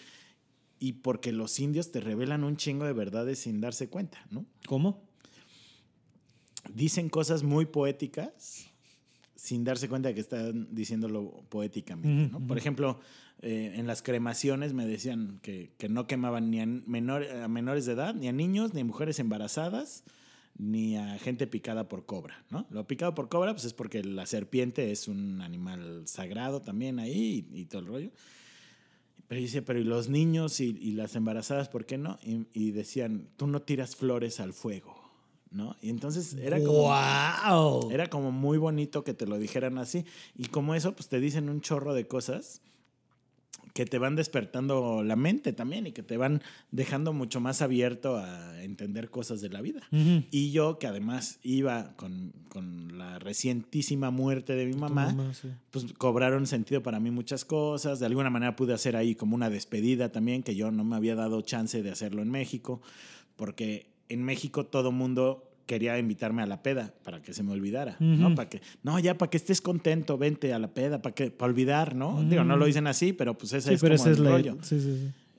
Y 0.82 0.94
porque 0.94 1.30
los 1.32 1.60
indios 1.60 1.92
te 1.92 2.00
revelan 2.00 2.42
un 2.42 2.56
chingo 2.56 2.86
de 2.86 2.94
verdades 2.94 3.38
sin 3.40 3.60
darse 3.60 3.88
cuenta, 3.90 4.18
¿no? 4.30 4.46
¿Cómo? 4.66 5.02
Dicen 6.74 7.08
cosas 7.08 7.42
muy 7.42 7.66
poéticas 7.66 8.69
sin 9.42 9.64
darse 9.64 9.88
cuenta 9.88 10.10
de 10.10 10.14
que 10.14 10.20
están 10.20 10.68
diciéndolo 10.74 11.44
poéticamente, 11.48 12.30
¿no? 12.30 12.46
Por 12.46 12.58
ejemplo, 12.58 13.00
eh, 13.40 13.72
en 13.76 13.86
las 13.86 14.02
cremaciones 14.02 14.74
me 14.74 14.84
decían 14.86 15.38
que, 15.40 15.72
que 15.78 15.88
no 15.88 16.06
quemaban 16.06 16.50
ni 16.50 16.60
a, 16.60 16.66
menor- 16.66 17.26
a 17.42 17.48
menores 17.48 17.86
de 17.86 17.92
edad, 17.92 18.14
ni 18.14 18.28
a 18.28 18.32
niños, 18.32 18.74
ni 18.74 18.82
a 18.82 18.84
mujeres 18.84 19.18
embarazadas, 19.18 20.04
ni 20.58 20.96
a 20.98 21.18
gente 21.18 21.46
picada 21.46 21.88
por 21.88 22.04
cobra, 22.04 22.44
¿no? 22.50 22.66
Lo 22.68 22.86
picado 22.86 23.14
por 23.14 23.30
cobra, 23.30 23.54
pues 23.54 23.64
es 23.64 23.72
porque 23.72 24.04
la 24.04 24.26
serpiente 24.26 24.90
es 24.92 25.08
un 25.08 25.40
animal 25.40 26.02
sagrado 26.06 26.60
también 26.60 26.98
ahí 26.98 27.48
y, 27.50 27.60
y 27.60 27.64
todo 27.64 27.80
el 27.80 27.86
rollo. 27.86 28.10
Pero 29.26 29.40
dice, 29.40 29.62
pero 29.62 29.78
¿y 29.78 29.84
los 29.84 30.08
niños 30.10 30.60
y, 30.60 30.76
y 30.78 30.90
las 30.92 31.16
embarazadas, 31.16 31.70
por 31.70 31.86
qué 31.86 31.96
no? 31.96 32.18
Y, 32.22 32.46
y 32.52 32.72
decían, 32.72 33.28
tú 33.36 33.46
no 33.46 33.62
tiras 33.62 33.96
flores 33.96 34.38
al 34.38 34.52
fuego, 34.52 34.99
¿no? 35.50 35.76
Y 35.82 35.90
entonces 35.90 36.34
era 36.34 36.58
como... 36.58 36.90
¡Wow! 36.90 37.90
Era 37.90 38.08
como 38.08 38.32
muy 38.32 38.58
bonito 38.58 39.04
que 39.04 39.14
te 39.14 39.26
lo 39.26 39.38
dijeran 39.38 39.78
así. 39.78 40.04
Y 40.36 40.46
como 40.46 40.74
eso, 40.74 40.94
pues 40.94 41.08
te 41.08 41.20
dicen 41.20 41.48
un 41.48 41.60
chorro 41.60 41.94
de 41.94 42.06
cosas 42.06 42.62
que 43.74 43.86
te 43.86 43.98
van 43.98 44.16
despertando 44.16 45.02
la 45.04 45.16
mente 45.16 45.52
también 45.52 45.86
y 45.86 45.92
que 45.92 46.02
te 46.02 46.16
van 46.16 46.42
dejando 46.70 47.12
mucho 47.12 47.40
más 47.40 47.62
abierto 47.62 48.16
a 48.16 48.62
entender 48.62 49.10
cosas 49.10 49.40
de 49.40 49.48
la 49.48 49.60
vida. 49.60 49.80
Ujú. 49.92 50.24
Y 50.30 50.50
yo, 50.50 50.78
que 50.78 50.86
además 50.86 51.38
iba 51.42 51.94
con, 51.96 52.32
con 52.48 52.98
la 52.98 53.18
recientísima 53.18 54.10
muerte 54.10 54.54
de 54.54 54.66
mi 54.66 54.74
mamá, 54.74 55.32
sí. 55.34 55.48
pues 55.70 55.86
cobraron 55.94 56.46
sentido 56.46 56.82
para 56.82 57.00
mí 57.00 57.10
muchas 57.10 57.44
cosas. 57.44 58.00
De 58.00 58.06
alguna 58.06 58.30
manera 58.30 58.56
pude 58.56 58.74
hacer 58.74 58.96
ahí 58.96 59.14
como 59.14 59.34
una 59.34 59.50
despedida 59.50 60.10
también, 60.10 60.42
que 60.42 60.54
yo 60.54 60.70
no 60.70 60.84
me 60.84 60.96
había 60.96 61.14
dado 61.14 61.40
chance 61.42 61.82
de 61.82 61.90
hacerlo 61.90 62.22
en 62.22 62.30
México, 62.30 62.82
porque 63.36 63.86
en 64.10 64.22
México 64.22 64.66
todo 64.66 64.92
mundo 64.92 65.46
quería 65.66 65.96
invitarme 65.98 66.42
a 66.42 66.46
la 66.46 66.62
peda 66.62 66.92
para 67.04 67.22
que 67.22 67.32
se 67.32 67.42
me 67.44 67.52
olvidara, 67.52 67.96
¿no? 68.00 68.34
Para 68.34 68.48
que, 68.50 68.60
no, 68.82 68.98
ya 68.98 69.16
para 69.16 69.30
que 69.30 69.36
estés 69.36 69.60
contento, 69.60 70.18
vente 70.18 70.52
a 70.52 70.58
la 70.58 70.74
peda, 70.74 71.00
para 71.00 71.14
que, 71.14 71.30
para 71.30 71.50
olvidar, 71.52 71.94
¿no? 71.94 72.22
Digo, 72.28 72.42
no 72.44 72.56
lo 72.56 72.66
dicen 72.66 72.86
así, 72.88 73.12
pero 73.12 73.38
pues 73.38 73.52
ese 73.52 73.68
Sí, 73.68 73.74
es 73.76 73.80
pero 73.80 73.96
como 73.96 74.04
ese 74.04 74.12
es 74.12 74.18
el 74.18 74.24
la. 74.24 74.30
rollo. 74.30 74.58
Sí, 74.62 74.80
sí, 74.80 74.96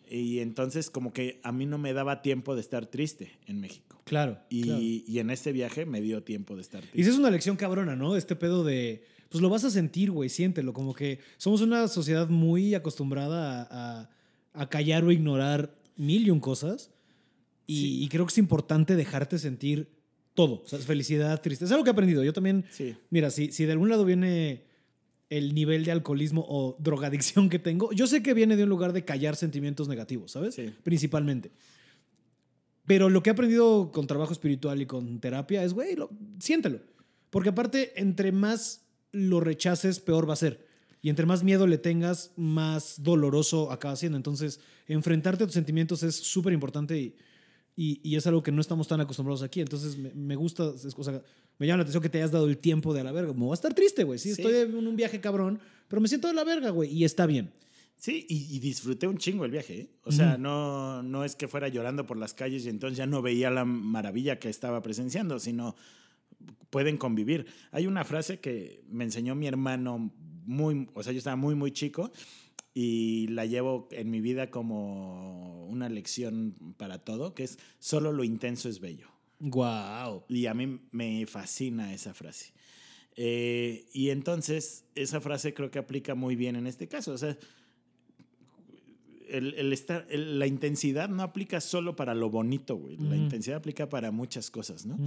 sí. 0.09 0.15
Y 0.15 0.39
entonces 0.39 0.89
como 0.89 1.11
que 1.13 1.39
a 1.43 1.51
mí 1.51 1.65
no 1.65 1.77
me 1.77 1.93
daba 1.93 2.21
tiempo 2.21 2.55
de 2.55 2.61
estar 2.61 2.85
triste 2.85 3.37
en 3.45 3.59
México. 3.61 4.01
Claro. 4.05 4.39
Y, 4.49 4.63
claro. 4.63 4.79
y 4.81 5.19
en 5.19 5.29
este 5.29 5.51
viaje 5.51 5.85
me 5.85 6.01
dio 6.01 6.23
tiempo 6.23 6.55
de 6.55 6.61
estar 6.61 6.79
Y 6.81 6.87
triste. 6.87 7.01
esa 7.01 7.09
es 7.11 7.17
una 7.17 7.29
lección 7.29 7.55
cabrona, 7.57 7.95
¿no? 7.95 8.15
Este 8.15 8.35
pedo 8.35 8.63
de. 8.63 9.03
Pues 9.29 9.41
lo 9.41 9.49
vas 9.49 9.63
a 9.63 9.69
sentir, 9.69 10.11
güey, 10.11 10.27
siéntelo. 10.29 10.73
Como 10.73 10.93
que 10.93 11.19
somos 11.37 11.61
una 11.61 11.87
sociedad 11.87 12.27
muy 12.29 12.73
acostumbrada 12.75 13.61
a, 13.63 14.01
a- 14.01 14.09
a 14.53 14.69
callar 14.69 15.03
o 15.05 15.11
ignorar 15.11 15.73
mil 15.95 16.25
y 16.27 16.29
un 16.29 16.39
cosas. 16.41 16.91
Y, 17.67 17.75
Sí. 17.81 18.03
y 18.03 18.07
creo 18.09 18.25
que 18.25 18.31
es 18.31 18.37
importante 18.37 18.95
dejarte 18.95 19.37
sentir 19.39 19.89
todo. 20.33 20.61
O 20.63 20.67
sea, 20.67 20.79
felicidad, 20.79 21.41
tristeza. 21.41 21.65
Es 21.65 21.71
algo 21.71 21.83
que 21.83 21.89
he 21.89 21.93
aprendido. 21.93 22.23
Yo 22.23 22.33
también. 22.33 22.65
Sí. 22.71 22.95
Mira, 23.09 23.29
si, 23.31 23.51
si 23.51 23.65
de 23.65 23.71
algún 23.73 23.89
lado 23.89 24.05
viene 24.05 24.63
el 25.29 25.53
nivel 25.53 25.85
de 25.85 25.91
alcoholismo 25.91 26.45
o 26.47 26.75
drogadicción 26.79 27.49
que 27.49 27.59
tengo, 27.59 27.91
yo 27.93 28.07
sé 28.07 28.21
que 28.23 28.33
viene 28.33 28.55
de 28.57 28.63
un 28.63 28.69
lugar 28.69 28.91
de 28.93 29.05
callar 29.05 29.35
sentimientos 29.35 29.87
negativos, 29.87 30.31
¿sabes? 30.31 30.55
Sí. 30.55 30.73
Principalmente. 30.83 31.51
Pero 32.85 33.09
lo 33.09 33.21
que 33.23 33.29
he 33.29 33.33
aprendido 33.33 33.91
con 33.91 34.07
trabajo 34.07 34.33
espiritual 34.33 34.81
y 34.81 34.85
con 34.85 35.19
terapia 35.19 35.63
es, 35.63 35.73
güey, 35.73 35.95
lo- 35.95 36.09
siéntelo. 36.39 36.79
Porque 37.29 37.49
aparte, 37.49 37.93
entre 37.95 38.31
más 38.31 38.81
lo 39.11 39.39
rechaces, 39.39 39.99
peor 39.99 40.27
va 40.27 40.33
a 40.33 40.37
ser. 40.37 40.65
Y 41.01 41.09
entre 41.09 41.25
más 41.25 41.43
miedo 41.43 41.67
le 41.67 41.77
tengas, 41.77 42.31
más 42.35 43.01
doloroso 43.01 43.71
acaba 43.71 43.95
siendo. 43.95 44.17
Entonces, 44.17 44.59
enfrentarte 44.87 45.43
a 45.43 45.47
tus 45.47 45.53
sentimientos 45.53 46.03
es 46.03 46.15
súper 46.15 46.53
importante 46.53 46.97
y, 46.99 47.15
y, 47.83 47.99
y 48.03 48.15
es 48.15 48.27
algo 48.27 48.43
que 48.43 48.51
no 48.51 48.61
estamos 48.61 48.87
tan 48.87 49.01
acostumbrados 49.01 49.41
aquí. 49.43 49.61
Entonces, 49.61 49.97
me, 49.97 50.11
me 50.13 50.35
gusta, 50.35 50.71
es- 50.75 50.93
o 50.97 51.03
sea, 51.03 51.21
me 51.57 51.65
llama 51.67 51.77
la 51.77 51.81
atención 51.83 52.03
que 52.03 52.09
te 52.09 52.17
hayas 52.19 52.31
dado 52.31 52.47
el 52.47 52.57
tiempo 52.57 52.93
de 52.93 53.01
a 53.01 53.03
la 53.03 53.11
verga. 53.11 53.33
Me 53.33 53.39
voy 53.39 53.51
a 53.51 53.53
estar 53.55 53.73
triste, 53.73 54.03
güey. 54.03 54.19
Sí, 54.19 54.35
Sí. 54.35 54.41
estoy 54.41 54.55
en 54.55 54.87
un 54.87 54.95
viaje 54.95 55.19
cabrón, 55.19 55.59
pero 55.87 56.01
me 56.01 56.07
siento 56.07 56.27
de 56.27 56.33
la 56.33 56.43
verga, 56.43 56.69
güey. 56.69 56.91
Y 56.93 57.03
está 57.05 57.25
bien. 57.25 57.51
Sí, 57.97 58.25
y, 58.29 58.55
y 58.55 58.59
disfruté 58.59 59.07
un 59.07 59.17
chingo 59.17 59.45
el 59.45 59.51
viaje. 59.51 59.79
¿eh? 59.81 59.89
O 60.05 60.11
sea, 60.11 60.37
no, 60.37 61.03
no 61.03 61.23
es 61.23 61.35
que 61.35 61.47
fuera 61.47 61.67
llorando 61.67 62.05
por 62.07 62.17
las 62.17 62.33
calles 62.33 62.65
y 62.65 62.69
entonces 62.69 62.97
ya 62.97 63.05
no 63.05 63.21
veía 63.21 63.49
la 63.51 63.63
maravilla 63.65 64.39
que 64.39 64.49
estaba 64.49 64.81
presenciando, 64.81 65.39
sino 65.39 65.75
pueden 66.69 66.97
convivir. 66.97 67.45
Hay 67.71 67.85
una 67.87 68.03
frase 68.03 68.39
que 68.39 68.83
me 68.89 69.03
enseñó 69.03 69.35
mi 69.35 69.47
hermano 69.47 70.11
muy, 70.45 70.87
o 70.95 71.03
sea, 71.03 71.13
yo 71.13 71.19
estaba 71.19 71.35
muy, 71.35 71.53
muy 71.55 71.71
chico 71.71 72.11
y 72.73 73.27
la 73.27 73.45
llevo 73.45 73.87
en 73.91 74.09
mi 74.09 74.21
vida 74.21 74.49
como 74.49 75.65
una 75.67 75.89
lección 75.89 76.55
para 76.77 76.99
todo, 76.99 77.33
que 77.33 77.43
es 77.43 77.59
solo 77.79 78.11
lo 78.11 78.23
intenso 78.23 78.69
es 78.69 78.79
bello. 78.79 79.07
Wow. 79.39 80.23
Y 80.29 80.45
a 80.45 80.53
mí 80.53 80.79
me 80.91 81.25
fascina 81.25 81.93
esa 81.93 82.13
frase. 82.13 82.53
Eh, 83.15 83.87
y 83.91 84.09
entonces, 84.09 84.85
esa 84.95 85.19
frase 85.19 85.53
creo 85.53 85.71
que 85.71 85.79
aplica 85.79 86.15
muy 86.15 86.35
bien 86.35 86.55
en 86.55 86.67
este 86.67 86.87
caso. 86.87 87.13
O 87.13 87.17
sea, 87.17 87.37
el, 89.31 89.53
el 89.55 89.73
estar, 89.73 90.05
el- 90.09 90.37
la 90.39 90.47
intensidad 90.47 91.09
no 91.09 91.23
aplica 91.23 91.59
solo 91.61 91.95
para 91.95 92.13
lo 92.13 92.29
bonito, 92.29 92.75
güey. 92.75 92.97
La 92.97 93.03
Ujú. 93.15 93.15
intensidad 93.15 93.57
aplica 93.57 93.89
para 93.89 94.11
muchas 94.11 94.51
cosas, 94.51 94.85
¿no? 94.85 94.97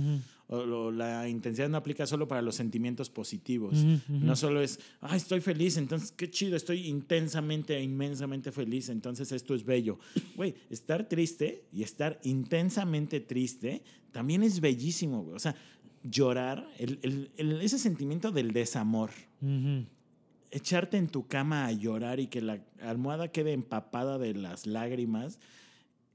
O 0.49 0.65
lo- 0.65 0.91
la 0.93 1.29
intensidad 1.29 1.69
no 1.69 1.77
aplica 1.77 2.07
solo 2.07 2.27
para 2.29 2.43
los 2.43 2.55
sentimientos 2.55 3.11
positivos. 3.11 3.79
Ujú, 3.79 3.93
ujú. 4.17 4.25
No 4.25 4.37
solo 4.37 4.61
es, 4.61 4.79
ay, 5.01 5.17
estoy 5.17 5.41
feliz, 5.41 5.77
entonces 5.77 6.13
qué 6.13 6.31
chido, 6.31 6.57
estoy 6.57 6.87
intensamente, 6.87 7.81
inmensamente 7.83 8.53
feliz, 8.53 8.89
entonces 8.89 9.31
esto 9.33 9.55
es 9.55 9.65
bello. 9.65 9.99
Güey, 10.37 10.55
estar 10.71 11.09
triste 11.09 11.65
y 11.73 11.83
estar 11.83 12.21
intensamente 12.25 13.21
triste 13.21 13.83
también 14.13 14.43
es 14.43 14.61
bellísimo, 14.61 15.23
güey. 15.23 15.37
O 15.37 15.39
sea, 15.41 15.55
llorar, 16.03 16.69
el- 16.79 17.31
ese 17.63 17.79
sentimiento 17.79 18.31
del 18.31 18.53
desamor. 18.53 19.11
Echarte 20.55 20.97
en 20.97 21.09
tu 21.09 21.27
cama 21.27 21.67
a 21.67 21.73
llorar 21.73 22.21
y 22.21 22.29
que 22.29 22.41
la 22.41 22.65
almohada 22.81 23.29
quede 23.29 23.53
empapada 23.53 24.19
de 24.19 24.35
las 24.35 24.67
lágrimas, 24.67 25.39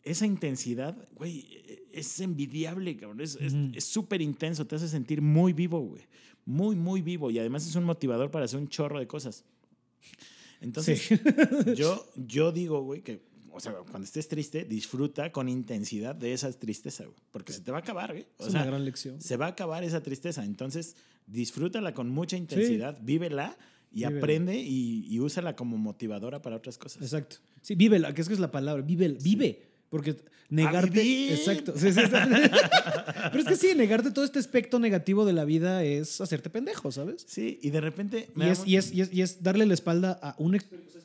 esa 0.03 0.25
intensidad, 0.25 0.95
güey, 1.15 1.45
es 1.91 2.19
envidiable, 2.21 2.95
cabrón. 2.97 3.21
Es 3.21 3.37
es 3.41 3.83
súper 3.83 4.21
intenso, 4.21 4.65
te 4.65 4.75
hace 4.75 4.87
sentir 4.87 5.21
muy 5.21 5.53
vivo, 5.53 5.79
güey. 5.81 6.03
Muy, 6.45 6.75
muy 6.75 7.01
vivo. 7.01 7.29
Y 7.29 7.37
además 7.37 7.67
es 7.67 7.75
un 7.75 7.83
motivador 7.83 8.31
para 8.31 8.45
hacer 8.45 8.59
un 8.59 8.67
chorro 8.67 8.99
de 8.99 9.07
cosas. 9.07 9.43
Entonces, 10.61 11.01
Sí. 11.01 11.15
yo, 11.75 12.05
yo 12.15 12.51
digo, 12.51 12.81
güey, 12.81 13.01
que, 13.01 13.21
o 13.51 13.59
sea, 13.59 13.73
cuando 13.73 14.05
estés 14.05 14.27
triste, 14.27 14.63
disfruta 14.63 15.31
con 15.31 15.49
intensidad 15.49 16.15
de 16.15 16.33
esa 16.33 16.51
tristeza, 16.53 17.03
güey. 17.03 17.17
Porque 17.31 17.53
se 17.53 17.61
te 17.61 17.71
va 17.71 17.77
a 17.77 17.81
acabar, 17.81 18.11
güey. 18.13 18.25
O 18.37 18.45
es 18.45 18.51
sea, 18.53 18.61
una 18.61 18.71
gran 18.71 18.85
lección. 18.85 19.21
se 19.21 19.37
va 19.37 19.47
a 19.47 19.49
acabar 19.49 19.83
esa 19.83 20.01
tristeza. 20.01 20.43
Entonces, 20.45 20.95
disfrútala 21.27 21.93
con 21.93 22.09
mucha 22.09 22.37
intensidad, 22.37 22.97
vívela 23.01 23.57
y 23.91 23.99
Vívela. 24.01 24.17
aprende 24.19 24.57
y, 24.57 25.05
y 25.09 25.19
úsala 25.19 25.55
como 25.55 25.77
motivadora 25.77 26.41
para 26.41 26.55
otras 26.55 26.77
cosas. 26.77 27.01
Exacto. 27.01 27.37
Sí, 27.61 27.75
vívela, 27.75 28.13
que 28.13 28.21
es 28.21 28.27
que 28.27 28.33
es 28.33 28.39
la 28.39 28.51
palabra, 28.51 28.83
vive, 28.83 29.09
vive. 29.21 29.67
Porque 29.89 30.15
negarte. 30.49 31.01
vivir! 31.01 31.31
Exacto. 31.33 31.73
Sí, 31.75 31.91
sí. 31.91 31.99
Pero 33.31 33.39
es 33.39 33.45
que 33.47 33.55
sí, 33.55 33.73
negarte 33.75 34.11
todo 34.11 34.23
este 34.25 34.37
aspecto 34.39 34.77
negativo 34.79 35.25
de 35.25 35.33
la 35.33 35.45
vida 35.45 35.83
es 35.83 36.21
hacerte 36.21 36.49
pendejo, 36.51 36.91
¿sabes? 36.91 37.25
Sí, 37.27 37.59
y 37.63 37.71
de 37.71 37.81
repente... 37.81 38.29
Y 38.35 38.43
es, 38.43 38.59
mu- 38.59 38.65
y, 38.67 38.75
es, 38.77 38.91
y, 38.93 39.01
es, 39.01 39.13
y 39.13 39.21
es 39.23 39.41
darle 39.43 39.65
la 39.65 39.73
espalda 39.73 40.19
a 40.21 40.35
experiencia. 40.55 41.01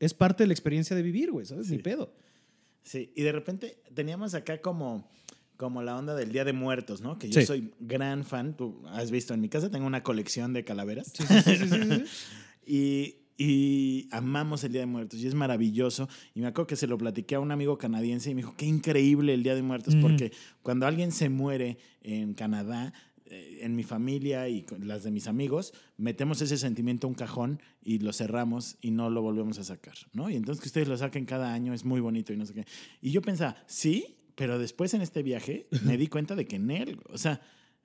Es, 0.00 0.14
parte 0.14 0.42
de 0.44 0.46
la 0.48 0.52
experiencia 0.54 0.96
de 0.96 1.02
vivir, 1.02 1.30
güey, 1.30 1.44
¿sabes? 1.46 1.68
Ni 1.68 1.76
Sí. 1.76 1.82
pedo. 1.82 2.12
Sí, 2.84 3.12
y 3.14 3.22
de 3.22 3.32
repente 3.32 3.76
teníamos 3.94 4.34
acá 4.34 4.60
como, 4.60 5.08
como 5.62 5.80
la 5.82 5.96
onda 5.96 6.14
del 6.16 6.32
Día 6.32 6.44
de 6.44 6.52
Muertos, 6.52 7.00
¿no? 7.00 7.18
Que 7.18 7.30
yo 7.30 7.40
Sí. 7.40 7.46
soy 7.46 7.72
gran 7.78 8.24
fan. 8.24 8.56
Tú 8.56 8.82
has 8.88 9.10
visto 9.12 9.32
en 9.32 9.40
mi 9.40 9.48
casa, 9.48 9.70
tengo 9.70 9.86
una 9.86 10.02
colección 10.02 10.52
de 10.52 10.64
calaveras. 10.64 11.12
Sí, 11.14 11.24
sí. 11.24 12.04
Y, 12.66 13.16
y 13.38 14.08
amamos 14.12 14.62
el 14.64 14.72
Día 14.72 14.82
de 14.82 14.86
Muertos 14.86 15.20
y 15.20 15.26
es 15.26 15.34
maravilloso. 15.34 16.08
Y 16.34 16.40
me 16.40 16.46
acuerdo 16.46 16.66
que 16.68 16.76
se 16.76 16.86
lo 16.86 16.96
platiqué 16.98 17.34
a 17.36 17.40
un 17.40 17.50
amigo 17.50 17.78
canadiense 17.78 18.30
y 18.30 18.34
me 18.34 18.42
dijo, 18.42 18.54
qué 18.56 18.66
increíble 18.66 19.34
el 19.34 19.42
Día 19.42 19.54
de 19.54 19.62
Muertos, 19.62 19.94
porque 19.96 20.32
cuando 20.62 20.86
alguien 20.86 21.10
se 21.12 21.28
muere 21.28 21.78
en 22.02 22.34
Canadá, 22.34 22.92
eh, 23.26 23.60
en 23.62 23.74
mi 23.74 23.82
familia 23.82 24.48
y 24.48 24.64
las 24.80 25.02
de 25.04 25.10
mis 25.10 25.26
amigos, 25.26 25.72
metemos 25.96 26.40
ese 26.42 26.56
sentimiento 26.58 27.06
a 27.06 27.10
un 27.10 27.14
cajón 27.14 27.60
y 27.82 27.98
lo 27.98 28.12
cerramos 28.12 28.76
y 28.80 28.90
no 28.92 29.10
lo 29.10 29.22
volvemos 29.22 29.58
a 29.58 29.64
sacar, 29.64 29.94
¿no? 30.12 30.28
Y 30.30 30.36
entonces 30.36 30.60
que 30.62 30.68
ustedes 30.68 30.86
lo 30.88 30.96
saquen 30.96 31.24
cada 31.24 31.52
año 31.52 31.72
es 31.74 31.84
muy 31.84 32.00
bonito 32.00 32.32
y 32.32 32.36
no 32.36 32.46
sé 32.46 32.54
qué. 32.54 32.66
Y 33.00 33.10
yo 33.10 33.22
pensaba, 33.22 33.56
sí, 33.66 34.16
pero 34.34 34.58
después 34.58 34.94
en 34.94 35.02
este 35.02 35.22
viaje 35.22 35.66
me 35.84 35.96
di 35.96 36.06
cuenta 36.06 36.34
de 36.36 36.46
que 36.46 36.56
en 36.56 36.70
él, 36.70 37.00
o 37.10 37.18
sea, 37.18 37.40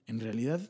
en 0.08 0.20
realidad 0.20 0.62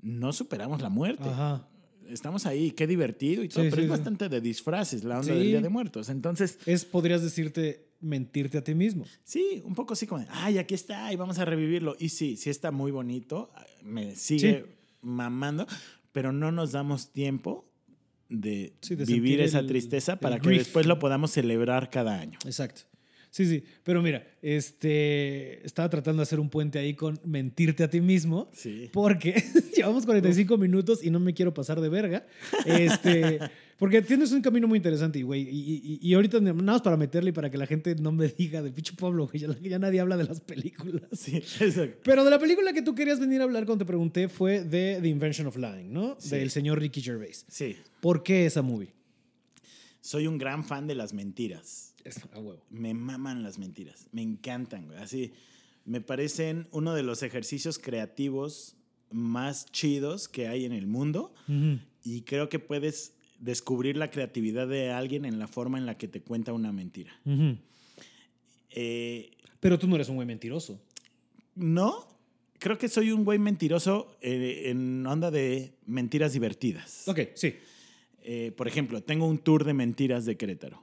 no 0.00 0.32
superamos 0.32 0.80
la 0.82 0.88
muerte 0.90 1.28
Ajá. 1.28 1.66
estamos 2.08 2.46
ahí, 2.46 2.70
qué 2.72 2.86
divertido 2.86 3.42
y 3.42 3.48
todo, 3.48 3.64
Sí, 3.64 3.70
pero 3.70 3.82
sí, 3.82 3.86
es 3.86 3.92
sí. 3.92 3.98
bastante 3.98 4.28
de 4.28 4.40
disfraces 4.40 5.02
la 5.04 5.20
onda 5.20 5.34
del 5.34 5.44
Día 5.44 5.60
de 5.60 5.68
Muertos. 5.68 6.08
Entonces, 6.10 6.58
Es, 6.66 6.84
podrías 6.84 7.22
decirte, 7.22 7.88
mentirte 8.00 8.58
a 8.58 8.64
ti 8.64 8.74
mismo. 8.74 9.06
sí, 9.24 9.62
un 9.64 9.74
poco 9.74 9.94
así 9.94 10.06
como, 10.06 10.24
ay, 10.30 10.58
aquí 10.58 10.74
está 10.74 11.10
y 11.12 11.16
vamos 11.16 11.38
a 11.38 11.44
revivirlo. 11.46 11.96
Y 11.98 12.10
sí, 12.10 12.36
sí 12.36 12.50
está 12.50 12.70
muy 12.70 12.90
bonito, 12.90 13.50
me 13.82 14.14
sigue 14.14 14.66
mamando, 15.00 15.66
pero 16.12 16.32
no 16.32 16.52
nos 16.52 16.72
damos 16.72 17.12
tiempo 17.12 17.70
de, 18.28 18.74
de 18.88 19.04
vivir 19.06 19.40
esa 19.40 19.60
el- 19.60 19.66
tristeza 19.66 20.12
el 20.12 20.18
para 20.18 20.38
que 20.38 20.48
grief. 20.48 20.64
después 20.64 20.86
lo 20.86 20.98
podamos 20.98 21.30
celebrar 21.30 21.88
cada 21.90 22.18
año. 22.20 22.38
Exacto. 22.44 22.82
Sí, 23.34 23.46
sí. 23.46 23.64
Pero 23.82 24.00
mira, 24.00 24.24
este, 24.42 25.66
estaba 25.66 25.88
tratando 25.90 26.20
de 26.20 26.22
hacer 26.22 26.38
un 26.38 26.48
puente 26.48 26.78
ahí 26.78 26.94
con 26.94 27.18
mentirte 27.24 27.82
a 27.82 27.90
ti 27.90 28.00
mismo. 28.00 28.48
Sí. 28.52 28.88
Porque 28.92 29.34
llevamos 29.76 30.06
45 30.06 30.56
minutos 30.56 31.02
y 31.02 31.10
no 31.10 31.18
me 31.18 31.34
quiero 31.34 31.52
pasar 31.52 31.80
de 31.80 31.88
verga. 31.88 32.24
Este, 32.64 33.40
porque 33.76 34.02
tienes 34.02 34.30
un 34.30 34.40
camino 34.40 34.68
muy 34.68 34.76
interesante, 34.76 35.20
güey. 35.24 35.42
Y, 35.42 35.80
y- 35.84 35.98
y 36.00 36.14
ahorita 36.14 36.38
nada 36.38 36.52
más 36.52 36.80
para 36.82 36.96
meterle 36.96 37.30
y 37.30 37.32
para 37.32 37.50
que 37.50 37.58
la 37.58 37.66
gente 37.66 37.96
no 37.96 38.12
me 38.12 38.28
diga 38.28 38.62
de 38.62 38.70
pinche 38.70 38.92
Pablo, 38.96 39.26
güey. 39.26 39.40
Ya, 39.40 39.48
ya 39.60 39.80
nadie 39.80 39.98
habla 39.98 40.16
de 40.16 40.24
las 40.24 40.40
películas. 40.40 41.02
Sí, 41.10 41.38
exacto. 41.38 41.98
Pero 42.04 42.22
de 42.22 42.30
la 42.30 42.38
película 42.38 42.72
que 42.72 42.82
tú 42.82 42.94
querías 42.94 43.18
venir 43.18 43.40
a 43.40 43.44
hablar 43.44 43.66
cuando 43.66 43.84
te 43.84 43.88
pregunté 43.88 44.28
fue 44.28 44.62
de 44.62 45.00
The 45.02 45.08
Invention 45.08 45.48
of 45.48 45.56
Lying, 45.56 45.92
¿no? 45.92 46.16
Sí. 46.20 46.30
Del 46.36 46.50
señor 46.52 46.78
Ricky 46.78 47.00
Gervais. 47.02 47.44
Sí, 47.48 47.74
¿Por 48.00 48.22
qué 48.22 48.46
esa 48.46 48.62
movie? 48.62 48.90
soy 50.00 50.26
un 50.28 50.36
gran 50.38 50.62
fan 50.64 50.86
de 50.86 50.94
las 50.94 51.12
mentiras. 51.14 51.93
Es 52.04 52.20
a 52.32 52.38
huevo. 52.38 52.62
me 52.70 52.92
maman 52.94 53.42
las 53.42 53.58
mentiras. 53.58 54.06
Me 54.12 54.22
encantan, 54.22 54.86
güey. 54.86 54.98
Así, 54.98 55.32
me 55.84 56.00
parecen 56.00 56.68
uno 56.70 56.94
de 56.94 57.02
los 57.02 57.22
ejercicios 57.22 57.78
creativos 57.78 58.76
más 59.10 59.66
chidos 59.72 60.28
que 60.28 60.48
hay 60.48 60.64
en 60.64 60.72
el 60.72 60.86
mundo. 60.86 61.32
Y 62.02 62.22
creo 62.22 62.48
que 62.48 62.58
puedes 62.58 63.14
descubrir 63.38 63.96
la 63.96 64.10
creatividad 64.10 64.68
de 64.68 64.90
alguien 64.90 65.24
en 65.24 65.38
la 65.38 65.46
forma 65.48 65.78
en 65.78 65.86
la 65.86 65.96
que 65.96 66.08
te 66.08 66.20
cuenta 66.20 66.52
una 66.52 66.72
mentira. 66.72 67.12
Eh, 68.70 69.30
Pero 69.60 69.78
tú 69.78 69.86
no 69.86 69.94
eres 69.94 70.08
un 70.08 70.16
güey 70.16 70.26
mentiroso. 70.26 70.80
no, 71.54 72.06
creo 72.58 72.78
que 72.78 72.88
soy 72.88 73.10
un 73.12 73.24
güey 73.24 73.38
mentiroso 73.38 74.16
eh, 74.20 74.64
en 74.70 75.06
onda 75.06 75.30
de 75.30 75.74
mentiras 75.86 76.32
divertidas. 76.32 77.06
Ok, 77.08 77.20
sí. 77.34 77.54
Eh, 78.22 78.52
por 78.56 78.66
ejemplo, 78.68 79.02
tengo 79.02 79.26
un 79.26 79.38
tour 79.38 79.64
de 79.64 79.74
mentiras 79.74 80.24
de 80.24 80.36
Querétaro. 80.36 80.82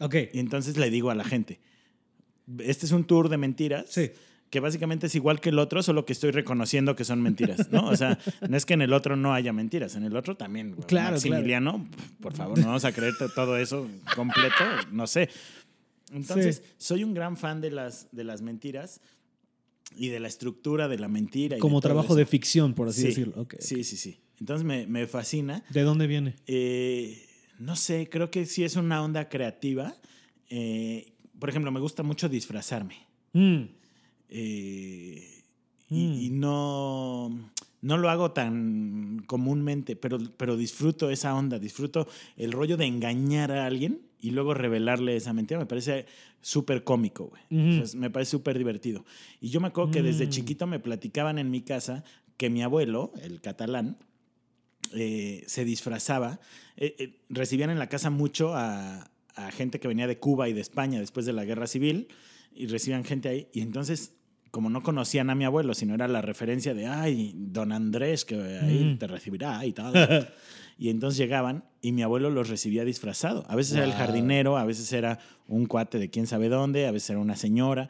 Ok. 0.00 0.14
Y 0.32 0.38
entonces 0.38 0.76
le 0.76 0.90
digo 0.90 1.10
a 1.10 1.14
la 1.14 1.24
gente, 1.24 1.60
este 2.58 2.86
es 2.86 2.92
un 2.92 3.04
tour 3.04 3.28
de 3.28 3.36
mentiras. 3.38 3.86
Sí. 3.88 4.10
Que 4.50 4.60
básicamente 4.60 5.08
es 5.08 5.14
igual 5.14 5.40
que 5.42 5.50
el 5.50 5.58
otro, 5.58 5.82
solo 5.82 6.06
que 6.06 6.14
estoy 6.14 6.30
reconociendo 6.30 6.96
que 6.96 7.04
son 7.04 7.20
mentiras, 7.20 7.70
¿no? 7.70 7.86
O 7.88 7.96
sea, 7.96 8.18
no 8.48 8.56
es 8.56 8.64
que 8.64 8.72
en 8.74 8.80
el 8.80 8.94
otro 8.94 9.14
no 9.14 9.34
haya 9.34 9.52
mentiras, 9.52 9.94
en 9.94 10.04
el 10.04 10.16
otro 10.16 10.36
también. 10.38 10.72
Claro, 10.86 11.12
Maximiliano, 11.16 11.86
por 12.22 12.32
favor, 12.34 12.58
no 12.58 12.64
vamos 12.68 12.86
a 12.86 12.92
creer 12.92 13.12
to- 13.18 13.28
todo 13.28 13.58
eso 13.58 13.86
completo, 14.16 14.54
no 14.90 15.06
sé. 15.06 15.28
Entonces, 16.14 16.62
Sí. 16.64 16.72
soy 16.78 17.04
un 17.04 17.12
gran 17.12 17.36
fan 17.36 17.60
de 17.60 17.70
las, 17.70 18.08
de 18.12 18.24
las 18.24 18.40
mentiras 18.40 19.02
y 19.98 20.08
de 20.08 20.18
la 20.18 20.28
estructura 20.28 20.88
de 20.88 20.98
la 20.98 21.08
mentira. 21.08 21.58
y 21.58 21.60
Como 21.60 21.80
de 21.80 21.88
trabajo 21.88 22.06
eso. 22.06 22.14
de 22.16 22.24
ficción, 22.24 22.72
por 22.72 22.88
así 22.88 23.02
Sí, 23.02 23.06
decirlo. 23.08 23.34
Ok, 23.42 23.54
ok. 23.56 23.60
Sí, 23.60 23.84
sí, 23.84 23.98
sí. 23.98 24.18
Entonces 24.40 24.64
me, 24.64 24.86
me 24.86 25.06
fascina. 25.06 25.62
¿De 25.68 25.82
dónde 25.82 26.06
viene? 26.06 26.36
Eh, 26.46 27.22
no 27.58 27.76
sé, 27.76 28.08
creo 28.10 28.30
que 28.30 28.46
sí 28.46 28.64
es 28.64 28.76
una 28.76 29.02
onda 29.02 29.28
creativa. 29.28 29.94
Eh, 30.50 31.12
por 31.38 31.48
ejemplo, 31.50 31.70
me 31.70 31.80
gusta 31.80 32.02
mucho 32.02 32.28
disfrazarme. 32.28 32.96
Mm, 33.32 33.62
Eh, 34.30 35.42
y, 35.90 36.06
Mm. 36.06 36.20
y 36.20 36.30
no, 36.30 37.50
no 37.80 37.96
lo 37.96 38.10
hago 38.10 38.32
tan 38.32 39.22
comúnmente, 39.26 39.96
pero, 39.96 40.18
pero 40.36 40.56
disfruto 40.56 41.08
esa 41.10 41.34
onda, 41.34 41.58
disfruto 41.58 42.06
el 42.36 42.52
rollo 42.52 42.76
de 42.76 42.84
engañar 42.84 43.50
a 43.52 43.64
alguien 43.66 44.02
y 44.20 44.32
luego 44.32 44.52
revelarle 44.52 45.16
esa 45.16 45.32
mentira. 45.32 45.58
Me 45.58 45.64
parece 45.66 46.04
súper 46.42 46.84
cómico, 46.84 47.28
güey. 47.30 47.42
Ujú. 47.50 47.82
O 47.82 47.86
sea, 47.86 47.98
me 48.00 48.10
parece 48.10 48.32
súper 48.32 48.58
divertido. 48.58 49.04
Y 49.40 49.48
yo 49.48 49.60
me 49.60 49.68
acuerdo 49.68 49.92
que 49.92 50.02
desde 50.02 50.26
Mm. 50.26 50.30
chiquito 50.30 50.66
me 50.66 50.78
platicaban 50.78 51.38
en 51.38 51.50
mi 51.50 51.62
casa 51.62 52.04
que 52.36 52.50
mi 52.50 52.62
abuelo, 52.62 53.12
el 53.22 53.40
catalán, 53.40 53.96
eh, 54.94 55.44
se 55.46 55.64
disfrazaba. 55.64 56.40
Eh, 56.76 56.94
eh, 56.98 57.20
recibían 57.28 57.70
en 57.70 57.78
la 57.78 57.88
casa 57.88 58.10
mucho 58.10 58.54
a, 58.54 59.10
a 59.34 59.50
gente 59.52 59.80
que 59.80 59.88
venía 59.88 60.06
de 60.06 60.18
Cuba 60.18 60.48
y 60.48 60.52
de 60.52 60.60
España 60.60 61.00
después 61.00 61.26
de 61.26 61.32
la 61.32 61.44
guerra 61.44 61.66
civil 61.66 62.08
y 62.54 62.66
recibían 62.66 63.04
gente 63.04 63.28
ahí. 63.28 63.48
Y 63.52 63.60
entonces, 63.60 64.14
como 64.50 64.70
no 64.70 64.82
conocían 64.82 65.30
a 65.30 65.34
mi 65.34 65.44
abuelo, 65.44 65.74
sino 65.74 65.94
era 65.94 66.08
la 66.08 66.22
referencia 66.22 66.74
de, 66.74 66.86
ay, 66.86 67.32
don 67.36 67.72
Andrés, 67.72 68.24
que 68.24 68.34
ahí 68.36 68.84
Mm. 68.94 68.98
te 68.98 69.06
recibirá 69.06 69.64
y 69.66 69.72
tal. 69.72 69.92
y 70.78 70.88
entonces 70.90 71.18
llegaban 71.18 71.64
y 71.82 71.92
mi 71.92 72.02
abuelo 72.02 72.30
los 72.30 72.48
recibía 72.48 72.84
disfrazado. 72.84 73.44
A 73.48 73.56
veces 73.56 73.74
era 73.76 73.84
el 73.84 73.92
jardinero, 73.92 74.56
a 74.56 74.64
veces 74.64 74.92
era 74.92 75.18
un 75.46 75.66
cuate 75.66 75.98
de 75.98 76.08
quién 76.10 76.26
sabe 76.26 76.48
dónde, 76.48 76.86
a 76.86 76.90
veces 76.92 77.10
era 77.10 77.18
una 77.18 77.36
señora. 77.36 77.88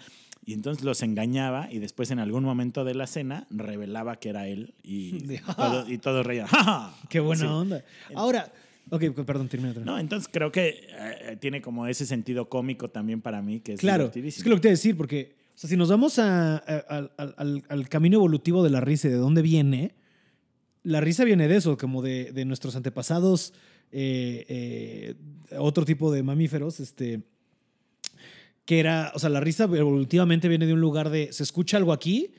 Y 0.49 0.55
entonces 0.55 0.83
los 0.83 1.03
engañaba 1.03 1.69
y 1.71 1.79
después 1.79 2.11
en 2.11 2.21
algún 2.21 2.43
momento 2.43 2.83
de 2.87 2.95
la 2.95 3.07
cena 3.07 3.47
revelaba 3.51 4.17
que 4.19 4.31
era 4.31 4.49
él 4.49 4.73
y, 4.83 5.19
De- 5.27 5.43
todo, 5.55 5.87
y 5.91 5.99
todos 5.99 6.25
reían. 6.25 6.47
¡Ja, 6.49 6.65
ja! 6.65 6.95
Qué 7.11 7.21
buena 7.21 7.55
onda. 7.55 7.85
Ahora, 8.15 8.51
ok, 8.89 9.11
perdón, 9.27 9.49
termina. 9.51 9.75
termina. 9.75 9.93
No, 9.93 9.99
entonces 9.99 10.27
creo 10.33 10.51
que 10.51 10.87
eh, 10.91 11.37
tiene 11.39 11.61
como 11.61 11.87
ese 11.87 12.07
sentido 12.07 12.49
cómico 12.49 12.89
también 12.89 13.21
para 13.21 13.43
mí 13.43 13.61
que 13.61 13.75
es 13.75 13.81
Claro, 13.81 14.11
es 14.15 14.43
que 14.43 14.49
lo 14.49 14.57
que 14.57 14.63
te 14.63 14.69
decir, 14.71 14.97
porque 14.97 15.37
o 15.55 15.59
sea, 15.59 15.69
si 15.69 15.77
nos 15.77 15.91
vamos 15.91 16.19
a- 16.19 16.57
a- 16.57 16.85
al- 16.89 17.13
al- 17.19 17.35
al- 17.37 17.65
al 17.69 17.89
camino 17.91 18.17
evolutivo 18.17 18.65
de 18.65 18.71
la 18.71 18.81
risa 18.81 19.09
y 19.09 19.11
de 19.11 19.19
dónde 19.19 19.43
viene, 19.43 19.93
la 20.83 21.03
risa 21.03 21.25
viene 21.25 21.47
de 21.47 21.57
eso, 21.57 21.77
como 21.77 22.01
de, 22.01 22.33
de 22.33 22.47
nuestros 22.47 22.75
antepasados, 22.75 23.53
eh, 23.93 24.47
eh, 24.49 25.15
otro 25.59 25.85
tipo 25.85 26.11
de 26.11 26.23
mamíferos, 26.23 26.81
este, 26.81 27.21
que 28.69 28.81
era, 28.81 29.13
o 29.15 29.19
sea, 29.19 29.31
la 29.31 29.41
risa 29.41 29.65
evolutivamente 29.65 30.47
viene 30.47 30.67
de 30.67 30.75
un 30.75 30.81
lugar 30.83 31.09
de, 31.09 31.33
se 31.33 31.43
escucha 31.43 31.79
algo 31.79 31.91
aquí, 31.91 32.35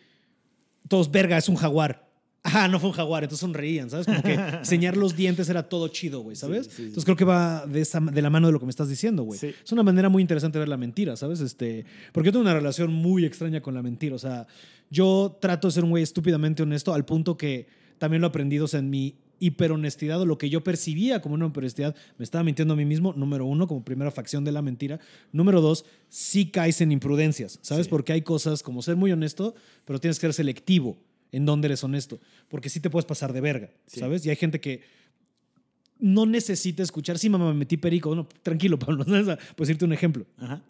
todos, 0.87 1.09
verga, 1.09 1.39
es 1.39 1.49
un 1.49 1.55
jaguar. 1.55 2.07
Ah, 2.43 2.67
no 2.67 2.79
fue 2.79 2.91
un 2.91 2.95
jaguar, 2.95 3.23
entonces 3.23 3.41
sonreían, 3.41 3.89
¿sabes? 3.89 4.05
Como 4.05 4.21
que 4.21 4.33
enseñar 4.59 4.95
los 4.95 5.15
dientes 5.15 5.49
era 5.49 5.67
todo 5.67 5.87
chido, 5.87 6.19
güey, 6.19 6.35
¿sabes? 6.35 6.67
Sí, 6.67 6.69
sí, 6.69 6.75
sí. 6.75 6.83
Entonces 6.83 7.05
creo 7.05 7.17
que 7.17 7.25
va 7.25 7.65
de, 7.65 7.81
esa, 7.81 7.99
de 7.99 8.21
la 8.21 8.29
mano 8.29 8.45
de 8.45 8.53
lo 8.53 8.59
que 8.59 8.67
me 8.67 8.69
estás 8.69 8.89
diciendo, 8.89 9.23
güey. 9.23 9.39
Sí. 9.39 9.55
Es 9.63 9.71
una 9.71 9.81
manera 9.81 10.07
muy 10.07 10.21
interesante 10.21 10.59
de 10.59 10.59
ver 10.59 10.69
la 10.69 10.77
mentira, 10.77 11.15
¿sabes? 11.15 11.39
Este, 11.39 11.83
porque 12.11 12.27
yo 12.27 12.31
tengo 12.31 12.43
una 12.43 12.53
relación 12.53 12.93
muy 12.93 13.25
extraña 13.25 13.61
con 13.61 13.73
la 13.73 13.81
mentira. 13.81 14.15
O 14.15 14.19
sea, 14.19 14.45
yo 14.91 15.35
trato 15.41 15.67
de 15.67 15.71
ser 15.71 15.83
un 15.83 15.89
güey 15.89 16.03
estúpidamente 16.03 16.61
honesto 16.61 16.93
al 16.93 17.05
punto 17.05 17.37
que 17.37 17.65
también 17.97 18.21
lo 18.21 18.27
he 18.27 18.29
aprendido 18.29 18.65
o 18.65 18.67
sea, 18.67 18.81
en 18.81 18.91
mi 18.91 19.15
hiperhonestidad 19.39 20.21
o 20.21 20.25
lo 20.25 20.37
que 20.37 20.49
yo 20.49 20.63
percibía 20.63 21.21
como 21.21 21.35
una 21.35 21.47
hiperhonestidad, 21.47 21.95
me 22.17 22.23
estaba 22.23 22.43
mintiendo 22.43 22.73
a 22.73 22.77
mí 22.77 22.85
mismo, 22.85 23.13
número 23.13 23.45
uno, 23.45 23.67
como 23.67 23.83
primera 23.83 24.11
facción 24.11 24.43
de 24.43 24.51
la 24.51 24.61
mentira. 24.61 24.99
Número 25.31 25.61
dos, 25.61 25.85
sí 26.09 26.51
caes 26.51 26.81
en 26.81 26.91
imprudencias, 26.91 27.59
¿sabes? 27.61 27.85
Sí. 27.85 27.89
Porque 27.89 28.13
hay 28.13 28.21
cosas 28.21 28.63
como 28.63 28.81
ser 28.81 28.95
muy 28.95 29.11
honesto, 29.11 29.55
pero 29.85 29.99
tienes 29.99 30.17
que 30.17 30.27
ser 30.27 30.33
selectivo 30.33 30.97
en 31.31 31.45
dónde 31.45 31.67
eres 31.67 31.83
honesto, 31.83 32.19
porque 32.47 32.69
sí 32.69 32.79
te 32.79 32.89
puedes 32.89 33.05
pasar 33.05 33.33
de 33.33 33.41
verga, 33.41 33.69
Sí. 33.85 33.99
¿sabes? 33.99 34.25
Y 34.25 34.29
hay 34.29 34.35
gente 34.35 34.59
que 34.59 34.81
no 35.99 36.25
necesita 36.25 36.81
escuchar, 36.81 37.19
sí, 37.19 37.29
mamá, 37.29 37.47
me 37.49 37.53
metí 37.53 37.77
perico. 37.77 38.15
No, 38.15 38.27
tranquilo, 38.41 38.79
Pablo, 38.79 39.03
sea, 39.03 39.37
pues 39.55 39.69
irte 39.69 39.85
un 39.85 39.93
ejemplo. 39.93 40.25
Ajá. 40.37 40.61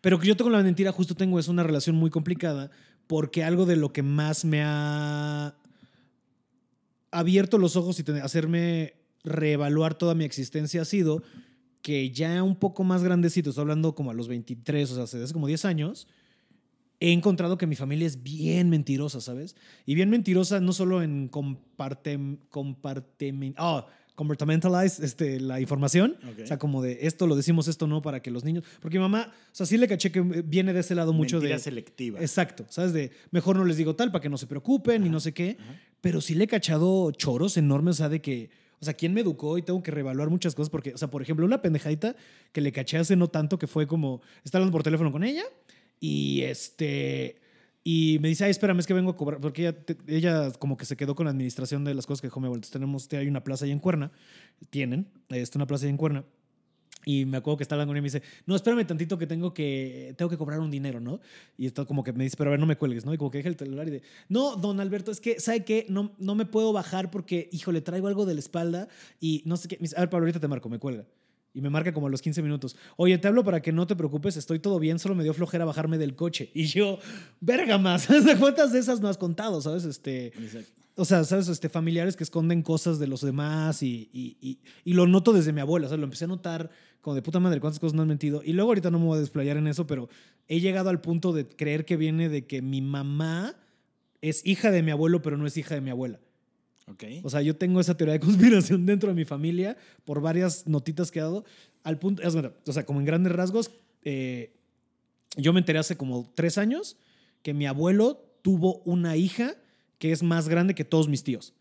Pero 0.00 0.18
que 0.18 0.28
yo 0.28 0.36
tengo 0.36 0.50
la 0.50 0.62
mentira, 0.62 0.92
justo 0.92 1.14
tengo 1.14 1.38
es 1.38 1.48
una 1.48 1.62
relación 1.62 1.96
muy 1.96 2.10
complicada 2.10 2.70
porque 3.06 3.44
algo 3.44 3.66
de 3.66 3.76
lo 3.76 3.92
que 3.92 4.02
más 4.02 4.44
me 4.44 4.62
ha 4.62 5.54
abierto 7.18 7.58
los 7.58 7.76
ojos 7.76 7.98
y 7.98 8.10
hacerme 8.20 8.94
reevaluar 9.24 9.94
toda 9.94 10.14
mi 10.14 10.24
existencia 10.24 10.82
ha 10.82 10.84
sido 10.84 11.22
que 11.82 12.10
ya 12.10 12.42
un 12.42 12.56
poco 12.56 12.84
más 12.84 13.02
grandecito, 13.02 13.50
estoy 13.50 13.62
hablando 13.62 13.94
como 13.94 14.10
a 14.10 14.14
los 14.14 14.28
23, 14.28 14.90
o 14.90 15.06
sea, 15.06 15.22
hace 15.22 15.32
como 15.32 15.46
10 15.46 15.64
años, 15.64 16.08
he 17.00 17.12
encontrado 17.12 17.58
que 17.58 17.66
mi 17.66 17.76
familia 17.76 18.06
es 18.06 18.22
bien 18.22 18.70
mentirosa, 18.70 19.20
¿sabes? 19.20 19.56
Y 19.84 19.94
bien 19.94 20.10
mentirosa 20.10 20.60
no 20.60 20.72
solo 20.72 21.02
en 21.02 21.28
comparte, 21.28 22.18
oh, 23.58 23.86
comportamentalize 24.16 25.04
este, 25.04 25.38
la 25.38 25.60
información. 25.60 26.16
Ok. 26.28 26.40
O 26.42 26.46
sea, 26.46 26.58
como 26.58 26.82
de 26.82 26.98
esto 27.02 27.28
lo 27.28 27.36
decimos, 27.36 27.68
esto 27.68 27.86
no, 27.86 28.02
para 28.02 28.20
que 28.20 28.32
los 28.32 28.42
niños. 28.42 28.64
Porque 28.80 28.98
mi 28.98 29.02
mamá, 29.02 29.30
o 29.30 29.54
sea, 29.54 29.66
sí 29.66 29.78
le 29.78 29.86
caché 29.86 30.10
que 30.10 30.20
viene 30.20 30.72
de 30.72 30.80
ese 30.80 30.96
lado 30.96 31.12
mucho 31.12 31.36
Mentira 31.36 31.56
de. 31.56 31.62
selectiva. 31.62 32.20
Exacto, 32.20 32.66
¿sabes? 32.68 32.92
De 32.92 33.12
mejor 33.30 33.56
no 33.56 33.64
les 33.64 33.76
digo 33.76 33.94
tal 33.94 34.10
para 34.10 34.22
que 34.22 34.28
no 34.28 34.38
se 34.38 34.48
preocupen 34.48 35.06
y 35.06 35.08
no 35.08 35.20
sé 35.20 35.32
qué. 35.32 35.56
ajá. 35.60 35.80
Pero 36.00 36.20
sí 36.20 36.34
le 36.34 36.44
he 36.44 36.46
cachado 36.46 37.10
choros 37.12 37.56
enormes, 37.56 37.96
o 37.96 37.98
sea, 37.98 38.08
de 38.08 38.20
que, 38.20 38.50
o 38.80 38.84
sea, 38.84 38.94
¿quién 38.94 39.12
me 39.12 39.22
educó? 39.22 39.58
Y 39.58 39.62
tengo 39.62 39.82
que 39.82 39.90
reevaluar 39.90 40.30
muchas 40.30 40.54
cosas 40.54 40.70
porque, 40.70 40.94
o 40.94 40.98
sea, 40.98 41.08
por 41.08 41.22
ejemplo, 41.22 41.44
una 41.44 41.62
pendejadita 41.62 42.16
que 42.52 42.60
le 42.60 42.72
caché 42.72 42.98
hace 42.98 43.16
no 43.16 43.28
tanto 43.28 43.58
que 43.58 43.66
fue 43.66 43.86
como, 43.86 44.20
está 44.44 44.58
hablando 44.58 44.72
por 44.72 44.82
teléfono 44.82 45.10
con 45.12 45.24
ella 45.24 45.44
y 46.00 46.42
este... 46.42 47.36
Y 47.88 48.18
me 48.20 48.26
dice, 48.26 48.42
ay, 48.42 48.50
espérame, 48.50 48.80
es 48.80 48.86
que 48.88 48.94
vengo 48.94 49.12
a 49.12 49.16
cobrar, 49.16 49.40
porque 49.40 49.62
ella, 49.62 49.72
te- 49.84 49.96
ella 50.08 50.50
como 50.58 50.76
que 50.76 50.84
se 50.84 50.96
quedó 50.96 51.14
con 51.14 51.26
la 51.26 51.30
administración 51.30 51.84
de 51.84 51.94
las 51.94 52.04
cosas 52.04 52.20
que 52.20 52.26
dejó 52.26 52.40
mi 52.40 52.46
abuelo. 52.46 52.58
Entonces 52.58 52.72
tenemos, 52.72 53.08
hay 53.12 53.28
una 53.28 53.44
plaza 53.44 53.64
ahí 53.64 53.70
en 53.70 53.78
Cuerna, 53.78 54.10
tienen, 54.70 55.06
está 55.28 55.56
una 55.56 55.68
plaza 55.68 55.84
ahí 55.84 55.90
en 55.90 55.96
Cuerna. 55.96 56.24
Y 57.04 57.26
me 57.26 57.36
acuerdo 57.36 57.58
que 57.58 57.62
está 57.62 57.76
hablando 57.76 57.90
con 57.92 57.98
y 57.98 58.00
me 58.00 58.06
dice, 58.06 58.22
no, 58.44 58.56
espérame 58.56 58.84
tantito 58.84 59.16
que 59.16 59.28
tengo 59.28 59.54
que, 59.54 60.14
tengo 60.18 60.28
que 60.28 60.36
cobrar 60.36 60.58
un 60.58 60.72
dinero, 60.72 60.98
¿no? 60.98 61.20
Y 61.56 61.66
esto 61.66 61.86
como 61.86 62.02
que 62.02 62.12
me 62.12 62.24
dice, 62.24 62.36
pero 62.36 62.50
a 62.50 62.52
ver, 62.52 62.58
no 62.58 62.66
me 62.66 62.74
cuelgues, 62.76 63.04
¿no? 63.06 63.14
Y 63.14 63.18
como 63.18 63.30
que 63.30 63.38
deja 63.38 63.50
el 63.50 63.56
celular 63.56 63.86
y 63.86 63.92
de, 63.92 64.02
no, 64.28 64.56
don 64.56 64.80
Alberto, 64.80 65.12
es 65.12 65.20
que, 65.20 65.38
¿sabe 65.38 65.64
qué? 65.64 65.86
No, 65.88 66.10
no 66.18 66.34
me 66.34 66.44
puedo 66.46 66.72
bajar 66.72 67.12
porque, 67.12 67.48
híjole, 67.52 67.82
traigo 67.82 68.08
algo 68.08 68.26
de 68.26 68.34
la 68.34 68.40
espalda 68.40 68.88
y 69.20 69.42
no 69.46 69.56
sé 69.56 69.68
qué. 69.68 69.76
Me 69.76 69.82
dice, 69.82 69.96
a 69.96 70.00
ver, 70.00 70.10
Pablo, 70.10 70.24
ahorita 70.24 70.40
te 70.40 70.48
marco, 70.48 70.68
me 70.68 70.80
cuelga. 70.80 71.04
Y 71.56 71.62
me 71.62 71.70
marca 71.70 71.90
como 71.94 72.06
a 72.06 72.10
los 72.10 72.20
15 72.20 72.42
minutos. 72.42 72.76
Oye, 72.96 73.16
te 73.16 73.28
hablo 73.28 73.42
para 73.42 73.62
que 73.62 73.72
no 73.72 73.86
te 73.86 73.96
preocupes, 73.96 74.36
estoy 74.36 74.58
todo 74.58 74.78
bien, 74.78 74.98
solo 74.98 75.14
me 75.14 75.22
dio 75.22 75.32
flojera 75.32 75.64
bajarme 75.64 75.96
del 75.96 76.14
coche. 76.14 76.50
Y 76.54 76.66
yo, 76.66 76.98
verga 77.40 77.78
más, 77.78 78.06
¿cuántas 78.38 78.72
de 78.72 78.78
esas 78.78 79.00
no 79.00 79.08
has 79.08 79.16
contado, 79.16 79.62
sabes? 79.62 79.84
Este, 79.86 80.26
Exacto. 80.26 80.70
o 80.96 81.04
sea, 81.06 81.24
¿sabes? 81.24 81.48
Este, 81.48 81.70
familiares 81.70 82.14
que 82.14 82.24
esconden 82.24 82.60
cosas 82.62 82.98
de 82.98 83.06
los 83.06 83.22
demás 83.22 83.82
y, 83.82 84.10
y, 84.12 84.36
y- 84.42 84.58
y 84.84 84.92
lo 84.92 85.06
noto 85.06 85.32
desde 85.32 85.54
mi 85.54 85.60
abuela. 85.62 85.86
O 85.86 85.88
sea, 85.88 85.96
lo 85.96 86.04
empecé 86.04 86.26
a 86.26 86.28
notar 86.28 86.68
como 87.00 87.14
de 87.14 87.22
puta 87.22 87.40
madre, 87.40 87.58
cuántas 87.60 87.80
cosas 87.80 87.94
no 87.94 88.02
han 88.02 88.08
mentido. 88.08 88.42
Y 88.44 88.52
luego 88.52 88.70
ahorita 88.72 88.90
no 88.90 88.98
me 88.98 89.06
voy 89.06 89.16
a 89.16 89.20
desplayar 89.22 89.56
en 89.56 89.66
eso, 89.68 89.86
pero 89.86 90.10
he 90.48 90.60
llegado 90.60 90.90
al 90.90 91.00
punto 91.00 91.32
de 91.32 91.46
creer 91.48 91.86
que 91.86 91.96
viene 91.96 92.28
de 92.28 92.46
que 92.46 92.60
mi 92.60 92.82
mamá 92.82 93.54
es 94.20 94.44
hija 94.44 94.70
de 94.70 94.82
mi 94.82 94.90
abuelo, 94.90 95.22
pero 95.22 95.36
no 95.38 95.46
es 95.46 95.56
hija 95.56 95.74
de 95.74 95.80
mi 95.80 95.88
abuela. 95.90 96.20
O 97.24 97.30
sea, 97.30 97.42
yo 97.42 97.56
tengo 97.56 97.80
esa 97.80 97.96
teoría 97.96 98.14
de 98.14 98.20
conspiración 98.26 98.86
dentro 98.86 99.08
de 99.08 99.14
mi 99.14 99.24
familia 99.24 99.76
por 100.04 100.20
varias 100.20 100.66
notitas 100.66 101.10
que 101.10 101.18
he 101.18 101.22
dado. 101.22 101.44
Al 101.82 101.98
punto, 101.98 102.22
es 102.22 102.34
verdad, 102.34 102.54
o 102.66 102.72
sea, 102.72 102.84
como 102.84 103.00
en 103.00 103.06
grandes 103.06 103.32
rasgos, 103.32 103.70
eh, 104.02 104.52
yo 105.36 105.52
me 105.52 105.60
enteré 105.60 105.78
hace 105.78 105.96
como 105.96 106.30
tres 106.34 106.58
años 106.58 106.96
que 107.42 107.54
mi 107.54 107.66
abuelo 107.66 108.24
tuvo 108.42 108.78
una 108.84 109.16
hija 109.16 109.54
que 109.98 110.12
es 110.12 110.22
más 110.22 110.48
grande 110.48 110.74
que 110.74 110.84
todos 110.84 111.08
mis 111.08 111.24
tíos. 111.24 111.54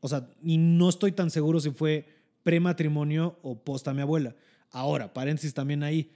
O 0.00 0.08
sea, 0.08 0.28
y 0.42 0.58
no 0.58 0.88
estoy 0.88 1.12
tan 1.12 1.30
seguro 1.30 1.60
si 1.60 1.70
fue 1.70 2.06
prematrimonio 2.42 3.38
o 3.42 3.58
post 3.58 3.86
a 3.88 3.94
mi 3.94 4.00
abuela. 4.00 4.34
Ahora, 4.70 5.12
paréntesis 5.12 5.54
también 5.54 5.82
ahí. 5.82 6.10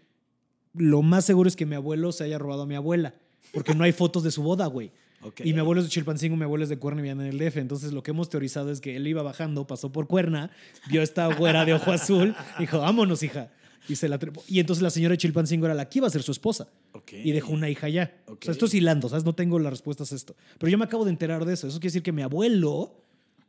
Lo 0.74 1.02
más 1.02 1.24
seguro 1.24 1.48
es 1.48 1.56
que 1.56 1.66
mi 1.66 1.74
abuelo 1.74 2.12
se 2.12 2.24
haya 2.24 2.38
robado 2.38 2.62
a 2.62 2.66
mi 2.66 2.74
abuela, 2.74 3.14
porque 3.52 3.74
no 3.74 3.84
hay 3.84 3.92
fotos 3.92 4.22
de 4.22 4.30
su 4.30 4.42
boda, 4.42 4.66
güey. 4.66 4.92
Ok. 5.22 5.40
Y 5.44 5.52
mi 5.52 5.60
abuelo 5.60 5.80
es 5.80 5.86
de 5.86 5.90
Chilpancingo, 5.90 6.36
mi 6.36 6.44
abuelo 6.44 6.64
es 6.64 6.68
de 6.70 6.78
Cuerna 6.78 7.00
y 7.00 7.02
vivían 7.02 7.20
en 7.20 7.26
el 7.26 7.38
DF. 7.38 7.56
Entonces, 7.58 7.92
lo 7.92 8.02
que 8.02 8.10
hemos 8.12 8.28
teorizado 8.28 8.70
es 8.70 8.80
que 8.80 8.96
él 8.96 9.06
iba 9.06 9.22
bajando, 9.22 9.66
pasó 9.66 9.90
por 9.92 10.06
Cuerna, 10.06 10.50
vio 10.90 11.02
esta 11.02 11.26
güera 11.34 11.64
de 11.64 11.74
ojo 11.74 11.90
azul, 11.92 12.34
dijo, 12.58 12.78
vámonos, 12.78 13.22
hija. 13.22 13.50
Y 13.88 13.96
se 13.96 14.08
la. 14.08 14.18
Y 14.48 14.60
entonces 14.60 14.82
la 14.82 14.90
señora 14.90 15.12
de 15.12 15.18
Chilpancingo 15.18 15.64
era 15.64 15.74
la 15.74 15.88
que 15.88 15.98
iba 16.00 16.06
a 16.06 16.10
ser 16.10 16.22
su 16.22 16.32
esposa. 16.32 16.68
Ok. 16.92 17.12
Y 17.24 17.32
dejó 17.32 17.52
una 17.52 17.70
hija 17.70 17.88
ya. 17.88 18.18
O 18.26 18.32
Ok. 18.32 18.44
sea, 18.44 18.52
esto 18.52 18.66
es 18.66 18.74
hilando, 18.74 19.08
¿sabes? 19.08 19.24
No 19.24 19.34
tengo 19.34 19.58
las 19.58 19.72
respuestas 19.72 20.12
a 20.12 20.16
esto. 20.16 20.36
Pero 20.58 20.70
yo 20.70 20.76
me 20.76 20.84
acabo 20.84 21.04
de 21.06 21.10
enterar 21.10 21.44
de 21.46 21.54
eso. 21.54 21.66
Eso 21.68 21.78
quiere 21.78 21.88
decir 21.92 22.02
que 22.02 22.12
mi 22.12 22.20
abuelo 22.22 23.02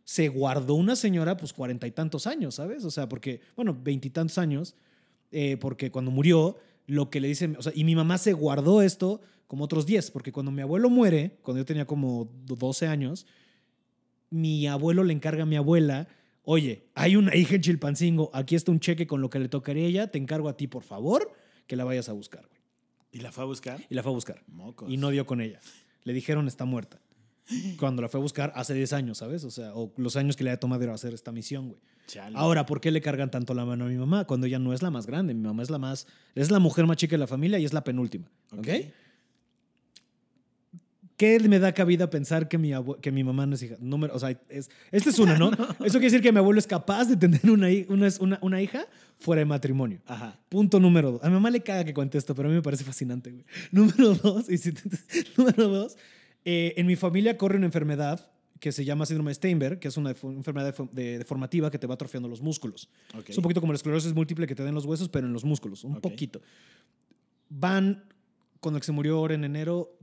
se 0.06 0.30
guardó 0.30 0.76
una 0.76 0.96
señora, 0.96 1.36
pues 1.36 1.52
cuarenta 1.52 1.88
y 1.88 1.92
tantos 1.92 2.26
años, 2.26 2.56
¿sabes? 2.56 2.86
O 2.86 2.90
sea, 2.92 3.10
porque, 3.10 3.42
bueno, 3.56 3.78
veintitantos 3.84 4.38
años, 4.38 4.76
eh, 5.32 5.58
porque 5.60 5.92
cuando 5.92 6.10
murió, 6.10 6.58
lo 6.90 7.10
que 7.10 7.22
le 7.22 7.28
dicen, 7.28 7.56
o 7.58 7.62
sea, 7.62 7.72
y 7.76 7.84
mi 7.84 7.96
mamá 7.96 8.18
se 8.18 8.34
guardó 8.34 8.82
esto 8.82 9.22
como 9.48 9.64
otros 9.64 9.86
10, 9.86 10.12
porque 10.12 10.32
cuando 10.32 10.52
mi 10.52 10.62
abuelo 10.62 10.90
muere, 10.90 11.38
cuando 11.44 11.60
yo 11.60 11.66
tenía 11.66 11.86
como 11.86 12.30
12 12.46 12.88
años, 12.88 13.28
mi 14.30 14.68
abuelo 14.68 15.04
le 15.04 15.14
encarga 15.14 15.44
a 15.44 15.46
mi 15.46 15.56
abuela, 15.56 16.08
oye, 16.44 16.88
hay 16.96 17.16
una 17.16 17.36
hija 17.36 17.56
en 17.56 17.62
Chilpancingo, 17.62 18.32
aquí 18.34 18.56
está 18.56 18.72
un 18.72 18.80
cheque 18.80 19.08
con 19.08 19.22
lo 19.22 19.30
que 19.30 19.40
le 19.40 19.50
tocaría 19.50 19.86
a 19.86 19.88
ella, 19.88 20.08
te 20.12 20.18
encargo 20.18 20.50
a 20.50 20.58
ti, 20.58 20.68
por 20.68 20.84
favor, 20.84 21.32
que 21.68 21.76
la 21.76 21.84
vayas 21.84 22.10
a 22.10 22.14
buscar, 22.14 22.46
güey. 22.48 22.60
¿Y 23.12 23.20
la 23.20 23.32
fue 23.32 23.44
a 23.44 23.48
buscar? 23.48 23.80
Y 23.90 23.96
la 23.96 24.04
fue 24.04 24.12
a 24.12 24.16
buscar. 24.16 24.44
Mocos. 24.48 24.90
Y 24.90 24.98
no 24.98 25.10
dio 25.10 25.26
con 25.26 25.42
ella. 25.42 25.60
Le 26.04 26.14
dijeron 26.14 26.48
está 26.48 26.66
muerta. 26.66 27.00
Cuando 27.78 28.02
la 28.02 28.10
fue 28.10 28.20
a 28.20 28.24
buscar 28.24 28.52
hace 28.56 28.74
10 28.74 28.94
años, 28.94 29.18
¿sabes? 29.18 29.44
O 29.44 29.52
sea, 29.52 29.74
o 29.74 29.92
los 29.98 30.16
años 30.16 30.36
que 30.36 30.44
le 30.44 30.52
haya 30.52 30.60
tomado 30.60 30.92
hacer 30.94 31.14
esta 31.14 31.32
misión, 31.32 31.70
güey. 31.70 31.82
Chale. 32.08 32.38
Ahora, 32.38 32.66
¿por 32.66 32.82
qué 32.82 32.92
le 32.92 33.02
cargan 33.02 33.30
tanto 33.30 33.54
la 33.54 33.66
mano 33.66 33.86
a 33.86 33.88
mi 33.88 33.98
mamá 33.98 34.26
cuando 34.26 34.48
ella 34.48 34.60
no 34.60 34.74
es 34.74 34.82
la 34.82 34.90
más 34.90 35.06
grande? 35.06 35.34
Mi 35.34 35.42
mamá 35.42 35.62
es 35.62 35.70
la 35.70 35.78
más, 35.78 36.08
es 36.36 36.50
la 36.50 36.60
mujer 36.60 36.86
más 36.88 36.98
chica 36.98 37.12
de 37.12 37.20
la 37.20 37.28
familia 37.28 37.60
y 37.60 37.66
es 37.66 37.74
la 37.74 37.84
penúltima. 37.84 38.26
¿Ok? 38.58 38.68
¿Qué 41.20 41.38
me 41.50 41.60
da 41.60 41.74
cabida 41.74 42.10
pensar 42.10 42.48
que 42.48 42.58
mi, 42.58 42.72
que 43.02 43.12
mi 43.12 43.26
mamá 43.26 43.46
no 43.46 43.56
es 43.56 43.62
hija? 43.62 43.76
Número, 43.82 44.16
o 44.16 44.20
sea, 44.20 44.30
es, 44.48 44.70
esta 44.90 45.10
es 45.10 45.20
una, 45.20 45.38
¿no? 45.38 45.52
Eso 45.52 46.00
quiere 46.00 46.06
decir 46.06 46.22
que 46.22 46.32
mi 46.32 46.38
abuelo 46.38 46.60
es 46.60 46.66
capaz 46.66 47.10
de 47.10 47.18
tener 47.18 47.42
una, 47.52 47.68
una, 47.90 48.40
una, 48.42 48.62
hija 48.62 48.86
fuera 49.20 49.40
de 49.42 49.46
matrimonio. 49.46 50.00
Ajá. 50.08 50.40
Punto 50.48 50.80
número 50.80 51.12
dos. 51.12 51.22
A 51.22 51.28
mi 51.28 51.34
mamá 51.34 51.50
le 51.50 51.60
caga 51.60 51.84
que 51.84 51.94
cuente 51.94 52.18
esto, 52.18 52.34
pero 52.34 52.48
a 52.48 52.52
mí 52.52 52.56
me 52.56 52.62
parece 52.62 52.86
fascinante, 52.86 53.32
güey. 53.32 53.44
Número 53.70 54.16
dos, 54.16 54.50
y 54.50 54.58
si 54.58 54.74
número 55.38 55.68
dos, 55.68 55.98
eh, 56.46 56.74
en 56.78 56.86
mi 56.88 56.96
familia 56.96 57.38
corre 57.38 57.58
una 57.58 57.66
enfermedad 57.66 58.32
que 58.60 58.72
se 58.74 58.84
llama 58.84 59.06
síndrome 59.06 59.30
de 59.32 59.36
Steinberg, 59.36 59.80
que 59.80 59.88
es 59.88 59.96
una 59.98 60.10
enfermedad 60.12 60.74
defo- 60.76 60.90
de- 60.92 61.18
deformativa 61.18 61.72
que 61.72 61.80
te 61.80 61.88
va 61.88 61.94
atrofiando 61.94 62.28
los 62.28 62.42
músculos. 62.42 62.90
Es 63.32 63.38
un 63.38 63.42
poquito 63.44 63.62
como 63.62 63.72
la 63.72 63.78
esclerosis 63.78 64.14
múltiple 64.14 64.48
que 64.48 64.56
te 64.56 64.64
da 64.64 64.70
en 64.70 64.76
los 64.76 64.86
huesos, 64.86 65.08
pero 65.10 65.28
en 65.28 65.34
los 65.34 65.46
músculos, 65.46 65.84
un 65.86 65.94
poquito. 66.02 66.42
Van, 67.50 68.04
que 68.80 68.86
se 68.86 68.92
murió 68.92 69.18
ahora 69.18 69.34
en 69.36 69.44
enero, 69.46 69.98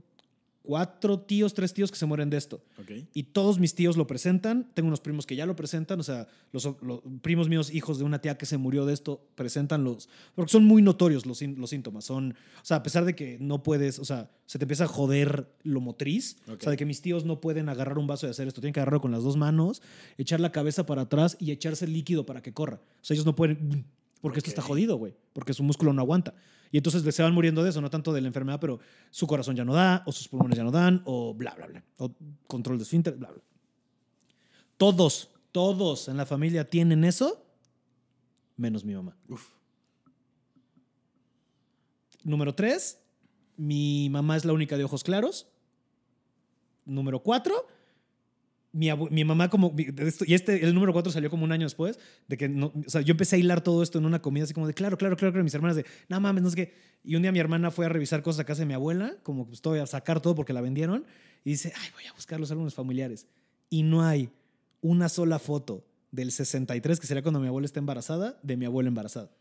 cuatro 0.67 1.21
tíos, 1.21 1.53
tres 1.53 1.73
tíos 1.73 1.91
que 1.91 1.97
se 1.97 2.05
mueren 2.05 2.29
de 2.29 2.35
esto. 2.35 2.61
Ok. 2.77 2.91
Y 3.13 3.23
todos 3.23 3.57
mis 3.57 3.73
tíos 3.73 3.95
lo 3.95 4.05
presentan. 4.05 4.69
Tengo 4.73 4.87
unos 4.87 4.99
primos 4.99 5.25
que 5.25 5.37
ya 5.37 5.45
lo 5.45 5.55
presentan. 5.55 5.97
O 6.01 6.03
sea, 6.03 6.27
los, 6.51 6.65
los 6.81 7.01
primos 7.21 7.47
míos, 7.47 7.73
hijos 7.73 7.97
de 7.97 8.03
una 8.03 8.19
tía 8.19 8.37
que 8.37 8.45
se 8.45 8.57
murió 8.57 8.85
de 8.85 8.93
esto, 8.93 9.25
presentan 9.35 9.85
los. 9.85 10.09
Porque 10.35 10.51
son 10.51 10.65
muy 10.65 10.81
notorios 10.81 11.25
los, 11.25 11.41
los 11.41 11.69
síntomas. 11.69 12.03
Son. 12.03 12.31
O 12.31 12.65
sea, 12.65 12.77
a 12.77 12.83
pesar 12.83 13.05
de 13.05 13.15
que 13.15 13.37
no 13.39 13.63
puedes. 13.63 13.97
O 13.97 14.03
sea, 14.03 14.29
se 14.45 14.59
te 14.59 14.65
empieza 14.65 14.83
a 14.83 14.87
joder 14.87 15.47
lo 15.63 15.79
motriz. 15.79 16.35
O 16.47 16.59
sea, 16.59 16.71
de 16.71 16.77
que 16.77 16.85
mis 16.85 17.01
tíos 17.01 17.23
no 17.23 17.39
pueden 17.39 17.69
agarrar 17.69 17.97
un 17.97 18.07
vaso 18.07 18.27
y 18.27 18.29
hacer 18.29 18.49
esto. 18.49 18.59
Tienen 18.59 18.73
que 18.73 18.81
agarrarlo 18.81 18.99
con 18.99 19.11
las 19.11 19.23
dos 19.23 19.37
manos, 19.37 19.81
echar 20.17 20.41
la 20.41 20.51
cabeza 20.51 20.85
para 20.85 21.03
atrás 21.03 21.37
y 21.39 21.51
echarse 21.51 21.85
el 21.85 21.93
líquido 21.93 22.25
para 22.25 22.41
que 22.41 22.51
corra. 22.51 22.81
O 23.01 23.05
sea, 23.05 23.15
ellos 23.15 23.25
no 23.25 23.35
pueden. 23.35 23.85
Porque 24.19 24.39
esto 24.39 24.49
está 24.49 24.61
jodido, 24.61 24.97
güey. 24.97 25.13
Porque 25.31 25.53
su 25.53 25.63
músculo 25.63 25.93
no 25.93 26.01
aguanta. 26.01 26.33
Y 26.71 26.77
entonces 26.77 27.15
se 27.15 27.23
van 27.23 27.33
muriendo 27.33 27.63
de 27.63 27.69
eso, 27.69 27.81
no 27.81 27.89
tanto 27.89 28.13
de 28.13 28.21
la 28.21 28.27
enfermedad, 28.27 28.59
pero 28.59 28.79
su 29.09 29.27
corazón 29.27 29.55
ya 29.55 29.65
no 29.65 29.73
da, 29.73 30.03
o 30.05 30.11
sus 30.11 30.27
pulmones 30.27 30.57
ya 30.57 30.63
no 30.63 30.71
dan, 30.71 31.01
o 31.05 31.33
bla, 31.33 31.53
bla, 31.55 31.67
bla. 31.67 31.83
O 31.97 32.13
control 32.47 32.77
de 32.77 32.83
esfínter, 32.83 33.15
bla, 33.15 33.31
bla. 33.31 33.41
Todos, 34.77 35.29
todos 35.51 36.07
en 36.07 36.17
la 36.17 36.25
familia 36.25 36.69
tienen 36.69 37.03
eso, 37.03 37.45
menos 38.57 38.83
mi 38.83 38.93
mamá. 38.93 39.17
Uf. 39.27 39.53
Número 42.23 42.53
tres, 42.53 43.01
mi 43.55 44.09
mamá 44.09 44.35
es 44.35 44.45
la 44.45 44.53
única 44.53 44.77
de 44.77 44.83
ojos 44.83 45.03
claros. 45.03 45.47
Número 46.85 47.23
cuatro, 47.23 47.67
mi, 48.77 48.89
mi 49.09 49.25
mamá 49.25 49.49
como... 49.49 49.73
y 49.75 50.33
este, 50.33 50.63
el 50.63 50.73
número 50.73 50.93
cuatro 50.93 51.11
salió 51.11 51.29
como 51.29 51.43
un 51.43 51.51
año 51.51 51.65
después, 51.65 51.99
de 52.27 52.37
que 52.37 52.47
no, 52.47 52.71
o 52.85 52.89
sea, 52.89 53.01
yo 53.01 53.11
empecé 53.11 53.35
a 53.35 53.39
hilar 53.39 53.61
todo 53.61 53.81
esto 53.81 53.97
en 53.97 54.05
una 54.05 54.21
comida 54.21 54.43
así 54.43 54.53
como 54.53 54.67
de, 54.67 54.73
claro, 54.73 54.97
claro, 54.97 55.17
claro, 55.17 55.33
claro, 55.33 55.43
mis 55.43 55.53
hermanas 55.53 55.75
de, 55.75 55.85
no 56.09 56.19
mames, 56.19 56.43
no 56.43 56.49
sé 56.51 56.55
qué. 56.55 56.73
Y 57.03 57.15
un 57.15 57.23
día 57.23 57.31
mi 57.31 57.39
hermana 57.39 57.71
fue 57.71 57.85
a 57.85 57.89
revisar 57.89 58.21
cosas 58.21 58.41
a 58.41 58.45
casa 58.45 58.61
de 58.61 58.67
mi 58.67 58.73
abuela, 58.73 59.15
como 59.23 59.45
pues 59.45 59.57
estoy 59.57 59.79
a 59.79 59.87
sacar 59.87 60.21
todo 60.21 60.35
porque 60.35 60.53
la 60.53 60.61
vendieron, 60.61 61.05
y 61.43 61.51
dice, 61.51 61.73
ay, 61.75 61.89
voy 61.93 62.05
a 62.05 62.13
buscar 62.13 62.39
los 62.39 62.51
álbumes 62.51 62.73
familiares. 62.73 63.27
Y 63.69 63.83
no 63.83 64.03
hay 64.03 64.29
una 64.81 65.09
sola 65.09 65.39
foto 65.39 65.83
del 66.11 66.31
63, 66.31 66.99
que 66.99 67.07
sería 67.07 67.23
cuando 67.23 67.39
mi 67.39 67.47
abuela 67.47 67.65
está 67.65 67.79
embarazada, 67.79 68.39
de 68.43 68.57
mi 68.57 68.65
abuela 68.65 68.89
embarazada 68.89 69.31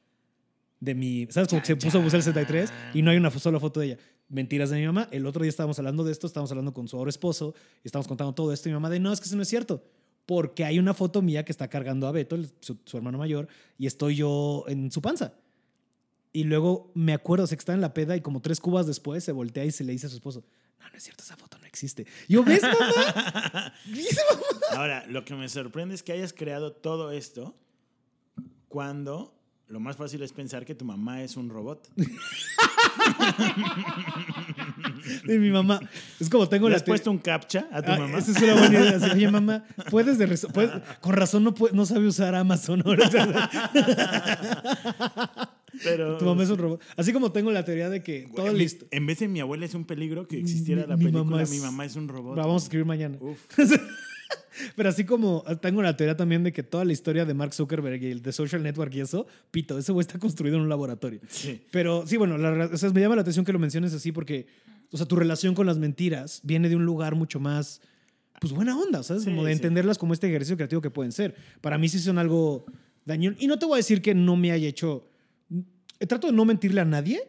de 0.81 0.95
mi, 0.95 1.27
¿sabes? 1.31 1.49
Como 1.49 1.61
que 1.63 1.67
se 1.67 1.77
puso 1.77 1.99
a 1.99 2.03
buscar 2.03 2.19
el 2.19 2.25
63 2.25 2.73
y 2.95 3.03
no 3.03 3.11
hay 3.11 3.17
una 3.17 3.31
sola 3.31 3.61
foto 3.61 3.81
de 3.81 3.87
ella. 3.87 3.99
Mentiras 4.29 4.71
de 4.71 4.79
mi 4.79 4.87
mamá. 4.87 5.09
El 5.11 5.27
otro 5.27 5.43
día 5.43 5.51
estábamos 5.51 5.79
hablando 5.79 6.05
de 6.05 6.13
esto, 6.13 6.27
estábamos 6.27 6.51
hablando 6.51 6.75
con 6.75 6.89
su 6.89 6.97
ahora 6.97 7.11
esposo 7.11 7.55
y 7.83 7.89
estábamos 7.89 8.09
contando 8.09 8.35
todo 8.35 8.53
esto 8.53 8.69
y 8.69 8.73
mi 8.73 8.75
mamá 8.75 8.91
de, 8.91 9.01
no, 9.01 9.13
es 9.13 9.21
que 9.21 9.27
eso 9.27 9.37
no 9.37 9.43
es 9.43 9.49
cierto. 9.49 9.85
Porque 10.27 10.65
hay 10.65 10.79
una 10.79 10.93
foto 10.93 11.23
mía 11.23 11.45
que 11.45 11.53
está 11.53 11.69
cargando 11.69 12.09
a 12.09 12.13
Beto, 12.13 12.37
su, 12.61 12.79
su 12.85 12.97
hermano 12.97 13.17
mayor, 13.17 13.47
y 13.79 13.87
estoy 13.87 14.17
yo 14.17 14.65
en 14.67 14.91
su 14.91 15.01
panza. 15.01 15.35
Y 16.33 16.45
luego 16.45 16.91
me 16.95 17.15
acuerdo, 17.15 17.47
sé 17.47 17.57
que 17.57 17.61
estaba 17.61 17.77
en 17.77 17.81
la 17.81 17.95
peda 17.95 18.17
y 18.17 18.21
como 18.21 18.43
tres 18.43 18.61
cubas 18.61 18.87
después 18.87 19.23
se 19.23 19.33
voltea 19.33 19.65
y 19.65 19.71
se 19.71 19.85
le 19.85 19.93
dice 19.93 20.07
a 20.07 20.11
su 20.11 20.17
esposo, 20.17 20.45
no, 20.81 20.89
no 20.91 20.97
es 20.97 21.03
cierto, 21.03 21.23
esa 21.23 21.37
foto 21.37 21.59
no 21.59 21.67
existe. 21.67 22.07
Yo, 22.29 22.45
¿ves, 22.45 22.63
mamá? 22.63 23.73
¿Ves, 23.87 24.21
mamá? 24.31 24.43
Ahora, 24.73 25.07
lo 25.07 25.25
que 25.25 25.35
me 25.35 25.49
sorprende 25.49 25.95
es 25.95 26.03
que 26.03 26.13
hayas 26.13 26.33
creado 26.33 26.73
todo 26.73 27.13
esto 27.13 27.57
cuando 28.69 29.36
lo 29.69 29.81
más 29.81 29.97
fácil 29.97 30.23
es 30.23 30.33
pensar 30.33 30.65
que 30.65 30.75
tu 30.75 30.85
mamá 30.85 31.23
es 31.23 31.37
un 31.37 31.49
robot. 31.51 31.89
De 35.25 35.39
mi 35.39 35.51
mamá. 35.51 35.81
Es 36.21 36.29
como 36.31 36.49
tengo 36.49 36.67
¿Le 36.69 36.73
la 36.73 36.77
has 36.77 36.83
puesto 36.83 37.11
un 37.11 37.19
captcha 37.19 37.69
a 37.73 37.83
tu 37.83 37.91
Ah, 37.93 37.99
mamá? 37.99 38.19
Esa 38.19 38.33
es 38.33 38.43
una 38.43 38.55
buena 38.55 38.81
idea. 38.81 38.97
Así, 38.97 39.11
Oye, 39.11 39.31
mamá, 39.31 39.65
puedes 39.91 40.19
de 40.19 40.27
puedes- 40.29 40.71
con 41.01 41.13
razón 41.15 41.45
no, 41.45 41.55
puede- 41.55 41.75
no 41.75 41.85
sabe 41.87 42.07
usar 42.07 42.35
Amazon. 42.35 42.83
ahora". 42.85 43.11
Pero, 45.85 46.17
tu 46.17 46.25
mamá 46.25 46.43
es 46.43 46.51
un 46.51 46.59
robot. 46.59 46.81
Así 46.97 47.13
como 47.13 47.33
tengo 47.33 47.51
la 47.53 47.65
teoría 47.65 47.91
de 47.91 48.03
que 48.03 48.29
todo 48.35 48.49
en, 48.49 48.59
listo. 48.59 48.87
en 48.91 49.05
vez 49.07 49.19
de 49.19 49.29
mi 49.29 49.41
abuela 49.41 49.67
es 49.67 49.75
un 49.75 49.85
peligro 49.85 50.27
que 50.27 50.39
existiera 50.39 50.83
Mi- 50.83 50.89
la 50.89 50.97
mi 50.97 51.05
película, 51.05 51.25
mamá 51.25 51.43
es- 51.43 51.51
mi 51.51 51.59
mamá 51.59 51.85
es 51.85 51.97
un 51.97 52.09
robot. 52.09 52.37
Vamos 52.37 52.63
a 52.63 52.65
escribir 52.67 52.87
mañana. 52.87 53.19
Uf. 53.21 53.39
Pero 54.75 54.89
así 54.89 55.05
como 55.05 55.45
tengo 55.61 55.83
la 55.83 55.97
teoría 55.97 56.17
también 56.17 56.43
de 56.43 56.53
que 56.53 56.63
toda 56.63 56.85
la 56.85 56.93
historia 56.93 57.25
de 57.25 57.35
Mark 57.35 57.53
Zuckerberg 57.53 58.03
y 58.03 58.11
el 58.11 58.23
de 58.23 58.33
Social 58.33 58.63
Network 58.63 58.95
y 58.95 59.01
eso, 59.01 59.27
pito, 59.51 59.79
ese 59.79 59.93
güey 59.93 60.07
está 60.07 60.19
construido 60.19 60.57
en 60.57 60.63
un 60.63 60.69
laboratorio. 60.69 61.21
Sí. 61.29 61.63
Pero 61.71 62.07
sí, 62.07 62.17
bueno, 62.17 62.39
la 62.39 62.67
o 62.67 62.77
sea, 62.77 62.91
me 62.91 63.01
llama 63.01 63.17
la 63.17 63.23
atención 63.23 63.45
que 63.45 63.53
lo 63.53 63.59
menciones 63.59 63.93
así 63.93 64.13
porque, 64.13 64.47
o 64.91 64.97
sea, 64.97 65.07
tu 65.07 65.17
relación 65.17 65.55
con 65.55 65.67
las 65.67 65.79
mentiras 65.79 66.41
viene 66.43 66.69
de 66.69 66.77
un 66.77 66.85
lugar 66.85 67.15
mucho 67.15 67.39
más, 67.39 67.83
pues 68.41 68.53
buena 68.53 68.79
onda, 68.79 69.03
¿sabes? 69.03 69.25
Sí, 69.25 69.31
como 69.31 69.45
de 69.45 69.53
sí. 69.53 69.57
entenderlas 69.57 69.99
como 69.99 70.15
este 70.15 70.27
ejercicio 70.29 70.57
creativo 70.57 70.81
que 70.81 70.91
pueden 70.91 71.13
ser. 71.13 71.35
Para 71.61 71.79
mí 71.79 71.89
sí 71.89 71.99
son 71.99 72.19
algo 72.19 72.65
dañino. 73.05 73.37
Y 73.39 73.47
no 73.47 73.59
te 73.59 73.67
voy 73.67 73.75
a 73.75 73.77
decir 73.79 74.01
que 74.03 74.15
no 74.15 74.37
me 74.37 74.53
haya 74.53 74.69
hecho... 74.69 75.09
Trato 76.09 76.27
de 76.27 76.33
no 76.35 76.45
mentirle 76.45 76.83
a 76.83 76.85
nadie, 76.85 77.23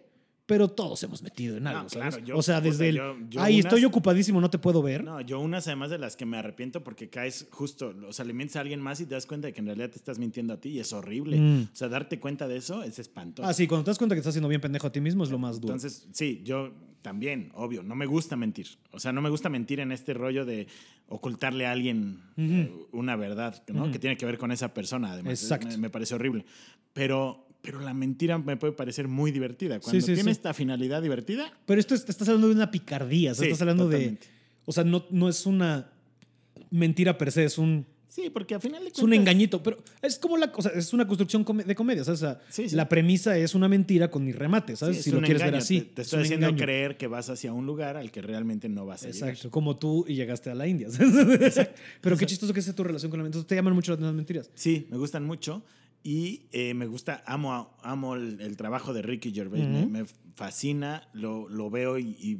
pero 0.47 0.69
todos 0.69 1.03
hemos 1.03 1.21
metido 1.21 1.57
en 1.57 1.67
algo, 1.67 1.83
No, 1.83 1.89
¿sabes? 1.89 2.15
claro, 2.15 2.25
yo- 2.25 2.37
o 2.37 2.41
sea, 2.41 2.59
desde 2.61 2.89
el... 2.89 2.95
yo- 2.95 3.15
yo 3.29 3.41
Ay, 3.41 3.55
unas- 3.59 3.65
estoy 3.65 3.85
ocupadísimo, 3.85 4.41
no 4.41 4.49
te 4.49 4.57
puedo 4.57 4.81
ver. 4.81 5.03
No, 5.03 5.21
yo 5.21 5.39
unas 5.39 5.67
además 5.67 5.91
de 5.91 5.99
las 5.99 6.15
que 6.15 6.25
me 6.25 6.37
arrepiento 6.37 6.83
porque 6.83 7.09
caes 7.09 7.47
justo, 7.51 7.93
o 8.07 8.13
sea, 8.13 8.25
le 8.25 8.33
mientes 8.33 8.55
a 8.55 8.61
alguien 8.61 8.81
más 8.81 8.99
y 9.01 9.05
te 9.05 9.13
das 9.13 9.25
cuenta 9.27 9.47
de 9.47 9.53
que 9.53 9.59
en 9.59 9.67
realidad 9.67 9.89
te 9.91 9.97
estás 9.97 10.17
mintiendo 10.17 10.53
a 10.53 10.59
ti 10.59 10.69
y 10.69 10.79
es 10.79 10.91
horrible. 10.93 11.37
Mm. 11.39 11.67
O 11.71 11.75
sea, 11.75 11.89
darte 11.89 12.19
cuenta 12.19 12.47
de 12.47 12.57
eso 12.57 12.81
es 12.81 12.97
espantoso. 12.97 13.47
Ah, 13.47 13.53
sí, 13.53 13.67
cuando 13.67 13.83
te 13.83 13.91
das 13.91 13.97
cuenta 13.99 14.15
que 14.15 14.19
estás 14.19 14.31
haciendo 14.31 14.47
bien 14.49 14.61
pendejo 14.61 14.87
a 14.87 14.91
ti 14.91 15.01
mismo 15.01 15.23
es 15.23 15.29
lo 15.29 15.37
más 15.37 15.61
duro. 15.61 15.73
Entonces, 15.75 16.07
sí, 16.13 16.41
yo 16.43 16.71
también, 17.01 17.51
obvio, 17.53 17.83
no 17.83 17.95
me 17.95 18.05
gusta 18.05 18.35
mentir. 18.35 18.67
O 18.91 18.99
sea, 18.99 19.11
no 19.11 19.21
me 19.21 19.29
gusta 19.29 19.49
mentir 19.49 19.79
en 19.81 19.91
este 19.91 20.13
rollo 20.13 20.45
de 20.45 20.67
ocultarle 21.09 21.65
a 21.65 21.71
alguien 21.71 22.21
eh, 22.37 22.69
una 22.91 23.15
verdad, 23.15 23.63
¿no? 23.67 23.91
Que 23.91 23.99
tiene 23.99 24.17
que 24.17 24.25
ver 24.25 24.37
con 24.37 24.51
esa 24.51 24.73
persona, 24.73 25.11
además. 25.11 25.41
Exacto. 25.41 25.67
Me, 25.67 25.77
me 25.77 25.89
parece 25.89 26.15
horrible. 26.15 26.45
Pero, 26.93 27.46
pero 27.67 27.81
la 27.81 27.93
mentira 27.93 28.37
me 28.37 28.55
puede 28.55 28.71
parecer 28.71 29.09
muy 29.09 29.29
divertida. 29.29 29.81
Cuando 29.81 29.99
sí, 29.99 30.05
tiene 30.05 30.23
sí. 30.23 30.29
esta 30.29 30.53
finalidad 30.53 31.01
divertida, 31.01 31.51
Pero 31.65 31.81
esto 31.81 31.95
es- 31.95 32.07
estás 32.07 32.25
hablando 32.29 32.47
de 32.47 32.55
una 32.55 32.71
picardía, 32.71 33.33
o 33.33 33.35
sea, 33.35 33.43
Sí, 33.43 33.49
estás 33.51 33.61
hablando 33.63 33.83
totalmente. 33.87 34.25
de... 34.25 34.31
O 34.65 34.71
sea, 34.71 34.85
no, 34.85 35.03
no 35.09 35.27
es 35.27 35.45
una 35.45 35.89
mentira 36.71 37.17
per 37.17 37.29
se, 37.33 37.43
es 37.43 37.57
un, 37.57 37.85
sí, 38.07 38.29
porque 38.29 38.55
al 38.55 38.61
final 38.61 38.83
de 38.85 38.89
es 38.91 38.99
un 38.99 39.13
engañito. 39.13 39.61
Pero 39.61 39.79
es 40.01 40.17
como 40.17 40.37
la... 40.37 40.49
O 40.55 40.61
sea, 40.61 40.71
es 40.71 40.93
una 40.93 41.05
construcción 41.05 41.45
de 41.65 41.75
comedia, 41.75 42.05
¿sabes? 42.05 42.23
O 42.23 42.25
sea, 42.25 42.67
la 42.71 42.87
premisa 42.87 43.37
es 43.37 43.53
una 43.53 43.67
mentira 43.67 44.09
con 44.09 44.23
mi 44.23 44.31
remate, 44.31 44.77
¿sabes? 44.77 44.99
es 44.99 45.03
si 45.03 45.11
lo 45.11 45.19
quieres 45.19 45.39
ver 45.41 45.49
engaño. 45.49 45.61
así. 45.61 45.81
Te, 45.81 45.85
te 45.87 46.01
es 46.03 46.07
estoy 46.07 46.23
haciendo 46.23 46.47
engaño. 46.47 46.63
creer 46.63 46.95
que 46.95 47.07
vas 47.07 47.29
hacia 47.29 47.51
un 47.51 47.65
lugar 47.65 47.97
al 47.97 48.11
que 48.11 48.21
realmente 48.21 48.69
no 48.69 48.85
vas 48.85 49.03
a 49.03 49.09
llegar. 49.09 49.29
Exacto, 49.31 49.51
como 49.51 49.75
tú 49.75 50.05
y 50.07 50.15
llegaste 50.15 50.49
a 50.49 50.55
la 50.55 50.67
India. 50.67 50.89
¿sabes? 50.89 51.69
Pero 52.01 52.15
qué 52.15 52.25
chistoso 52.25 52.53
que 52.53 52.61
es 52.61 52.73
tu 52.75 52.83
relación 52.85 53.09
con 53.09 53.19
la 53.19 53.23
mentira. 53.23 53.39
Entonces 53.39 53.47
te 53.49 53.55
llaman 53.55 53.73
mucho 53.73 53.93
las 53.97 54.13
mentiras. 54.13 54.49
Sí, 54.55 54.87
me 54.89 54.95
gustan 54.97 55.25
mucho 55.25 55.63
y 56.07 56.47
eh, 56.53 56.73
me 56.73 56.87
gusta, 56.87 57.21
amo, 57.25 57.75
amo 57.83 58.15
el, 58.15 58.39
el 58.39 58.55
trabajo 58.55 58.93
de 58.93 59.01
Ricky 59.01 59.33
Gervais, 59.33 59.67
me, 59.67 60.05
fascina, 60.35 61.05
lo, 61.11 61.49
lo 61.49 61.69
veo 61.69 61.99
y, 61.99 62.15
y, 62.17 62.39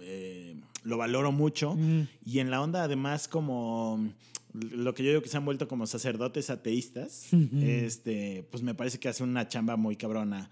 eh, 0.00 0.56
lo 0.84 0.96
valoro 0.96 1.30
mucho. 1.30 1.76
Y 2.24 2.38
en 2.38 2.50
la 2.50 2.62
onda 2.62 2.82
además 2.84 3.28
como 3.28 4.08
lo 4.54 4.94
que 4.94 5.02
yo 5.02 5.10
digo 5.10 5.20
que 5.20 5.28
se 5.28 5.36
han 5.36 5.44
vuelto 5.44 5.68
como 5.68 5.86
sacerdotes 5.86 6.48
ateístas, 6.48 7.28
este, 7.60 8.48
pues 8.50 8.62
me 8.62 8.74
parece 8.74 8.98
que 8.98 9.10
hace 9.10 9.22
una 9.22 9.46
chamba 9.48 9.76
muy 9.76 9.96
cabrona 9.96 10.48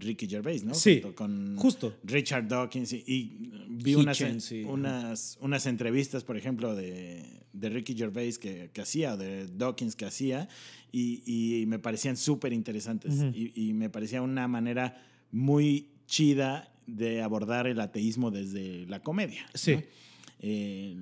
Ricky 0.00 0.26
Gervais, 0.26 0.64
¿no? 0.64 0.74
Sí, 0.74 1.00
Junto 1.02 1.14
con 1.14 1.56
justo. 1.56 1.94
Richard 2.04 2.48
Dawkins 2.48 2.92
y, 2.92 3.04
y 3.06 3.50
vi 3.68 3.94
unas, 3.94 4.16
sí. 4.16 4.64
unas, 4.64 5.38
unas 5.40 5.66
entrevistas, 5.66 6.24
por 6.24 6.36
ejemplo, 6.36 6.74
de, 6.74 7.22
de 7.52 7.68
Ricky 7.68 7.94
Gervais 7.94 8.38
que, 8.38 8.70
que 8.72 8.80
hacía, 8.80 9.14
o 9.14 9.16
de 9.16 9.46
Dawkins 9.46 9.94
que 9.94 10.06
hacía, 10.06 10.48
y, 10.90 11.22
y 11.62 11.66
me 11.66 11.78
parecían 11.78 12.16
súper 12.16 12.52
interesantes. 12.52 13.14
Y, 13.34 13.52
y 13.54 13.72
me 13.74 13.90
parecía 13.90 14.22
una 14.22 14.48
manera 14.48 15.02
muy 15.30 15.88
chida 16.06 16.72
de 16.86 17.22
abordar 17.22 17.66
el 17.66 17.78
ateísmo 17.80 18.30
desde 18.30 18.86
la 18.86 19.00
comedia. 19.02 19.46
Sí. 19.54 19.76
¿no? 19.76 19.82
Eh, 20.40 20.96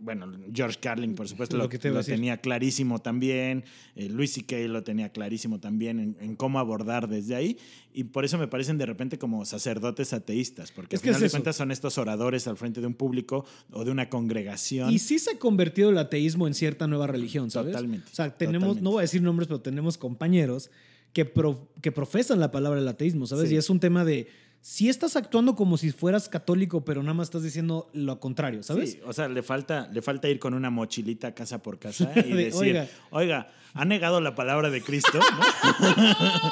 bueno, 0.00 0.26
George 0.54 0.78
Carlin, 0.80 1.14
por 1.14 1.28
supuesto, 1.28 1.56
Lo 1.56 1.64
lo, 1.64 1.68
que 1.68 1.78
te 1.78 1.88
iba 1.88 1.92
a 1.92 1.94
lo 1.94 1.98
decir. 2.00 2.14
tenía 2.14 2.38
clarísimo 2.38 2.98
también. 3.00 3.64
Eh, 3.94 4.08
Louis 4.08 4.32
C.K. 4.32 4.56
lo 4.68 4.82
tenía 4.82 5.10
clarísimo 5.10 5.60
también 5.60 6.00
en, 6.00 6.16
en 6.20 6.36
cómo 6.36 6.58
abordar 6.58 7.08
desde 7.08 7.34
ahí. 7.34 7.58
Y 7.92 8.04
por 8.04 8.24
eso 8.24 8.38
me 8.38 8.48
parecen 8.48 8.78
de 8.78 8.86
repente 8.86 9.18
como 9.18 9.44
sacerdotes 9.44 10.12
ateístas, 10.12 10.72
porque 10.72 10.96
Es 10.96 11.00
al 11.00 11.02
final 11.02 11.16
es 11.16 11.22
de 11.22 11.30
cuentas 11.30 11.56
son 11.56 11.70
estos 11.70 11.98
oradores 11.98 12.46
al 12.46 12.56
frente 12.56 12.80
de 12.80 12.86
un 12.86 12.94
público 12.94 13.44
o 13.72 13.84
de 13.84 13.90
una 13.90 14.08
congregación. 14.08 14.90
Y 14.92 14.98
sí 14.98 15.18
se 15.18 15.32
ha 15.32 15.38
convertido 15.38 15.90
el 15.90 15.98
ateísmo 15.98 16.46
en 16.46 16.54
cierta 16.54 16.86
nueva 16.86 17.06
religión, 17.06 17.50
¿sabes? 17.50 17.72
Totalmente, 17.72 18.08
O 18.10 18.14
sea, 18.14 18.30
tenemos, 18.36 18.60
totalmente. 18.60 18.82
no 18.84 18.90
voy 18.92 19.00
a 19.00 19.02
decir 19.02 19.22
nombres, 19.22 19.48
pero 19.48 19.60
tenemos 19.60 19.98
compañeros 19.98 20.70
que, 21.12 21.24
pro- 21.24 21.68
que 21.82 21.90
profesan 21.92 22.38
la 22.40 22.50
palabra 22.52 22.78
del 22.78 22.88
ateísmo, 22.88 23.26
¿sabes? 23.26 23.48
Sí. 23.48 23.56
Y 23.56 23.58
es 23.58 23.68
un 23.68 23.80
tema 23.80 24.04
de, 24.04 24.28
si 24.62 24.88
estás 24.90 25.16
actuando 25.16 25.54
como 25.56 25.76
si 25.78 25.90
fueras 25.90 26.28
católico, 26.28 26.84
pero 26.84 27.02
nada 27.02 27.14
más 27.14 27.28
estás 27.28 27.42
diciendo 27.42 27.88
lo 27.94 28.20
contrario, 28.20 28.62
¿sabes? 28.62 28.92
Sí, 28.92 29.00
o 29.06 29.12
sea, 29.12 29.28
le 29.28 29.42
falta, 29.42 29.88
le 29.92 30.02
falta 30.02 30.28
ir 30.28 30.38
con 30.38 30.52
una 30.54 30.68
mochilita 30.70 31.34
casa 31.34 31.62
por 31.62 31.78
casa 31.78 32.12
y 32.16 32.32
De, 32.32 32.44
decir, 32.44 32.76
"Oiga". 32.76 32.88
oiga, 33.10 33.48
¿ha 33.72 33.84
negado 33.86 34.20
la 34.20 34.34
palabra 34.34 34.68
de 34.68 34.82
Cristo? 34.82 35.18
¿No? 35.18 35.20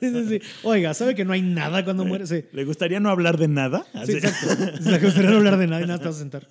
Sí, 0.00 0.10
sí, 0.10 0.28
sí. 0.28 0.40
Oiga, 0.62 0.94
¿sabe 0.94 1.14
que 1.14 1.24
no 1.24 1.32
hay 1.32 1.42
nada 1.42 1.84
cuando 1.84 2.04
muere? 2.04 2.26
Sí, 2.26 2.44
¿Le 2.52 2.64
gustaría 2.64 3.00
no 3.00 3.10
hablar 3.10 3.38
de 3.38 3.48
nada? 3.48 3.84
Sí, 4.04 4.12
exacto. 4.12 4.82
Que 4.84 4.98
gustaría 5.04 5.30
no 5.30 5.36
hablar 5.36 5.58
de 5.58 5.66
nada 5.66 5.82
y 5.82 5.86
nada, 5.86 5.98
te 5.98 6.06
vas 6.06 6.16
a 6.16 6.18
sentar. 6.18 6.48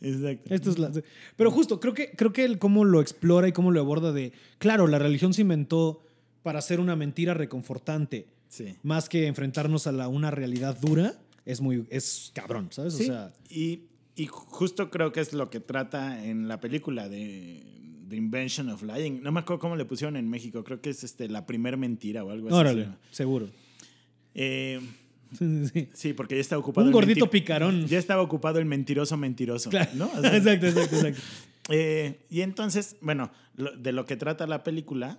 Exacto. 0.00 0.54
Esto 0.54 0.70
es 0.70 0.78
la- 0.78 0.90
Pero 1.36 1.50
justo, 1.50 1.80
creo 1.80 1.94
que, 1.94 2.10
creo 2.12 2.32
que 2.32 2.44
él 2.44 2.58
cómo 2.58 2.84
lo 2.84 3.00
explora 3.00 3.48
y 3.48 3.52
cómo 3.52 3.70
lo 3.70 3.80
aborda 3.80 4.12
de, 4.12 4.32
claro, 4.58 4.86
la 4.86 4.98
religión 4.98 5.34
se 5.34 5.42
inventó 5.42 6.02
para 6.42 6.58
hacer 6.58 6.80
una 6.80 6.96
mentira 6.96 7.34
reconfortante, 7.34 8.26
Sí. 8.54 8.76
más 8.84 9.08
que 9.08 9.26
enfrentarnos 9.26 9.86
a 9.88 9.92
la, 9.92 10.06
una 10.08 10.30
realidad 10.30 10.78
dura, 10.80 11.14
es 11.44 11.60
muy, 11.60 11.86
es 11.90 12.30
cabrón, 12.34 12.68
¿sabes? 12.70 12.94
Sí, 12.94 13.02
O 13.04 13.06
sea, 13.06 13.32
y, 13.50 13.82
y 14.14 14.26
justo 14.26 14.90
creo 14.90 15.10
que 15.10 15.20
es 15.20 15.32
lo 15.32 15.50
que 15.50 15.58
trata 15.60 16.24
en 16.24 16.46
la 16.46 16.60
película 16.60 17.08
de 17.08 17.64
The 18.08 18.16
Invention 18.16 18.68
of 18.68 18.82
Lying. 18.84 19.22
No 19.22 19.32
me 19.32 19.40
acuerdo 19.40 19.58
cómo 19.58 19.74
le 19.76 19.84
pusieron 19.84 20.16
en 20.16 20.28
México. 20.30 20.62
Creo 20.62 20.80
que 20.80 20.90
es 20.90 21.02
este, 21.02 21.28
la 21.28 21.46
primer 21.46 21.76
mentira 21.76 22.22
o 22.22 22.30
algo 22.30 22.48
así. 22.48 22.56
órale, 22.56 22.88
seguro. 23.10 23.48
Eh, 24.34 24.80
Sí, 25.36 25.88
sí. 25.94 26.12
porque 26.12 26.36
ya 26.36 26.40
estaba 26.40 26.60
ocupado. 26.60 26.86
Un 26.86 26.92
gordito 26.92 27.28
picarón. 27.28 27.88
Ya 27.88 27.98
estaba 27.98 28.22
ocupado 28.22 28.60
el 28.60 28.66
mentiroso 28.66 29.16
mentiroso. 29.16 29.68
Claro. 29.68 29.90
¿no? 29.96 30.06
O 30.16 30.20
sea, 30.20 30.36
exacto, 30.36 30.66
exacto, 30.68 30.94
exacto. 30.96 31.20
eh, 31.70 32.20
y 32.30 32.42
entonces, 32.42 32.96
bueno, 33.00 33.32
lo- 33.56 33.76
de 33.76 33.90
lo 33.90 34.04
que 34.06 34.16
trata 34.16 34.46
la 34.46 34.62
película 34.62 35.18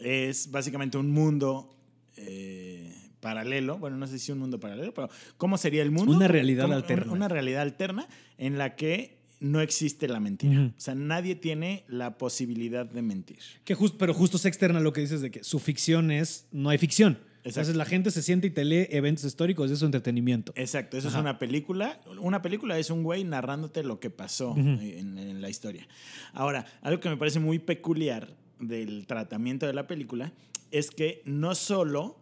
es 0.00 0.50
básicamente 0.50 0.96
un 0.96 1.10
mundo 1.10 1.74
eh, 2.16 2.92
paralelo. 3.20 3.78
Bueno, 3.78 3.96
no 3.96 4.06
sé 4.06 4.18
si 4.18 4.32
un 4.32 4.38
mundo 4.38 4.58
paralelo, 4.60 4.92
pero 4.94 5.08
¿cómo 5.36 5.56
sería 5.58 5.82
el 5.82 5.90
mundo? 5.90 6.12
Una 6.14 6.28
realidad 6.28 6.64
¿Cómo- 6.64 6.74
alterna. 6.74 7.12
Una 7.12 7.28
realidad 7.28 7.62
alterna 7.62 8.08
en 8.38 8.58
la 8.58 8.76
que 8.76 9.18
no 9.40 9.60
existe 9.60 10.06
la 10.06 10.20
mentira. 10.20 10.72
O 10.76 10.80
sea, 10.80 10.94
nadie 10.94 11.34
tiene 11.34 11.84
la 11.88 12.18
posibilidad 12.18 12.84
de 12.86 13.00
mentir. 13.02 13.38
Que 13.64 13.74
jus- 13.74 13.94
pero 13.98 14.12
justo 14.12 14.36
se 14.38 14.48
externa 14.48 14.80
lo 14.80 14.92
que 14.92 15.00
dices 15.00 15.22
de 15.22 15.30
que 15.30 15.42
su 15.44 15.58
ficción 15.58 16.10
es, 16.10 16.46
no 16.52 16.68
hay 16.68 16.76
ficción. 16.78 17.12
Exacto. 17.42 17.48
Entonces 17.60 17.76
la 17.76 17.84
gente 17.86 18.10
se 18.10 18.20
siente 18.20 18.48
y 18.48 18.50
te 18.50 18.66
lee 18.66 18.86
eventos 18.90 19.24
históricos 19.24 19.70
de 19.70 19.76
su 19.76 19.86
entretenimiento. 19.86 20.52
Exacto, 20.56 20.98
eso 20.98 21.08
Ajá. 21.08 21.16
es 21.16 21.20
una 21.22 21.38
película. 21.38 21.98
Una 22.20 22.42
película 22.42 22.78
es 22.78 22.90
un 22.90 23.02
güey 23.02 23.24
narrándote 23.24 23.82
lo 23.82 23.98
que 23.98 24.10
pasó 24.10 24.54
en 24.58 25.40
la 25.40 25.48
historia. 25.48 25.88
Ahora, 26.34 26.66
algo 26.82 27.00
que 27.00 27.08
me 27.08 27.16
parece 27.16 27.40
muy 27.40 27.58
peculiar 27.58 28.34
del 28.58 29.06
tratamiento 29.06 29.66
de 29.66 29.72
la 29.72 29.86
película 29.86 30.34
es 30.70 30.90
que 30.90 31.22
no 31.24 31.54
solo 31.54 32.18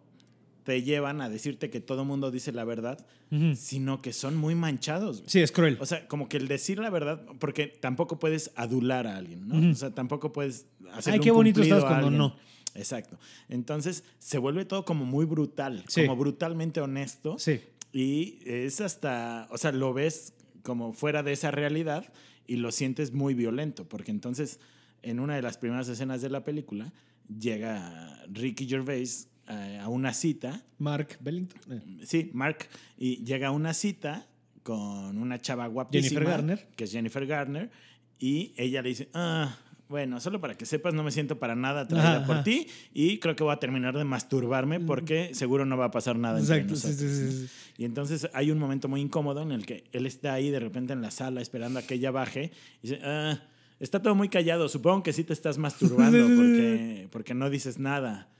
te 0.64 0.82
llevan 0.82 1.20
a 1.22 1.28
decirte 1.30 1.70
que 1.70 1.80
todo 1.80 2.04
mundo 2.04 2.30
dice 2.30 2.52
la 2.52 2.64
verdad, 2.64 3.06
sino 3.54 4.00
que 4.02 4.12
son 4.12 4.36
muy 4.36 4.54
manchados. 4.54 5.18
güey. 5.18 5.30
Sí, 5.30 5.40
es 5.40 5.52
cruel. 5.52 5.76
O 5.80 5.86
sea, 5.86 6.06
como 6.08 6.28
que 6.28 6.36
el 6.38 6.48
decir 6.48 6.78
la 6.78 6.90
verdad, 6.90 7.24
porque 7.38 7.66
tampoco 7.66 8.18
puedes 8.18 8.50
adular 8.54 9.06
a 9.06 9.16
alguien, 9.16 9.48
¿no? 9.48 9.70
O 9.70 9.74
sea, 9.74 9.90
tampoco 9.94 10.32
puedes 10.32 10.66
hacer 10.92 11.14
Ay, 11.14 11.20
qué 11.20 11.30
bonito 11.30 11.62
estás 11.62 11.84
cuando 11.84 12.10
no. 12.10 12.36
Exacto. 12.74 13.18
Entonces, 13.48 14.04
se 14.18 14.38
vuelve 14.38 14.64
todo 14.64 14.84
como 14.84 15.04
muy 15.04 15.24
brutal, 15.24 15.84
Sí. 15.88 16.02
como 16.02 16.16
brutalmente 16.16 16.80
honesto. 16.80 17.38
Sí. 17.38 17.60
Y 17.92 18.38
es 18.44 18.80
hasta, 18.80 19.48
o 19.50 19.58
sea, 19.58 19.72
lo 19.72 19.92
ves 19.94 20.34
como 20.62 20.92
fuera 20.92 21.22
de 21.22 21.32
esa 21.32 21.50
realidad 21.50 22.12
y 22.46 22.56
lo 22.56 22.72
sientes 22.72 23.12
muy 23.12 23.32
violento, 23.34 23.88
porque 23.88 24.10
entonces 24.10 24.60
en 25.02 25.20
una 25.20 25.34
de 25.36 25.42
las 25.42 25.56
primeras 25.58 25.88
escenas 25.88 26.20
de 26.22 26.28
la 26.30 26.44
película 26.44 26.92
llega 27.28 28.22
Ricky 28.32 28.66
Gervais 28.68 29.28
eh, 29.48 29.78
a 29.80 29.88
una 29.88 30.12
cita, 30.12 30.62
Mark 30.78 31.16
Bellington. 31.20 31.60
eh. 31.72 32.00
sí, 32.04 32.30
Mark, 32.34 32.68
y 32.96 33.24
llega 33.24 33.48
a 33.48 33.50
una 33.50 33.74
cita 33.74 34.26
con 34.62 35.16
una 35.18 35.40
chava 35.40 35.66
guapísima. 35.66 36.20
Jennifer 36.20 36.24
Garner. 36.36 36.68
Que 36.76 36.84
es 36.84 36.92
Jennifer 36.92 37.26
Garner, 37.26 37.70
y 38.18 38.52
ella 38.56 38.82
le 38.82 38.90
dice, 38.90 39.08
ah, 39.14 39.56
bueno, 39.88 40.20
solo 40.20 40.38
para 40.38 40.54
que 40.54 40.66
sepas, 40.66 40.92
no 40.92 41.02
me 41.02 41.10
siento 41.10 41.38
para 41.38 41.56
nada 41.56 41.82
atraída 41.82 42.16
Ajá, 42.18 42.26
por 42.26 42.34
ajá. 42.36 42.44
ti 42.44 42.66
y 42.92 43.18
creo 43.20 43.34
que 43.34 43.42
voy 43.42 43.54
a 43.54 43.58
terminar 43.58 43.96
de 43.96 44.04
masturbarme 44.04 44.80
porque 44.80 45.30
seguro 45.34 45.64
no 45.64 45.78
va 45.78 45.86
a 45.86 45.90
pasar 45.90 46.18
nada 46.18 46.38
entre 46.40 46.56
Exacto, 46.58 46.74
nosotros. 46.74 47.10
sí, 47.10 47.30
sí, 47.30 47.46
sí. 47.46 47.72
Y 47.78 47.84
entonces 47.86 48.28
hay 48.34 48.50
un 48.50 48.58
momento 48.58 48.88
muy 48.88 49.00
incómodo 49.00 49.40
en 49.40 49.50
el 49.50 49.64
que 49.64 49.84
él 49.92 50.04
está 50.04 50.34
ahí 50.34 50.50
de 50.50 50.60
repente 50.60 50.92
en 50.92 51.00
la 51.00 51.10
sala 51.10 51.40
esperando 51.40 51.78
a 51.78 51.82
que 51.82 51.94
ella 51.94 52.10
baje 52.10 52.50
y 52.82 52.88
dice, 52.88 53.00
ah, 53.02 53.40
está 53.80 54.02
todo 54.02 54.14
muy 54.14 54.28
callado, 54.28 54.68
supongo 54.68 55.02
que 55.02 55.12
sí 55.12 55.24
te 55.24 55.32
estás 55.32 55.58
masturbando 55.58 56.26
porque, 56.36 57.08
porque 57.10 57.34
no 57.34 57.50
dices 57.50 57.78
nada. 57.78 58.30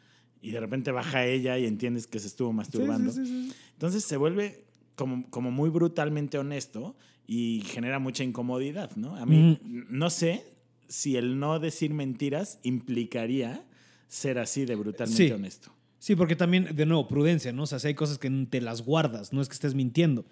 Y 0.41 0.53
de 0.53 0.61
repente 0.61 0.93
baja 0.93 1.27
ella 1.27 1.59
y 1.59 1.67
entiendes 1.67 2.07
que 2.07 2.21
se 2.21 2.29
estuvo 2.29 2.53
masturbando. 2.53 3.11
Sí, 3.11 3.27
sí, 3.27 3.49
sí. 3.51 3.57
Entonces 3.73 4.05
se 4.05 4.17
vuelve 4.17 4.65
como, 4.95 5.29
como 5.31 5.51
muy 5.51 5.69
brutalmente 5.69 6.39
honesto 6.39 6.97
y 7.27 7.63
genera 7.67 7.99
mucha 7.99 8.25
incomodidad, 8.25 8.95
¿no? 8.97 9.17
A 9.17 9.27
mí 9.27 9.59
no 9.63 10.11
sé 10.11 10.45
si 10.89 11.17
el 11.17 11.39
no 11.39 11.59
decir 11.59 11.93
mentiras 11.93 12.59
implicaría 12.63 13.67
ser 14.07 14.39
así 14.39 14.65
de 14.65 14.75
brutalmente 14.75 15.35
honesto. 15.35 15.73
Sí, 15.99 16.15
porque 16.15 16.37
también, 16.37 16.75
de 16.75 16.87
nuevo, 16.87 17.09
prudencia, 17.09 17.53
¿no? 17.53 17.65
O 17.65 17.67
sea, 17.67 17.79
si 17.79 17.89
hay 17.89 17.95
cosas 17.95 18.19
que 18.19 18.31
te 18.49 18.61
las 18.61 18.83
guardas, 18.83 19.33
no 19.33 19.43
es 19.43 19.49
que 19.49 19.55
estés 19.55 19.75
mintiendo. 19.75 20.25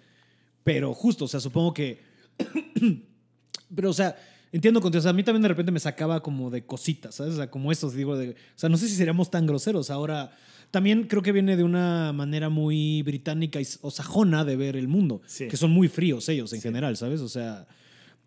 Pero 0.63 0.93
justo, 0.93 1.25
o 1.25 1.27
sea, 1.27 1.39
supongo 1.39 1.73
que. 1.73 1.99
Pero, 3.75 3.89
o 3.89 3.93
sea, 3.93 4.15
entiendo 4.51 4.81
contigo. 4.81 4.99
O 4.99 5.01
sea, 5.03 5.11
a 5.11 5.13
mí 5.13 5.23
también 5.23 5.41
de 5.43 5.47
repente 5.49 5.71
me 5.71 5.79
sacaba 5.79 6.21
como 6.21 6.49
de 6.49 6.65
cositas, 6.65 7.15
¿sabes? 7.15 7.33
O 7.33 7.37
sea, 7.37 7.49
como 7.51 7.71
estos, 7.71 7.93
digo, 7.93 8.17
de. 8.17 8.31
O 8.31 8.33
sea, 8.55 8.69
no 8.69 8.77
sé 8.77 8.87
si 8.87 8.95
seríamos 8.95 9.29
tan 9.31 9.45
groseros. 9.47 9.89
Ahora, 9.89 10.31
también 10.71 11.03
creo 11.03 11.21
que 11.21 11.31
viene 11.31 11.55
de 11.57 11.63
una 11.63 12.11
manera 12.13 12.49
muy 12.49 13.01
británica 13.03 13.61
y, 13.61 13.67
o 13.81 13.91
sajona 13.91 14.43
de 14.45 14.55
ver 14.55 14.75
el 14.75 14.87
mundo. 14.87 15.21
Sí. 15.25 15.47
Que 15.47 15.57
son 15.57 15.71
muy 15.71 15.87
fríos 15.87 16.27
ellos 16.29 16.51
en 16.53 16.59
Sí. 16.61 16.67
general, 16.67 16.97
¿sabes? 16.97 17.21
O 17.21 17.29
sea. 17.29 17.67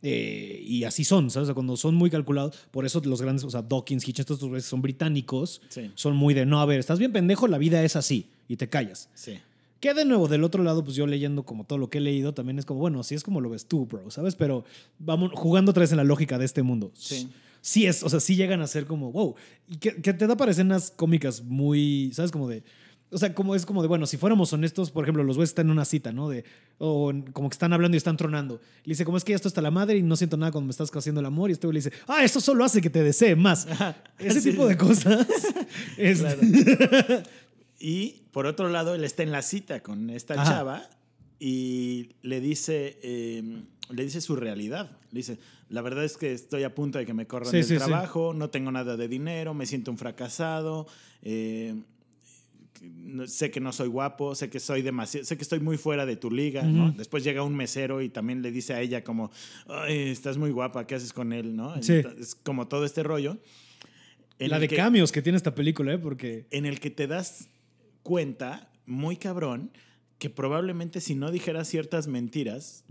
eh, 0.03 0.62
y 0.66 0.85
así 0.85 1.05
son, 1.05 1.31
¿sabes? 1.31 1.45
O 1.45 1.47
sea, 1.49 1.55
cuando 1.55 1.77
son 1.77 1.95
muy 1.95 2.09
calculados, 2.09 2.57
por 2.71 2.87
eso 2.87 3.03
los 3.05 3.21
grandes, 3.21 3.45
o 3.45 3.51
sea, 3.51 3.61
Dawkins, 3.61 4.09
Hitchens, 4.09 4.31
estos 4.31 4.64
son 4.64 4.81
británicos, 4.81 5.61
Sí. 5.68 5.91
son 5.95 6.16
muy 6.16 6.33
de, 6.33 6.47
no, 6.47 6.59
a 6.62 6.64
ver, 6.64 6.81
estás 6.81 6.99
bien 6.99 7.12
pendejo, 7.12 7.47
la 7.49 7.59
vida 7.59 7.85
es 7.85 7.97
así, 7.97 8.31
y 8.49 8.57
te 8.57 8.66
callas. 8.71 9.11
Sí. 9.12 9.35
Que 9.81 9.95
de 9.95 10.05
nuevo, 10.05 10.28
del 10.28 10.45
otro 10.45 10.62
lado, 10.62 10.85
pues 10.85 10.95
yo 10.97 11.07
leyendo 11.07 11.43
como 11.45 11.64
todo 11.64 11.78
lo 11.78 11.89
que 11.89 11.99
he 11.99 12.01
leído, 12.03 12.35
también 12.35 12.59
es 12.59 12.66
como, 12.66 12.81
bueno, 12.81 13.03
sí 13.03 13.14
es 13.14 13.22
como 13.22 13.41
lo 13.41 13.49
ves 13.51 13.66
tú, 13.66 13.87
bro, 13.87 14.11
¿sabes? 14.11 14.37
Pero 14.37 14.64
vamos 14.99 15.31
jugando 15.35 15.70
otra 15.70 15.81
vez 15.81 15.91
en 15.93 15.97
la 15.97 16.05
lógica 16.05 16.39
de 16.39 16.45
este 16.45 16.62
mundo. 16.62 16.93
Sí. 16.95 17.31
Sí 17.62 17.87
es, 17.87 18.03
o 18.03 18.09
sea, 18.09 18.20
sí 18.20 18.37
llegan 18.37 18.61
a 18.62 18.66
ser 18.66 18.87
como, 18.87 19.11
wow, 19.12 19.35
y 19.68 19.76
que, 19.76 19.97
que 19.97 20.12
te 20.14 20.26
da 20.26 20.37
para 20.37 20.51
escenas 20.51 20.91
cómicas 20.95 21.43
muy, 21.43 22.11
¿sabes? 22.14 22.31
Como 22.31 22.49
de, 22.49 22.62
o 23.12 23.18
sea, 23.18 23.35
como 23.35 23.55
es 23.55 23.66
como 23.66 23.83
de, 23.83 23.89
bueno, 23.89 24.07
si 24.07 24.16
fuéramos 24.16 24.53
honestos, 24.53 24.91
por 24.91 25.05
ejemplo, 25.05 25.24
los 25.24 25.37
güeyes 25.37 25.51
están 25.51 25.66
en 25.66 25.72
una 25.72 25.85
cita, 25.85 26.12
¿no? 26.12 26.28
De, 26.28 26.45
o 26.78 27.12
como 27.33 27.49
que 27.51 27.55
están 27.55 27.72
hablando 27.72 27.97
y 27.97 27.99
están 27.99 28.16
tronando. 28.16 28.61
Le 28.85 28.93
dice, 28.93 29.05
como 29.05 29.16
es 29.16 29.24
que 29.24 29.33
ya 29.33 29.37
esto 29.37 29.49
está 29.49 29.61
la 29.61 29.70
madre 29.72 29.99
y 29.99 30.03
no 30.03 30.14
siento 30.16 30.37
nada 30.37 30.53
cuando 30.53 30.66
me 30.66 30.70
estás 30.70 30.91
haciendo 30.95 31.20
el 31.20 31.26
amor. 31.26 31.51
Y 31.51 31.55
este 31.55 31.66
güey 31.66 31.74
le 31.74 31.78
dice, 31.81 31.93
ah, 32.07 32.22
esto 32.24 32.41
solo 32.41 32.64
hace 32.64 32.81
que 32.81 32.89
te 32.89 33.03
desee 33.03 33.35
más. 33.35 33.66
Ese 34.18 34.41
Sí. 34.41 34.51
tipo 34.53 34.66
de 34.66 34.76
cosas. 34.76 35.26
es, 35.99 36.20
Claro. 36.20 36.41
Y 37.81 38.22
por 38.31 38.47
otro 38.47 38.68
lado, 38.68 38.95
él 38.95 39.03
está 39.05 39.22
en 39.22 39.33
la 39.33 39.41
cita 39.43 39.83
con 39.83 40.11
esta 40.11 40.35
Ajá. 40.35 40.45
chava 40.45 40.91
y 41.39 42.11
le 42.22 42.41
dice, 42.41 42.99
eh, 43.03 43.62
le 43.89 44.05
dice 44.05 44.20
su 44.20 44.37
realidad. 44.37 44.99
Le 45.11 45.18
dice, 45.20 45.39
la 45.70 45.81
verdad 45.81 46.05
es 46.05 46.16
que 46.18 46.33
estoy 46.35 46.62
a 46.64 46.74
punto 46.74 46.99
de 46.99 47.07
que 47.07 47.14
me 47.14 47.26
corran 47.26 47.51
Sí, 47.51 47.57
del 47.57 47.64
sí, 47.64 47.72
sí. 47.74 47.78
trabajo, 47.78 48.35
no 48.35 48.51
tengo 48.51 48.70
nada 48.70 48.97
de 48.99 49.09
dinero, 49.09 49.55
me 49.55 49.64
siento 49.64 49.91
un 49.91 49.97
fracasado, 49.99 50.87
eh, 51.22 51.74
no- 52.83 53.26
sé 53.26 53.51
que 53.51 53.61
no 53.61 53.72
soy 53.72 53.89
guapo, 53.89 54.35
sé 54.35 54.49
que 54.51 54.61
soy 54.61 54.83
demasiado, 54.83 55.24
sé 55.26 55.37
que 55.37 55.43
estoy 55.43 55.61
muy 55.61 55.76
fuera 55.78 56.05
de 56.07 56.16
tu 56.16 56.31
liga, 56.31 56.62
¿no? 56.62 56.89
Ujú. 56.89 56.99
Después 56.99 57.24
llega 57.24 57.43
un 57.43 57.55
mesero 57.55 58.01
y 58.03 58.09
también 58.11 58.43
le 58.43 58.51
dice 58.53 58.74
a 58.74 58.81
ella 58.81 59.03
como, 59.05 59.31
Ay, 59.68 60.11
estás 60.11 60.37
muy 60.39 60.51
guapa, 60.51 60.87
¿qué 60.87 60.95
haces 60.97 61.12
con 61.12 61.33
él, 61.33 61.57
no? 61.57 61.83
Sí. 61.83 62.03
Es 62.18 62.35
como 62.35 62.68
todo 62.68 62.85
este 62.85 63.03
rollo. 63.03 63.39
en 64.39 64.51
la 64.51 64.59
de 64.59 64.68
que- 64.68 64.76
cambios 64.76 65.12
que 65.12 65.20
tiene 65.20 65.37
esta 65.37 65.55
película, 65.55 65.93
¿eh? 65.95 65.99
Porque... 65.99 66.47
en 66.51 66.64
el 66.64 66.81
que 66.81 66.91
te 66.91 67.07
das 67.07 67.49
cuenta, 68.03 68.70
muy 68.86 69.16
cabrón, 69.16 69.70
que 70.18 70.30
probablemente 70.30 71.01
si 71.01 71.14
no 71.14 71.30
dijeras 71.30 71.68
ciertas 71.68 72.07
mentiras 72.07 72.84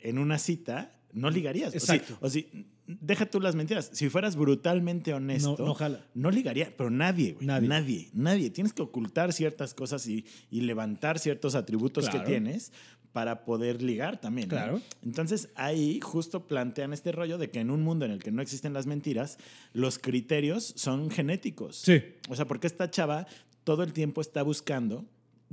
en 0.00 0.18
una 0.18 0.38
cita, 0.38 0.96
no 1.12 1.30
ligarías. 1.30 1.68
O 1.68 1.72
si- 1.72 1.76
Exacto. 1.78 2.16
O 2.20 2.30
si, 2.30 2.66
deja 2.86 3.26
tú 3.26 3.40
las 3.40 3.54
mentiras. 3.54 3.90
Si 3.92 4.08
fueras 4.08 4.36
brutalmente 4.36 5.12
honesto, 5.12 5.56
No, 5.58 5.66
no 5.66 5.74
jala. 5.74 6.04
no 6.14 6.30
ligaría, 6.30 6.72
pero 6.76 6.88
nadie, 6.90 7.32
güey. 7.32 7.46
Nadie. 7.46 7.68
Nadie. 7.68 8.08
Nadie. 8.14 8.50
Tienes 8.50 8.72
que 8.72 8.82
ocultar 8.82 9.32
ciertas 9.32 9.74
cosas 9.74 10.06
y, 10.06 10.24
y 10.50 10.62
levantar 10.62 11.18
ciertos 11.18 11.54
atributos 11.54 12.08
Claro. 12.08 12.24
que 12.24 12.30
tienes 12.30 12.72
para 13.12 13.44
poder 13.44 13.82
ligar 13.82 14.20
también. 14.20 14.46
¿no? 14.48 14.50
Claro. 14.54 14.80
Entonces 15.02 15.48
ahí 15.56 15.98
justo 16.00 16.46
plantean 16.46 16.92
este 16.92 17.10
rollo 17.10 17.38
de 17.38 17.50
que 17.50 17.58
en 17.58 17.70
un 17.70 17.82
mundo 17.82 18.04
en 18.04 18.12
el 18.12 18.22
que 18.22 18.30
no 18.30 18.40
existen 18.40 18.72
las 18.72 18.86
mentiras, 18.86 19.36
los 19.72 19.98
criterios 19.98 20.72
son 20.76 21.10
genéticos. 21.10 21.76
Sí. 21.76 22.00
O 22.28 22.36
sea, 22.36 22.46
porque 22.46 22.68
esta 22.68 22.88
chava 22.88 23.26
todo 23.64 23.82
el 23.82 23.92
tiempo 23.92 24.20
está 24.20 24.42
buscando 24.42 25.04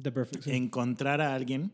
The 0.01 0.11
Perfect. 0.11 0.43
sí. 0.45 0.51
encontrar 0.51 1.21
a 1.21 1.33
alguien 1.35 1.71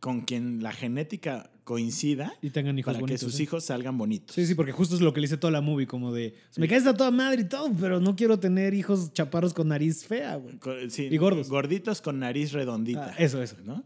con 0.00 0.20
quien 0.22 0.62
la 0.62 0.72
genética 0.72 1.50
coincida 1.64 2.32
Y 2.40 2.50
tengan 2.50 2.78
hijos 2.78 2.92
para 2.94 3.00
bonitos. 3.00 3.20
que 3.20 3.30
sus 3.30 3.40
¿eh? 3.40 3.42
hijos 3.42 3.64
salgan 3.64 3.98
bonitos. 3.98 4.34
Sí, 4.34 4.46
sí, 4.46 4.54
porque 4.54 4.72
justo 4.72 4.94
es 4.94 5.00
lo 5.00 5.12
que 5.12 5.20
le 5.20 5.26
dice 5.26 5.36
toda 5.36 5.50
la 5.50 5.60
movie, 5.60 5.86
como 5.86 6.12
de, 6.12 6.34
me 6.56 6.66
caes 6.68 6.86
a 6.86 6.96
toda 6.96 7.10
madre 7.10 7.42
y 7.42 7.44
todo, 7.48 7.70
pero 7.78 8.00
no 8.00 8.14
quiero 8.16 8.38
tener 8.38 8.72
hijos 8.74 9.12
chaparros 9.12 9.52
con 9.52 9.68
nariz 9.68 10.06
fea, 10.06 10.36
güey. 10.36 10.58
Sí, 10.88 11.08
Y 11.10 11.16
gordos. 11.18 11.48
Gorditos 11.50 12.00
con 12.00 12.20
nariz 12.20 12.52
redondita. 12.52 13.12
Ah, 13.12 13.14
eso, 13.18 13.42
eso. 13.42 13.56
¿no? 13.64 13.84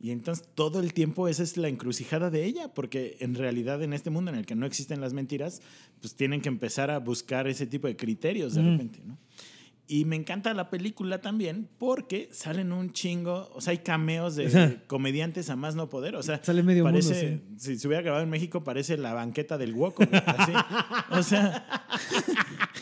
Y 0.00 0.12
entonces 0.12 0.46
todo 0.54 0.78
el 0.80 0.94
tiempo 0.94 1.26
esa 1.26 1.42
es 1.42 1.56
la 1.56 1.66
encrucijada 1.68 2.30
de 2.30 2.44
ella, 2.44 2.72
porque 2.72 3.16
en 3.20 3.34
realidad 3.34 3.82
en 3.82 3.92
este 3.92 4.10
mundo 4.10 4.30
en 4.30 4.38
el 4.38 4.46
que 4.46 4.54
no 4.54 4.64
existen 4.64 5.00
las 5.00 5.12
mentiras, 5.12 5.60
pues 6.00 6.14
tienen 6.14 6.40
que 6.40 6.48
empezar 6.48 6.90
a 6.90 6.98
buscar 7.00 7.48
ese 7.48 7.66
tipo 7.66 7.88
de 7.88 7.96
criterios 7.96 8.54
de 8.54 8.60
Ujú. 8.60 8.70
repente, 8.70 9.00
¿no? 9.04 9.18
Y 9.90 10.04
me 10.04 10.16
encanta 10.16 10.52
la 10.52 10.68
película 10.68 11.22
también 11.22 11.66
porque 11.78 12.28
salen 12.30 12.72
un 12.72 12.92
chingo, 12.92 13.50
o 13.54 13.62
sea, 13.62 13.70
hay 13.70 13.78
cameos 13.78 14.36
de 14.36 14.80
comediantes 14.86 15.48
a 15.48 15.56
más 15.56 15.76
no 15.76 15.88
poder, 15.88 16.14
o 16.14 16.22
sea, 16.22 16.44
Sale 16.44 16.62
medio 16.62 16.84
mundo, 16.84 17.00
parece, 17.00 17.40
si 17.56 17.78
se 17.78 17.88
hubiera 17.88 18.02
grabado 18.02 18.22
en 18.22 18.28
México, 18.28 18.62
parece 18.62 18.98
la 18.98 19.14
banqueta 19.14 19.56
del 19.56 19.74
así. 20.26 20.52
O 21.10 21.22
sea, 21.22 21.88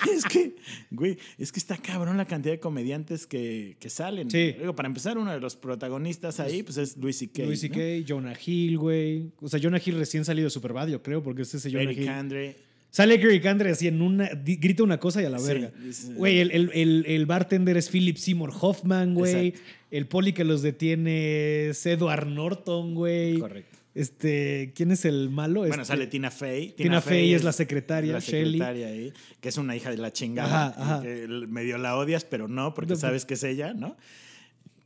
es 0.12 0.24
que, 0.24 0.56
güey, 0.90 1.16
es 1.38 1.52
que 1.52 1.60
está 1.60 1.76
cabrón 1.76 2.16
la 2.16 2.24
cantidad 2.24 2.54
de 2.54 2.60
comediantes 2.60 3.28
que, 3.28 3.76
que 3.78 3.88
salen. 3.88 4.28
Sí. 4.28 4.56
Digo, 4.58 4.74
para 4.74 4.88
empezar, 4.88 5.16
uno 5.16 5.30
de 5.30 5.38
los 5.38 5.54
protagonistas 5.54 6.40
ahí, 6.40 6.64
pues 6.64 6.76
es 6.76 6.96
Luis 6.96 7.18
C.K. 7.18 7.44
Louis 7.44 7.62
¿no? 7.62 7.74
C.K., 7.74 8.04
Jonah 8.08 8.36
Hill, 8.44 8.78
güey. 8.78 9.30
O 9.40 9.48
sea, 9.48 9.60
Jonah 9.62 9.80
Hill 9.84 9.96
recién 9.96 10.24
salido 10.24 10.46
de 10.46 10.50
Superbad, 10.50 10.88
yo 10.88 11.00
creo, 11.02 11.22
porque 11.22 11.42
es 11.42 11.54
ese 11.54 11.70
Jonah 11.70 11.84
Eric 11.84 11.98
Hill. 11.98 12.08
Andre. 12.08 12.65
Sale 12.96 13.16
Eric 13.16 13.44
Andre 13.44 13.72
así 13.72 13.88
en 13.88 14.00
una. 14.00 14.30
grita 14.32 14.82
una 14.82 14.98
cosa 14.98 15.20
y 15.20 15.26
a 15.26 15.28
la 15.28 15.38
verga. 15.38 15.70
Güey, 16.14 16.38
el, 16.40 16.50
el, 16.50 16.70
el, 16.72 17.04
el 17.06 17.26
bartender 17.26 17.76
es 17.76 17.90
Philip 17.90 18.16
Seymour 18.16 18.50
Hoffman, 18.58 19.12
güey. 19.12 19.52
El 19.90 20.06
poli 20.06 20.32
que 20.32 20.44
los 20.44 20.62
detiene 20.62 21.66
es 21.68 21.84
Edward 21.84 22.26
Norton, 22.26 22.94
güey. 22.94 23.38
Correcto. 23.38 23.76
Este, 23.94 24.72
¿quién 24.74 24.92
es 24.92 25.04
el 25.04 25.28
malo? 25.28 25.60
Bueno, 25.60 25.74
Este, 25.74 25.84
sale 25.84 26.06
Tina 26.06 26.30
Fey. 26.30 26.72
Tina 26.72 27.02
Fey 27.02 27.34
es 27.34 27.44
la 27.44 27.52
secretaria, 27.52 28.14
la 28.14 28.18
Shelley. 28.20 28.52
secretaria 28.52 28.86
ahí, 28.86 29.12
que 29.42 29.50
es 29.50 29.58
una 29.58 29.76
hija 29.76 29.90
de 29.90 29.98
la 29.98 30.10
chingada. 30.10 30.68
Ajá, 30.68 30.82
ajá. 30.82 31.02
que 31.02 31.28
medio 31.28 31.76
la 31.76 31.98
odias, 31.98 32.24
pero 32.24 32.48
no, 32.48 32.72
porque 32.72 32.94
No, 32.94 32.98
sabes 32.98 33.26
que 33.26 33.34
es 33.34 33.42
ella, 33.44 33.74
¿no? 33.74 33.98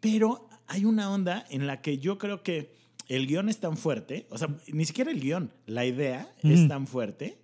Pero 0.00 0.48
hay 0.66 0.84
una 0.84 1.12
onda 1.12 1.46
en 1.50 1.68
la 1.68 1.80
que 1.80 1.98
yo 1.98 2.18
creo 2.18 2.42
que 2.42 2.72
el 3.06 3.28
guion 3.28 3.48
es 3.48 3.58
tan 3.58 3.76
fuerte, 3.76 4.26
o 4.30 4.38
sea, 4.38 4.48
ni 4.72 4.84
siquiera 4.84 5.12
el 5.12 5.20
guion, 5.20 5.52
la 5.66 5.84
idea 5.86 6.32
es 6.42 6.66
tan 6.68 6.86
fuerte, 6.88 7.39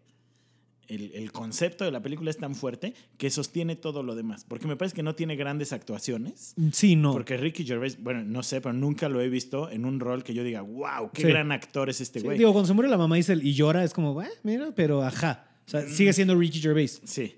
el, 0.89 1.13
el 1.15 1.33
concepto 1.33 1.85
de 1.85 1.91
la 1.91 2.01
película 2.03 2.31
es 2.31 2.37
tan 2.39 2.55
fuerte 2.55 2.95
que 3.19 3.31
sostiene 3.31 3.77
todo 3.77 4.03
lo 4.03 4.15
demás. 4.15 4.45
Porque 4.47 4.67
me 4.67 4.77
parece 4.77 4.95
que 4.95 5.03
no 5.03 5.15
tiene 5.15 5.37
grandes 5.37 5.73
actuaciones. 5.73 6.55
Sí, 6.73 6.97
no. 6.97 7.13
Porque 7.13 7.37
Ricky 7.37 7.65
Gervais, 7.65 8.03
bueno, 8.03 8.23
no 8.25 8.43
sé, 8.43 8.61
pero 8.61 8.73
nunca 8.73 9.09
lo 9.09 9.21
he 9.21 9.29
visto 9.29 9.71
en 9.71 9.85
un 9.85 10.01
rol 10.01 10.23
que 10.25 10.35
yo 10.35 10.45
diga, 10.45 10.63
wow, 10.63 11.11
qué 11.13 11.23
Sí. 11.23 11.29
gran 11.29 11.53
actor 11.53 11.91
es 11.91 12.01
este 12.01 12.21
Sí, 12.21 12.27
güey. 12.27 12.39
digo, 12.39 12.53
cuando 12.53 12.67
se 12.69 12.75
muere 12.75 12.89
la 12.91 12.99
mamá 12.99 13.17
dice, 13.17 13.35
y 13.41 13.53
llora, 13.55 13.85
es 13.85 13.93
como, 13.93 14.15
"Bueno, 14.15 14.31
mira, 14.43 14.73
pero 14.75 15.03
ajá. 15.03 15.49
O 15.67 15.71
sea, 15.71 15.89
sigue 15.89 16.13
siendo 16.13 16.35
Ricky 16.37 16.61
Gervais. 16.61 17.01
Sí. 17.05 17.35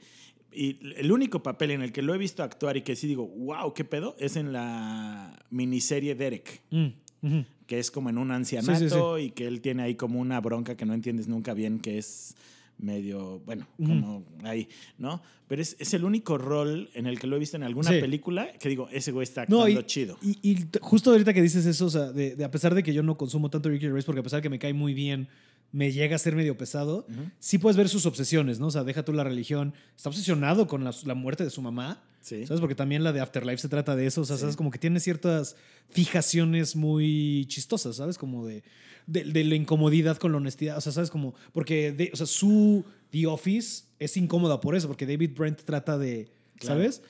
Y 0.53 0.79
el 0.97 1.13
único 1.13 1.43
papel 1.43 1.71
en 1.71 1.83
el 1.83 1.93
que 1.93 2.03
lo 2.03 2.15
he 2.15 2.19
visto 2.19 2.43
actuar 2.43 2.77
y 2.77 2.83
que 2.83 2.97
sí 2.97 3.07
digo, 3.07 3.27
wow, 3.27 3.73
qué 3.75 3.85
pedo, 3.85 4.17
es 4.19 4.37
en 4.37 4.53
la 4.53 5.39
miniserie 5.51 6.15
Derek, 6.15 6.63
Mm, 6.71 7.41
que 7.67 7.79
es 7.79 7.91
como 7.91 8.11
en 8.11 8.19
un 8.19 8.31
ancianato 8.31 9.17
sí, 9.19 9.25
y 9.25 9.31
que 9.31 9.47
él 9.47 9.61
tiene 9.61 9.83
ahí 9.83 9.95
como 9.95 10.21
una 10.21 10.41
bronca 10.41 10.77
que 10.77 10.87
no 10.87 10.95
entiendes 10.95 11.27
nunca 11.29 11.53
bien, 11.55 11.81
que 11.81 11.99
es 11.99 12.35
medio, 12.79 13.41
bueno, 13.41 13.67
como 13.77 14.25
ahí, 14.45 14.69
¿no? 14.99 15.21
Pero 15.49 15.63
es, 15.63 15.77
es 15.79 15.95
el 15.95 16.05
único 16.05 16.39
rol 16.39 16.91
en 16.95 17.07
el 17.07 17.19
que 17.19 17.27
lo 17.27 17.37
he 17.37 17.39
visto 17.39 17.57
en 17.57 17.63
alguna 17.63 17.91
Sí. 17.91 18.01
película 18.01 18.53
que 18.59 18.69
digo, 18.69 18.89
ese 18.93 19.13
güey 19.13 19.25
está 19.25 19.47
No, 19.49 19.63
actuando 19.63 19.81
y, 19.81 19.85
chido. 19.87 20.19
Y, 20.23 20.57
justo 20.81 21.11
ahorita 21.11 21.33
que 21.35 21.43
dices 21.43 21.67
eso, 21.67 21.87
o 21.87 21.91
sea, 21.91 22.13
de, 22.13 22.37
de 22.37 22.45
a 22.45 22.51
pesar 22.51 22.75
de 22.75 22.83
que 22.83 22.93
yo 22.95 23.03
no 23.03 23.17
consumo 23.17 23.51
tanto 23.51 23.69
Ricky 23.69 23.87
Gervais, 23.87 24.05
porque 24.05 24.21
a 24.21 24.23
pesar 24.23 24.39
de 24.39 24.43
que 24.43 24.51
me 24.51 24.59
cae 24.59 24.73
muy 24.73 24.95
bien, 24.95 25.29
me 25.73 25.93
llega 25.93 26.17
a 26.17 26.19
ser 26.19 26.35
medio 26.35 26.57
pesado, 26.57 27.07
Ujú. 27.11 27.31
sí 27.39 27.59
puedes 27.59 27.77
ver 27.77 27.89
sus 27.89 28.07
obsesiones, 28.07 28.59
¿no? 28.61 28.69
O 28.69 28.71
sea, 28.71 28.85
deja 28.85 29.05
tú 29.05 29.13
la 29.13 29.25
religión. 29.25 29.75
Está 29.97 30.09
obsesionado 30.09 30.67
con 30.67 30.83
la, 30.85 30.93
la 31.05 31.15
muerte 31.15 31.45
de 31.45 31.51
su 31.51 31.61
mamá. 31.63 32.03
Sí. 32.21 32.47
¿Sabes? 32.47 32.61
Porque 32.61 32.75
también 32.75 33.05
la 33.05 33.13
de 33.13 33.21
Afterlife 33.21 33.59
se 33.59 33.69
trata 33.69 33.97
de 33.97 34.07
eso. 34.07 34.21
O 34.21 34.25
sea, 34.25 34.37
Sí. 34.37 34.41
¿sabes? 34.43 34.57
Como 34.57 34.71
que 34.71 34.79
tiene 34.79 35.01
ciertas 35.01 35.57
fijaciones 35.91 36.77
muy 36.77 37.47
chistosas, 37.49 37.97
¿sabes? 37.97 38.19
Como 38.19 38.47
de, 38.47 38.63
de, 39.07 39.25
de 39.25 39.45
la 39.45 39.55
incomodidad 39.55 40.17
con 40.19 40.33
la 40.33 40.39
honestidad. 40.39 40.77
O 40.77 40.81
sea, 40.81 40.93
¿sabes? 40.93 41.11
Como, 41.11 41.35
porque, 41.53 41.93
de, 41.93 42.11
o 42.13 42.17
sea, 42.17 42.27
su 42.27 42.85
The 43.11 43.27
Office 43.27 43.85
es 43.99 44.17
incómoda 44.17 44.61
por 44.61 44.77
eso, 44.77 44.89
porque 44.89 45.07
David 45.07 45.31
Brent 45.37 45.63
trata 45.63 45.97
de, 45.99 46.29
Claro. 46.57 46.75
¿sabes? 46.81 47.03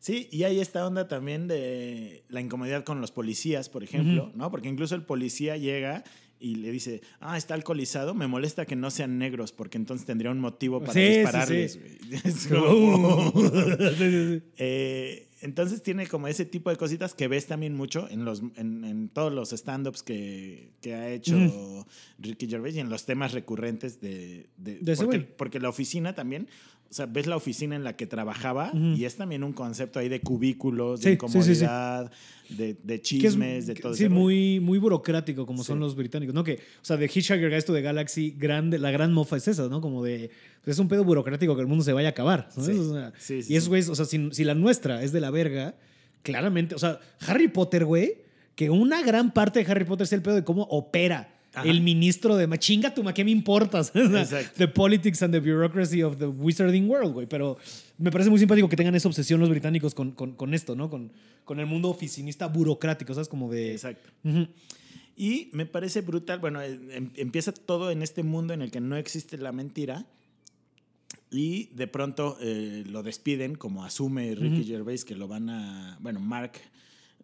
Sí, 0.00 0.28
y 0.30 0.42
hay 0.42 0.60
esta 0.60 0.86
onda 0.86 1.08
también 1.08 1.48
de 1.48 2.24
la 2.28 2.40
incomodidad 2.42 2.84
con 2.84 3.00
los 3.00 3.10
policías, 3.10 3.68
por 3.70 3.82
ejemplo, 3.82 4.32
¿no? 4.34 4.50
Porque 4.50 4.68
incluso 4.68 4.94
el 4.94 5.02
policía 5.02 5.56
llega 5.56 6.04
y 6.40 6.56
le 6.56 6.70
dice, 6.70 7.00
ah, 7.20 7.36
está 7.38 7.54
alcoholizado, 7.54 8.14
me 8.14 8.26
molesta 8.26 8.66
que 8.66 8.76
no 8.76 8.90
sean 8.90 9.18
negros, 9.18 9.52
porque 9.52 9.78
entonces 9.78 10.06
tendría 10.06 10.30
un 10.30 10.40
motivo 10.40 10.80
para 10.80 10.92
Sí, 10.92 11.00
dispararles. 11.00 11.78
sí. 12.36 12.48
como-. 12.48 13.32
Eh, 14.56 15.28
entonces 15.40 15.82
tiene 15.82 16.06
como 16.06 16.26
ese 16.28 16.44
tipo 16.46 16.70
de 16.70 16.76
cositas 16.76 17.12
que 17.14 17.28
ves 17.28 17.46
también 17.46 17.74
mucho 17.74 18.08
en, 18.10 18.24
los, 18.24 18.42
en, 18.56 18.84
en 18.84 19.08
todos 19.10 19.32
los 19.32 19.52
stand-ups 19.52 20.02
que, 20.02 20.70
que 20.80 20.94
ha 20.94 21.10
hecho. 21.10 21.36
Ricky 22.18 22.46
Gervais 22.48 22.74
y 22.76 22.80
en 22.80 22.88
los 22.88 23.04
temas 23.04 23.32
recurrentes 23.32 24.00
de... 24.00 24.46
de- 24.56 24.78
De 24.78 25.20
porque 25.36 25.60
la 25.60 25.68
oficina 25.68 26.14
también, 26.14 26.48
o 26.94 26.96
sea, 26.96 27.06
ves 27.06 27.26
la 27.26 27.34
oficina 27.34 27.74
en 27.74 27.82
la 27.82 27.96
que 27.96 28.06
trabajaba 28.06 28.70
y 28.72 29.04
es 29.04 29.16
también 29.16 29.42
un 29.42 29.52
concepto 29.52 29.98
ahí 29.98 30.08
de 30.08 30.20
cubículos, 30.20 31.00
Sí, 31.00 31.06
de 31.10 31.10
sí, 31.10 31.26
sí, 31.26 31.32
sí. 31.32 31.38
incomodidad, 31.64 32.12
De, 32.50 32.74
de 32.74 32.76
Que 32.84 32.94
es- 32.94 33.02
chismes, 33.02 33.66
de 33.66 33.74
todo 33.74 33.94
Sí, 33.94 34.04
ese 34.04 34.08
rollo. 34.10 34.20
muy, 34.20 34.60
muy 34.60 34.78
burocrático 34.78 35.44
como 35.44 35.64
son 35.64 35.78
Sí. 35.78 35.80
los 35.80 35.96
británicos, 35.96 36.32
¿no? 36.34 36.44
Que, 36.44 36.52
o 36.54 36.84
sea, 36.84 36.96
de 36.96 37.06
Hitchhiker 37.06 37.52
esto 37.52 37.72
de 37.72 37.82
Galaxy, 37.82 38.32
grande, 38.38 38.78
la 38.78 38.92
gran 38.92 39.12
mofa 39.12 39.36
es 39.38 39.48
esa, 39.48 39.66
¿no? 39.68 39.80
Como 39.80 40.04
de, 40.04 40.30
es 40.66 40.78
un 40.78 40.86
pedo 40.86 41.02
burocrático 41.02 41.56
que 41.56 41.62
el 41.62 41.66
mundo 41.66 41.82
se 41.82 41.92
vaya 41.92 42.08
a 42.08 42.10
acabar, 42.12 42.48
¿sabes? 42.52 42.76
Sí. 42.76 42.78
O 42.78 42.92
sea, 42.94 43.12
Sí, 43.18 43.42
sí, 43.42 43.52
y 43.52 43.56
esos 43.56 43.64
sí. 43.64 43.68
güeyes, 43.70 43.88
o 43.88 43.94
sea, 43.96 44.04
si, 44.04 44.28
si 44.30 44.44
la 44.44 44.54
nuestra 44.54 45.02
es 45.02 45.10
de 45.10 45.20
la 45.20 45.30
verga, 45.32 45.74
claramente, 46.22 46.74
o 46.74 46.78
sea, 46.78 47.00
Harry 47.26 47.48
Potter, 47.48 47.84
güey, 47.84 48.18
que 48.54 48.70
una 48.70 49.02
gran 49.02 49.32
parte 49.34 49.64
de 49.64 49.70
Harry 49.70 49.84
Potter 49.84 50.04
es 50.04 50.12
el 50.12 50.22
pedo 50.22 50.34
de 50.36 50.44
cómo 50.44 50.62
opera. 50.64 51.33
Ajá. 51.54 51.68
El 51.68 51.80
ministro 51.82 52.36
de, 52.36 52.46
"Ma, 52.46 52.58
chinga 52.58 52.92
tu 52.94 53.02
ma, 53.02 53.14
¿qué 53.14 53.24
me 53.24 53.30
importas? 53.30 53.92
The 54.56 54.68
politics 54.68 55.22
and 55.22 55.32
the 55.32 55.40
bureaucracy 55.40 56.02
of 56.02 56.18
the 56.18 56.26
wizarding 56.26 56.88
world, 56.88 57.12
güey. 57.12 57.26
Pero 57.26 57.58
me 57.98 58.10
parece 58.10 58.28
muy 58.30 58.38
simpático 58.38 58.68
que 58.68 58.76
tengan 58.76 58.94
esa 58.94 59.08
obsesión 59.08 59.40
los 59.40 59.48
británicos 59.48 59.94
con, 59.94 60.12
con, 60.12 60.32
con 60.34 60.52
esto, 60.54 60.74
¿no? 60.74 60.90
Con, 60.90 61.12
con 61.44 61.60
el 61.60 61.66
mundo 61.66 61.88
oficinista 61.90 62.46
burocrático, 62.48 63.14
¿sabes? 63.14 63.28
Como 63.28 63.50
de... 63.50 63.72
Exacto. 63.72 64.08
Y 65.16 65.48
me 65.52 65.64
parece 65.64 66.00
brutal, 66.00 66.40
bueno, 66.40 66.60
eh, 66.60 66.76
em- 66.90 67.12
empieza 67.14 67.52
todo 67.52 67.92
en 67.92 68.02
este 68.02 68.24
mundo 68.24 68.52
en 68.52 68.62
el 68.62 68.72
que 68.72 68.80
no 68.80 68.96
existe 68.96 69.38
la 69.38 69.52
mentira 69.52 70.06
y 71.30 71.66
de 71.74 71.86
pronto 71.86 72.36
eh, 72.40 72.84
lo 72.88 73.02
despiden, 73.04 73.54
como 73.54 73.84
asume 73.84 74.34
Ricky 74.34 74.60
Ujú. 74.62 74.66
Gervais 74.66 75.04
que 75.04 75.14
lo 75.14 75.28
van 75.28 75.50
a, 75.50 75.98
bueno, 76.00 76.18
Mark 76.20 76.52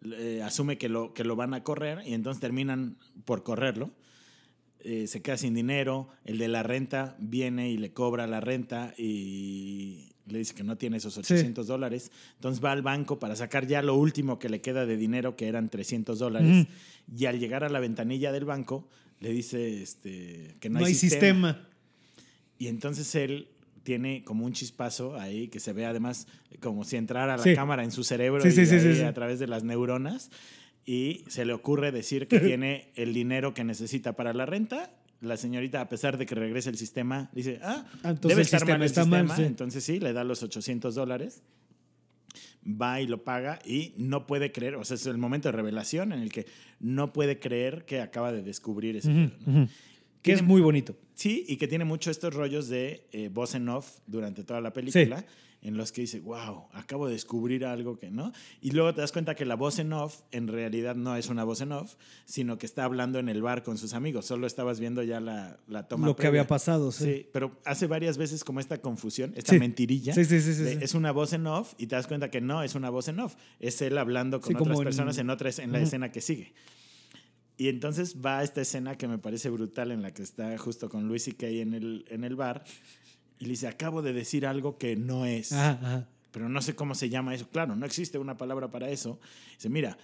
eh, 0.03 0.41
asume 0.43 0.77
que 0.77 0.87
lo, 0.89 1.13
que 1.13 1.23
lo 1.23 1.35
van 1.35 1.53
a 1.53 1.63
correr 1.63 1.99
y 2.05 2.13
entonces 2.13 2.39
terminan 2.39 2.97
por 3.25 3.43
correrlo. 3.43 3.91
Eh, 4.83 5.07
se 5.07 5.21
queda 5.21 5.37
sin 5.37 5.53
dinero, 5.53 6.09
el 6.25 6.37
de 6.37 6.47
la 6.47 6.63
renta 6.63 7.15
viene 7.19 7.69
y 7.69 7.77
le 7.77 7.91
cobra 7.93 8.25
la 8.27 8.39
renta 8.41 8.93
y 8.97 10.09
le 10.27 10.39
dice 10.39 10.53
que 10.55 10.63
no 10.63 10.77
tiene 10.77 10.97
esos 10.97 11.17
800 11.17 11.67
dólares. 11.67 12.11
Entonces 12.35 12.63
va 12.63 12.71
al 12.71 12.81
banco 12.81 13.19
para 13.19 13.35
sacar 13.35 13.67
ya 13.67 13.81
lo 13.81 13.95
último 13.95 14.39
que 14.39 14.49
le 14.49 14.61
queda 14.61 14.85
de 14.85 14.97
dinero, 14.97 15.35
que 15.35 15.47
eran 15.47 15.69
300 15.69 16.17
dólares. 16.19 16.67
Y 17.15 17.25
al 17.25 17.39
llegar 17.39 17.63
a 17.63 17.69
la 17.69 17.79
ventanilla 17.79 18.31
del 18.31 18.45
banco, 18.45 18.87
le 19.19 19.31
dice 19.31 19.81
este, 19.81 20.55
que 20.59 20.69
no, 20.69 20.79
No, 20.79 20.85
hay 20.85 20.95
sistema. 20.95 21.67
Y 22.57 22.67
entonces 22.67 23.13
él 23.15 23.47
tiene 23.83 24.23
como 24.23 24.45
un 24.45 24.53
chispazo 24.53 25.15
ahí 25.19 25.47
que 25.47 25.59
se 25.59 25.73
ve 25.73 25.85
además 25.85 26.27
como 26.59 26.83
si 26.83 26.97
entrara 26.97 27.35
la 27.37 27.43
Sí. 27.43 27.55
cámara 27.55 27.83
en 27.83 27.91
su 27.91 28.03
cerebro 28.03 28.41
Sí, 28.49 28.61
y 28.61 28.73
ahí 28.73 29.01
a 29.01 29.13
través 29.13 29.39
de 29.39 29.47
las 29.47 29.63
neuronas. 29.63 30.29
Y 30.85 31.23
se 31.27 31.45
le 31.45 31.53
ocurre 31.53 31.91
decir 31.91 32.27
que 32.27 32.39
tiene 32.39 32.91
el 32.95 33.13
dinero 33.13 33.53
que 33.53 33.63
necesita 33.63 34.13
para 34.13 34.33
la 34.33 34.45
renta. 34.45 34.91
La 35.21 35.37
señorita, 35.37 35.81
a 35.81 35.87
pesar 35.89 36.17
de 36.17 36.25
que 36.25 36.33
regrese 36.33 36.69
el 36.71 36.77
sistema, 36.77 37.29
dice, 37.33 37.59
ah, 37.61 37.85
Ah, 38.03 38.09
entonces 38.09 38.21
debe 38.29 38.41
el 38.41 38.45
estar 38.45 38.59
sistema 38.61 38.73
mal 38.77 38.81
el 38.81 38.85
está 38.87 39.05
mal, 39.05 39.19
sistema. 39.21 39.35
sí. 39.37 39.43
Entonces 39.43 39.83
sí, 39.83 39.99
le 39.99 40.13
da 40.13 40.23
los 40.23 40.41
800 40.41 40.95
dólares 40.95 41.43
va 42.63 43.01
y 43.01 43.07
lo 43.07 43.23
paga 43.23 43.59
y 43.65 43.93
no 43.97 44.27
puede 44.27 44.51
creer, 44.51 44.75
o 44.75 44.85
sea, 44.85 44.95
es 44.95 45.05
el 45.07 45.17
momento 45.17 45.47
de 45.49 45.53
revelación 45.53 46.13
en 46.13 46.19
el 46.21 46.31
que 46.31 46.45
no 46.79 47.11
puede 47.11 47.39
creer 47.39 47.85
que 47.85 48.01
acaba 48.01 48.31
de 48.31 48.43
descubrir 48.43 48.95
ese 48.95 49.09
Ujú, 49.09 49.17
pedo, 49.29 49.37
¿no? 49.47 49.61
ujú. 49.63 49.71
Que 50.21 50.33
es 50.33 50.43
muy 50.43 50.61
bonito. 50.61 50.95
Sí, 51.15 51.43
y 51.47 51.57
que 51.57 51.67
tiene 51.67 51.85
mucho 51.85 52.11
estos 52.11 52.33
rollos 52.35 52.67
de 52.69 53.07
eh, 53.11 53.29
voz 53.33 53.55
en 53.55 53.67
off 53.69 53.97
durante 54.05 54.43
toda 54.43 54.61
la 54.61 54.71
película, 54.73 55.25
en 55.63 55.77
los 55.77 55.91
que 55.91 56.01
dice, 56.01 56.19
wow, 56.19 56.69
acabo 56.73 57.05
de 57.05 57.13
descubrir 57.13 57.65
algo 57.65 57.99
que 57.99 58.09
no. 58.09 58.31
Y 58.61 58.71
luego 58.71 58.93
te 58.95 59.01
das 59.01 59.11
cuenta 59.11 59.35
que 59.35 59.45
la 59.45 59.55
voz 59.55 59.77
en 59.77 59.93
off 59.93 60.21
en 60.31 60.47
realidad 60.47 60.95
no 60.95 61.15
es 61.15 61.29
una 61.29 61.43
voz 61.43 61.61
en 61.61 61.71
off, 61.71 61.95
sino 62.25 62.57
que 62.57 62.65
está 62.65 62.83
hablando 62.83 63.19
en 63.19 63.29
el 63.29 63.41
bar 63.43 63.61
con 63.61 63.77
sus 63.77 63.93
amigos. 63.93 64.25
Solo 64.25 64.47
estabas 64.47 64.79
viendo 64.79 65.03
ya 65.03 65.19
la, 65.19 65.59
la 65.67 65.87
toma. 65.87 66.07
Lo 66.07 66.15
que 66.15 66.21
previa. 66.23 66.41
había 66.41 66.47
pasado, 66.47 66.91
sí. 66.91 67.03
Sí, 67.05 67.29
pero 67.31 67.59
hace 67.63 67.85
varias 67.85 68.17
veces 68.17 68.43
como 68.43 68.59
esta 68.59 68.81
confusión, 68.81 69.33
esta 69.35 69.53
Sí. 69.53 69.59
mentirilla. 69.59 70.13
Sí, 70.15 70.25
sí, 70.25 70.41
sí, 70.41 70.55
sí. 70.55 70.77
Es 70.81 70.95
una 70.95 71.11
voz 71.11 71.33
en 71.33 71.45
off 71.45 71.73
y 71.77 71.85
te 71.87 71.95
das 71.95 72.07
cuenta 72.07 72.31
que 72.31 72.41
no 72.41 72.63
es 72.63 72.73
una 72.73 72.89
voz 72.89 73.07
en 73.07 73.19
off. 73.19 73.35
Es 73.59 73.81
él 73.83 73.97
hablando 73.99 74.41
con 74.41 74.55
otras 74.55 74.77
en- 74.79 74.83
personas 74.83 75.17
en, 75.19 75.29
otra, 75.29 75.49
es- 75.49 75.59
en 75.59 75.71
la 75.71 75.77
Ujú. 75.77 75.85
escena 75.87 76.11
que 76.11 76.21
sigue. 76.21 76.53
Y 77.57 77.67
entonces 77.67 78.15
va 78.25 78.39
a 78.39 78.43
esta 78.43 78.61
escena 78.61 78.97
que 78.97 79.07
me 79.07 79.19
parece 79.19 79.51
brutal 79.51 79.91
en 79.91 80.01
la 80.01 80.11
que 80.11 80.23
está 80.23 80.57
justo 80.57 80.89
con 80.89 81.07
Luis 81.07 81.27
y 81.27 81.33
Kay 81.33 81.59
en 81.61 81.75
el, 81.75 82.05
en 82.09 82.23
el 82.23 82.35
bar 82.35 82.63
y 83.41 83.45
le 83.45 83.49
dice, 83.49 83.67
acabo 83.67 84.03
de 84.03 84.13
decir 84.13 84.45
algo 84.45 84.77
que 84.77 84.95
no 84.95 85.25
es, 85.25 85.51
Ajá, 85.51 85.79
ajá. 85.81 86.07
pero 86.31 86.47
no 86.47 86.61
sé 86.61 86.75
cómo 86.75 86.93
se 86.93 87.09
llama 87.09 87.33
eso. 87.33 87.49
Claro, 87.49 87.75
no 87.75 87.87
existe 87.87 88.19
una 88.19 88.37
palabra 88.37 88.69
para 88.69 88.87
eso. 88.91 89.19
Dice, 89.55 89.67
mira, 89.67 89.97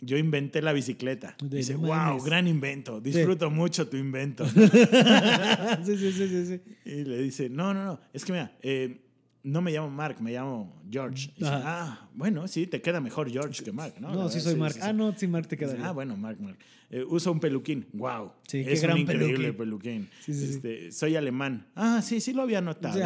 yo 0.00 0.18
inventé 0.18 0.60
la 0.60 0.72
bicicleta. 0.72 1.36
De 1.40 1.58
dice, 1.58 1.76
wow, 1.76 1.88
mames". 1.90 2.24
gran 2.24 2.48
invento, 2.48 3.00
disfruto 3.00 3.50
mucho 3.52 3.86
tu 3.88 3.96
invento. 3.96 4.44
sí, 4.48 5.96
sí, 5.96 6.10
sí, 6.10 6.46
sí. 6.46 6.60
Y 6.84 7.04
le 7.04 7.18
dice, 7.22 7.48
no, 7.48 7.72
no, 7.72 7.84
no, 7.84 8.00
es 8.12 8.24
que 8.24 8.32
mira, 8.32 8.56
eh, 8.62 9.00
no 9.44 9.62
me 9.62 9.70
llamo 9.70 9.88
Mark, 9.88 10.20
me 10.20 10.32
llamo 10.32 10.82
George. 10.90 11.30
Y 11.36 11.44
dice, 11.44 11.54
Ajá. 11.54 11.62
ah, 11.64 12.08
bueno, 12.14 12.48
sí, 12.48 12.66
te 12.66 12.82
queda 12.82 13.00
mejor 13.00 13.30
George 13.30 13.62
que 13.62 13.70
Mark, 13.70 13.94
¿no? 14.00 14.12
No, 14.12 14.28
sí 14.28 14.40
soy 14.40 14.56
Mark. 14.56 14.74
Ah, 14.82 14.92
no, 14.92 15.16
sí, 15.16 15.28
Mark 15.28 15.46
te 15.46 15.56
queda 15.56 15.76
ah, 15.88 15.92
bueno, 15.92 16.16
Mark, 16.16 16.40
Mark. 16.40 16.58
Eh, 16.90 17.04
usa 17.08 17.32
un 17.32 17.40
peluquín. 17.40 17.86
Wow. 17.92 18.32
Sí, 18.46 18.64
qué 18.64 18.72
es 18.72 18.82
gran 18.82 18.94
un 18.94 19.00
increíble 19.02 19.52
peluquín. 19.52 19.56
peluquín. 19.56 20.08
Sí, 20.24 20.34
sí, 20.34 20.46
sí. 20.46 20.52
Este, 20.54 20.92
Soy 20.92 21.16
alemán. 21.16 21.66
Ah, 21.74 22.00
sí, 22.02 22.20
sí 22.20 22.32
lo 22.32 22.42
había 22.42 22.60
notado. 22.60 22.98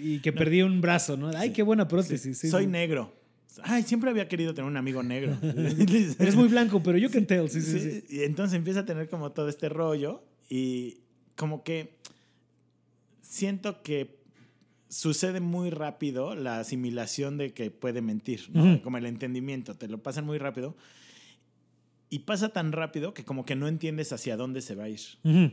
Y 0.00 0.20
que 0.20 0.32
perdí 0.32 0.62
un 0.62 0.80
brazo, 0.80 1.16
¿no? 1.16 1.30
Ay, 1.34 1.52
qué 1.52 1.62
buena 1.62 1.88
prótesis. 1.88 2.38
soy 2.50 2.66
negro. 2.66 3.14
Ay, 3.62 3.82
siempre 3.82 4.10
había 4.10 4.28
querido 4.28 4.54
tener 4.54 4.70
un 4.70 4.76
amigo 4.76 5.02
negro. 5.02 5.36
Eres 5.42 6.36
muy 6.36 6.48
blanco, 6.48 6.82
pero 6.82 6.98
yo 6.98 7.10
can 7.10 7.26
tell. 7.26 7.48
Sí, 7.48 7.60
sí. 7.60 8.04
Y 8.08 8.22
entonces 8.22 8.56
empieza 8.56 8.80
a 8.80 8.84
tener 8.84 9.08
como 9.08 9.32
todo 9.32 9.48
este 9.48 9.68
rollo 9.68 10.22
y 10.48 10.98
como 11.34 11.64
que 11.64 11.96
siento 13.20 13.82
que 13.82 14.18
sucede 14.88 15.40
muy 15.40 15.70
rápido 15.70 16.34
la 16.34 16.60
asimilación 16.60 17.36
de 17.36 17.52
que 17.52 17.70
puede 17.70 18.00
mentir, 18.00 18.48
¿no? 18.52 18.80
Como 18.82 18.98
el 18.98 19.06
entendimiento, 19.06 19.74
te 19.74 19.88
lo 19.88 20.02
pasan 20.02 20.24
muy 20.24 20.38
rápido 20.38 20.76
y 22.10 22.20
pasa 22.20 22.48
tan 22.50 22.72
rápido 22.72 23.12
que 23.14 23.24
como 23.24 23.44
que 23.44 23.54
no 23.56 23.68
entiendes 23.68 24.12
hacia 24.12 24.36
dónde 24.36 24.60
se 24.62 24.74
va 24.74 24.84
a 24.84 24.88
ir. 24.88 25.00
Ujú. 25.24 25.50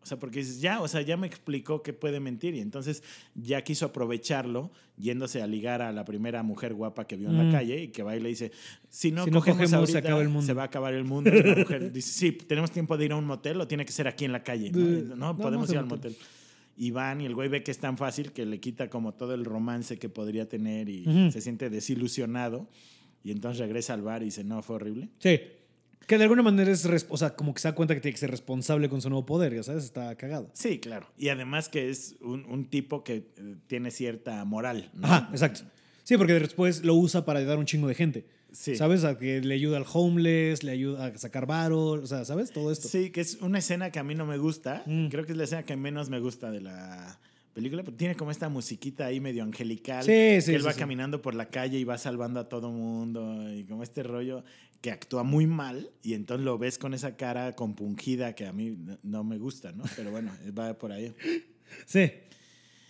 O 0.00 0.06
sea, 0.08 0.18
porque 0.18 0.38
dices, 0.38 0.60
ya, 0.62 0.80
o 0.80 0.88
sea, 0.88 1.02
ya 1.02 1.16
me 1.18 1.26
explicó 1.26 1.82
que 1.82 1.92
puede 1.92 2.18
mentir 2.18 2.54
y 2.54 2.60
entonces 2.60 3.02
ya 3.34 3.62
quiso 3.62 3.84
aprovecharlo 3.86 4.70
yéndose 4.96 5.42
a 5.42 5.46
ligar 5.46 5.82
a 5.82 5.92
la 5.92 6.04
primera 6.06 6.42
mujer 6.42 6.72
guapa 6.72 7.06
que 7.06 7.16
vio 7.16 7.28
en 7.28 7.34
Mm. 7.36 7.46
la 7.46 7.52
calle 7.52 7.82
y 7.82 7.88
que 7.88 8.02
va 8.02 8.16
y 8.16 8.20
le 8.20 8.30
dice, 8.30 8.50
si 8.88 9.10
no, 9.10 9.24
Si 9.24 9.30
no 9.30 9.40
cogemos, 9.40 9.58
cogemos, 9.58 9.70
se 9.70 9.76
ahorita, 9.96 9.98
acaba 9.98 10.22
el 10.22 10.28
mundo". 10.28 10.46
se 10.46 10.52
va 10.54 10.62
a 10.62 10.66
acabar 10.66 10.94
el 10.94 11.04
mundo. 11.04 11.30
Y 11.34 11.42
la 11.42 11.54
mujer 11.56 11.92
dice, 11.92 12.10
sí, 12.10 12.32
tenemos 12.32 12.70
tiempo 12.70 12.96
de 12.96 13.04
ir 13.04 13.12
a 13.12 13.16
un 13.16 13.26
motel 13.26 13.60
o 13.60 13.66
tiene 13.68 13.84
que 13.84 13.92
ser 13.92 14.08
aquí 14.08 14.24
en 14.24 14.32
la 14.32 14.42
calle. 14.42 14.70
No, 14.70 15.14
no, 15.16 15.36
podemos 15.36 15.68
ir 15.68 15.76
al 15.76 15.84
al 15.84 15.90
motel. 15.90 16.16
Y 16.76 16.90
van 16.92 17.20
y 17.20 17.26
el 17.26 17.34
güey 17.34 17.48
ve 17.50 17.62
que 17.64 17.72
es 17.72 17.78
tan 17.78 17.98
fácil 17.98 18.30
que 18.32 18.46
le 18.46 18.60
quita 18.60 18.88
como 18.88 19.12
todo 19.12 19.34
el 19.34 19.44
romance 19.44 19.98
que 19.98 20.08
podría 20.08 20.48
tener 20.48 20.88
y 20.88 21.06
Ujú. 21.06 21.32
se 21.32 21.40
siente 21.42 21.68
desilusionado. 21.70 22.68
Y 23.24 23.32
entonces 23.32 23.58
regresa 23.58 23.94
al 23.94 24.02
bar 24.02 24.22
y 24.22 24.26
dice, 24.26 24.44
no, 24.44 24.62
fue 24.62 24.76
horrible. 24.76 25.08
Sí. 25.18 25.40
Que 26.08 26.16
de 26.16 26.24
alguna 26.24 26.42
manera 26.42 26.70
es, 26.70 26.88
o 27.10 27.16
sea, 27.18 27.36
como 27.36 27.52
que 27.52 27.60
se 27.60 27.68
da 27.68 27.74
cuenta 27.74 27.94
que 27.94 28.00
tiene 28.00 28.14
que 28.14 28.18
ser 28.18 28.30
responsable 28.30 28.88
con 28.88 29.02
su 29.02 29.10
nuevo 29.10 29.26
poder, 29.26 29.54
ya 29.54 29.62
sabes, 29.62 29.84
está 29.84 30.14
cagado. 30.16 30.50
Sí, 30.54 30.78
claro. 30.78 31.06
Y 31.18 31.28
además 31.28 31.68
que 31.68 31.90
es 31.90 32.16
un, 32.22 32.46
un 32.46 32.70
tipo 32.70 33.04
que 33.04 33.16
eh, 33.36 33.56
tiene 33.66 33.90
cierta 33.90 34.42
moral. 34.46 34.90
¿no? 34.94 35.06
Ajá, 35.06 35.28
exacto. 35.32 35.60
Sí, 36.04 36.16
porque 36.16 36.32
después 36.32 36.82
lo 36.82 36.94
usa 36.94 37.26
para 37.26 37.40
ayudar 37.40 37.56
a 37.56 37.60
un 37.60 37.66
chingo 37.66 37.88
de 37.88 37.94
gente. 37.94 38.24
Sí. 38.52 38.74
¿Sabes? 38.76 39.04
A 39.04 39.18
que 39.18 39.42
le 39.42 39.52
ayuda 39.52 39.76
al 39.76 39.84
homeless, 39.92 40.62
le 40.62 40.72
ayuda 40.72 41.04
a 41.04 41.18
sacar 41.18 41.44
varo, 41.44 41.90
o 41.90 42.06
sea, 42.06 42.24
¿sabes? 42.24 42.52
Todo 42.52 42.72
esto. 42.72 42.88
Sí, 42.88 43.10
que 43.10 43.20
es 43.20 43.34
una 43.42 43.58
escena 43.58 43.92
que 43.92 43.98
a 43.98 44.02
mí 44.02 44.14
no 44.14 44.24
me 44.24 44.38
gusta. 44.38 44.84
Mm. 44.86 45.08
Creo 45.08 45.26
que 45.26 45.32
es 45.32 45.38
la 45.38 45.44
escena 45.44 45.64
que 45.64 45.76
menos 45.76 46.08
me 46.08 46.20
gusta 46.20 46.50
de 46.50 46.62
la 46.62 47.20
película, 47.58 47.82
pero 47.82 47.96
tiene 47.96 48.14
como 48.14 48.30
esta 48.30 48.48
musiquita 48.48 49.06
ahí 49.06 49.18
medio 49.20 49.42
angelical. 49.42 50.04
Sí, 50.04 50.10
que 50.10 50.40
sí, 50.40 50.54
él 50.54 50.60
sí, 50.60 50.66
va 50.66 50.74
caminando 50.74 51.20
por 51.20 51.34
la 51.34 51.50
calle 51.50 51.76
y 51.76 51.84
va 51.84 51.98
salvando 51.98 52.38
a 52.38 52.48
todo 52.48 52.70
mundo 52.70 53.52
y 53.52 53.64
como 53.64 53.82
este 53.82 54.04
rollo 54.04 54.44
que 54.80 54.90
actúa 54.92 55.22
muy 55.24 55.46
mal 55.46 55.90
y 56.02 56.14
entonces 56.14 56.44
lo 56.44 56.56
ves 56.58 56.78
con 56.78 56.94
esa 56.94 57.16
cara 57.16 57.56
compungida 57.56 58.34
que 58.34 58.46
a 58.46 58.52
mí 58.52 58.70
no, 58.78 58.98
no 59.02 59.24
me 59.24 59.38
gusta, 59.38 59.72
¿no? 59.72 59.84
Pero 59.96 60.10
bueno, 60.10 60.32
va 60.58 60.74
por 60.78 60.92
ahí. 60.92 61.14
Sí. 61.86 62.10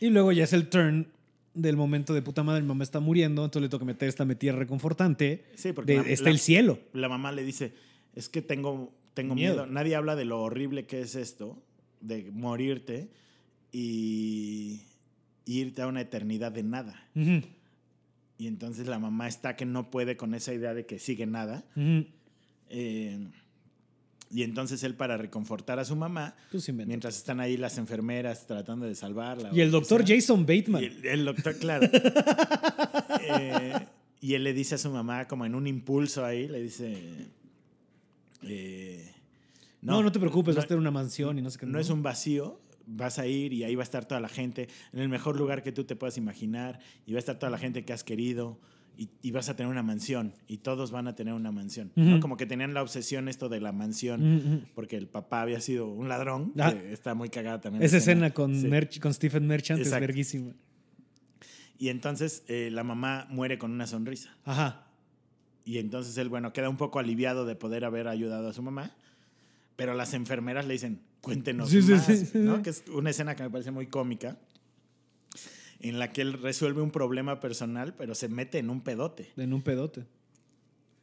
Y 0.01 0.11
luego 0.11 0.33
ya 0.33 0.45
es 0.45 0.53
el 0.53 0.69
turn 0.69 1.09
del 1.55 1.77
momento 1.77 2.15
de 2.15 2.23
puta 2.23 2.43
madre, 2.45 2.61
mi 2.63 2.69
mamá 2.69 2.85
está 2.85 3.01
muriendo, 3.01 3.45
entonces 3.45 3.63
le 3.63 3.69
toca 3.71 3.85
meter 3.85 4.09
esta 4.09 4.25
metida 4.25 4.53
reconfortante. 4.53 5.45
Sí, 5.57 5.73
porque 5.73 5.93
de, 5.93 5.99
la- 6.03 6.09
está 6.09 6.25
la- 6.27 6.31
el 6.31 6.39
cielo. 6.39 6.79
La 6.93 7.09
mamá 7.09 7.33
le 7.33 7.43
dice, 7.43 7.73
es 8.15 8.29
que 8.29 8.43
tengo, 8.43 8.93
tengo 9.15 9.35
Miedo. 9.35 9.55
miedo. 9.55 9.67
Nadie 9.67 9.97
habla 9.97 10.15
de 10.15 10.25
lo 10.27 10.41
horrible 10.43 10.87
que 10.87 11.01
es 11.01 11.15
esto, 11.17 11.61
de 12.01 12.31
morirte. 12.31 13.09
y, 13.73 14.83
y 15.45 15.61
irte 15.61 15.83
a 15.83 15.87
una 15.87 16.01
eternidad 16.03 16.53
de 16.53 16.63
nada. 16.63 17.09
Ujú, 17.15 17.43
Y 18.39 18.47
entonces 18.47 18.87
la 18.87 18.99
mamá 19.01 19.27
está 19.29 19.57
que 19.57 19.67
no 19.67 19.91
puede 19.91 20.17
con 20.17 20.33
esa 20.35 20.55
idea 20.55 20.73
de 20.73 20.87
que 20.87 20.99
sigue 21.01 21.27
nada. 21.27 21.65
Eh, 22.71 23.29
y 24.31 24.43
entonces 24.43 24.83
él 24.85 24.95
para 24.95 25.17
reconfortar 25.17 25.79
a 25.79 25.85
su 25.85 25.97
mamá, 25.97 26.37
Pues 26.53 26.73
mientras 26.73 27.17
están 27.17 27.41
ahí 27.41 27.57
las 27.57 27.79
enfermeras 27.79 28.47
tratando 28.47 28.87
de 28.87 28.95
salvarla. 28.95 29.51
Y 29.53 29.61
el 29.61 29.71
doctor 29.71 30.07
sea. 30.07 30.17
Jason 30.17 30.47
Bateman. 30.47 30.83
Y 30.83 30.87
el, 30.87 31.05
el 31.07 31.25
doctor, 31.25 31.57
claro. 31.59 31.89
Eh, 33.31 33.73
y 34.21 34.35
él 34.35 34.45
le 34.45 34.53
dice 34.55 34.77
a 34.77 34.79
su 34.79 34.91
mamá, 34.91 35.27
como 35.29 35.45
en 35.45 35.55
un 35.55 35.67
impulso 35.67 36.25
ahí, 36.25 36.49
le 36.49 36.63
dice... 36.63 36.97
eh, 38.43 39.13
no, 39.83 40.03
no, 40.03 40.11
te 40.13 40.19
preocupes, 40.19 40.55
no- 40.55 40.59
vas 40.59 40.65
a 40.65 40.69
tener 40.69 40.81
una 40.81 40.91
mansión 40.91 41.39
y 41.39 41.43
no 41.43 41.51
sé 41.51 41.59
qué. 41.59 41.67
no 41.67 41.79
es 41.79 41.91
un 41.91 42.03
vacío, 42.03 42.61
vas 42.91 43.19
a 43.19 43.27
ir 43.27 43.53
y 43.53 43.65
ahí 43.65 43.75
va 43.75 43.83
a 43.83 43.85
estar 43.85 44.05
toda 44.07 44.21
la 44.21 44.29
gente, 44.29 44.69
en 44.93 45.01
el 45.01 45.09
mejor 45.09 45.37
lugar 45.37 45.63
que 45.63 45.73
tú 45.73 45.85
te 45.85 45.95
puedas 45.95 46.17
imaginar, 46.17 46.81
y 47.07 47.13
va 47.13 47.19
a 47.19 47.21
estar 47.21 47.39
toda 47.39 47.51
la 47.51 47.59
gente 47.59 47.85
que 47.85 47.93
has 47.93 48.03
querido, 48.03 48.59
y, 48.97 49.11
y 49.23 49.31
vas 49.31 49.49
a 49.49 49.55
tener 49.55 49.71
una 49.71 49.83
mansión, 49.85 50.33
y 50.49 50.57
todos 50.59 50.91
van 50.91 51.07
a 51.07 51.15
tener 51.15 51.33
una 51.35 51.53
mansión. 51.53 51.93
Como 52.21 52.37
que 52.37 52.47
tenían 52.47 52.75
la 52.75 52.83
obsesión 52.83 53.29
esto 53.29 53.49
de 53.49 53.61
la 53.61 53.71
mansión, 53.73 54.67
porque 54.75 54.97
el 54.97 55.07
papá 55.07 55.43
había 55.43 55.61
sido 55.61 55.87
un 55.89 56.09
ladrón, 56.09 56.53
Ah. 56.59 56.73
que 56.73 56.93
está 56.93 57.15
muy 57.15 57.29
cagada 57.29 57.61
también. 57.61 57.85
Esa 57.85 57.99
escena 57.99 58.31
con, 58.31 58.55
Sí. 58.59 58.67
Merch- 58.67 58.99
con 59.01 59.15
Stephen 59.15 59.47
Merchant 59.47 59.79
Exacto. 59.79 59.97
es 59.97 60.01
verguísima. 60.09 60.53
Y 61.79 61.91
entonces 61.91 62.43
eh, 62.49 62.71
la 62.73 62.83
mamá 62.83 63.27
muere 63.31 63.57
con 63.59 63.71
una 63.71 63.87
sonrisa. 63.87 64.37
Ajá. 64.45 64.87
Y 65.65 65.79
entonces 65.79 66.17
él, 66.19 66.29
bueno, 66.29 66.53
queda 66.53 66.69
un 66.69 66.77
poco 66.77 66.99
aliviado 66.99 67.45
de 67.47 67.55
poder 67.55 67.85
haber 67.85 68.09
ayudado 68.09 68.49
a 68.49 68.53
su 68.53 68.63
mamá. 68.63 68.97
Pero 69.77 69.95
las 69.95 70.13
enfermeras 70.15 70.67
le 70.67 70.73
dicen, 70.73 71.03
cuéntenos 71.21 71.71
Sí, 71.71 71.79
más, 71.83 72.07
sí, 72.07 72.17
sí. 72.27 72.39
¿no? 72.39 72.63
Que 72.63 72.71
es 72.71 72.85
una 72.93 73.11
escena 73.11 73.35
que 73.37 73.43
me 73.43 73.51
parece 73.51 73.71
muy 73.71 73.87
cómica, 73.87 74.39
en 75.81 75.99
la 75.99 76.13
que 76.13 76.23
él 76.23 76.33
resuelve 76.35 76.83
un 76.83 76.91
problema 76.91 77.41
personal, 77.41 77.95
pero 77.95 78.15
se 78.15 78.29
mete 78.29 78.59
en 78.59 78.71
un 78.71 78.81
pedote. 78.81 79.31
En 79.37 79.53
un 79.53 79.63
pedote. 79.63 80.05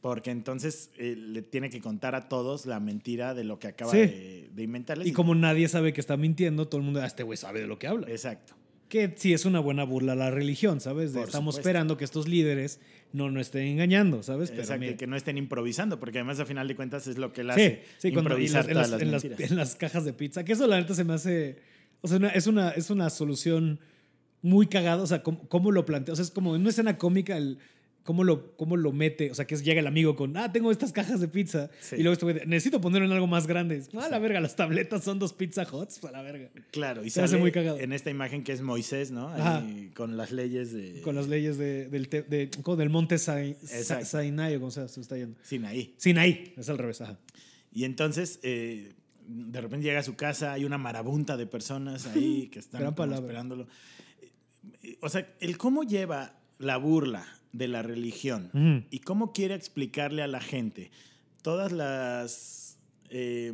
Porque 0.02 0.30
entonces 0.32 0.92
eh, 0.98 1.16
le 1.18 1.42
tiene 1.42 1.70
que 1.70 1.82
contar 1.82 2.14
a 2.14 2.28
todos 2.30 2.66
la 2.68 2.80
mentira 2.80 3.34
de 3.34 3.44
lo 3.44 3.58
que 3.58 3.68
acaba 3.70 3.92
de, 3.92 4.50
de 4.54 4.64
inventarles. 4.64 5.08
Y 5.08 5.14
como 5.14 5.34
nadie 5.34 5.68
sabe 5.68 5.94
que 5.94 6.02
está 6.02 6.16
mintiendo, 6.18 6.68
todo 6.68 6.80
el 6.80 6.86
mundo, 6.86 7.02
"Ah, 7.02 7.06
este 7.08 7.24
güey 7.24 7.38
sabe 7.38 7.62
de 7.62 7.68
lo 7.68 7.80
que 7.80 7.88
habla. 7.88 8.08
Exacto. 8.10 8.54
Que 8.90 9.14
sí 9.18 9.34
es 9.34 9.45
una 9.45 9.60
buena 9.60 9.84
burla 9.84 10.14
a 10.14 10.16
la 10.16 10.30
religión, 10.32 10.80
¿sabes? 10.80 11.12
Por 11.12 11.26
estamos 11.26 11.56
supuesto. 11.56 11.62
esperando 11.70 11.98
que 11.98 12.03
estos 12.06 12.28
líderes 12.28 12.80
no 13.14 13.32
nos 13.32 13.48
estén 13.48 13.64
engañando, 13.68 14.22
¿sabes? 14.24 14.52
Pero 14.52 14.62
Exacto, 14.62 14.82
mira, 14.82 14.98
que 14.98 15.07
no 15.07 15.16
estén 15.16 15.38
improvisando, 15.38 15.99
porque 15.99 16.20
además 16.20 16.40
a 16.40 16.45
final 16.45 16.68
de 16.68 16.76
cuentas 16.76 17.07
es 17.07 17.18
lo 17.18 17.34
que 17.34 17.41
él 17.41 17.49
hace, 17.49 17.84
sí, 17.98 18.12
cuando 18.12 18.30
improvisar 18.32 18.66
las- 18.66 18.70
en, 18.70 18.91
las, 18.91 19.02
en 19.02 19.12
las- 19.12 19.24
mentiras. 19.24 19.52
en 19.52 19.57
las 19.57 19.76
cajas 19.76 20.06
de 20.06 20.14
pizza, 20.14 20.44
que 20.45 20.53
eso 20.53 20.68
la 20.68 20.78
neta 20.80 20.94
se 20.94 21.03
me 21.03 21.14
hace, 21.14 21.57
o 22.02 22.07
sea, 22.07 22.18
es, 22.30 22.45
una, 22.48 22.70
es 22.72 22.90
una 22.91 23.10
solución 23.10 23.80
muy 24.41 24.68
cagada, 24.68 25.02
o 25.02 25.07
sea, 25.07 25.24
cómo, 25.24 25.48
cómo 25.49 25.72
lo 25.72 25.86
plantea, 25.86 26.14
o 26.14 26.16
sea, 26.16 26.24
es 26.24 26.30
como 26.32 26.56
en 26.56 26.62
una 26.62 26.70
escena 26.70 26.98
cómica 26.98 27.36
el... 27.38 27.57
Cómo 28.06 28.23
lo, 28.23 28.56
cómo 28.56 28.77
lo 28.77 28.91
mete, 28.91 29.32
o 29.32 29.34
sea, 29.34 29.45
que 29.48 29.56
llega 29.57 29.80
el 29.82 29.88
amigo 29.88 30.15
con, 30.15 30.38
ah, 30.38 30.52
tengo 30.52 30.72
estas 30.72 30.91
cajas 30.91 31.19
de 31.19 31.27
pizza. 31.27 31.72
Sí. 31.82 31.95
Y 31.98 32.03
luego 32.03 32.14
este 32.14 32.26
güey, 32.26 32.36
necesito 32.45 32.80
ponerlo 32.80 33.07
en 33.07 33.11
algo 33.14 33.26
más 33.26 33.48
grande. 33.48 33.82
Ah, 33.95 34.07
la 34.11 34.19
verga, 34.19 34.40
las 34.40 34.56
tabletas 34.56 35.03
son 35.03 35.18
dos 35.18 35.34
pizza 35.34 35.64
hots, 35.64 36.03
a 36.06 36.11
la 36.11 36.22
verga. 36.22 36.49
Claro, 36.69 37.03
y 37.03 37.10
Se 37.10 37.23
hace 37.23 37.38
muy 37.38 37.52
cagado. 37.52 37.80
en 37.80 37.91
esta 37.94 38.11
imagen 38.11 38.44
que 38.44 38.52
es 38.52 38.61
Moisés, 38.61 39.10
¿no? 39.10 39.30
Ahí, 39.30 39.90
con 39.95 40.18
las 40.18 40.32
leyes 40.32 40.72
de 40.72 41.02
Con 41.02 41.15
las 41.15 41.27
leyes 41.27 41.57
de, 41.57 41.88
del, 41.90 42.07
te- 42.07 42.22
de- 42.22 42.52
monte 42.90 43.15
Sai- 43.18 43.56
Sa- 43.64 43.77
Exacto. 43.80 44.22
Sinai, 44.22 44.56
o 44.56 44.60
como 44.60 44.69
sea, 44.72 44.88
se 44.88 45.02
está 45.02 45.18
yendo. 45.18 45.38
Sinaí. 45.41 45.95
Sinaí, 45.98 46.53
es 46.56 46.69
al 46.69 46.77
revés, 46.77 47.02
ajá. 47.02 47.18
Y 47.73 47.86
entonces, 47.86 48.40
eh, 48.44 48.94
de 49.27 49.61
repente 49.61 49.84
llega 49.88 50.02
a 50.02 50.03
su 50.03 50.15
casa, 50.15 50.53
hay 50.53 50.64
una 50.64 50.77
marabunta 50.77 51.38
de 51.38 51.48
personas 51.48 52.06
ahí 52.06 52.49
que 52.52 52.60
están 52.60 52.86
esperándolo. 52.86 53.68
Eh, 54.84 54.98
O 55.02 55.10
sea, 55.10 55.27
el 55.40 55.57
cómo 55.57 55.82
lleva 55.82 56.36
la 56.60 56.77
burla 56.77 57.26
de 57.56 57.69
la 57.69 57.82
religión 57.82 58.86
y 58.91 58.99
cómo 58.99 59.32
quiere 59.32 59.56
explicarle 59.56 60.22
a 60.22 60.27
la 60.27 60.41
gente 60.41 60.91
todas 61.41 61.72
las 61.72 62.77
eh, 63.10 63.53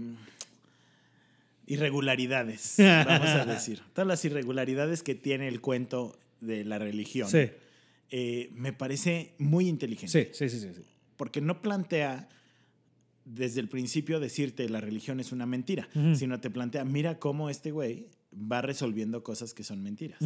irregularidades, 1.68 2.76
vamos 2.80 3.30
a 3.30 3.46
decir, 3.46 3.82
todas 3.94 4.08
las 4.08 4.26
irregularidades 4.26 5.04
que 5.04 5.14
tiene 5.14 5.48
el 5.48 5.62
cuento 5.62 6.18
de 6.40 6.66
la 6.66 6.80
religión, 6.80 7.30
Sí, 7.30 7.50
eh, 8.10 8.50
me 8.54 8.74
parece 8.74 9.36
muy 9.38 9.68
inteligente 9.68 10.32
sí, 10.34 10.50
sí, 10.50 10.60
sí, 10.60 10.74
sí, 10.74 10.82
porque 11.16 11.40
no 11.40 11.62
plantea 11.62 12.28
desde 13.24 13.62
el 13.62 13.70
principio 13.70 14.20
decirte 14.20 14.68
la 14.68 14.82
religión 14.82 15.20
es 15.20 15.32
una 15.32 15.46
mentira, 15.46 15.88
sino 16.16 16.40
te 16.40 16.50
plantea, 16.50 16.84
mira 16.86 17.20
cómo 17.20 17.52
este 17.52 17.70
güey 17.70 18.08
va 18.34 18.64
resolviendo 18.64 19.24
cosas 19.24 19.54
que 19.54 19.64
son 19.64 19.84
mentiras. 19.84 20.20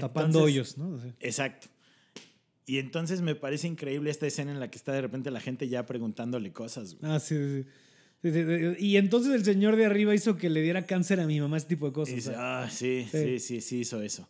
Tapando 0.00 0.42
hoyos, 0.42 0.78
¿no? 0.78 0.98
Sí. 0.98 1.12
Exacto. 1.20 1.68
Y 2.66 2.78
entonces 2.78 3.20
me 3.20 3.34
parece 3.34 3.66
increíble 3.68 4.10
esta 4.10 4.26
escena 4.26 4.50
en 4.52 4.60
la 4.60 4.70
que 4.70 4.78
está 4.78 4.92
de 4.92 5.02
repente 5.02 5.30
la 5.30 5.40
gente 5.40 5.68
ya 5.68 5.84
preguntándole 5.86 6.52
cosas. 6.52 6.94
güey. 6.98 7.12
Ah, 7.12 7.20
sí, 7.20 7.36
sí. 7.62 7.66
Y 8.78 8.96
entonces 8.96 9.34
el 9.34 9.44
señor 9.44 9.76
de 9.76 9.84
arriba 9.84 10.14
hizo 10.14 10.36
que 10.38 10.48
le 10.48 10.62
diera 10.62 10.86
cáncer 10.86 11.20
a 11.20 11.26
mi 11.26 11.38
mamá, 11.40 11.58
ese 11.58 11.66
tipo 11.66 11.86
de 11.86 11.92
cosas. 11.92 12.14
dice, 12.14 12.32
ah, 12.36 12.66
sí, 12.70 13.06
Sí. 13.10 13.18
sí, 13.18 13.38
sí, 13.38 13.60
sí, 13.60 13.78
hizo 13.80 14.00
eso. 14.00 14.26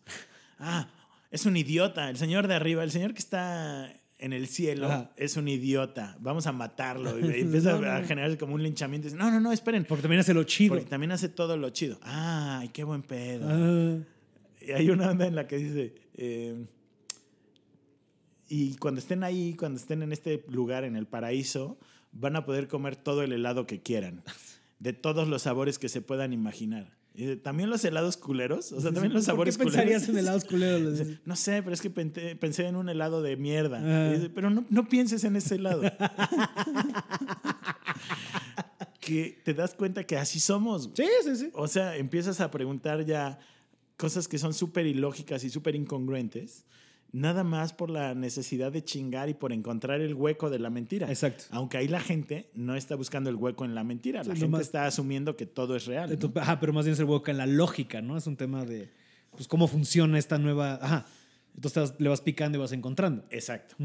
Ah, 0.58 0.88
es 1.30 1.46
un 1.46 1.56
idiota. 1.56 2.10
El 2.10 2.16
señor 2.16 2.48
de 2.48 2.54
arriba, 2.54 2.82
el 2.82 2.90
señor 2.90 3.12
que 3.12 3.20
está 3.20 3.94
en 4.18 4.32
el 4.32 4.48
cielo, 4.48 4.86
Ajá. 4.86 5.12
es 5.16 5.36
un 5.36 5.46
idiota. 5.46 6.16
Vamos 6.20 6.48
a 6.48 6.52
matarlo. 6.52 7.16
Y 7.38 7.40
empieza 7.42 7.78
No, 7.78 7.88
a 7.88 8.02
generar 8.02 8.36
como 8.36 8.54
un 8.54 8.64
linchamiento. 8.64 9.06
Dice, 9.06 9.16
no, 9.16 9.30
no, 9.30 9.38
no, 9.38 9.52
esperen. 9.52 9.84
Porque 9.84 10.02
también 10.02 10.20
hace 10.20 10.34
lo 10.34 10.42
chido. 10.42 10.74
Porque 10.74 10.88
también 10.90 11.12
hace 11.12 11.28
todo 11.28 11.56
lo 11.56 11.70
chido. 11.70 11.98
Ay, 12.02 12.68
qué 12.70 12.82
buen 12.82 13.02
pedo. 13.02 13.46
Ah, 13.48 13.96
Y 14.60 14.72
hay 14.72 14.90
una 14.90 15.10
onda 15.10 15.24
en 15.26 15.36
la 15.36 15.46
que 15.46 15.56
dice. 15.58 15.94
eh, 16.16 16.64
y 18.48 18.76
cuando 18.76 19.00
estén 19.00 19.24
ahí, 19.24 19.54
cuando 19.54 19.78
estén 19.78 20.02
en 20.02 20.12
este 20.12 20.44
lugar, 20.48 20.84
en 20.84 20.96
el 20.96 21.06
paraíso, 21.06 21.78
van 22.12 22.36
a 22.36 22.44
poder 22.44 22.68
comer 22.68 22.96
todo 22.96 23.22
el 23.22 23.32
helado 23.32 23.66
que 23.66 23.82
quieran. 23.82 24.22
De 24.78 24.92
todos 24.92 25.28
los 25.28 25.42
sabores 25.42 25.78
que 25.78 25.88
se 25.88 26.00
puedan 26.00 26.32
imaginar. 26.32 26.94
Y 27.14 27.36
también 27.36 27.70
los 27.70 27.84
helados 27.84 28.16
culeros. 28.16 28.72
O 28.72 28.80
sea, 28.80 28.90
también 28.92 29.12
los 29.12 29.24
sabores 29.24 29.56
¿Por 29.56 29.66
qué 29.66 29.72
pensarías 29.72 30.02
culeros. 30.02 30.08
en 30.08 30.18
helados 30.18 30.44
culeros? 30.44 31.00
No 31.24 31.36
sé, 31.36 31.62
pero 31.62 31.72
es 31.72 31.80
que 31.80 31.90
pensé, 31.90 32.66
en 32.66 32.74
un 32.76 32.88
helado 32.88 33.22
de 33.22 33.36
mierda. 33.36 33.80
Ah. 33.82 34.16
Pero 34.34 34.50
no, 34.50 34.64
no 34.68 34.88
pienses 34.88 35.22
en 35.22 35.36
ese 35.36 35.54
helado. 35.54 35.82
que 39.00 39.40
te 39.44 39.54
das 39.54 39.74
cuenta 39.74 40.04
que 40.04 40.16
así 40.16 40.40
somos. 40.40 40.90
Sí, 40.94 41.06
sí, 41.22 41.36
sí. 41.36 41.50
O 41.54 41.68
sea, 41.68 41.96
empiezas 41.96 42.40
a 42.40 42.50
preguntar 42.50 43.04
ya 43.04 43.38
cosas 43.96 44.26
que 44.26 44.38
son 44.38 44.52
súper 44.52 44.86
ilógicas 44.86 45.44
y 45.44 45.50
súper 45.50 45.76
incongruentes, 45.76 46.64
nada 47.14 47.44
más 47.44 47.72
por 47.72 47.90
la 47.90 48.12
necesidad 48.16 48.72
de 48.72 48.82
chingar 48.82 49.28
y 49.28 49.34
por 49.34 49.52
encontrar 49.52 50.00
el 50.00 50.14
hueco 50.14 50.50
de 50.50 50.58
la 50.58 50.68
mentira. 50.68 51.08
Exacto. 51.08 51.44
Aunque 51.50 51.76
ahí 51.78 51.86
la 51.86 52.00
gente 52.00 52.50
no 52.54 52.74
está 52.74 52.96
buscando 52.96 53.30
el 53.30 53.36
hueco 53.36 53.64
en 53.64 53.76
la 53.76 53.84
mentira, 53.84 54.24
la 54.24 54.34
Sí, 54.34 54.40
gente 54.40 54.60
está 54.60 54.84
asumiendo 54.84 55.36
que 55.36 55.46
todo 55.46 55.76
es 55.76 55.86
real. 55.86 56.18
Ajá, 56.34 56.58
pero 56.58 56.72
más 56.72 56.84
bien 56.84 56.94
es 56.94 56.98
el 56.98 57.04
hueco 57.06 57.30
en 57.30 57.36
la 57.38 57.46
lógica, 57.46 58.02
¿no? 58.02 58.16
Es 58.16 58.26
un 58.26 58.36
tema 58.36 58.64
de 58.64 58.90
pues, 59.30 59.46
cómo 59.46 59.68
funciona 59.68 60.18
esta 60.18 60.38
nueva. 60.38 60.80
Ajá. 60.82 61.06
Entonces 61.54 61.94
le 62.00 62.08
vas 62.08 62.20
picando 62.20 62.58
y 62.58 62.60
vas 62.60 62.72
encontrando. 62.72 63.24
Exacto. 63.30 63.76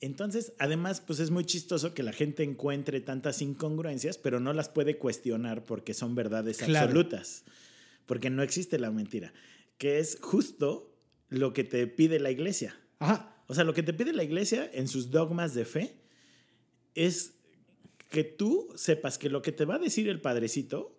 Entonces, 0.00 0.52
además, 0.58 1.00
pues 1.00 1.20
es 1.20 1.30
muy 1.30 1.44
chistoso 1.44 1.94
que 1.94 2.02
la 2.02 2.12
gente 2.12 2.42
encuentre 2.42 3.00
tantas 3.00 3.40
incongruencias, 3.40 4.18
pero 4.18 4.40
no 4.40 4.52
las 4.52 4.68
puede 4.68 4.98
cuestionar 4.98 5.62
porque 5.62 5.94
son 5.94 6.16
verdades 6.16 6.58
Claro. 6.58 6.86
absolutas. 6.86 7.44
Porque 8.06 8.30
no 8.30 8.42
existe 8.42 8.80
la 8.80 8.90
mentira, 8.90 9.32
que 9.78 10.00
es 10.00 10.18
justo 10.20 10.91
lo 11.32 11.52
que 11.52 11.64
te 11.64 11.86
pide 11.86 12.20
la 12.20 12.30
iglesia. 12.30 12.76
Ajá. 12.98 13.34
O 13.48 13.54
sea, 13.54 13.64
lo 13.64 13.74
que 13.74 13.82
te 13.82 13.92
pide 13.92 14.12
la 14.12 14.22
iglesia 14.24 14.70
en 14.72 14.88
sus 14.88 15.10
dogmas 15.10 15.54
de 15.54 15.64
fe 15.64 15.94
es 16.94 17.34
que 18.10 18.24
tú 18.24 18.68
sepas 18.76 19.18
que 19.18 19.28
lo 19.30 19.42
que 19.42 19.52
te 19.52 19.64
va 19.64 19.76
a 19.76 19.78
decir 19.78 20.08
el 20.08 20.20
padrecito 20.20 20.96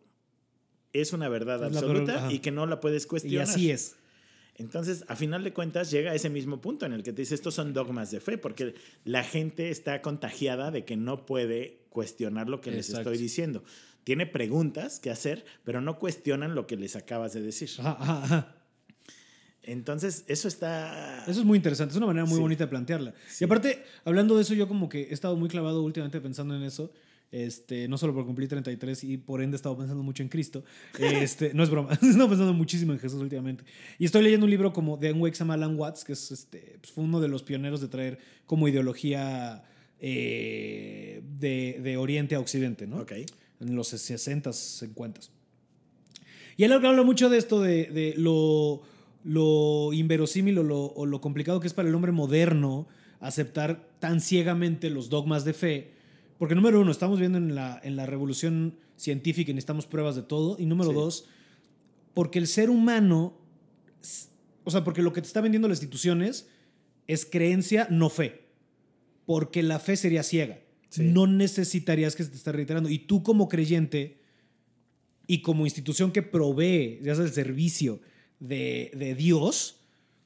es 0.91 1.13
una 1.13 1.29
verdad 1.29 1.63
Es 1.63 1.75
absoluta 1.77 2.13
verdad, 2.13 2.29
y 2.29 2.39
que 2.39 2.51
no 2.51 2.65
la 2.65 2.79
puedes 2.79 3.05
Y 3.05 3.07
cuestionar. 3.07 3.47
así 3.47 3.71
es. 3.71 3.95
Entonces, 4.55 5.03
a 5.07 5.15
final 5.15 5.43
de 5.43 5.51
cuentas, 5.53 5.89
llega 5.89 6.11
a 6.11 6.15
ese 6.15 6.29
mismo 6.29 6.61
punto 6.61 6.85
en 6.85 6.93
el 6.93 7.01
que 7.01 7.11
te 7.11 7.23
dice, 7.23 7.33
estos 7.33 7.55
son 7.55 7.73
dogmas 7.73 8.11
de 8.11 8.19
fe, 8.19 8.37
porque 8.37 8.75
la 9.03 9.23
gente 9.23 9.69
está 9.69 10.01
contagiada 10.03 10.69
de 10.69 10.85
que 10.85 10.95
no 10.95 11.25
puede 11.25 11.85
cuestionar 11.89 12.49
lo 12.49 12.61
que 12.61 12.69
les 12.69 12.89
Exacto. 12.89 13.09
estoy 13.09 13.23
diciendo. 13.23 13.63
Tiene 14.03 14.27
preguntas 14.27 14.99
que 14.99 15.09
hacer, 15.09 15.43
pero 15.63 15.81
no 15.81 15.97
cuestionan 15.97 16.53
lo 16.53 16.67
que 16.67 16.75
les 16.75 16.95
acabas 16.95 17.33
de 17.33 17.41
decir. 17.41 17.69
Ajá, 17.79 17.97
ajá, 17.99 18.23
ajá. 18.23 18.55
Entonces, 19.63 20.25
eso 20.27 20.47
está... 20.47 21.23
Eso 21.27 21.39
es 21.39 21.45
muy 21.45 21.55
interesante, 21.57 21.91
es 21.93 21.97
una 21.97 22.07
manera 22.07 22.25
muy 22.25 22.35
Sí. 22.35 22.41
bonita 22.41 22.65
de 22.65 22.69
plantearla. 22.69 23.13
Sí. 23.29 23.43
Y 23.43 23.45
aparte, 23.45 23.83
hablando 24.05 24.35
de 24.35 24.41
eso, 24.41 24.53
yo 24.53 24.67
como 24.67 24.89
que 24.89 25.03
he 25.03 25.13
estado 25.13 25.35
muy 25.37 25.47
clavado 25.49 25.81
últimamente 25.83 26.19
pensando 26.21 26.55
en 26.55 26.63
eso. 26.63 26.91
Este, 27.31 27.87
no 27.87 27.97
solo 27.97 28.13
por 28.13 28.27
cumplir 28.27 28.47
33 28.47 29.03
y 29.05 29.17
por 29.17 29.41
ende 29.41 29.55
he 29.55 29.57
estado 29.57 29.75
pensando 29.75 30.03
mucho 30.03 30.21
en 30.21 30.29
Cristo. 30.29 30.63
Este, 30.99 31.51
no 31.53 31.63
es 31.63 31.69
broma, 31.69 31.89
he 32.01 32.05
estado 32.09 32.27
pensando 32.29 32.53
muchísimo 32.53 32.93
en 32.93 32.99
Jesús 32.99 33.19
últimamente. 33.21 33.63
Y 33.97 34.05
estoy 34.05 34.21
leyendo 34.21 34.43
un 34.45 34.51
libro 34.51 34.71
como 34.73 34.97
de 34.97 35.11
un 35.13 35.19
güey 35.19 35.31
que 35.31 35.37
se 35.37 35.43
llama 35.43 35.55
Alan 35.55 35.75
Watts, 35.79 36.03
que 36.03 36.13
es, 36.13 36.31
este, 36.31 36.77
pues, 36.79 36.91
fue 36.91 37.03
uno 37.05 37.19
de 37.21 37.29
los 37.29 37.41
pioneros 37.41 37.81
de 37.81 37.87
traer 37.87 38.19
como 38.45 38.67
ideología 38.67 39.63
eh, 39.99 41.21
de, 41.39 41.79
de 41.81 41.97
Oriente 41.97 42.35
a 42.35 42.39
Occidente, 42.39 42.85
¿no? 42.85 42.97
Ok. 42.97 43.13
en 43.61 43.75
los 43.75 43.93
60s, 43.93 44.83
50s. 44.93 45.29
Y 46.57 46.65
él 46.65 46.71
habla 46.73 47.01
mucho 47.03 47.29
de 47.29 47.37
esto, 47.39 47.61
de, 47.61 47.85
de 47.87 48.13
lo, 48.17 48.83
lo 49.23 49.91
inverosímil 49.93 50.57
o 50.59 50.63
lo, 50.63 50.85
o 50.85 51.05
lo 51.05 51.21
complicado 51.21 51.59
que 51.59 51.67
es 51.67 51.73
para 51.73 51.87
el 51.89 51.95
hombre 51.95 52.11
moderno 52.11 52.87
aceptar 53.19 53.89
tan 53.99 54.19
ciegamente 54.19 54.89
los 54.89 55.09
dogmas 55.09 55.45
de 55.45 55.53
fe. 55.53 55.91
Porque 56.37 56.55
número 56.55 56.81
uno, 56.81 56.91
estamos 56.91 57.19
viendo 57.19 57.37
en 57.37 57.55
la, 57.55 57.79
en 57.83 57.95
la 57.95 58.05
revolución 58.05 58.75
científica 58.97 59.51
y 59.51 59.53
necesitamos 59.53 59.85
pruebas 59.87 60.15
de 60.15 60.23
todo. 60.23 60.57
Y 60.59 60.65
número 60.65 60.89
Sí. 60.89 60.95
dos, 60.95 61.25
porque 62.13 62.37
el 62.39 62.47
ser 62.47 62.69
humano, 62.69 63.37
o 64.65 64.71
sea, 64.71 64.83
porque 64.83 65.01
lo 65.01 65.13
que 65.13 65.21
te 65.21 65.27
está 65.27 65.41
vendiendo 65.41 65.67
las 65.67 65.77
instituciones 65.77 66.49
es 67.07 67.25
creencia, 67.25 67.87
no 67.89 68.09
fe. 68.09 68.43
Porque 69.25 69.63
la 69.63 69.79
fe 69.79 69.95
sería 69.95 70.23
ciega. 70.23 70.59
Sí. 70.89 71.03
No 71.03 71.25
necesitarías 71.27 72.15
que 72.15 72.23
se 72.23 72.29
te 72.29 72.35
esté 72.35 72.51
reiterando. 72.51 72.89
Y 72.89 72.99
tú 72.99 73.23
como 73.23 73.47
creyente 73.47 74.19
y 75.27 75.41
como 75.41 75.65
institución 75.65 76.11
que 76.11 76.21
provee, 76.23 76.99
ya 77.01 77.15
sea 77.15 77.23
el 77.23 77.31
servicio 77.31 78.01
de, 78.43 78.91
de 78.93 79.15
Dios, 79.15 79.77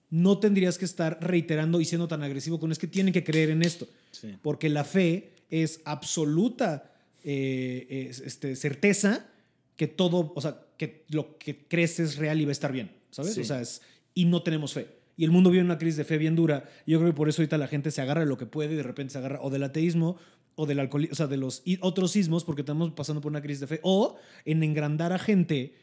no 0.09 0.39
tendrías 0.39 0.77
que 0.77 0.85
estar 0.85 1.19
reiterando 1.21 1.79
y 1.79 1.85
siendo 1.85 2.07
tan 2.07 2.23
agresivo 2.23 2.59
con 2.59 2.71
es 2.71 2.79
que 2.79 2.87
tienen 2.87 3.13
que 3.13 3.23
creer 3.23 3.51
en 3.51 3.61
esto. 3.61 3.87
Sí. 4.11 4.35
Porque 4.41 4.69
la 4.69 4.83
fe 4.83 5.33
es 5.49 5.81
absoluta 5.85 6.91
eh, 7.23 8.07
es, 8.09 8.19
este, 8.21 8.55
certeza 8.55 9.27
que 9.75 9.87
todo, 9.87 10.33
o 10.35 10.41
sea, 10.41 10.63
que 10.77 11.05
lo 11.09 11.37
que 11.37 11.67
crees 11.67 11.99
es 11.99 12.17
real 12.17 12.41
y 12.41 12.45
va 12.45 12.49
a 12.49 12.51
estar 12.53 12.71
bien, 12.71 12.91
¿sabes? 13.11 13.35
Sí. 13.35 13.41
O 13.41 13.43
sea, 13.43 13.61
es, 13.61 13.81
y 14.15 14.25
no 14.25 14.41
tenemos 14.41 14.73
fe. 14.73 14.87
Y 15.15 15.23
el 15.23 15.31
mundo 15.31 15.49
vive 15.51 15.63
una 15.63 15.77
crisis 15.77 15.97
de 15.97 16.03
fe 16.05 16.17
bien 16.17 16.35
dura. 16.35 16.69
Y 16.85 16.91
yo 16.91 16.99
creo 16.99 17.11
que 17.11 17.17
por 17.17 17.29
eso 17.29 17.41
ahorita 17.41 17.57
la 17.57 17.67
gente 17.67 17.91
se 17.91 18.01
agarra 18.01 18.21
de 18.21 18.27
lo 18.27 18.37
que 18.37 18.45
puede 18.45 18.73
y 18.73 18.77
de 18.77 18.83
repente 18.83 19.13
se 19.13 19.19
agarra 19.19 19.39
o 19.41 19.49
del 19.49 19.63
ateísmo 19.63 20.17
o 20.55 20.65
del 20.65 20.79
alcoholismo, 20.79 21.13
o 21.13 21.15
sea, 21.15 21.27
de 21.27 21.37
los 21.37 21.63
otros 21.81 22.11
sismos 22.11 22.43
porque 22.43 22.61
estamos 22.61 22.91
pasando 22.91 23.21
por 23.21 23.31
una 23.31 23.41
crisis 23.41 23.61
de 23.61 23.67
fe. 23.67 23.79
O 23.83 24.17
en 24.45 24.63
engrandar 24.63 25.13
a 25.13 25.19
gente 25.19 25.75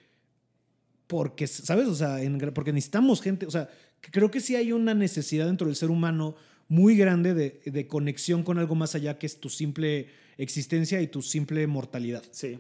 porque, 1.07 1.47
¿sabes? 1.47 1.87
O 1.89 1.95
sea, 1.95 2.23
en- 2.23 2.39
porque 2.55 2.73
necesitamos 2.73 3.21
gente. 3.21 3.47
O 3.47 3.51
sea, 3.51 3.69
creo 4.01 4.31
que 4.31 4.41
sí 4.41 4.57
hay 4.57 4.73
una 4.73 4.95
necesidad 4.95 5.47
dentro 5.47 5.67
del 5.67 5.77
ser 5.77 5.91
humano 5.91 6.37
muy 6.69 6.97
grande 6.97 7.35
de, 7.35 7.61
de 7.65 7.87
conexión 7.87 8.43
con 8.43 8.59
algo 8.59 8.75
más 8.75 8.95
allá 8.95 9.19
que 9.19 9.27
es 9.27 9.39
tu 9.39 9.49
simple 9.51 10.09
existencia 10.39 11.01
y 11.03 11.07
tu 11.09 11.23
simple 11.23 11.67
mortalidad. 11.67 12.23
Sí. 12.31 12.59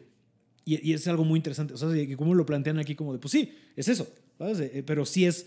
Y, 0.67 0.91
y 0.91 0.93
es 0.95 1.07
algo 1.09 1.25
muy 1.25 1.39
interesante. 1.39 1.75
O 1.75 1.77
sea, 1.79 1.89
como 2.17 2.35
lo 2.35 2.47
plantean 2.47 2.79
aquí, 2.79 2.95
como 2.95 3.13
de, 3.13 3.19
pues 3.19 3.33
sí, 3.33 3.53
es 3.77 3.89
eso. 3.89 4.07
¿sabes? 4.39 4.61
Eh, 4.61 4.83
pero 4.87 5.05
sí 5.07 5.25
es. 5.27 5.47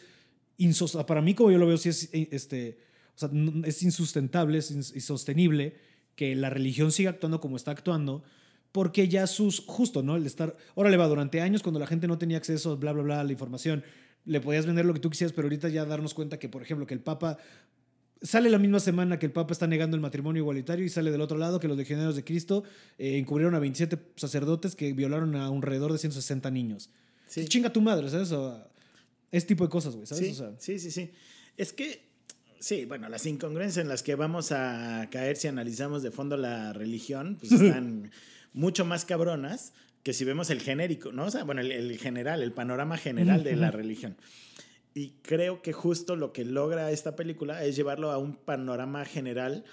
insos- 0.58 1.04
Para 1.06 1.22
mí, 1.22 1.34
como 1.36 1.52
yo 1.52 1.58
lo 1.60 1.68
veo, 1.68 1.78
sí 1.78 1.90
es, 1.90 2.10
eh, 2.14 2.30
este, 2.32 2.80
o 3.16 3.20
sea, 3.20 3.30
es 3.66 3.84
insustentable, 3.84 4.58
es 4.58 4.76
ins- 4.76 4.96
insostenible 4.96 5.76
que 6.16 6.36
la 6.36 6.50
religión 6.50 6.92
siga 6.92 7.12
actuando 7.12 7.40
como 7.40 7.58
está 7.58 7.72
actuando. 7.72 8.24
Porque 8.78 9.08
ya 9.08 9.26
sus. 9.26 9.64
Justo, 9.66 10.04
¿no? 10.04 10.16
El 10.16 10.28
estar. 10.28 10.56
Ahora 10.76 10.92
le 10.92 10.98
va, 10.98 11.08
durante 11.08 11.42
años, 11.42 11.64
cuando 11.64 11.80
la 11.80 11.88
gente 11.88 12.08
no 12.08 12.20
tenía 12.20 12.38
acceso, 12.38 12.78
bla, 12.78 12.92
bla, 12.92 13.02
bla, 13.02 13.22
a 13.22 13.24
la 13.24 13.32
información, 13.32 13.84
le 14.24 14.40
podías 14.40 14.68
vender 14.68 14.86
lo 14.86 14.94
que 14.94 15.00
tú 15.00 15.10
quisieras, 15.10 15.34
pero 15.34 15.48
ahorita 15.48 15.68
ya 15.70 15.84
darnos 15.84 16.14
cuenta 16.14 16.38
que, 16.38 16.48
por 16.48 16.62
ejemplo, 16.62 16.86
que 16.86 16.94
el 16.94 17.00
Papa 17.00 17.40
Sale 18.22 18.52
la 18.52 18.60
misma 18.60 18.80
semana 18.80 19.18
que 19.18 19.26
el 19.26 19.32
Papa 19.32 19.54
está 19.54 19.66
negando 19.66 19.96
el 19.96 20.02
matrimonio 20.02 20.42
igualitario 20.42 20.86
y 20.86 20.90
sale 20.90 21.10
del 21.10 21.22
otro 21.22 21.40
lado 21.40 21.60
que 21.60 21.68
los 21.68 21.76
legionarios 21.76 22.16
de 22.16 22.24
Cristo 22.24 22.64
eh, 23.00 23.18
encubrieron 23.18 23.56
a 23.56 23.60
27 23.60 23.98
sacerdotes 24.16 24.76
que 24.76 24.94
violaron 24.94 25.36
a 25.36 25.48
alrededor 25.48 25.92
de 25.92 25.98
160 25.98 26.52
niños. 26.52 26.92
Sí. 27.26 27.46
Chinga 27.46 27.74
tu 27.74 27.82
madre, 27.82 28.12
¿sabes? 28.12 28.32
O, 28.32 28.64
ese 29.32 29.48
tipo 29.48 29.64
de 29.64 29.72
cosas, 29.72 29.96
güey, 29.96 30.06
¿sabes? 30.06 30.26
Sí, 30.26 30.32
O 30.32 30.36
sea, 30.36 30.54
sí, 30.60 30.78
sí, 30.78 30.92
sí. 30.92 31.12
Es 31.58 31.74
que, 31.74 32.10
sí, 32.60 32.86
bueno, 32.86 33.10
las 33.10 33.26
incongruencias 33.26 33.84
en 33.84 33.90
las 33.90 34.04
que 34.04 34.14
vamos 34.14 34.52
a 34.52 35.08
caer 35.12 35.36
si 35.36 35.48
analizamos 35.48 36.04
de 36.04 36.12
fondo 36.12 36.38
la 36.38 36.74
religión, 36.74 37.38
pues 37.40 37.52
están 37.62 38.12
mucho 38.58 38.86
más 38.86 39.06
cabronas 39.06 39.74
que 40.04 40.14
si 40.14 40.26
vemos 40.26 40.50
el 40.50 40.62
genérico, 40.62 41.12
¿no? 41.12 41.26
O 41.26 41.32
sea, 41.32 41.44
bueno, 41.44 41.62
el, 41.62 41.72
el 41.72 41.98
general, 41.98 42.42
el 42.42 42.52
panorama 42.54 42.98
general 42.98 43.44
de 43.44 43.56
la 43.56 43.72
religión. 43.72 44.16
Y 44.94 45.12
creo 45.22 45.62
que 45.62 45.74
justo 45.74 46.16
lo 46.16 46.34
que 46.34 46.44
logra 46.46 46.90
esta 46.92 47.16
película 47.16 47.64
es 47.64 47.76
llevarlo 47.76 48.10
a 48.12 48.18
un 48.18 48.36
panorama 48.36 49.06
general 49.06 49.64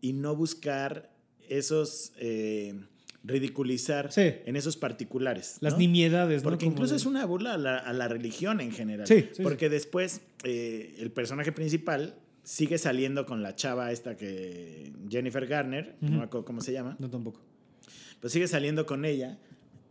y 0.00 0.14
no 0.14 0.34
buscar 0.34 1.10
esos, 1.48 2.12
eh, 2.18 2.74
ridiculizar 3.22 4.10
Sí. 4.12 4.32
en 4.46 4.56
esos 4.56 4.76
particulares. 4.76 5.58
las 5.60 5.74
¿no? 5.74 5.78
nimiedades, 5.78 6.42
¿no? 6.42 6.50
Porque 6.50 6.64
Como 6.64 6.74
incluso 6.74 6.94
de- 6.94 6.98
es 6.98 7.06
una 7.06 7.24
burla 7.24 7.54
a 7.54 7.58
la, 7.58 7.78
a 7.78 7.92
la 7.92 8.08
religión 8.08 8.60
en 8.60 8.72
general. 8.72 9.06
Sí, 9.06 9.28
sí, 9.32 9.42
Porque 9.42 9.68
después 9.68 10.22
eh, 10.42 10.96
el 10.98 11.10
personaje 11.12 11.52
principal 11.52 12.16
sigue 12.42 12.76
saliendo 12.78 13.24
con 13.26 13.42
la 13.42 13.54
chava 13.54 13.92
esta 13.92 14.16
que 14.16 14.92
Jennifer 15.08 15.46
Garner, 15.46 15.96
Ujú. 16.02 16.10
no 16.12 16.18
me 16.18 16.24
acuerdo 16.24 16.44
cómo 16.44 16.60
se 16.60 16.72
llama, 16.72 16.96
No, 16.98 17.08
tampoco. 17.08 17.40
Pues 18.24 18.32
sigue 18.32 18.48
saliendo 18.48 18.86
con 18.86 19.04
ella 19.04 19.36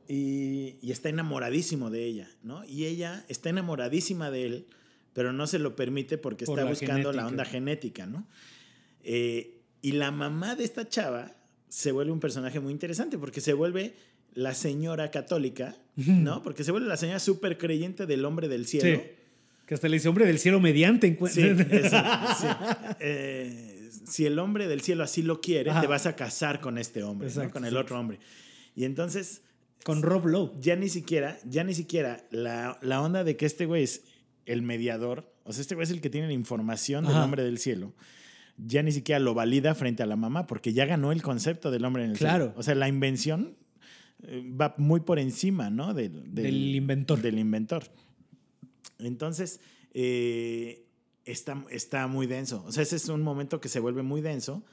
y, 0.08 0.78
y 0.82 0.92
está 0.92 1.10
enamoradísimo 1.10 1.92
de 1.92 2.04
ella, 2.06 2.32
¿no? 2.42 2.66
Y 2.66 2.86
ella 2.86 3.24
está 3.28 3.52
enamoradísima 3.52 4.32
de 4.32 4.48
él, 4.48 4.66
pero 5.14 5.34
no 5.34 5.46
se 5.46 5.60
lo 5.60 5.76
permite 5.76 6.18
porque 6.18 6.46
Por 6.46 6.58
está 6.58 6.64
la 6.66 6.72
buscando 6.72 7.14
la 7.14 7.28
onda 7.28 7.46
genética, 7.46 8.08
¿no? 8.08 8.28
Eh, 9.04 9.62
y 9.84 9.92
la 9.92 10.10
mamá 10.10 10.56
de 10.56 10.64
esta 10.64 10.90
chava 10.90 11.36
se 11.70 11.92
vuelve 11.92 12.12
un 12.12 12.20
personaje 12.20 12.60
muy 12.60 12.72
interesante 12.74 13.20
porque 13.20 13.40
se 13.40 13.54
vuelve 13.54 13.94
la 14.34 14.56
señora 14.56 15.12
católica, 15.12 15.78
¿no? 15.96 16.42
Porque 16.42 16.64
se 16.64 16.72
vuelve 16.72 16.88
la 16.88 16.98
señora 16.98 17.20
súper 17.20 17.60
creyente 17.60 18.08
del 18.08 18.26
hombre 18.26 18.48
del 18.48 18.66
cielo. 18.66 19.00
Sí. 19.00 19.12
Que 19.68 19.76
hasta 19.76 19.88
le 19.90 19.98
dice 19.98 20.10
hombre 20.10 20.26
del 20.26 20.40
cielo 20.40 20.60
mediante 20.60 21.06
Sí, 21.06 21.14
encuentra. 21.14 21.78
eso, 21.78 22.40
sí. 22.42 22.48
Eh, 23.00 23.73
si 24.06 24.26
el 24.26 24.40
hombre 24.40 24.68
del 24.68 24.82
cielo 24.82 25.04
así 25.04 25.22
lo 25.22 25.42
quiere, 25.42 25.72
Ajá. 25.72 25.82
te 25.82 25.88
vas 25.88 26.06
a 26.06 26.16
casar 26.16 26.60
con 26.62 26.78
este 26.78 27.04
hombre, 27.04 27.28
¿no? 27.28 27.32
Exacto, 27.32 27.54
con 27.54 27.64
el 27.66 27.70
exacto. 27.74 27.86
otro 27.94 28.00
hombre. 28.00 28.20
Y 28.76 28.86
entonces 28.86 29.42
Con 29.84 30.02
Rob 30.02 30.26
Lowe. 30.28 30.52
ya 30.60 30.76
ni 30.76 30.90
siquiera, 30.90 31.38
ya 31.46 31.64
ni 31.64 31.74
siquiera 31.74 32.26
la, 32.32 32.78
la 32.82 33.02
onda 33.02 33.24
de 33.24 33.36
que 33.38 33.46
este 33.46 33.66
güey 33.66 33.84
es 33.84 34.04
el 34.46 34.62
mediador, 34.62 35.32
o 35.44 35.54
sea, 35.54 35.62
este 35.62 35.76
güey 35.76 35.84
es 35.86 35.92
el 35.92 36.02
que 36.02 36.10
tiene 36.10 36.28
la 36.28 36.34
información 36.34 37.06
del 37.06 37.16
hombre 37.18 37.44
del 37.44 37.58
cielo, 37.60 37.94
ya 38.58 38.84
ni 38.84 38.92
siquiera 38.92 39.20
lo 39.20 39.34
valida 39.34 39.74
frente 39.76 40.04
a 40.04 40.06
la 40.06 40.16
mamá, 40.16 40.48
porque 40.48 40.74
ya 40.74 40.86
ganó 40.86 41.12
el 41.12 41.22
concepto 41.22 41.72
del 41.72 41.84
hombre 41.86 42.04
en 42.06 42.12
el 42.12 42.18
Claro. 42.18 42.46
cielo. 42.46 42.60
O 42.60 42.64
sea, 42.64 42.76
la 42.76 42.88
invención 42.88 43.56
eh, 44.26 44.44
va 44.60 44.76
muy 44.78 45.02
por 45.02 45.20
encima, 45.20 45.70
¿no? 45.70 45.94
Del, 45.94 46.34
Del 46.34 46.76
inventor. 46.76 47.22
Del 47.22 47.40
inventor. 47.40 47.84
Entonces, 49.00 49.60
eh, 49.94 50.83
está, 51.26 51.64
está 51.70 52.08
muy 52.08 52.28
denso. 52.28 52.64
O 52.68 52.72
sea, 52.72 52.84
ese 52.84 52.96
es 52.96 53.10
un 53.10 53.22
momento 53.22 53.60
que 53.62 53.70
se 53.70 53.80
vuelve 53.80 54.04
muy 54.04 54.22
denso. 54.22 54.64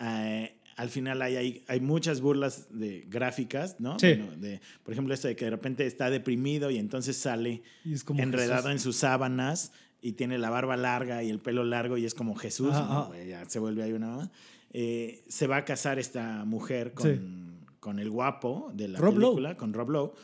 Eh, 0.00 0.56
al 0.76 0.88
final 0.88 1.20
hay, 1.20 1.36
hay, 1.36 1.64
hay 1.68 1.80
muchas 1.80 2.20
burlas 2.20 2.68
de 2.70 3.04
gráficas, 3.08 3.76
¿no? 3.80 3.98
Sí. 3.98 4.14
Bueno, 4.14 4.36
de, 4.36 4.60
por 4.82 4.92
ejemplo, 4.92 5.12
esto 5.12 5.28
de 5.28 5.36
que 5.36 5.44
de 5.44 5.50
repente 5.50 5.86
está 5.86 6.08
deprimido 6.08 6.70
y 6.70 6.78
entonces 6.78 7.16
sale 7.16 7.62
Y 7.84 7.92
es 7.92 8.04
como 8.04 8.22
enredado 8.22 8.62
Jesús. 8.62 8.70
en 8.72 8.78
sus 8.78 8.96
sábanas 8.96 9.72
y 10.00 10.12
tiene 10.12 10.38
la 10.38 10.48
barba 10.48 10.76
larga 10.78 11.22
y 11.22 11.28
el 11.28 11.38
pelo 11.38 11.64
largo 11.64 11.98
y 11.98 12.06
es 12.06 12.14
como 12.14 12.34
Jesús, 12.34 12.72
Ajá, 12.72 12.94
¿no? 12.94 13.06
Güey, 13.08 13.28
ya 13.28 13.44
se 13.48 13.58
vuelve 13.58 13.82
ahí 13.82 13.92
una. 13.92 14.30
Eh, 14.72 15.22
se 15.28 15.46
va 15.46 15.58
a 15.58 15.64
casar 15.64 15.98
esta 15.98 16.44
mujer 16.46 16.94
con, 16.94 17.66
con 17.80 17.98
el 17.98 18.08
guapo 18.08 18.70
de 18.72 18.88
la 18.88 18.98
Rob 19.00 19.18
Lowe. 19.18 19.34
película, 19.34 19.56
con 19.58 19.74
Rob 19.74 19.90
Lowe. 19.90 20.14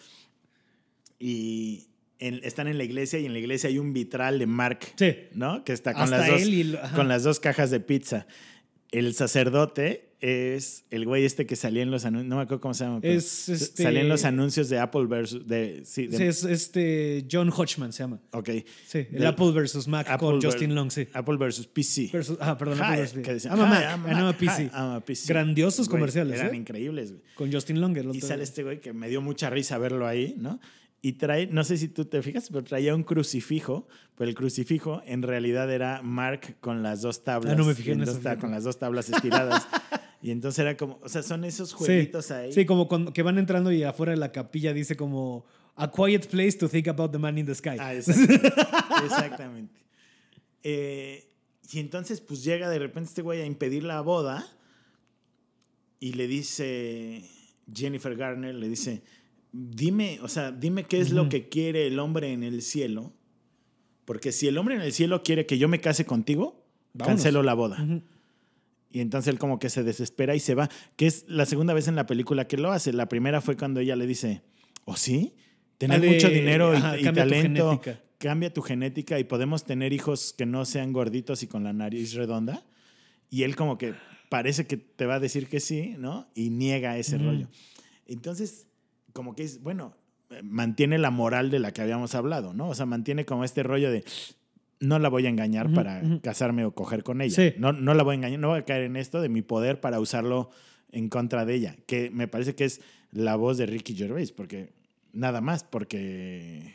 Y 1.19 1.89
en- 2.19 2.41
están 2.45 2.67
en 2.69 2.79
la 2.79 2.85
iglesia 2.85 3.19
y 3.19 3.27
en 3.27 3.33
la 3.33 3.39
iglesia 3.39 3.69
hay 3.69 3.79
un 3.79 3.93
vitral 3.93 4.39
de 4.39 4.47
Mark, 4.47 4.81
Sí. 4.97 5.15
¿no? 5.35 5.65
Que 5.65 5.73
está 5.73 5.93
con 5.93 6.03
Hasta 6.05 6.19
las, 6.19 6.29
dos, 6.31 6.43
y 6.43 6.75
con 6.95 7.09
las 7.09 7.23
dos 7.25 7.41
cajas 7.41 7.71
de 7.71 7.81
pizza. 7.81 8.27
El 8.93 9.15
sacerdote 9.15 10.05
es 10.21 10.85
el 10.91 11.05
güey 11.05 11.27
este 11.27 11.45
que 11.45 11.57
salía 11.57 11.83
en 11.83 11.91
los 11.91 12.07
anuncios, 12.07 12.29
no 12.31 12.37
me 12.37 12.43
acuerdo 12.43 12.61
cómo 12.63 12.73
se 12.73 12.85
llama. 12.85 13.01
Es 13.03 13.51
este- 13.51 13.83
Salía 13.83 14.01
en 14.01 14.09
los 14.09 14.25
anuncios 14.25 14.71
de 14.71 14.79
Apple 14.79 15.05
versus, 15.07 15.47
de, 15.47 15.83
sí, 15.85 16.07
de- 16.07 16.17
Sí, 16.17 16.23
es 16.25 16.45
este 16.45 17.27
John 17.31 17.51
Hodgman 17.51 17.93
se 17.93 18.05
llama. 18.05 18.19
ok. 18.33 18.49
Sí, 18.87 18.99
el 18.99 19.11
Del- 19.11 19.27
Apple 19.27 19.51
versus 19.53 19.87
Mac 19.87 20.07
Apple 20.09 20.27
con 20.29 20.39
ver- 20.39 20.51
Justin 20.51 20.75
Long, 20.75 20.91
sí. 20.91 21.07
Apple 21.13 21.37
versus 21.37 21.67
PC. 21.67 22.09
Versus- 22.13 22.39
ah, 22.41 22.57
perdón, 22.57 22.79
Hi, 22.79 23.01
Apple 23.03 23.23
versus 23.23 23.45
I'm 23.45 23.61
a 23.61 23.67
"Hi, 23.67 23.69
Mac, 23.71 23.83
I'm 23.83 24.07
a 24.07 24.09
and 24.09 24.13
I'm 24.13 24.19
a 24.19 24.23
Mac, 24.29 24.39
PC. 24.39 24.63
hi, 24.63 24.71
I'm 24.73 24.91
a 24.95 25.01
PC. 25.05 25.29
Grandiosos 25.29 25.87
Güey, 25.89 25.99
comerciales, 26.01 26.41
Eran 26.41 26.55
¿eh? 26.55 26.57
increíbles, 26.57 27.11
güey. 27.13 27.23
Con 27.35 27.53
Justin 27.53 27.81
Long. 27.83 27.95
el 27.99 28.07
Y 28.07 28.09
otro- 28.09 28.29
sale 28.29 28.43
este 28.45 28.63
güey 28.63 28.81
que 28.81 28.95
me 28.95 29.09
dio 29.11 29.21
mucha 29.21 29.51
risa 29.51 29.77
verlo 29.77 30.07
ahí, 30.07 30.35
¿no? 30.39 30.61
Y 31.07 31.13
trae, 31.13 31.47
no 31.47 31.63
sé 31.63 31.77
si 31.77 31.87
tú 31.87 32.07
te 32.07 32.21
fijas, 32.21 32.49
pero 32.49 32.65
traía 32.65 32.93
un 32.93 33.05
crucifijo, 33.05 33.87
pero 34.17 34.29
el 34.29 34.35
crucifijo 34.35 35.03
en 35.07 35.23
realidad 35.23 35.71
era 35.73 36.03
Mark 36.03 36.57
con 36.59 36.83
las 36.83 37.01
dos 37.01 37.23
tablas. 37.23 37.53
Ah, 37.53 37.57
no 37.57 37.65
me 37.65 37.77
fijé 37.77 37.93
en 37.93 38.03
eso, 38.03 38.21
con 38.41 38.51
las 38.51 38.65
dos 38.65 38.77
tablas 38.81 39.09
estiradas. 39.09 39.69
y 40.21 40.33
entonces 40.33 40.59
era 40.59 40.77
como, 40.77 40.99
o 41.01 41.09
sea, 41.09 41.23
son 41.23 41.45
esos 41.45 41.69
Sí, 41.69 41.77
jueguitos 41.77 42.33
ahí. 42.33 42.53
sí, 42.53 42.67
como 42.67 42.89
cuando, 42.89 43.13
que 43.13 43.23
van 43.23 43.39
entrando 43.39 43.71
y 43.71 43.85
afuera 43.85 44.11
de 44.11 44.19
la 44.19 44.33
capilla 44.33 44.73
dice 44.73 44.97
como 44.97 45.47
A 45.77 45.93
quiet 45.93 46.27
place 46.27 46.59
to 46.59 46.69
think 46.69 46.89
about 46.89 47.13
the 47.13 47.19
man 47.19 47.39
in 47.39 47.47
the 47.47 47.55
sky. 47.55 47.77
Ah, 47.79 47.95
exactamente. 47.95 48.53
exactamente. 49.05 49.81
Eh, 50.65 51.31
y 51.71 51.79
entonces, 51.79 52.21
pues 52.21 52.43
llega 52.43 52.69
de 52.69 52.81
repente 52.81 53.11
este 53.11 53.23
güey 53.23 53.43
a 53.43 53.47
impedir 53.47 53.85
la 53.85 54.01
boda 54.01 54.45
y 56.01 56.15
le 56.15 56.27
dice 56.27 57.23
Jennifer 57.73 58.17
Garner, 58.17 58.57
le 58.57 58.69
dice, 58.69 59.05
dime, 59.57 60.19
o 60.23 60.29
sea, 60.29 60.53
dime 60.53 60.85
qué 60.85 61.01
es 61.01 61.13
lo 61.13 61.29
que 61.29 61.49
quiere 61.49 61.87
el 61.87 61.99
hombre 61.99 62.33
en 62.33 62.43
el 62.43 62.63
cielo, 62.63 63.13
porque 64.05 64.33
si 64.33 64.47
el 64.47 64.59
hombre 64.59 64.75
en 64.75 64.83
el 64.83 64.93
cielo 64.93 65.23
quiere 65.23 65.47
que 65.47 65.59
yo 65.59 65.69
me 65.69 65.81
case 65.81 66.05
contigo, 66.05 66.65
Vámonos. 66.93 67.17
cancelo 67.23 67.43
la 67.43 67.55
boda. 67.55 67.85
Y 68.91 69.01
entonces 69.01 69.33
él 69.33 69.39
como 69.39 69.59
que 69.59 69.69
se 69.69 69.83
desespera 69.83 70.35
y 70.35 70.41
se 70.41 70.55
va, 70.55 70.69
que 70.97 71.07
es 71.07 71.25
la 71.29 71.47
segunda 71.47 71.75
vez 71.75 71.89
en 71.89 71.97
la 71.97 72.07
película 72.07 72.47
que 72.47 72.57
lo 72.57 72.73
hace. 72.73 72.93
La 72.93 73.09
primera 73.09 73.41
fue 73.41 73.57
cuando 73.57 73.81
ella 73.81 73.97
le 73.97 74.07
dice, 74.07 74.43
¿o 74.85 74.97
sí? 74.97 75.35
tener 75.79 76.01
mucho 76.01 76.29
dinero 76.29 76.73
y, 76.73 76.77
ajá, 76.77 76.99
y 76.99 77.03
cambia 77.03 77.25
tu 77.25 77.31
talento 77.31 77.69
genética. 77.69 78.05
cambia 78.19 78.53
tu 78.53 78.63
genética 78.63 79.19
y 79.19 79.25
podemos 79.25 79.65
tener 79.65 79.93
hijos 79.93 80.35
que 80.37 80.47
no 80.47 80.65
sean 80.65 80.93
gorditos 80.93 81.43
y 81.43 81.47
con 81.47 81.65
la 81.65 81.73
nariz 81.73 82.15
redonda. 82.15 82.65
Y 83.29 83.43
él 83.43 83.57
como 83.57 83.77
que 83.77 83.95
parece 84.29 84.67
que 84.67 84.77
te 84.77 85.07
va 85.07 85.17
a 85.17 85.21
decir 85.21 85.49
que 85.49 85.61
sí, 85.61 85.95
¿no? 85.99 86.29
Y 86.35 86.51
niega 86.51 86.97
ese 86.97 87.19
rollo. 87.19 87.49
Entonces, 88.07 88.67
como 89.17 89.35
que 89.35 89.43
es, 89.45 89.63
bueno, 89.63 89.97
eh, 90.31 90.43
mantiene 90.45 90.99
la 90.99 91.11
moral 91.11 91.51
de 91.51 91.59
la 91.59 91.73
que 91.73 91.81
habíamos 91.81 92.15
hablado, 92.15 92.53
¿no? 92.53 92.69
O 92.69 92.75
sea, 92.75 92.85
mantiene 92.85 93.25
como 93.25 93.43
este 93.45 93.63
rollo 93.63 93.91
de 93.91 94.05
no 94.79 94.99
la 94.99 95.09
voy 95.09 95.25
a 95.25 95.31
engañar 95.31 95.73
para 95.73 96.03
casarme 96.23 96.67
o 96.67 96.73
coger 96.73 97.03
con 97.03 97.23
ella. 97.23 97.35
Sí. 97.35 97.55
No, 97.59 97.73
no 97.73 97.95
la 97.95 98.03
voy 98.03 98.13
a 98.13 98.17
engañar, 98.17 98.39
no 98.39 98.49
voy 98.49 98.59
a 98.59 98.65
caer 98.67 98.83
en 98.83 98.97
esto 98.97 99.23
de 99.23 99.31
mi 99.31 99.41
poder 99.41 99.81
para 99.81 99.99
usarlo 100.01 100.51
en 100.93 101.09
contra 101.09 101.47
de 101.47 101.55
ella, 101.55 101.77
que 101.87 102.11
me 102.11 102.29
parece 102.29 102.55
que 102.55 102.67
es 102.67 102.83
la 103.11 103.37
voz 103.37 103.57
de 103.57 103.65
Ricky 103.65 103.95
Gervais, 103.97 104.33
porque 104.33 104.75
nada 105.15 105.41
más, 105.41 105.65
porque 105.65 106.75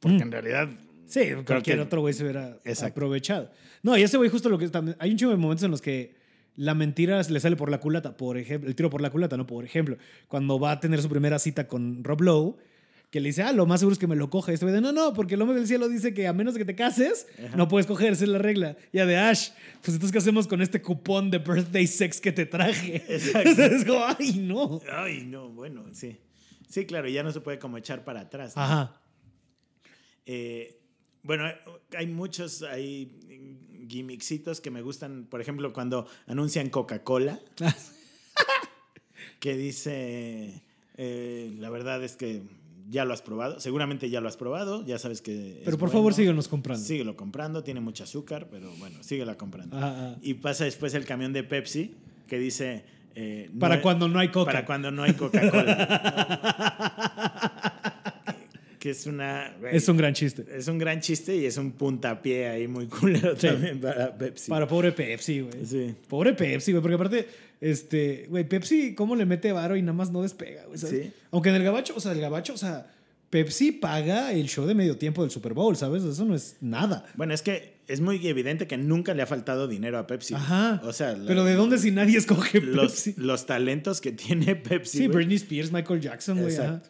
porque 0.00 0.18
Mm. 0.18 0.22
en 0.22 0.32
realidad 0.32 0.68
Sí, 1.06 1.20
cualquier 1.46 1.76
que- 1.76 1.82
otro 1.82 2.00
güey 2.00 2.12
se 2.12 2.24
hubiera 2.24 2.58
Exacto. 2.64 2.92
aprovechado. 2.94 3.50
No, 3.82 3.96
y 3.96 4.02
ese 4.02 4.16
güey 4.16 4.28
justo 4.30 4.48
lo 4.48 4.58
que 4.58 4.68
también... 4.68 4.96
Hay 4.98 5.10
un 5.12 5.16
chingo 5.16 5.30
de 5.30 5.36
momentos 5.38 5.62
en 5.64 5.70
los 5.70 5.80
que 5.82 6.16
la 6.56 6.74
mentira 6.74 7.20
le 7.22 7.40
sale 7.40 7.56
por 7.56 7.70
la 7.70 7.80
culata, 7.80 8.16
por 8.16 8.38
ejemplo, 8.38 8.68
el 8.68 8.76
tiro 8.76 8.90
por 8.90 9.00
la 9.00 9.10
culata, 9.10 9.36
¿no? 9.36 9.46
Por 9.46 9.64
ejemplo, 9.64 9.96
cuando 10.28 10.58
va 10.58 10.72
a 10.72 10.80
tener 10.80 11.02
su 11.02 11.08
primera 11.08 11.38
cita 11.38 11.66
con 11.66 12.04
Rob 12.04 12.22
Lowe, 12.22 12.56
que 13.10 13.20
le 13.20 13.28
dice, 13.28 13.42
ah, 13.44 13.52
lo 13.52 13.64
más 13.64 13.78
seguro 13.80 13.92
es 13.92 13.98
que 14.00 14.08
me 14.08 14.16
lo 14.16 14.28
coja. 14.28 14.50
Y 14.50 14.54
este 14.54 14.66
güey 14.66 14.74
de, 14.74 14.80
no, 14.80 14.90
no, 14.90 15.14
porque 15.14 15.34
el 15.34 15.42
hombre 15.42 15.56
del 15.56 15.68
cielo 15.68 15.88
dice 15.88 16.12
que 16.14 16.26
a 16.26 16.32
menos 16.32 16.54
de 16.54 16.58
que 16.58 16.64
te 16.64 16.74
cases, 16.74 17.28
Ajá. 17.46 17.56
no 17.56 17.68
puedes 17.68 17.86
coger, 17.86 18.12
esa 18.12 18.24
es 18.24 18.30
la 18.30 18.38
regla. 18.38 18.76
Ya 18.92 19.06
de 19.06 19.16
Ash, 19.16 19.50
pues 19.82 19.94
entonces, 19.94 20.10
¿qué 20.10 20.18
hacemos 20.18 20.48
con 20.48 20.60
este 20.60 20.82
cupón 20.82 21.30
de 21.30 21.38
birthday 21.38 21.86
sex 21.86 22.20
que 22.20 22.32
te 22.32 22.44
traje? 22.44 22.96
Exacto. 23.08 23.50
es 23.62 23.84
como, 23.84 24.04
ay, 24.04 24.32
no. 24.38 24.80
Ay, 24.90 25.24
no, 25.26 25.48
bueno, 25.50 25.84
sí. 25.92 26.16
Sí, 26.68 26.86
claro, 26.86 27.08
ya 27.08 27.22
no 27.22 27.30
se 27.30 27.40
puede 27.40 27.60
como 27.60 27.78
echar 27.78 28.04
para 28.04 28.22
atrás. 28.22 28.56
¿no? 28.56 28.62
Ajá. 28.62 29.00
Eh, 30.26 30.80
bueno, 31.22 31.44
hay 31.96 32.06
muchos 32.08 32.62
hay 32.62 33.12
gimmicksitos 33.88 34.60
que 34.60 34.70
me 34.70 34.82
gustan. 34.82 35.26
Por 35.30 35.40
ejemplo, 35.40 35.72
cuando 35.72 36.06
anuncian 36.26 36.70
Coca-Cola, 36.70 37.40
que 39.40 39.56
dice, 39.56 40.62
eh, 40.96 41.54
la 41.58 41.70
verdad 41.70 42.02
es 42.02 42.16
que 42.16 42.42
ya 42.90 43.04
lo 43.04 43.14
has 43.14 43.22
probado. 43.22 43.60
Seguramente 43.60 44.10
ya 44.10 44.20
lo 44.20 44.28
has 44.28 44.36
probado, 44.36 44.84
ya 44.84 44.98
sabes 44.98 45.20
que... 45.22 45.62
Pero 45.64 45.78
por 45.78 45.90
favor, 45.90 46.12
síguenos 46.14 46.48
comprando. 46.48 46.84
Síguelo 46.84 47.16
comprando, 47.16 47.64
tiene 47.64 47.80
mucho 47.80 48.04
azúcar, 48.04 48.48
pero 48.50 48.70
bueno, 48.78 49.02
síguela 49.02 49.36
comprando. 49.38 49.76
Y 50.22 50.34
pasa 50.34 50.64
después 50.64 50.92
el 50.94 51.04
camión 51.06 51.32
de 51.32 51.44
Pepsi 51.44 51.94
que 52.28 52.38
dice... 52.38 52.84
eh, 53.14 53.50
Para 53.58 53.80
cuando 53.80 54.06
no 54.08 54.18
hay 54.18 54.28
coca. 54.30 54.52
Para 54.52 54.66
cuando 54.66 54.90
no 54.90 55.02
hay 55.02 55.14
Coca-Cola. 55.14 55.80
que 58.84 58.90
es 58.90 59.06
una... 59.06 59.56
güey, 59.58 59.74
Es 59.74 59.88
un 59.88 59.96
gran 59.96 60.12
chiste. 60.12 60.44
es 60.54 60.68
un 60.68 60.76
gran 60.76 61.00
chiste 61.00 61.34
y 61.34 61.46
es 61.46 61.56
un 61.56 61.72
puntapié 61.72 62.48
ahí 62.48 62.68
muy 62.68 62.84
culero 62.86 63.34
Sí. 63.34 63.46
también 63.46 63.80
para 63.80 64.14
Pepsi. 64.14 64.50
Para 64.50 64.68
pobre 64.68 64.92
Pepsi, 64.92 65.40
güey. 65.40 65.64
Sí. 65.64 65.94
Pobre 66.06 66.34
Pepsi, 66.34 66.72
güey. 66.72 66.82
Porque 66.82 66.94
aparte, 66.96 67.26
este, 67.62 68.26
güey, 68.28 68.46
Pepsi, 68.46 68.94
¿cómo 68.94 69.16
le 69.16 69.24
mete 69.24 69.52
varo 69.52 69.74
y 69.74 69.80
nada 69.80 69.94
más 69.94 70.10
no 70.10 70.20
despega, 70.20 70.66
güey? 70.66 70.76
¿sabes? 70.76 71.04
Sí. 71.04 71.12
Aunque 71.30 71.48
en 71.48 71.54
el 71.54 71.64
gabacho, 71.64 71.94
o 71.96 72.00
sea, 72.00 72.12
el 72.12 72.20
gabacho, 72.20 72.52
o 72.52 72.58
sea, 72.58 72.86
Pepsi 73.30 73.72
paga 73.72 74.32
el 74.32 74.48
show 74.50 74.66
de 74.66 74.74
medio 74.74 74.98
tiempo 74.98 75.22
del 75.22 75.30
Super 75.30 75.54
Bowl, 75.54 75.74
¿sabes? 75.76 76.02
Eso 76.04 76.26
no 76.26 76.34
es 76.34 76.56
nada. 76.60 77.06
Bueno, 77.14 77.32
es 77.32 77.40
que 77.40 77.72
es 77.88 78.02
muy 78.02 78.24
evidente 78.26 78.66
que 78.66 78.76
nunca 78.76 79.14
le 79.14 79.22
ha 79.22 79.26
faltado 79.26 79.66
dinero 79.66 79.98
a 79.98 80.06
Pepsi. 80.06 80.34
Ajá. 80.34 80.82
O 80.84 80.92
sea, 80.92 81.16
la- 81.16 81.26
Pero 81.26 81.44
¿de 81.44 81.54
dónde 81.54 81.78
si 81.78 81.90
nadie 81.90 82.18
escoge 82.18 82.60
los, 82.60 82.92
Pepsi? 82.92 83.14
los 83.16 83.46
talentos 83.46 84.02
que 84.02 84.12
tiene 84.12 84.56
Pepsi. 84.56 84.98
Sí, 84.98 85.06
güey. 85.06 85.16
Britney 85.16 85.36
Spears, 85.36 85.72
Michael 85.72 86.00
Jackson, 86.02 86.40
güey. 86.42 86.54
ajá. 86.54 86.82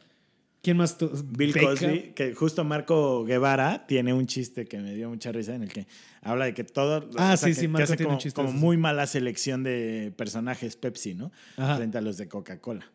¿Quién 0.64 0.78
más? 0.78 0.96
tú? 0.96 1.10
Bill. 1.36 1.54
Cosby, 1.54 2.12
que 2.14 2.34
justo 2.34 2.64
Marco 2.64 3.24
Guevara 3.24 3.86
tiene 3.86 4.14
un 4.14 4.26
chiste 4.26 4.64
que 4.64 4.78
me 4.78 4.94
dio 4.94 5.10
mucha 5.10 5.30
risa 5.30 5.54
en 5.54 5.64
el 5.64 5.68
que 5.72 5.86
habla 6.22 6.46
de 6.46 6.54
que 6.54 6.64
todo. 6.64 7.10
Ah, 7.18 7.36
sí, 7.36 7.48
que, 7.48 7.54
sí, 7.54 7.60
que 7.60 7.68
Marco 7.68 7.84
hace 7.84 7.96
tiene 7.96 8.06
como, 8.06 8.16
un 8.16 8.20
chiste 8.20 8.42
como 8.42 8.52
muy 8.52 8.78
mala 8.78 9.06
selección 9.06 9.62
de 9.62 10.14
personajes 10.16 10.76
Pepsi, 10.76 11.14
¿no? 11.14 11.30
Ajá. 11.58 11.76
Frente 11.76 11.98
a 11.98 12.00
los 12.00 12.16
de 12.16 12.28
Coca-Cola. 12.28 12.90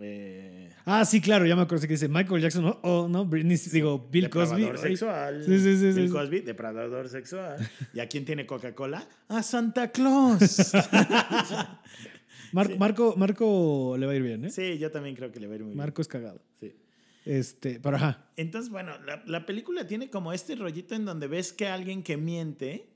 Eh, 0.00 0.70
Ah, 0.84 1.04
sí, 1.04 1.20
claro, 1.20 1.46
ya 1.46 1.54
me 1.54 1.62
acuerdo 1.62 1.82
que 1.86 1.92
dice 1.94 2.08
Michael 2.08 2.42
Jackson, 2.42 2.64
oh, 2.66 2.78
oh, 2.82 3.08
no, 3.08 3.24
Britney, 3.24 3.56
digo, 3.56 4.08
Bill 4.10 4.28
Cosby. 4.28 4.68
Sexual. 4.76 5.44
Sí, 5.44 5.58
sí, 5.60 5.76
sí, 5.76 5.92
Bill 5.92 6.08
sí. 6.08 6.12
Cosby, 6.12 6.40
depredador 6.40 7.08
sexual. 7.08 7.56
¿Y 7.94 8.00
a 8.00 8.08
quién 8.08 8.24
tiene 8.24 8.44
Coca-Cola? 8.44 9.06
A 9.28 9.42
Santa 9.42 9.92
Claus. 9.92 10.72
Mar- 12.52 12.68
Sí. 12.68 12.76
Marco, 12.78 13.14
Marco 13.16 13.96
le 13.98 14.06
va 14.06 14.12
a 14.12 14.14
ir 14.16 14.22
bien, 14.22 14.44
¿eh? 14.44 14.50
sí, 14.50 14.78
yo 14.78 14.90
también 14.90 15.16
creo 15.16 15.32
que 15.32 15.40
le 15.40 15.46
va 15.46 15.54
a 15.54 15.56
ir 15.56 15.64
muy 15.64 15.74
Marco 15.74 16.00
es 16.02 16.08
cagado. 16.08 16.40
bien. 16.60 16.72
Sí. 16.74 16.78
Este, 17.24 17.78
pero 17.80 17.96
ajá. 17.96 18.30
Entonces, 18.36 18.70
bueno, 18.70 18.92
la, 19.06 19.22
la 19.26 19.46
película 19.46 19.86
tiene 19.86 20.10
como 20.10 20.32
este 20.32 20.56
rollito 20.56 20.94
en 20.94 21.04
donde 21.04 21.28
ves 21.28 21.52
que 21.52 21.66
alguien 21.68 22.02
que 22.02 22.16
miente, 22.16 22.88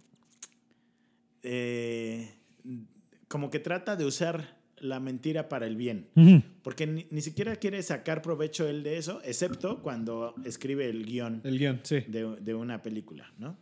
eh, 1.42 2.28
como 3.28 3.50
que 3.50 3.58
trata 3.58 3.96
de 3.96 4.04
usar 4.04 4.56
la 4.78 5.00
mentira 5.00 5.48
para 5.48 5.66
el 5.66 5.76
bien. 5.76 6.08
Porque 6.62 6.86
ni, 6.86 7.06
ni 7.10 7.20
siquiera 7.22 7.56
quiere 7.56 7.82
sacar 7.82 8.20
provecho 8.20 8.68
él 8.68 8.82
de 8.82 8.98
eso, 8.98 9.20
excepto 9.24 9.80
cuando 9.82 10.34
escribe 10.44 10.88
el 10.88 11.06
guion 11.06 11.40
El 11.44 11.58
guion, 11.58 11.80
sí. 11.82 12.00
de, 12.08 12.36
de 12.40 12.54
una 12.54 12.82
película, 12.82 13.32
¿no? 13.38 13.56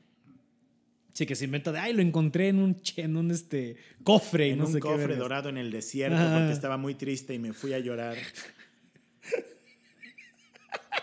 Sí, 1.15 1.25
que 1.27 1.37
se 1.37 1.45
inventa 1.47 1.71
de, 1.73 1.79
ay, 1.79 1.93
lo 1.95 2.03
encontré 2.03 2.49
en 2.49 2.59
un, 2.59 2.77
en 2.97 3.17
un 3.17 3.31
este, 3.31 3.77
cofre. 4.03 4.49
y 4.49 4.51
En 4.51 4.59
no 4.59 4.67
un 4.67 4.73
sé 4.73 4.81
cofre 4.81 5.15
dorado 5.17 5.49
en 5.49 5.57
el 5.57 5.71
desierto 5.71 6.19
porque 6.19 6.53
estaba 6.53 6.77
muy 6.77 6.97
triste 6.97 7.33
y 7.33 7.39
me 7.39 7.53
fui 7.53 7.73
a 7.73 7.79
llorar. 7.79 8.17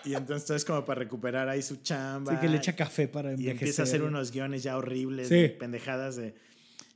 y 0.06 0.14
entonces 0.14 0.50
es 0.52 0.66
como 0.66 0.84
para 0.84 1.00
recuperar 1.00 1.48
ahí 1.48 1.62
su 1.62 1.78
chamba. 1.78 2.34
Sí, 2.34 2.38
que 2.42 2.50
le 2.50 2.58
echa 2.58 2.76
café 2.76 3.08
para 3.08 3.32
y 3.32 3.36
envejecer. 3.36 3.52
empieza 3.58 3.82
a 3.84 3.86
hacer 3.86 4.04
unos 4.04 4.32
guiones 4.32 4.64
ya 4.64 4.78
horribles, 4.78 5.28
Sí. 5.30 5.36
de 5.36 5.50
pendejadas 5.50 6.16
de... 6.18 6.36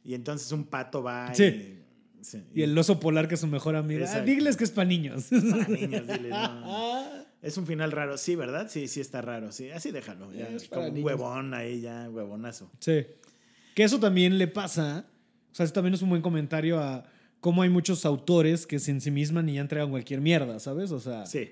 Y 0.03 0.13
entonces 0.13 0.51
un 0.51 0.65
pato 0.65 1.01
va 1.01 1.33
Sí. 1.33 1.43
y... 1.43 1.79
sí, 2.21 2.43
Y 2.53 2.61
el 2.63 2.77
oso 2.77 2.99
polar, 2.99 3.27
que 3.27 3.35
es 3.35 3.41
su 3.41 3.47
mejor 3.47 3.75
amigo. 3.75 4.05
Ah, 4.07 4.19
dígales 4.21 4.57
que 4.57 4.65
es 4.65 4.71
para 4.71 4.87
niños. 4.89 5.27
Ah, 5.31 5.65
niños, 5.69 6.07
diles, 6.07 6.29
no. 6.31 7.24
Es 7.45 7.57
un 7.57 7.65
final 7.67 7.91
raro, 7.91 8.17
sí, 8.17 8.35
¿verdad? 8.35 8.67
Sí, 8.69 8.87
sí 8.87 8.99
está 9.01 9.21
raro, 9.21 9.51
sí. 9.51 9.69
Así 9.69 9.91
déjalo. 9.91 10.33
Ya, 10.33 10.47
Es 10.49 10.67
como 10.67 10.87
un 10.87 11.03
huevón 11.03 11.53
ahí, 11.53 11.81
ya, 11.81 12.09
huevonazo. 12.09 12.71
Sí. 12.79 13.05
Que 13.75 13.83
eso 13.83 13.99
también 13.99 14.37
le 14.37 14.47
pasa. 14.47 15.05
O 15.51 15.55
sea, 15.55 15.63
eso 15.65 15.73
también 15.73 15.93
es 15.93 16.01
un 16.01 16.09
buen 16.09 16.21
comentario 16.21 16.79
a 16.79 17.03
cómo 17.41 17.61
hay 17.61 17.69
muchos 17.69 18.05
autores 18.05 18.65
que 18.65 18.79
se 18.79 18.91
ensimisman 18.91 19.47
y 19.49 19.53
ya 19.55 19.61
entregan 19.61 19.89
cualquier 19.91 20.21
mierda, 20.21 20.59
¿sabes? 20.59 20.91
O 20.91 20.99
sea, 20.99 21.25
Sí. 21.27 21.51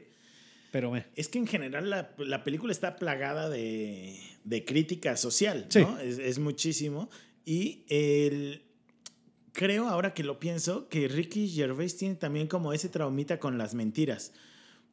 pero 0.71 0.89
me. 0.89 1.05
Es 1.15 1.27
que 1.29 1.37
en 1.37 1.45
general 1.47 1.89
la, 1.89 2.09
la 2.17 2.43
película 2.43 2.71
está 2.71 2.95
plagada 2.95 3.49
de, 3.49 4.17
de 4.43 4.65
crítica 4.65 5.15
social, 5.15 5.67
Sí. 5.69 5.81
¿no? 5.81 5.99
Es, 5.99 6.17
es 6.17 6.39
muchísimo. 6.39 7.09
Y 7.45 7.85
el, 7.89 8.63
creo, 9.51 9.87
ahora 9.87 10.13
que 10.15 10.23
lo 10.23 10.39
pienso, 10.39 10.89
que 10.89 11.07
Ricky 11.07 11.47
Gervais 11.49 11.95
tiene 11.97 12.15
también 12.15 12.47
como 12.47 12.73
ese 12.73 12.89
traumita 12.89 13.39
con 13.39 13.57
las 13.59 13.75
mentiras. 13.75 14.31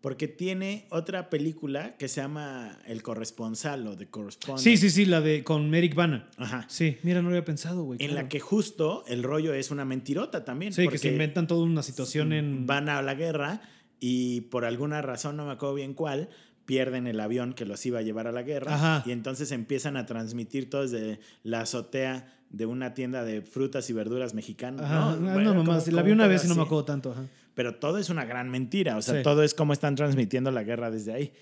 Porque 0.00 0.28
tiene 0.28 0.86
otra 0.90 1.28
película 1.28 1.96
que 1.98 2.08
se 2.08 2.22
llama 2.22 2.78
El 2.86 3.02
Corresponsal 3.02 3.86
o 3.86 3.96
The 3.96 4.08
Correspondent. 4.08 4.64
Sí, 4.64 4.78
sí, 4.78 4.88
sí, 4.88 5.04
la 5.04 5.20
de 5.20 5.44
con 5.44 5.68
Merrick 5.68 5.94
Bana. 5.94 6.30
Ajá. 6.38 6.64
Sí, 6.68 6.96
mira, 7.02 7.20
no 7.20 7.28
lo 7.28 7.36
había 7.36 7.44
pensado, 7.44 7.82
güey. 7.82 7.98
En 8.00 8.08
claro. 8.08 8.22
la 8.22 8.28
que 8.30 8.40
justo 8.40 9.04
el 9.08 9.22
rollo 9.22 9.52
es 9.52 9.70
una 9.70 9.84
mentirota 9.84 10.44
también. 10.44 10.72
Sí, 10.72 10.88
que 10.88 10.96
se 10.96 11.08
inventan 11.08 11.46
toda 11.46 11.64
una 11.64 11.82
situación 11.82 12.32
en. 12.32 12.66
Van 12.66 12.88
a 12.88 13.02
la 13.02 13.14
guerra 13.14 13.60
y 14.00 14.42
por 14.42 14.64
alguna 14.64 15.02
razón, 15.02 15.36
no 15.36 15.44
me 15.44 15.52
acuerdo 15.52 15.74
bien 15.74 15.92
cuál, 15.92 16.30
pierden 16.64 17.06
el 17.06 17.20
avión 17.20 17.52
que 17.52 17.66
los 17.66 17.84
iba 17.84 17.98
a 17.98 18.02
llevar 18.02 18.26
a 18.26 18.32
la 18.32 18.42
guerra. 18.42 18.74
Ajá. 18.74 19.02
Y 19.04 19.12
entonces 19.12 19.52
empiezan 19.52 19.98
a 19.98 20.06
transmitir 20.06 20.70
todo 20.70 20.82
desde 20.82 21.20
la 21.42 21.60
azotea 21.60 22.32
de 22.48 22.66
una 22.66 22.94
tienda 22.94 23.24
de 23.24 23.42
frutas 23.42 23.90
y 23.90 23.92
verduras 23.92 24.34
mexicanas. 24.34 24.86
Ajá, 24.86 25.16
¿no? 25.16 25.16
no, 25.16 25.32
Bueno, 25.32 25.54
no, 25.54 25.64
mamá, 25.64 25.82
la 25.90 26.02
vi 26.02 26.12
una 26.12 26.24
un 26.24 26.30
vez 26.30 26.44
y 26.44 26.48
no 26.48 26.54
me 26.54 26.62
acuerdo 26.62 26.84
tanto. 26.84 27.12
Ajá. 27.12 27.26
Pero 27.60 27.74
todo 27.74 27.98
es 27.98 28.08
una 28.08 28.24
gran 28.24 28.48
mentira. 28.48 28.96
O 28.96 29.02
sea, 29.02 29.16
Sí. 29.18 29.22
todo 29.22 29.42
es 29.42 29.52
como 29.52 29.74
están 29.74 29.94
transmitiendo 29.96 30.50
la 30.50 30.62
guerra 30.62 30.90
desde 30.90 31.12
ahí. 31.12 31.32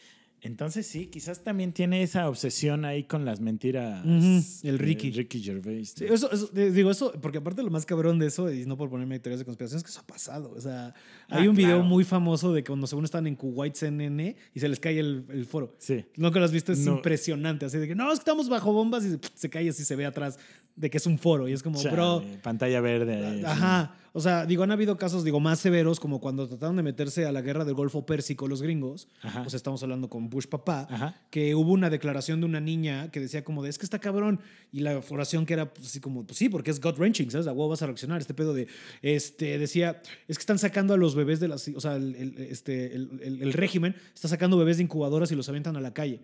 Entonces 0.41 0.85
sí, 0.87 1.07
quizás 1.07 1.45
también 1.45 1.73
tiene 1.73 2.03
esa 2.03 2.29
obsesión 2.29 2.85
ahí 2.85 3.05
con 3.05 3.25
las 3.25 3.39
mentiras. 3.41 4.05
Ujú, 4.05 4.43
el 4.69 4.79
de 4.79 4.85
Ricky. 4.85 5.11
Ricky 5.13 5.41
Gervais. 5.43 5.95
Sí, 5.97 6.07
eso, 6.09 6.29
eso- 6.33 6.49
digo 6.53 6.91
eso, 6.91 7.13
porque 7.23 7.39
aparte 7.39 7.63
lo 7.63 7.71
más 7.71 7.87
cabrón 7.87 8.19
de 8.19 8.27
eso, 8.27 8.53
y 8.53 8.67
no 8.67 8.77
por 8.77 8.89
ponerme 8.91 9.21
teorías 9.21 9.39
de 9.39 9.45
conspiración, 9.45 9.79
es 9.79 9.85
que 9.85 9.91
eso 9.91 10.01
ha 10.01 10.07
pasado. 10.07 10.53
O 10.57 10.61
sea, 10.61 10.93
hay 11.29 11.47
Ah, 11.47 11.51
un 11.51 11.55
video 11.57 11.77
claro. 11.79 11.85
muy 11.85 12.03
famoso 12.03 12.53
de 12.53 12.65
cuando 12.65 12.89
según 12.89 13.05
están 13.05 13.29
en 13.29 13.37
Kuwait 13.37 13.75
CNN 13.75 14.35
y 14.55 14.61
se 14.61 14.69
les 14.69 14.81
cae 14.81 14.99
el, 14.99 15.25
el 15.29 15.45
foro. 15.45 15.75
Sí. 15.79 16.05
No 16.17 16.33
que 16.33 16.39
lo 16.41 16.45
has 16.45 16.53
visto, 16.53 16.73
es 16.73 16.81
No. 16.81 16.97
impresionante. 16.97 17.67
Así 17.67 17.79
de 17.79 17.87
que 17.89 17.95
no, 17.97 18.05
es 18.13 18.19
que 18.19 18.23
estamos 18.23 18.49
bajo 18.49 18.73
bombas 18.73 19.05
y 19.05 19.11
se, 19.11 19.19
se 19.35 19.51
cae 19.51 19.69
así 19.69 19.85
se 19.85 19.95
ve 19.97 20.05
atrás 20.07 20.37
de 20.79 20.91
que 20.91 20.97
es 20.99 21.07
un 21.07 21.19
foro. 21.19 21.49
Y 21.49 21.53
es 21.53 21.63
como, 21.63 21.79
Chale, 21.83 21.95
bro. 21.95 22.23
Pantalla 22.43 22.81
verde. 22.81 23.39
sí. 23.41 23.45
Ajá. 23.45 23.95
O 24.15 24.21
sea, 24.21 24.47
digo, 24.47 24.63
han 24.65 24.73
habido 24.73 24.97
casos, 24.97 25.23
digo, 25.23 25.39
más 25.39 25.61
severos, 25.61 26.01
como 26.01 26.19
cuando 26.21 26.49
trataron 26.49 26.75
de 26.77 26.83
meterse 26.83 27.27
a 27.27 27.31
la 27.31 27.41
guerra 27.43 27.65
del 27.65 27.75
Golfo 27.75 28.05
Pérsico 28.07 28.49
los 28.49 28.63
gringos. 28.63 29.07
Ajá. 29.23 29.43
Pues 29.43 29.55
estamos 29.55 29.81
hablando 29.83 30.09
con 30.09 30.29
Bush 30.31 30.47
papá, 30.47 30.89
Ajá. 30.91 31.15
que 31.31 31.55
hubo 31.55 31.71
una 31.73 31.89
declaración 31.91 32.41
de 32.41 32.47
una 32.47 32.59
niña 32.59 33.11
que 33.13 33.21
decía 33.21 33.45
como 33.45 33.63
de, 33.63 33.71
es 33.71 33.79
que 33.79 33.85
está 33.85 33.99
cabrón. 34.01 34.41
Y 34.73 34.81
la 34.81 34.99
oración 35.11 35.47
que 35.47 35.53
era 35.55 35.73
pues, 35.73 35.89
así 35.89 36.01
como, 36.01 36.25
pues 36.27 36.39
sí, 36.39 36.49
porque 36.49 36.71
es 36.71 36.81
gut 36.81 36.99
wrenching, 36.99 37.31
¿sabes? 37.31 37.47
A 37.47 37.53
huevo 37.53 37.69
vas 37.69 37.83
a 37.83 37.87
reaccionar. 37.87 38.21
Este 38.21 38.35
pedo 38.35 38.55
de, 38.55 38.67
este, 39.03 39.59
decía, 39.59 40.01
es 40.27 40.37
que 40.39 40.43
están 40.43 40.59
sacando 40.59 40.95
a 40.95 40.97
los 40.97 41.15
bebés 41.15 41.39
de 41.39 41.49
las, 41.49 41.69
o 41.69 41.81
sea, 41.81 41.95
el, 41.97 42.15
el- 42.17 42.39
este, 42.39 42.95
el, 42.97 43.21
el- 43.23 43.43
el 43.43 43.53
régimen 43.53 43.95
está 44.15 44.27
sacando 44.27 44.57
bebés 44.59 44.79
de 44.79 44.85
incubadoras 44.85 45.31
y 45.31 45.37
los 45.37 45.49
avientan 45.49 45.77
a 45.77 45.81
la 45.81 45.93
calle. 45.93 46.23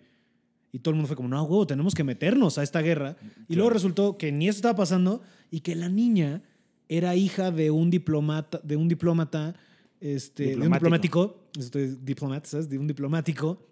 Y 0.75 0.79
todo 0.79 0.89
el 0.91 0.95
mundo 0.97 1.07
fue 1.07 1.15
como, 1.15 1.29
no, 1.29 1.41
huevo, 1.43 1.65
tenemos 1.65 1.95
que 1.95 2.03
meternos 2.03 2.57
a 2.57 2.63
esta 2.63 2.81
guerra. 2.81 3.15
Y 3.47 3.55
luego 3.55 3.69
resultó 3.69 4.17
que 4.17 4.33
ni 4.33 4.49
eso 4.49 4.57
estaba 4.57 4.75
pasando 4.75 5.21
y 5.49 5.61
que 5.61 5.73
la 5.73 5.87
niña 5.87 6.41
era 6.89 7.15
hija 7.15 7.49
de 7.49 7.71
un 7.71 7.89
diplomata, 7.89 8.59
de 8.61 8.75
un 8.75 8.89
diplomata, 8.89 9.55
este, 10.01 10.47
de 10.47 10.55
un 10.55 10.73
Diplomático. 10.73 10.79
diplomático, 10.81 11.49
estoy 11.57 11.97
diplomat, 12.03 12.45
¿sabes? 12.45 12.67
De 12.67 12.77
un 12.77 12.87
diplomático. 12.87 13.65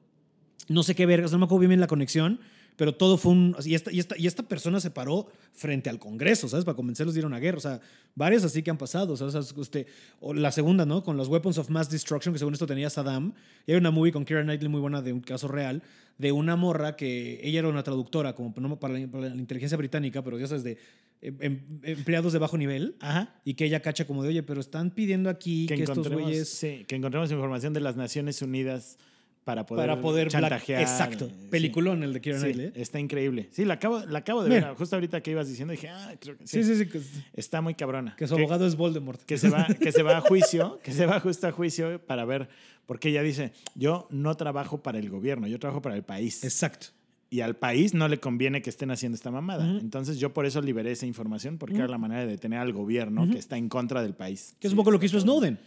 No 0.70 0.82
sé 0.82 0.96
qué 0.96 1.06
vergas, 1.06 1.34
no 1.34 1.40
me 1.40 1.44
acuerdo 1.44 1.68
bien 1.68 1.82
la 1.82 1.88
conexión, 1.88 2.40
pero 2.76 2.96
todo 2.96 3.18
fue 3.18 3.32
un... 3.32 3.56
Y 3.64 3.76
esta, 3.76 3.92
y, 3.92 4.00
esta, 4.00 4.18
y 4.18 4.28
esta 4.28 4.44
persona 4.44 4.80
se 4.80 4.90
paró 4.90 5.28
frente 5.52 5.90
al 5.90 6.00
Congreso, 6.00 6.48
¿sabes? 6.48 6.66
Para 6.66 6.76
convencerlos 6.76 7.14
de 7.14 7.20
ir 7.20 7.24
a 7.26 7.28
una 7.28 7.40
guerra. 7.40 7.58
O 7.58 7.62
sea, 7.62 7.80
varias 8.16 8.44
así 8.44 8.64
que 8.64 8.72
han 8.72 8.78
pasado. 8.78 9.14
O 9.14 9.18
sea, 9.18 9.40
este, 9.40 9.86
o 10.20 10.34
la 10.34 10.52
segunda, 10.52 10.86
¿no? 10.86 11.04
Con 11.04 11.16
los 11.16 11.28
Weapons 11.28 11.58
of 11.58 11.70
Mass 11.70 11.90
Destruction, 11.90 12.34
que 12.34 12.40
según 12.40 12.54
esto 12.54 12.66
tenía 12.66 12.90
Saddam. 12.90 13.34
Y 13.68 13.72
hay 13.72 13.78
una 13.78 13.92
movie 13.92 14.12
con 14.12 14.26
Keira 14.26 14.44
Knightley 14.44 14.70
muy 14.70 14.82
buena 14.82 15.02
de 15.02 15.14
un 15.14 15.22
caso 15.22 15.48
real, 15.48 15.84
de 16.18 16.32
una 16.32 16.56
morra 16.56 16.96
que 16.96 17.40
ella 17.44 17.60
era 17.60 17.68
una 17.70 17.84
traductora 17.84 18.34
como 18.34 18.54
para 18.80 18.98
la, 19.00 19.08
para 19.08 19.30
la 19.30 19.36
inteligencia 19.36 19.78
británica, 19.78 20.24
pero 20.24 20.40
ya 20.40 20.48
sabes, 20.48 20.64
de 20.64 20.78
em- 21.22 21.38
em- 21.42 21.80
empleados 21.84 22.34
de 22.34 22.40
bajo 22.40 22.58
nivel. 22.58 22.96
Ajá. 23.00 23.36
Y 23.46 23.54
que 23.54 23.66
ella 23.66 23.82
cacha 23.82 24.06
como 24.06 24.24
de, 24.24 24.30
oye, 24.30 24.44
pero 24.44 24.62
están 24.62 24.92
pidiendo 24.92 25.30
aquí 25.30 25.68
que, 25.68 25.76
Que 25.76 25.84
estos 25.84 26.10
güeyes... 26.10 26.50
sí, 26.50 26.86
que 26.88 26.96
encontremos 26.96 27.32
información 27.32 27.74
de 27.74 27.82
las 27.82 27.96
Naciones 27.98 28.42
Unidas 28.42 28.98
para 29.44 29.66
poder, 29.66 29.88
para 29.88 30.02
poder 30.02 30.28
chantajear. 30.30 30.82
Exacto. 30.82 31.28
Sí. 31.28 31.48
Peliculón 31.50 32.04
el 32.04 32.14
de 32.14 32.22
Keira 32.22 32.40
Sí, 32.40 32.46
Knightley. 32.46 32.66
¿eh? 32.68 32.72
está 32.76 33.00
increíble. 33.00 33.50
Sí, 33.52 33.66
la 33.66 33.76
acabo, 33.76 34.00
la 34.06 34.20
acabo 34.20 34.44
de 34.44 34.50
Mira. 34.50 34.70
ver. 34.70 34.78
Justo 34.78 34.96
ahorita 34.96 35.22
que 35.22 35.32
ibas 35.32 35.48
diciendo, 35.48 35.72
dije, 35.72 35.90
ah, 35.90 36.14
creo 36.20 36.38
que 36.38 36.48
sí. 36.48 36.64
Sí, 36.64 36.76
sí, 36.76 36.86
sí. 36.86 37.24
Está 37.34 37.62
muy 37.62 37.76
cabrona. 37.76 38.16
que 38.18 38.28
su 38.28 38.36
abogado 38.36 38.66
es 38.66 38.76
Voldemort. 38.76 39.22
que 39.24 39.38
se 39.38 39.50
va, 39.50 39.66
que 39.68 39.92
se 39.92 40.04
va 40.04 40.18
a 40.18 40.22
juicio, 40.22 40.80
que 40.84 40.92
se 40.94 41.06
va 41.06 41.20
justo 41.20 41.48
a 41.48 41.52
juicio 41.52 42.00
para 42.06 42.26
ver, 42.26 42.48
porque 42.86 43.10
ella 43.10 43.22
dice, 43.24 43.52
yo 43.76 44.08
no 44.12 44.36
trabajo 44.36 44.82
para 44.82 45.00
el 45.00 45.10
gobierno, 45.10 45.48
yo 45.48 45.60
trabajo 45.60 45.82
para 45.82 45.96
el 45.96 46.04
país. 46.04 46.44
Exacto. 46.44 46.88
Y 47.30 47.42
al 47.42 47.56
país 47.56 47.96
no 47.96 48.08
le 48.08 48.20
conviene 48.20 48.62
que 48.62 48.70
estén 48.70 48.92
haciendo 48.92 49.16
esta 49.16 49.32
mamada. 49.32 49.66
Entonces 49.80 50.20
yo 50.20 50.34
por 50.34 50.46
eso 50.46 50.62
liberé 50.62 50.92
esa 50.92 51.08
información, 51.08 51.58
porque 51.58 51.78
era 51.78 51.88
la 51.88 51.98
manera 51.98 52.22
de 52.22 52.28
detener 52.28 52.60
al 52.60 52.72
gobierno 52.74 53.28
que 53.28 53.40
está 53.40 53.58
en 53.58 53.70
contra 53.70 54.04
del 54.04 54.14
país. 54.14 54.54
Que 54.60 54.68
es 54.68 54.74
un 54.74 54.78
poco 54.78 54.92
lo 54.92 55.00
que 55.00 55.08
hizo 55.08 55.20
Snowden. 55.20 55.58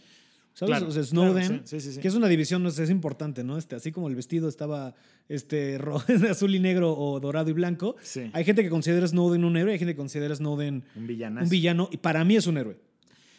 ¿Sabes? 0.57 0.71
Claro, 0.71 0.87
o 0.87 0.91
sea, 0.91 1.03
Snowden, 1.03 1.47
claro, 1.47 1.61
sí, 1.65 1.79
sí, 1.79 1.91
sí, 1.93 1.99
que 1.99 2.07
es 2.07 2.15
una 2.15 2.27
división, 2.27 2.63
no 2.63 2.71
sé, 2.71 2.83
es 2.83 2.89
importante, 2.89 3.43
¿no? 3.43 3.59
Este, 3.59 3.75
así 3.75 3.91
como 3.91 4.07
el 4.07 4.15
vestido 4.15 4.49
estaba 4.49 4.95
este, 5.29 5.77
azul 6.31 6.55
y 6.55 6.59
negro 6.59 6.97
o 6.97 7.19
dorado 7.19 7.51
y 7.51 7.53
blanco, 7.53 7.95
Sí. 8.01 8.31
hay 8.33 8.43
gente 8.43 8.63
que 8.63 8.69
considera 8.69 9.05
a 9.05 9.07
Snowden 9.07 9.43
un 9.43 9.55
héroe, 9.55 9.73
hay 9.73 9.77
gente 9.77 9.93
que 9.93 9.97
considera 9.99 10.33
a 10.33 10.35
Snowden 10.35 10.83
Un 10.95 11.05
villanazo. 11.05 11.43
un 11.43 11.49
villano, 11.51 11.89
y 11.91 11.97
para 11.97 12.23
mí 12.23 12.35
es 12.35 12.47
un 12.47 12.57
héroe. 12.57 12.75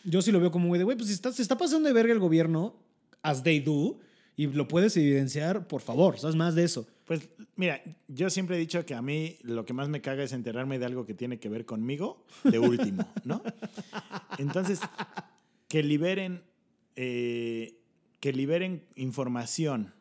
Yo 0.04 0.22
sí 0.22 0.30
lo 0.30 0.38
veo 0.38 0.52
como 0.52 0.66
un 0.66 0.68
güey 0.68 0.78
de, 0.78 0.84
güey, 0.84 0.96
pues 0.96 1.08
si 1.08 1.14
está, 1.14 1.32
se 1.32 1.42
está 1.42 1.58
pasando 1.58 1.88
de 1.88 1.92
verga 1.92 2.12
el 2.12 2.20
gobierno, 2.20 2.76
as 3.22 3.42
they 3.42 3.58
do, 3.58 3.98
y 4.36 4.46
lo 4.46 4.68
puedes 4.68 4.96
evidenciar, 4.96 5.66
por 5.66 5.80
favor, 5.80 6.20
¿sabes? 6.20 6.36
Más 6.36 6.54
de 6.54 6.62
eso. 6.62 6.86
Pues 7.04 7.28
mira, 7.56 7.82
yo 8.06 8.30
siempre 8.30 8.54
he 8.54 8.60
dicho 8.60 8.86
que 8.86 8.94
a 8.94 9.02
mí 9.02 9.38
lo 9.42 9.64
que 9.64 9.72
más 9.72 9.88
me 9.88 10.00
caga 10.00 10.22
es 10.22 10.32
enterarme 10.32 10.78
de 10.78 10.84
algo 10.86 11.04
que 11.04 11.14
tiene 11.14 11.40
que 11.40 11.48
ver 11.48 11.64
conmigo 11.66 12.24
de 12.44 12.60
último, 12.60 13.08
¿no? 13.24 13.42
Entonces, 14.38 14.78
que 15.66 15.82
liberen, 15.82 16.42
eh, 17.00 17.78
que 18.18 18.32
liberen 18.32 18.82
información 18.96 19.94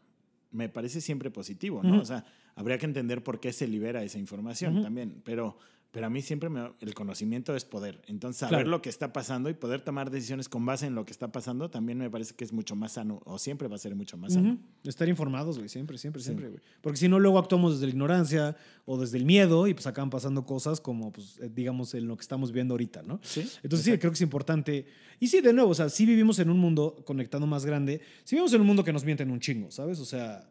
me 0.49 0.67
parece 0.67 0.99
siempre 0.99 1.29
positivo, 1.29 1.83
¿no? 1.83 2.01
O 2.01 2.05
sea, 2.05 2.25
habría 2.55 2.79
que 2.79 2.87
entender 2.87 3.23
por 3.23 3.39
qué 3.39 3.53
se 3.53 3.67
libera 3.67 4.01
esa 4.01 4.17
información 4.17 4.81
también, 4.81 5.21
pero, 5.23 5.59
pero 5.91 6.05
a 6.05 6.09
mí 6.09 6.21
siempre 6.21 6.49
me- 6.49 6.71
el 6.81 6.93
conocimiento 6.93 7.55
es 7.55 7.65
poder. 7.65 8.01
Entonces, 8.07 8.39
saber 8.41 8.57
Claro. 8.59 8.69
lo 8.69 8.81
que 8.81 8.89
está 8.89 9.13
pasando 9.13 9.49
y 9.49 9.53
poder 9.53 9.81
tomar 9.81 10.11
decisiones 10.11 10.49
con 10.49 10.65
base 10.65 10.85
en 10.85 10.95
lo 10.95 11.05
que 11.05 11.11
está 11.11 11.31
pasando 11.31 11.69
también 11.69 11.97
me 11.97 12.09
parece 12.09 12.35
que 12.35 12.43
es 12.43 12.53
mucho 12.53 12.75
más 12.75 12.93
sano, 12.93 13.21
o 13.25 13.39
siempre 13.39 13.67
va 13.67 13.75
a 13.75 13.79
ser 13.79 13.95
mucho 13.95 14.17
más 14.17 14.33
sano. 14.33 14.57
Estar 14.83 15.07
informados, 15.09 15.57
güey, 15.57 15.69
siempre, 15.69 15.97
siempre, 15.97 16.21
siempre, 16.21 16.49
güey. 16.49 16.61
Porque 16.81 16.97
si 16.97 17.07
no, 17.07 17.19
luego 17.19 17.39
actuamos 17.39 17.73
desde 17.73 17.85
la 17.87 17.91
ignorancia 17.91 18.55
o 18.85 18.99
desde 18.99 19.17
el 19.17 19.25
miedo 19.25 19.67
y 19.67 19.73
pues 19.73 19.87
acaban 19.87 20.09
pasando 20.09 20.45
cosas 20.45 20.79
como, 20.81 21.11
pues, 21.11 21.39
eh, 21.39 21.49
digamos, 21.53 21.93
en 21.93 22.07
lo 22.07 22.15
que 22.17 22.21
estamos 22.21 22.51
viendo 22.51 22.73
ahorita, 22.73 23.01
¿no? 23.03 23.19
Sí, 23.23 23.49
Entonces 23.63 23.85
sí, 23.85 23.97
creo 23.97 24.11
que 24.11 24.15
es 24.15 24.21
importante. 24.21 24.85
Y 25.19 25.27
sí, 25.27 25.41
de 25.41 25.51
nuevo, 25.53 25.71
o 25.71 25.75
sea, 25.75 25.89
sí 25.89 26.05
vivimos 26.05 26.37
en 26.39 26.49
un 26.49 26.59
mundo, 26.59 27.01
conectando 27.05 27.47
más 27.47 27.65
grande, 27.65 28.01
sí 28.23 28.35
vivimos 28.35 28.53
en 28.53 28.61
un 28.61 28.67
mundo 28.67 28.83
que 28.83 28.93
nos 28.93 29.03
mienten 29.03 29.31
un 29.31 29.39
chingo, 29.39 29.71
¿sabes? 29.71 29.99
O 29.99 30.05
sea, 30.05 30.47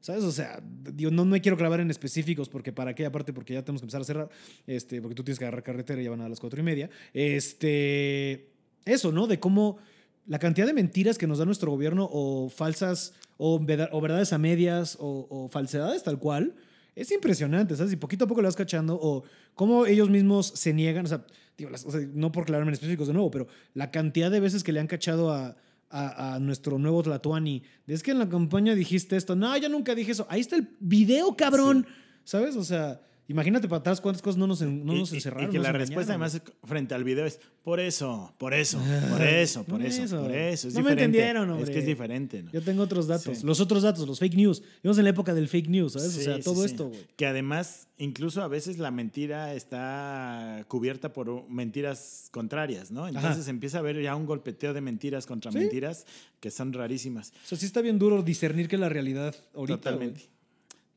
¿sabes? 0.00 0.24
O 0.24 0.32
sea, 0.32 0.62
no 1.10 1.24
me 1.24 1.40
quiero 1.40 1.56
clavar 1.56 1.80
en 1.80 1.90
específicos 1.90 2.48
porque 2.48 2.72
para 2.72 2.94
qué, 2.94 3.06
aparte 3.06 3.32
porque 3.32 3.54
ya 3.54 3.62
tenemos 3.64 3.80
que 3.82 3.84
empezar 3.86 4.00
a 4.02 4.04
cerrar, 4.04 4.28
este, 4.66 5.00
porque 5.00 5.14
tú 5.14 5.24
tienes 5.24 5.38
que 5.38 5.44
agarrar 5.44 5.62
carretera 5.62 6.00
y 6.00 6.04
ya 6.04 6.10
van 6.10 6.20
a 6.20 6.28
las 6.28 6.40
cuatro 6.40 6.60
y 6.60 6.62
media. 6.62 6.88
Este, 7.12 8.50
eso, 8.84 9.12
¿no? 9.12 9.26
De 9.26 9.38
cómo 9.38 9.78
la 10.26 10.38
cantidad 10.38 10.66
de 10.66 10.74
mentiras 10.74 11.18
que 11.18 11.26
nos 11.26 11.38
da 11.38 11.44
nuestro 11.44 11.70
gobierno 11.70 12.08
o 12.10 12.48
falsas 12.50 13.14
o, 13.38 13.58
verdades 13.60 14.32
a 14.32 14.38
medias 14.38 14.96
o, 15.00 15.26
o 15.30 15.48
falsedades 15.48 16.02
tal 16.02 16.18
cual. 16.18 16.54
Es 16.94 17.12
impresionante, 17.12 17.76
¿sabes? 17.76 17.92
Y 17.92 17.96
poquito 17.96 18.24
a 18.24 18.28
poco 18.28 18.40
le 18.42 18.46
vas 18.48 18.56
cachando 18.56 18.98
o 19.00 19.22
cómo 19.54 19.86
ellos 19.86 20.10
mismos 20.10 20.48
se 20.48 20.74
niegan, 20.74 21.04
o 21.04 21.08
sea, 21.08 21.24
digo, 21.56 21.70
las- 21.70 21.86
o 21.86 21.92
sea, 21.92 22.00
no 22.12 22.32
por 22.32 22.44
clavarme 22.44 22.70
en 22.70 22.74
específicos 22.74 23.06
de 23.06 23.12
nuevo, 23.12 23.30
pero 23.30 23.46
la 23.74 23.92
cantidad 23.92 24.32
de 24.32 24.40
veces 24.40 24.64
que 24.64 24.72
le 24.72 24.80
han 24.80 24.88
cachado 24.88 25.32
a, 25.32 25.56
a, 25.90 26.34
a 26.34 26.38
nuestro 26.38 26.78
nuevo 26.78 27.02
Tlatuani, 27.02 27.62
es 27.86 28.02
que 28.02 28.10
en 28.10 28.18
la 28.18 28.28
campaña 28.28 28.74
dijiste 28.74 29.16
esto, 29.16 29.36
no, 29.36 29.56
yo 29.56 29.68
nunca 29.68 29.94
dije 29.94 30.12
eso, 30.12 30.26
ahí 30.28 30.40
está 30.40 30.56
el 30.56 30.68
video, 30.80 31.36
cabrón, 31.36 31.86
¿sabes? 32.24 32.56
O 32.56 32.64
sea, 32.64 33.00
imagínate 33.28 33.68
para 33.68 33.80
atrás 33.80 34.00
cuántas 34.00 34.22
cosas 34.22 34.38
no 34.38 34.46
nos, 34.46 34.60
no 34.62 34.94
Y- 34.94 34.98
nos 35.00 35.12
y- 35.12 35.16
encerraron. 35.16 35.48
Y 35.50 35.52
que 35.52 35.58
la 35.58 35.70
respuesta 35.72 36.14
engañaron, 36.14 36.22
además 36.40 36.52
es- 36.62 36.68
frente 36.68 36.94
al 36.94 37.04
video 37.04 37.26
es 37.26 37.38
por 37.62 37.78
eso, 37.80 38.34
por 38.38 38.54
eso, 38.54 38.78
por 38.78 39.22
eso, 39.22 39.64
por 39.64 39.82
eso, 39.82 40.02
eso. 40.04 40.20
por 40.22 40.32
eso. 40.34 40.68
Es 40.68 40.74
No 40.74 40.82
me 40.82 40.90
entendieron, 40.92 41.48
Es 41.50 41.54
hombre. 41.56 41.72
que 41.72 41.78
es 41.80 41.86
diferente. 41.86 42.42
¿no? 42.42 42.50
Yo 42.52 42.62
tengo 42.62 42.82
otros 42.82 43.06
datos, 43.06 43.38
Sí. 43.38 43.46
los 43.46 43.60
otros 43.60 43.82
datos, 43.82 44.06
los 44.08 44.18
fake 44.18 44.34
news. 44.34 44.62
Vivimos 44.82 44.98
en 44.98 45.04
la 45.04 45.10
época 45.10 45.34
del 45.34 45.48
fake 45.48 45.68
news, 45.68 45.92
¿sabes? 45.92 46.16
o 46.16 46.20
sea, 46.20 46.40
todo 46.40 46.60
sí. 46.62 46.70
esto, 46.72 46.88
güey. 46.88 47.00
Que 47.16 47.26
además, 47.26 47.88
incluso 47.98 48.42
a 48.42 48.48
veces 48.48 48.78
la 48.78 48.90
mentira 48.90 49.54
está 49.54 50.64
cubierta 50.68 51.12
por 51.12 51.48
mentiras 51.48 52.28
contrarias, 52.30 52.90
¿no? 52.90 53.06
Entonces 53.08 53.48
empieza 53.48 53.78
a 53.78 53.80
haber 53.80 54.00
ya 54.02 54.16
un 54.16 54.26
golpeteo 54.26 54.72
de 54.72 54.80
mentiras 54.80 55.26
contra 55.26 55.50
mentiras 55.50 56.06
que 56.40 56.50
son 56.50 56.72
rarísimas. 56.72 57.32
O 57.44 57.48
sea, 57.48 57.58
sí 57.58 57.66
está 57.66 57.80
bien 57.82 57.98
duro 57.98 58.22
discernir 58.22 58.68
que 58.68 58.76
es 58.76 58.80
la 58.80 58.88
realidad 58.88 59.34
ahorita. 59.54 59.76
Totalmente. 59.78 60.28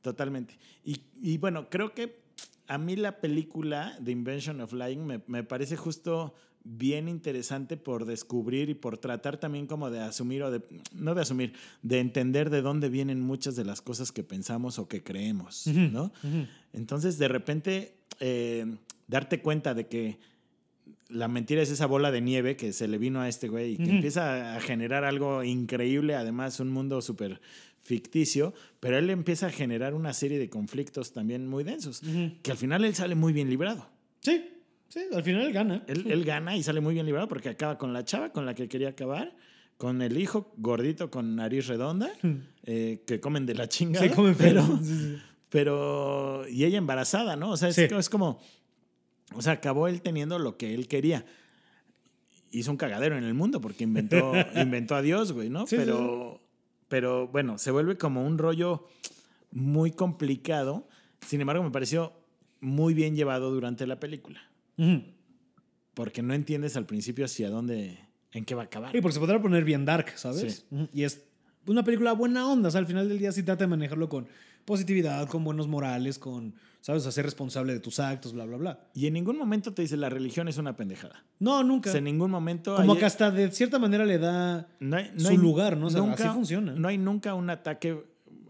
Totalmente. 0.02 0.58
Y, 0.84 1.02
y 1.22 1.38
bueno, 1.38 1.70
creo 1.70 1.94
que 1.94 2.22
a 2.68 2.78
mí 2.78 2.96
la 2.96 3.20
película 3.20 3.98
The 4.04 4.12
Invention 4.12 4.62
of 4.62 4.74
Lying 4.74 5.06
me, 5.06 5.22
me 5.28 5.44
parece 5.44 5.76
justo 5.76 6.34
bien 6.64 7.08
interesante 7.08 7.78
por 7.78 8.06
descubrir 8.06 8.70
y 8.70 8.76
por 8.76 8.98
tratar 8.98 9.38
también 9.38 9.68
como 9.68 9.90
de 9.90 10.00
asumir 10.00 10.44
o 10.44 10.52
de, 10.52 10.62
no 10.94 11.16
de 11.16 11.22
asumir, 11.22 11.54
de 11.82 12.00
entender 12.00 12.50
de 12.50 12.62
dónde 12.62 12.90
vienen 12.90 13.20
muchas 13.20 13.56
de 13.56 13.66
las 13.66 13.82
cosas 13.82 14.12
que 14.12 14.24
pensamos 14.24 14.78
o 14.80 14.88
que 14.88 15.04
creemos, 15.04 15.66
¿no? 15.68 16.12
Entonces, 16.74 17.18
de 17.18 17.28
repente, 17.28 17.96
eh, 18.20 18.78
darte 19.08 19.42
cuenta 19.42 19.74
de 19.74 19.88
que 19.88 20.20
la 21.10 21.28
mentira 21.28 21.62
es 21.62 21.70
esa 21.70 21.88
bola 21.88 22.12
de 22.12 22.22
nieve 22.22 22.56
que 22.56 22.72
se 22.74 22.88
le 22.88 22.98
vino 22.98 23.22
a 23.22 23.28
este 23.28 23.50
güey 23.50 23.74
y 23.74 23.78
que 23.78 23.90
empieza 23.90 24.56
a 24.56 24.62
generar 24.62 25.04
algo 25.04 25.44
increíble, 25.44 26.16
además 26.16 26.60
un 26.60 26.70
mundo 26.70 27.02
súper 27.02 27.42
ficticio, 27.82 28.54
pero 28.80 28.98
él 28.98 29.10
empieza 29.10 29.48
a 29.48 29.52
generar 29.52 29.94
una 29.94 30.14
serie 30.14 30.40
de 30.40 30.50
conflictos 30.50 31.14
también 31.14 31.48
muy 31.48 31.64
densos, 31.64 32.02
que 32.44 32.52
al 32.52 32.58
final 32.58 32.86
él 32.86 32.96
sale 32.96 33.16
muy 33.16 33.34
bien 33.34 33.50
librado. 33.50 33.88
Sí, 34.22 34.50
sí, 34.88 35.02
al 35.14 35.24
final 35.24 35.42
él 35.44 35.54
gana. 35.54 35.84
Él, 35.88 36.06
él 36.10 36.24
gana 36.24 36.56
y 36.56 36.64
sale 36.64 36.80
muy 36.82 36.94
bien 36.94 37.06
librado 37.06 37.28
porque 37.28 37.50
acaba 37.50 37.78
con 37.78 37.92
la 37.94 38.06
chava 38.06 38.32
con 38.32 38.46
la 38.46 38.54
que 38.54 38.68
quería 38.70 38.90
acabar, 38.90 39.36
con 39.78 40.02
el 40.04 40.18
hijo 40.20 40.54
gordito 40.58 41.10
con 41.10 41.36
nariz 41.36 41.68
redonda, 41.68 42.12
eh, 42.64 43.04
que 43.08 43.20
comen 43.20 43.46
de 43.48 43.56
la 43.56 43.68
chingada. 43.68 44.06
Se 44.08 44.14
come 44.14 44.36
pero, 44.38 44.62
pero. 44.64 44.78
Sí, 44.84 44.96
sí. 45.00 45.18
pero 45.50 46.48
y 46.48 46.66
ella 46.66 46.78
embarazada, 46.78 47.36
¿no? 47.36 47.52
O 47.52 47.58
sea, 47.58 47.70
es, 47.70 47.76
Sí. 47.76 47.88
es 47.90 48.10
como, 48.10 48.40
o 49.34 49.42
sea, 49.42 49.54
acabó 49.54 49.88
él 49.88 50.02
teniendo 50.02 50.38
lo 50.38 50.56
que 50.58 50.74
él 50.76 50.88
quería. 50.88 51.26
Hizo 52.52 52.70
un 52.70 52.78
cagadero 52.78 53.18
en 53.18 53.24
el 53.24 53.34
mundo 53.34 53.62
porque 53.62 53.86
inventó, 53.86 54.34
inventó 54.56 54.96
a 54.96 55.02
Dios, 55.02 55.32
güey, 55.32 55.50
¿no? 55.50 55.66
Sí, 55.66 55.78
sí, 55.78 55.78
pero, 55.78 56.41
pero 56.92 57.30
bueno, 57.30 57.58
se 57.58 57.72
vuelve 57.72 57.98
como 57.98 58.28
un 58.28 58.38
rollo 58.38 58.86
muy 59.50 59.92
complicado. 59.92 60.90
Sin 61.26 61.40
embargo, 61.40 61.64
me 61.64 61.72
pareció 61.72 62.12
muy 62.60 62.94
bien 62.94 63.16
llevado 63.16 63.50
durante 63.50 63.88
la 63.88 63.98
película. 63.98 64.42
Porque 65.94 66.22
no 66.22 66.34
entiendes 66.34 66.76
al 66.76 66.86
principio 66.86 67.24
hacia 67.24 67.50
dónde, 67.50 67.98
en 68.34 68.44
qué 68.44 68.56
va 68.56 68.64
a 68.64 68.66
acabar. 68.66 68.92
Sí, 68.92 69.00
porque 69.00 69.14
se 69.14 69.22
podrá 69.22 69.42
poner 69.42 69.64
bien 69.64 69.86
dark, 69.86 70.12
¿sabes? 70.18 70.66
Sí. 70.70 70.90
Y 70.94 71.04
es 71.04 71.24
una 71.66 71.82
película 71.86 72.12
buena 72.12 72.46
onda. 72.46 72.68
O 72.68 72.72
sea, 72.72 72.80
al 72.80 72.88
final 72.88 73.08
del 73.08 73.20
día 73.20 73.32
sí 73.32 73.42
trata 73.42 73.64
de 73.64 73.70
manejarlo 73.70 74.10
con 74.10 74.28
positividad, 74.66 75.28
con 75.28 75.44
buenos 75.44 75.68
morales, 75.68 76.18
con, 76.20 76.54
¿sabes? 76.82 77.06
A 77.06 77.12
ser 77.12 77.26
responsable 77.26 77.74
de 77.74 77.80
tus 77.80 78.00
actos, 78.00 78.34
bla, 78.34 78.46
bla, 78.46 78.58
bla. 78.58 78.80
Y 78.94 79.08
en 79.08 79.14
ningún 79.14 79.38
momento 79.38 79.74
te 79.74 79.82
dice 79.82 79.98
la 79.98 80.10
religión 80.10 80.48
es 80.48 80.58
una 80.58 80.76
pendejada. 80.76 81.26
No, 81.40 81.64
nunca. 81.64 81.90
O 81.90 81.94
sea, 81.94 82.00
en 82.00 82.06
ningún 82.06 82.32
momento. 82.32 82.76
Como 82.76 82.94
hay- 82.94 83.00
que 83.00 83.06
hasta 83.06 83.32
de 83.32 83.52
cierta 83.52 83.80
manera 83.80 84.06
le 84.06 84.18
da 84.20 84.68
no 84.80 84.98
hay- 84.98 85.12
no 85.16 85.20
su 85.22 85.28
hay 85.30 85.38
lugar, 85.38 85.78
¿no? 85.78 85.88
O 85.88 85.90
sea, 85.90 86.02
nunca- 86.02 86.26
así 86.26 86.34
funciona. 86.34 86.74
No 86.74 86.88
hay 86.88 86.98
nunca 86.98 87.34
un 87.34 87.50
ataque 87.50 87.90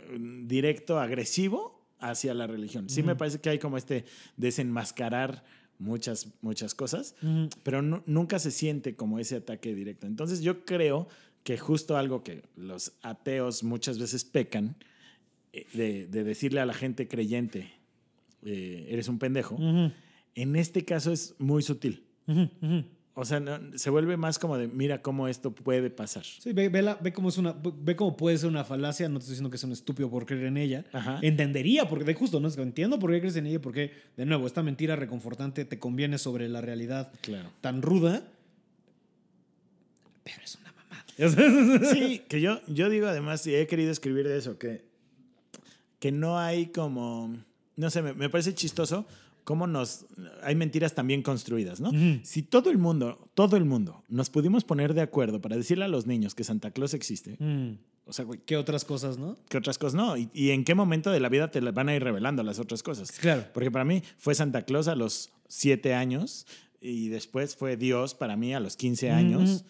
eh, 0.09 0.17
directo, 0.45 0.99
agresivo 0.99 1.81
hacia 1.99 2.33
la 2.33 2.47
religión. 2.47 2.89
Sí 2.89 3.03
me 3.03 3.15
parece 3.15 3.39
que 3.39 3.49
hay 3.49 3.59
como 3.59 3.77
este 3.77 4.05
desenmascarar 4.35 5.43
muchas, 5.79 6.27
muchas 6.41 6.75
cosas, 6.75 7.15
pero 7.63 7.81
nu- 7.81 8.03
nunca 8.05 8.37
se 8.39 8.51
siente 8.51 8.95
como 8.95 9.17
ese 9.19 9.37
ataque 9.37 9.73
directo. 9.73 10.05
Entonces 10.07 10.41
yo 10.41 10.63
creo 10.65 11.07
que 11.43 11.57
justo 11.57 11.97
algo 11.97 12.23
que 12.23 12.43
los 12.55 12.93
ateos 13.01 13.63
muchas 13.63 13.97
veces 13.97 14.23
pecan, 14.25 14.75
de, 15.73 16.07
de 16.07 16.23
decirle 16.23 16.59
a 16.61 16.65
la 16.65 16.73
gente 16.73 17.07
creyente, 17.07 17.71
eh, 18.45 18.87
eres 18.89 19.07
un 19.07 19.19
pendejo, 19.19 19.57
en 20.35 20.55
este 20.55 20.85
caso 20.85 21.11
es 21.11 21.35
muy 21.39 21.61
sutil. 21.61 22.03
O 23.13 23.25
sea, 23.25 23.41
no- 23.41 23.77
se 23.77 23.89
vuelve 23.89 24.15
más 24.15 24.39
como 24.39 24.57
de, 24.57 24.69
mira 24.69 25.01
cómo 25.01 25.27
esto 25.27 25.53
puede 25.53 25.89
pasar. 25.89 26.23
Sí, 26.23 26.53
ve, 26.53 26.69
ve, 26.69 26.81
la- 26.81 26.95
ve 26.95 27.11
cómo 27.11 27.27
es 27.27 27.37
una, 27.37 27.53
ve 27.53 27.97
cómo 27.97 28.15
puede 28.15 28.37
ser 28.37 28.47
una 28.47 28.63
falacia. 28.63 29.09
No 29.09 29.15
te 29.19 29.23
estoy 29.23 29.33
diciendo 29.33 29.49
que 29.49 29.57
es 29.57 29.63
un 29.65 29.73
estúpido 29.73 30.09
por 30.09 30.25
creer 30.25 30.45
en 30.45 30.55
ella. 30.55 30.85
Ajá. 30.93 31.19
Entendería, 31.21 31.89
porque 31.89 32.05
de 32.05 32.13
justo, 32.13 32.39
¿no? 32.39 32.47
Es 32.47 32.55
que 32.55 32.61
entiendo 32.61 32.97
por 32.99 33.11
qué 33.11 33.19
crees 33.19 33.35
en 33.35 33.47
ella, 33.47 33.59
porque, 33.59 33.91
de 34.15 34.25
nuevo, 34.25 34.47
esta 34.47 34.63
mentira 34.63 34.95
reconfortante 34.95 35.65
te 35.65 35.77
conviene 35.77 36.17
sobre 36.17 36.47
la 36.47 36.61
realidad 36.61 37.11
Claro. 37.19 37.49
tan 37.59 37.81
ruda. 37.81 38.23
Pero 40.23 40.37
es 40.43 40.55
una 40.61 40.71
mamada. 40.73 41.93
Sí, 41.93 42.21
que 42.29 42.39
yo, 42.39 42.61
yo 42.67 42.89
digo 42.89 43.07
además, 43.07 43.45
y 43.45 43.55
he 43.55 43.67
querido 43.67 43.91
escribir 43.91 44.25
de 44.27 44.37
eso, 44.37 44.57
que, 44.57 44.85
que 46.01 46.11
no 46.11 46.37
hay 46.37 46.65
como, 46.67 47.33
no 47.77 47.89
sé, 47.89 48.01
me, 48.01 48.13
me 48.13 48.27
parece 48.27 48.53
chistoso 48.53 49.05
cómo 49.43 49.67
nos, 49.67 50.05
hay 50.43 50.55
mentiras 50.55 50.93
también 50.95 51.21
construidas, 51.21 51.79
¿no? 51.79 51.91
Si 52.23 52.41
todo 52.43 52.69
el 52.71 52.77
mundo, 52.77 53.29
todo 53.35 53.55
el 53.55 53.65
mundo, 53.65 54.03
nos 54.09 54.29
pudimos 54.29 54.63
poner 54.63 54.93
de 54.93 55.01
acuerdo 55.01 55.39
para 55.41 55.55
decirle 55.55 55.85
a 55.85 55.87
los 55.87 56.05
niños 56.07 56.35
que 56.35 56.43
Santa 56.43 56.71
Claus 56.71 56.93
existe, 56.93 57.37
Mm. 57.39 57.77
o 58.05 58.13
sea, 58.13 58.25
güey, 58.25 58.39
¿Qué 58.45 58.57
otras 58.57 58.83
cosas, 58.83 59.17
no? 59.17 59.37
¿qué 59.47 59.57
otras 59.57 59.77
cosas 59.77 59.93
no? 59.95 60.17
¿Y, 60.17 60.29
y 60.33 60.49
en 60.51 60.63
qué 60.63 60.75
momento 60.75 61.11
de 61.11 61.19
la 61.19 61.29
vida 61.29 61.49
te 61.51 61.59
van 61.61 61.87
a 61.89 61.95
ir 61.95 62.03
revelando 62.03 62.43
las 62.43 62.59
otras 62.59 62.83
cosas? 62.83 63.11
Claro. 63.13 63.45
Porque 63.53 63.71
para 63.71 63.85
mí 63.85 64.01
fue 64.17 64.35
Santa 64.35 64.63
Claus 64.63 64.87
a 64.87 64.95
los 64.95 65.31
siete 65.47 65.93
años 65.93 66.45
y 66.81 67.09
después 67.09 67.55
fue 67.55 67.77
Dios 67.77 68.13
para 68.15 68.35
mí 68.35 68.53
a 68.55 68.59
los 68.59 68.75
15 68.75 69.11
años. 69.11 69.65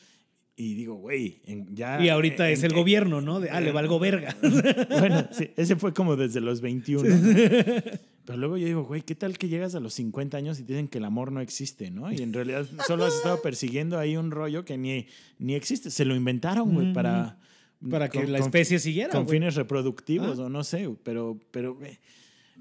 Y 0.56 0.76
digo, 0.76 0.96
güey, 0.96 1.42
ya... 1.74 2.00
Y 2.04 2.10
ahorita 2.10 2.48
en- 2.48 2.54
es 2.54 2.64
el 2.64 2.72
en- 2.72 2.78
gobierno, 2.78 3.22
¿no? 3.22 3.40
De, 3.40 3.50
ah, 3.50 3.62
le 3.62 3.72
valgo 3.72 3.98
verga. 4.00 4.36
Bueno, 4.90 5.28
sí, 5.32 5.50
ese 5.58 5.76
fue 5.76 5.94
como 5.94 6.16
desde 6.16 6.42
los 6.42 6.62
21. 6.62 7.10
¿no? 7.10 7.82
Pero 8.26 8.38
luego 8.38 8.58
yo 8.58 8.68
digo, 8.68 8.84
güey, 8.84 9.02
¿qué 9.02 9.16
tal 9.16 9.38
que 9.38 9.48
llegas 9.48 9.74
a 9.76 9.80
los 9.80 9.94
50 9.96 10.38
años 10.38 10.60
y 10.60 10.64
te 10.64 10.74
dicen 10.74 10.88
que 10.88 11.00
el 11.00 11.06
amor 11.06 11.32
no 11.32 11.42
existe, 11.42 11.90
¿no? 11.90 12.12
Y 12.12 12.18
en 12.22 12.34
realidad 12.34 12.68
solo 12.86 13.06
has 13.06 13.16
estado 13.16 13.42
persiguiendo 13.42 13.98
ahí 13.98 14.16
un 14.18 14.30
rollo 14.30 14.64
que 14.64 14.78
ni, 14.78 15.08
ni 15.40 15.56
existe. 15.56 15.90
Se 15.90 16.06
lo 16.06 16.16
inventaron, 16.16 16.74
güey, 16.74 16.94
para... 16.94 17.38
Para 17.90 18.10
que 18.10 18.20
con- 18.22 18.32
la 18.32 18.38
especie 18.38 18.78
siguiera. 18.78 19.10
Con 19.10 19.28
fines 19.28 19.56
reproductivos 19.56 20.38
Ah. 20.38 20.44
o 20.44 20.50
no 20.50 20.64
sé, 20.64 20.88
pero, 21.04 21.40
pero 21.50 21.80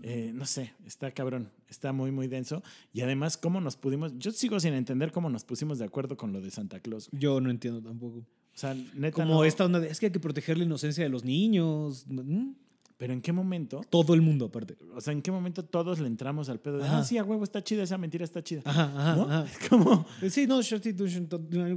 eh, 0.02 0.32
no 0.34 0.46
sé, 0.46 0.72
está 0.86 1.10
cabrón, 1.12 1.50
está 1.68 1.92
muy, 1.92 2.10
muy 2.10 2.26
denso. 2.28 2.62
Y 2.92 3.00
además, 3.02 3.36
¿cómo 3.36 3.60
nos 3.60 3.76
pudimos? 3.76 4.12
Yo 4.18 4.30
sigo 4.30 4.58
sin 4.60 4.74
entender 4.74 5.12
cómo 5.12 5.28
nos 5.30 5.44
pusimos 5.44 5.78
de 5.78 5.84
acuerdo 5.84 6.16
con 6.16 6.32
lo 6.32 6.40
de 6.40 6.50
Santa 6.50 6.80
Claus. 6.80 7.08
güey. 7.10 7.20
Yo 7.22 7.40
no 7.40 7.50
entiendo 7.50 7.82
tampoco. 7.82 8.18
O 8.18 8.24
sea, 8.54 8.74
neta. 8.94 9.14
Como 9.14 9.34
no- 9.34 9.44
esta 9.44 9.64
onda 9.64 9.80
de, 9.80 9.88
es 9.88 10.00
que 10.00 10.06
hay 10.06 10.12
que 10.12 10.20
proteger 10.20 10.58
la 10.58 10.64
inocencia 10.64 11.04
de 11.04 11.10
los 11.10 11.24
niños. 11.24 12.04
Mm. 12.08 12.52
Pero 12.96 13.14
¿en 13.14 13.22
qué 13.22 13.32
momento? 13.32 13.80
Todo 13.88 14.12
el 14.12 14.20
mundo, 14.20 14.46
aparte. 14.46 14.76
O 14.94 15.00
sea, 15.00 15.14
¿en 15.14 15.22
qué 15.22 15.30
momento 15.32 15.64
todos 15.64 16.00
le 16.00 16.06
entramos 16.06 16.50
al 16.50 16.60
pedo 16.60 16.76
de, 16.76 16.84
Ajá. 16.84 16.98
ah, 16.98 17.04
sí, 17.04 17.16
a 17.16 17.24
huevo, 17.24 17.44
está 17.44 17.64
chida, 17.64 17.82
esa 17.82 17.96
mentira 17.96 18.24
está 18.24 18.42
chida? 18.44 18.60
Ajá, 18.66 18.92
ajá, 18.94 19.16
¿No? 19.16 19.22
ajá. 19.22 19.44
Es 19.46 19.68
como... 19.70 20.06
Sí, 20.28 20.46
no, 20.46 20.60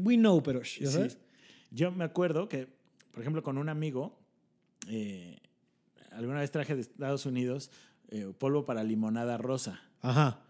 we 0.03 0.17
know, 0.17 0.43
pero, 0.43 0.61
¿ya 0.63 0.89
Sí. 0.91 1.15
Yo 1.71 1.93
me 1.93 2.03
acuerdo 2.03 2.49
que, 2.49 2.67
por 3.11 3.21
ejemplo, 3.21 3.41
con 3.41 3.57
un 3.57 3.69
amigo, 3.69 4.19
eh, 4.89 5.39
alguna 6.11 6.41
vez 6.41 6.51
traje 6.51 6.75
de 6.75 6.81
Estados 6.81 7.25
Unidos 7.25 7.71
eh, 8.09 8.31
polvo 8.37 8.65
para 8.65 8.83
limonada 8.83 9.37
rosa. 9.37 9.81
Ajá. 10.01 10.41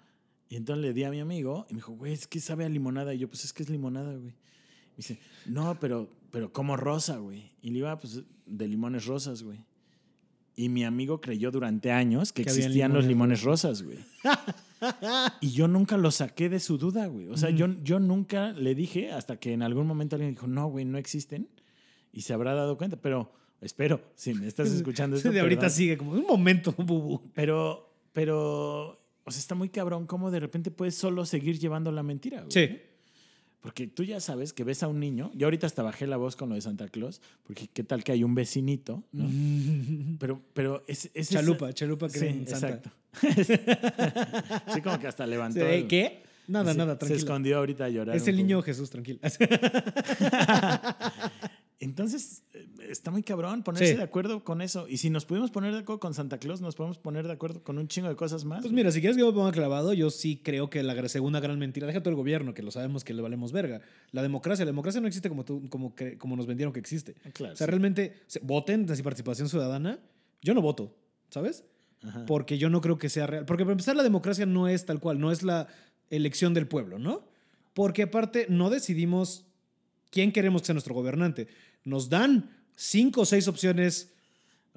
Y 0.50 0.56
entonces 0.56 0.84
le 0.84 0.94
di 0.94 1.04
a 1.04 1.10
mi 1.10 1.20
amigo 1.20 1.66
y 1.70 1.74
me 1.74 1.78
dijo, 1.78 1.94
güey, 1.94 2.14
es 2.14 2.28
que 2.28 2.40
sabe 2.40 2.66
a 2.66 2.70
limonada. 2.70 3.14
Y 3.14 3.20
yo, 3.20 3.28
pues 3.28 3.44
es 3.44 3.54
que 3.54 3.64
es 3.64 3.70
limonada, 3.70 4.12
güey. 4.12 4.32
Me 4.32 4.98
dice, 4.98 5.20
no, 5.48 5.80
pero, 5.80 6.10
pero 6.30 6.54
como 6.54 6.78
rosa, 6.78 7.18
güey. 7.18 7.52
Y 7.62 7.72
le 7.72 7.80
iba, 7.80 7.98
pues, 7.98 8.22
de 8.46 8.68
limones 8.68 9.06
rosas, 9.06 9.42
güey. 9.42 9.60
Y 10.56 10.70
mi 10.70 10.84
amigo 10.84 11.22
creyó 11.22 11.50
durante 11.50 11.92
años 11.92 12.32
que, 12.32 12.44
existían 12.44 12.94
los 12.94 13.06
limones 13.06 13.40
limones 13.40 13.44
rosas, 13.44 13.82
güey. 13.82 13.98
y 15.42 15.50
yo 15.50 15.68
nunca 15.68 15.98
lo 15.98 16.12
saqué 16.12 16.50
de 16.50 16.60
su 16.60 16.78
duda, 16.78 17.08
güey. 17.08 17.30
O 17.30 17.38
sea, 17.38 17.50
yo, 17.50 17.68
yo 17.82 18.00
nunca 18.00 18.52
le 18.52 18.76
dije 18.76 19.12
hasta 19.12 19.38
que 19.38 19.54
en 19.54 19.64
algún 19.64 19.88
momento 19.88 20.16
alguien 20.16 20.36
dijo, 20.36 20.46
no, 20.46 20.68
güey, 20.68 20.86
no 20.86 21.00
existen. 21.00 21.50
Y 22.12 22.22
se 22.22 22.34
habrá 22.34 22.54
dado 22.54 22.78
cuenta. 22.78 22.98
Pero 22.98 23.32
espero, 23.64 24.02
si 24.16 24.34
me 24.34 24.48
estás 24.48 24.70
escuchando 24.72 25.18
esto. 25.18 25.32
de 25.32 25.40
ahorita 25.40 25.62
perdón. 25.62 25.76
sigue 25.78 25.98
como 25.98 26.12
un 26.12 26.26
momento, 26.28 26.74
bubu. 26.78 27.22
Pero, 27.34 27.90
pero, 28.12 28.90
o 29.24 29.32
sea, 29.32 29.40
está 29.40 29.56
muy 29.56 29.70
cabrón 29.70 30.06
cómo 30.06 30.30
de 30.32 30.40
repente 30.40 30.70
puedes 30.72 30.96
solo 30.96 31.26
seguir 31.26 31.58
llevando 31.60 31.92
la 31.92 32.04
mentira, 32.04 32.40
güey. 32.42 32.52
Sí. 32.52 32.80
Porque 33.62 33.88
tú 33.88 34.04
ya 34.04 34.20
sabes 34.20 34.52
que 34.52 34.66
ves 34.66 34.84
a 34.84 34.90
un 34.90 35.00
niño, 35.00 35.32
yo 35.36 35.48
ahorita 35.48 35.66
hasta 35.68 35.84
bajé 35.84 36.06
la 36.06 36.18
voz 36.18 36.36
con 36.36 36.50
lo 36.50 36.56
de 36.56 36.60
Santa 36.62 36.90
Claus, 36.90 37.22
porque 37.44 37.70
qué 37.72 37.86
tal 37.86 38.04
que 38.04 38.12
hay 38.12 38.22
un 38.26 38.36
vecinito, 38.36 39.04
¿no? 39.14 39.26
Pero, 40.20 40.42
pero 40.54 40.84
es, 40.86 41.06
es 41.14 41.30
esa- 41.30 41.40
Chalupa, 41.40 41.72
chalupa 41.74 42.10
Sí, 42.10 42.20
cree 42.20 42.30
en 42.32 42.46
Santa. 42.48 42.68
exacto. 42.70 42.92
sí, 44.74 44.82
como 44.82 45.00
que 45.00 45.08
hasta 45.08 45.26
levantó. 45.26 45.62
Sí, 45.62 45.66
el- 45.66 45.88
¿Qué? 45.88 46.24
Nada, 46.50 46.74
se- 46.74 46.78
nada, 46.78 46.92
Se 46.96 46.98
tranquilo. 47.00 47.20
escondió 47.20 47.58
ahorita 47.60 47.86
a 47.86 47.90
llorar. 47.90 48.18
Es 48.18 48.28
el 48.28 48.36
niño 48.36 48.62
Jesús, 48.62 48.90
tranquilo. 48.90 49.20
Entonces, 51.80 52.44
eh, 52.54 52.66
está 52.90 53.12
muy 53.12 53.24
cabrón 53.24 53.62
ponerse 53.64 53.92
Sí. 53.92 53.96
de 53.98 54.04
acuerdo 54.04 54.44
con 54.44 54.62
eso. 54.62 54.88
Y 54.88 54.98
si 54.98 55.10
nos 55.10 55.26
pudimos 55.26 55.52
poner 55.52 55.74
de 55.74 55.80
acuerdo 55.80 56.00
con 56.00 56.14
Santa 56.14 56.38
Claus, 56.38 56.62
nos 56.62 56.76
podemos 56.76 56.98
poner 56.98 57.28
de 57.28 57.34
acuerdo 57.34 57.62
con 57.64 57.78
un 57.78 57.88
chingo 57.88 58.08
de 58.08 58.16
cosas 58.16 58.46
más. 58.46 58.62
Pues 58.62 58.72
mira, 58.74 58.92
si 58.92 59.02
quieres 59.02 59.18
que 59.18 59.22
yo 59.22 59.28
me 59.28 59.34
ponga 59.34 59.52
clavado, 59.52 59.94
yo 59.94 60.10
sí 60.10 60.40
creo 60.42 60.70
que 60.70 60.82
la 60.84 61.10
segunda 61.10 61.40
gran 61.42 61.60
mentira, 61.60 61.86
deja 61.88 62.00
todo 62.02 62.12
el 62.12 62.16
gobierno, 62.16 62.54
que 62.54 62.64
lo 62.64 62.72
sabemos 62.72 63.04
que 63.04 63.14
le 63.14 63.22
valemos 63.22 63.52
verga. 63.52 63.82
La 64.12 64.22
democracia, 64.22 64.64
la 64.66 64.72
democracia 64.72 65.02
no 65.02 65.08
existe 65.08 65.28
como, 65.30 65.44
tú, 65.44 65.68
como, 65.70 65.94
cre- 65.96 66.18
como 66.18 66.36
nos 66.38 66.46
vendieron 66.48 66.72
que 66.74 66.80
existe. 66.80 67.16
Claro, 67.34 67.54
O 67.54 67.58
sea, 67.58 67.66
sí. 67.68 67.70
realmente, 67.72 68.14
voten, 68.44 68.90
así 68.90 69.04
participación 69.04 69.50
ciudadana. 69.50 70.00
Yo 70.42 70.54
no 70.54 70.62
voto, 70.62 70.96
¿sabes? 71.30 71.66
Ajá. 72.02 72.26
Porque 72.26 72.58
yo 72.58 72.70
no 72.70 72.82
creo 72.82 72.98
que 72.98 73.10
sea 73.10 73.28
real. 73.28 73.46
Porque 73.46 73.64
para 73.64 73.74
empezar, 73.74 73.96
la 73.96 74.04
democracia 74.04 74.46
no 74.46 74.68
es 74.68 74.86
tal 74.86 75.00
cual, 75.00 75.20
no 75.20 75.32
es 75.32 75.44
la 75.44 75.68
elección 76.10 76.54
del 76.54 76.68
pueblo, 76.68 77.00
¿no? 77.00 77.26
Porque 77.74 78.04
aparte, 78.04 78.46
no 78.50 78.70
decidimos 78.70 79.46
quién 80.14 80.32
queremos 80.32 80.62
que 80.62 80.68
sea 80.68 80.74
nuestro 80.78 80.94
gobernante. 80.94 81.48
Nos 81.84 82.08
dan 82.08 82.50
cinco 82.76 83.22
o 83.22 83.26
seis 83.26 83.48
opciones 83.48 84.10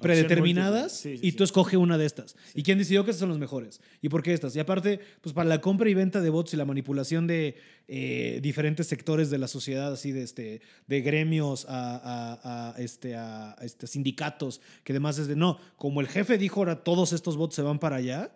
predeterminadas. 0.01 0.91
Sí, 0.93 1.17
sí, 1.17 1.27
y 1.27 1.31
sí. 1.31 1.37
tú 1.37 1.43
escoge 1.43 1.75
una 1.77 1.97
de 1.97 2.05
estas. 2.05 2.35
¿Y 2.53 2.61
quién 2.63 2.77
decidió 2.77 3.03
que 3.03 3.11
estas 3.11 3.21
son 3.21 3.29
las 3.29 3.37
mejores? 3.39 3.81
¿Y 4.01 4.09
por 4.09 4.21
qué 4.23 4.33
estas? 4.33 4.55
Y 4.55 4.59
aparte, 4.59 4.99
pues 5.21 5.33
para 5.33 5.49
la 5.49 5.59
compra 5.61 5.89
y 5.89 5.93
venta 5.93 6.21
de 6.21 6.29
votos 6.29 6.53
y 6.53 6.57
la 6.57 6.65
manipulación 6.65 7.25
de 7.27 7.55
eh, 7.87 8.39
diferentes 8.43 8.87
sectores 8.87 9.29
de 9.29 9.37
la 9.37 9.47
sociedad, 9.47 9.91
así 9.93 10.11
de, 10.11 10.23
este, 10.23 10.61
de 10.87 11.01
gremios 11.01 11.65
a, 11.67 11.95
a- 11.97 12.71
a, 12.75 12.81
este, 12.81 13.15
a, 13.15 13.51
a, 13.53 13.65
este, 13.65 13.87
sindicatos, 13.87 14.61
que 14.83 14.93
además 14.93 15.17
es 15.17 15.27
de, 15.27 15.35
no, 15.35 15.59
como 15.77 16.01
el 16.01 16.07
jefe 16.07 16.37
dijo, 16.37 16.59
ahora 16.59 16.83
todos 16.83 17.13
estos 17.13 17.37
votos 17.37 17.55
se 17.55 17.61
van 17.63 17.79
para 17.79 17.95
allá. 17.97 18.31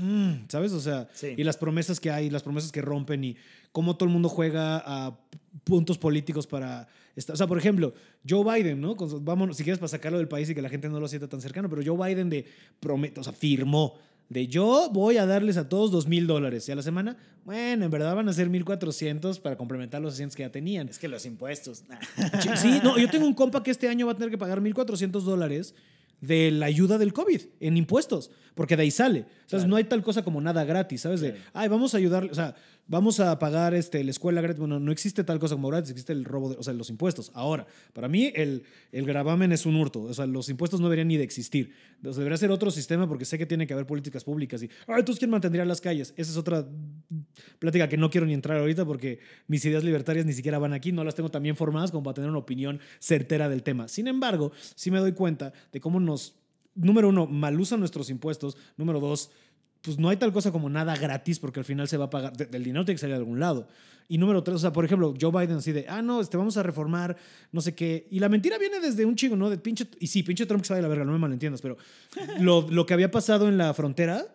Mm, 0.00 0.48
¿Sabes? 0.48 0.72
O 0.72 0.80
sea, 0.80 1.08
Sí. 1.14 1.34
y 1.36 1.44
las 1.44 1.56
promesas 1.56 2.00
que 2.00 2.10
hay, 2.10 2.30
las 2.30 2.42
promesas 2.42 2.72
que 2.72 2.80
rompen 2.82 3.24
y 3.24 3.36
cómo 3.72 3.96
todo 3.96 4.06
el 4.06 4.12
mundo 4.12 4.28
juega 4.28 4.82
a 4.84 5.18
puntos 5.64 5.98
políticos 5.98 6.46
para... 6.46 6.88
esta- 7.16 7.32
o 7.32 7.36
sea, 7.36 7.46
por 7.46 7.58
ejemplo, 7.58 7.94
Joe 8.28 8.44
Biden, 8.44 8.80
¿no? 8.80 8.96
Con 8.96 9.24
vámonos, 9.24 9.56
si 9.56 9.64
quieres 9.64 9.78
para 9.78 9.88
sacarlo 9.88 10.18
del 10.18 10.28
país 10.28 10.48
y 10.50 10.54
que 10.54 10.62
la 10.62 10.68
gente 10.68 10.88
no 10.88 11.00
lo 11.00 11.08
sienta 11.08 11.28
tan 11.28 11.40
cercano, 11.40 11.68
pero 11.68 11.82
Joe 11.84 12.08
Biden 12.08 12.28
de 12.30 12.44
promete, 12.80 13.20
o 13.20 13.24
sea, 13.24 13.32
firmó 13.32 13.94
de 14.28 14.46
yo 14.46 14.88
voy 14.92 15.18
a 15.18 15.26
darles 15.26 15.58
a 15.58 15.68
todos 15.68 15.90
dos 15.90 16.06
mil 16.06 16.26
dólares 16.26 16.66
y 16.68 16.72
a 16.72 16.74
la 16.74 16.82
semana, 16.82 17.18
bueno, 17.44 17.84
en 17.84 17.90
verdad 17.90 18.14
van 18.14 18.28
a 18.30 18.32
ser 18.32 18.48
1400 18.48 19.40
para 19.40 19.56
complementar 19.56 20.00
los 20.00 20.14
asientos 20.14 20.36
que 20.36 20.42
ya 20.42 20.50
tenían. 20.50 20.88
Es 20.88 20.98
que 20.98 21.08
los 21.08 21.26
impuestos. 21.26 21.84
Sí, 22.56 22.80
no, 22.82 22.96
yo 22.98 23.10
tengo 23.10 23.26
un 23.26 23.34
compa 23.34 23.62
que 23.62 23.70
este 23.70 23.88
año 23.88 24.06
va 24.06 24.12
a 24.12 24.14
tener 24.14 24.30
que 24.30 24.38
pagar 24.38 24.60
1.400 24.62 25.20
dólares 25.22 25.74
de 26.22 26.50
la 26.50 26.66
ayuda 26.66 26.96
del 26.98 27.12
COVID 27.12 27.40
en 27.60 27.76
impuestos, 27.76 28.30
porque 28.54 28.76
de 28.76 28.82
ahí 28.82 28.90
sale. 28.90 29.20
O 29.20 29.48
sea, 29.48 29.58
Claro. 29.58 29.68
no 29.68 29.76
hay 29.76 29.84
tal 29.84 30.02
cosa 30.02 30.22
como 30.22 30.40
nada 30.40 30.64
gratis, 30.64 31.02
¿sabes? 31.02 31.20
De, 31.20 31.34
ay, 31.52 31.68
vamos 31.68 31.94
a 31.94 31.98
ayudar, 31.98 32.24
o 32.24 32.34
sea, 32.34 32.54
vamos 32.86 33.20
a 33.20 33.38
pagar 33.38 33.74
este, 33.74 34.02
la 34.02 34.10
escuela 34.10 34.40
gratis. 34.40 34.58
Bueno, 34.58 34.80
no 34.80 34.90
existe 34.92 35.24
tal 35.24 35.38
cosa 35.38 35.54
como 35.56 35.68
gratis, 35.68 35.90
existe 35.90 36.12
el 36.12 36.24
robo, 36.24 36.50
de, 36.50 36.56
o 36.56 36.62
sea, 36.62 36.72
los 36.72 36.88
impuestos. 36.90 37.30
Ahora, 37.34 37.66
para 37.92 38.08
mí 38.08 38.32
el, 38.34 38.64
el 38.92 39.04
gravamen 39.04 39.52
es 39.52 39.66
un 39.66 39.76
hurto, 39.76 40.02
o 40.02 40.14
sea, 40.14 40.26
los 40.26 40.48
impuestos 40.48 40.80
no 40.80 40.86
deberían 40.86 41.08
ni 41.08 41.16
de 41.18 41.24
existir. 41.24 41.72
O 42.04 42.12
sea, 42.12 42.20
debería 42.20 42.36
ser 42.38 42.50
otro 42.50 42.70
sistema 42.70 43.06
porque 43.08 43.24
sé 43.24 43.36
que 43.38 43.46
tiene 43.46 43.66
que 43.66 43.74
haber 43.74 43.86
políticas 43.86 44.24
públicas 44.24 44.62
y, 44.62 44.70
ay, 44.86 45.00
entonces, 45.00 45.18
¿quién 45.18 45.30
mantendría 45.30 45.64
las 45.64 45.80
calles? 45.80 46.14
Esa 46.16 46.30
es 46.32 46.36
otra 46.36 46.66
plática 47.58 47.88
que 47.88 47.96
no 47.96 48.10
quiero 48.10 48.26
ni 48.26 48.34
entrar 48.34 48.58
ahorita 48.58 48.84
porque 48.84 49.20
mis 49.46 49.64
ideas 49.64 49.84
libertarias 49.84 50.26
ni 50.26 50.32
siquiera 50.32 50.58
van 50.58 50.72
aquí, 50.72 50.92
no 50.92 51.04
las 51.04 51.14
tengo 51.14 51.30
tan 51.30 51.42
bien 51.42 51.56
formadas 51.56 51.90
como 51.90 52.02
para 52.02 52.14
tener 52.14 52.30
una 52.30 52.38
opinión 52.38 52.80
certera 52.98 53.48
del 53.48 53.62
tema. 53.62 53.88
Sin 53.88 54.08
embargo, 54.08 54.52
sí 54.74 54.90
me 54.90 54.98
doy 54.98 55.12
cuenta 55.12 55.52
de 55.72 55.80
cómo 55.80 56.00
nos 56.00 56.36
número 56.74 57.08
uno, 57.08 57.26
mal 57.26 57.58
usan 57.60 57.80
nuestros 57.80 58.10
impuestos. 58.10 58.56
Número 58.76 59.00
dos, 59.00 59.30
pues 59.82 59.98
no 59.98 60.08
hay 60.08 60.16
tal 60.16 60.32
cosa 60.32 60.52
como 60.52 60.68
nada 60.70 60.96
gratis 60.96 61.38
porque 61.38 61.60
al 61.60 61.64
final 61.64 61.88
se 61.88 61.96
va 61.96 62.06
a 62.06 62.10
pagar, 62.10 62.36
del 62.36 62.62
dinero 62.64 62.84
tiene 62.84 62.96
que 62.96 63.00
salir 63.00 63.14
de 63.14 63.18
algún 63.20 63.40
lado. 63.40 63.68
Y 64.08 64.18
número 64.18 64.42
tres, 64.42 64.56
o 64.56 64.58
sea, 64.58 64.72
por 64.72 64.84
ejemplo, 64.84 65.14
Joe 65.18 65.30
Biden 65.30 65.56
así 65.58 65.72
de, 65.72 65.86
ah, 65.88 66.02
no, 66.02 66.20
este, 66.20 66.36
vamos 66.36 66.56
a 66.56 66.62
reformar, 66.62 67.16
no 67.50 67.60
sé 67.60 67.74
qué. 67.74 68.06
Y 68.10 68.18
la 68.18 68.28
mentira 68.28 68.58
viene 68.58 68.78
desde 68.80 69.04
un 69.06 69.14
chingo, 69.16 69.36
¿no? 69.36 69.48
De 69.48 69.56
pinche, 69.58 69.86
y 70.00 70.08
sí, 70.08 70.22
pinche 70.22 70.44
Trump 70.44 70.62
que 70.62 70.68
sabe 70.68 70.82
la 70.82 70.88
verga, 70.88 71.04
no 71.04 71.12
me 71.12 71.18
malentiendas, 71.18 71.62
pero 71.62 71.76
lo, 72.40 72.68
lo 72.70 72.84
que 72.84 72.94
había 72.94 73.10
pasado 73.10 73.48
en 73.48 73.56
la 73.58 73.72
frontera, 73.74 74.26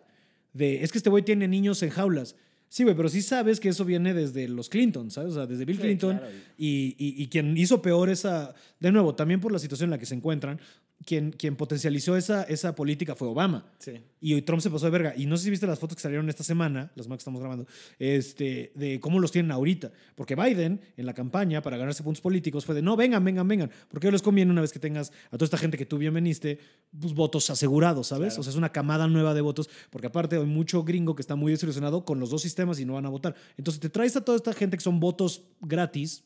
de, 0.52 0.82
es 0.82 0.90
que 0.90 0.98
este 0.98 1.10
güey 1.10 1.22
tiene 1.24 1.46
niños 1.46 1.82
en 1.82 1.90
jaulas. 1.90 2.34
Sí, 2.70 2.82
güey, 2.82 2.94
pero 2.96 3.08
sí 3.08 3.22
sabes 3.22 3.60
que 3.60 3.68
eso 3.70 3.84
viene 3.84 4.12
desde 4.14 4.46
los 4.48 4.68
Clinton, 4.68 5.10
¿sabes? 5.10 5.32
O 5.32 5.34
sea, 5.36 5.46
desde 5.46 5.64
Bill 5.64 5.76
Sí, 5.76 5.82
Clinton 5.82 6.18
claro. 6.18 6.32
y, 6.58 6.96
y- 6.98 7.22
y 7.22 7.28
quien 7.28 7.56
hizo 7.56 7.80
peor 7.80 8.10
esa, 8.10 8.54
de 8.80 8.92
nuevo, 8.92 9.14
también 9.14 9.40
por 9.40 9.52
la 9.52 9.58
situación 9.58 9.86
en 9.88 9.92
la 9.92 9.98
que 9.98 10.04
se 10.06 10.14
encuentran, 10.14 10.60
quien, 11.04 11.30
quien 11.30 11.56
potencializó 11.56 12.16
esa, 12.16 12.42
esa 12.44 12.74
política 12.74 13.14
fue 13.14 13.28
Obama. 13.28 13.64
Sí. 13.78 14.00
Y 14.20 14.42
Trump 14.42 14.60
se 14.60 14.70
pasó 14.70 14.86
de 14.86 14.90
verga. 14.90 15.14
Y 15.16 15.26
no 15.26 15.36
sé 15.36 15.44
si 15.44 15.50
viste 15.50 15.66
las 15.66 15.78
fotos 15.78 15.96
que 15.96 16.02
salieron 16.02 16.28
esta 16.28 16.42
semana, 16.42 16.90
las 16.96 17.08
más 17.08 17.16
que 17.16 17.20
estamos 17.20 17.40
grabando, 17.40 17.66
este, 17.98 18.72
de 18.74 18.98
cómo 19.00 19.20
los 19.20 19.30
tienen 19.30 19.52
ahorita. 19.52 19.92
Porque 20.14 20.34
Biden, 20.34 20.80
en 20.96 21.06
la 21.06 21.14
campaña, 21.14 21.62
para 21.62 21.76
ganarse 21.76 22.02
puntos 22.02 22.20
políticos, 22.20 22.64
fue 22.64 22.74
de 22.74 22.82
no, 22.82 22.96
vengan, 22.96 23.24
vengan, 23.24 23.46
vengan. 23.46 23.70
Porque 23.88 24.10
les 24.10 24.22
conviene 24.22 24.50
una 24.50 24.60
vez 24.60 24.72
que 24.72 24.80
tengas 24.80 25.12
a 25.28 25.32
toda 25.32 25.44
esta 25.44 25.58
gente 25.58 25.78
que 25.78 25.86
tú 25.86 25.98
bien 25.98 26.14
veniste, 26.14 26.58
pues 27.00 27.14
votos 27.14 27.48
asegurados, 27.50 28.08
¿sabes? 28.08 28.34
Claro. 28.34 28.40
O 28.40 28.44
sea, 28.44 28.50
es 28.50 28.56
una 28.56 28.72
camada 28.72 29.06
nueva 29.06 29.34
de 29.34 29.40
votos. 29.40 29.70
Porque 29.90 30.08
aparte 30.08 30.36
hay 30.36 30.44
mucho 30.44 30.82
gringo 30.82 31.14
que 31.14 31.22
está 31.22 31.36
muy 31.36 31.52
desilusionado 31.52 32.04
con 32.04 32.18
los 32.18 32.30
dos 32.30 32.42
sistemas 32.42 32.80
y 32.80 32.84
no 32.84 32.94
van 32.94 33.06
a 33.06 33.10
votar. 33.10 33.34
Entonces 33.56 33.80
te 33.80 33.88
traes 33.88 34.16
a 34.16 34.24
toda 34.24 34.36
esta 34.36 34.52
gente 34.52 34.76
que 34.76 34.82
son 34.82 34.98
votos 35.00 35.44
gratis. 35.60 36.24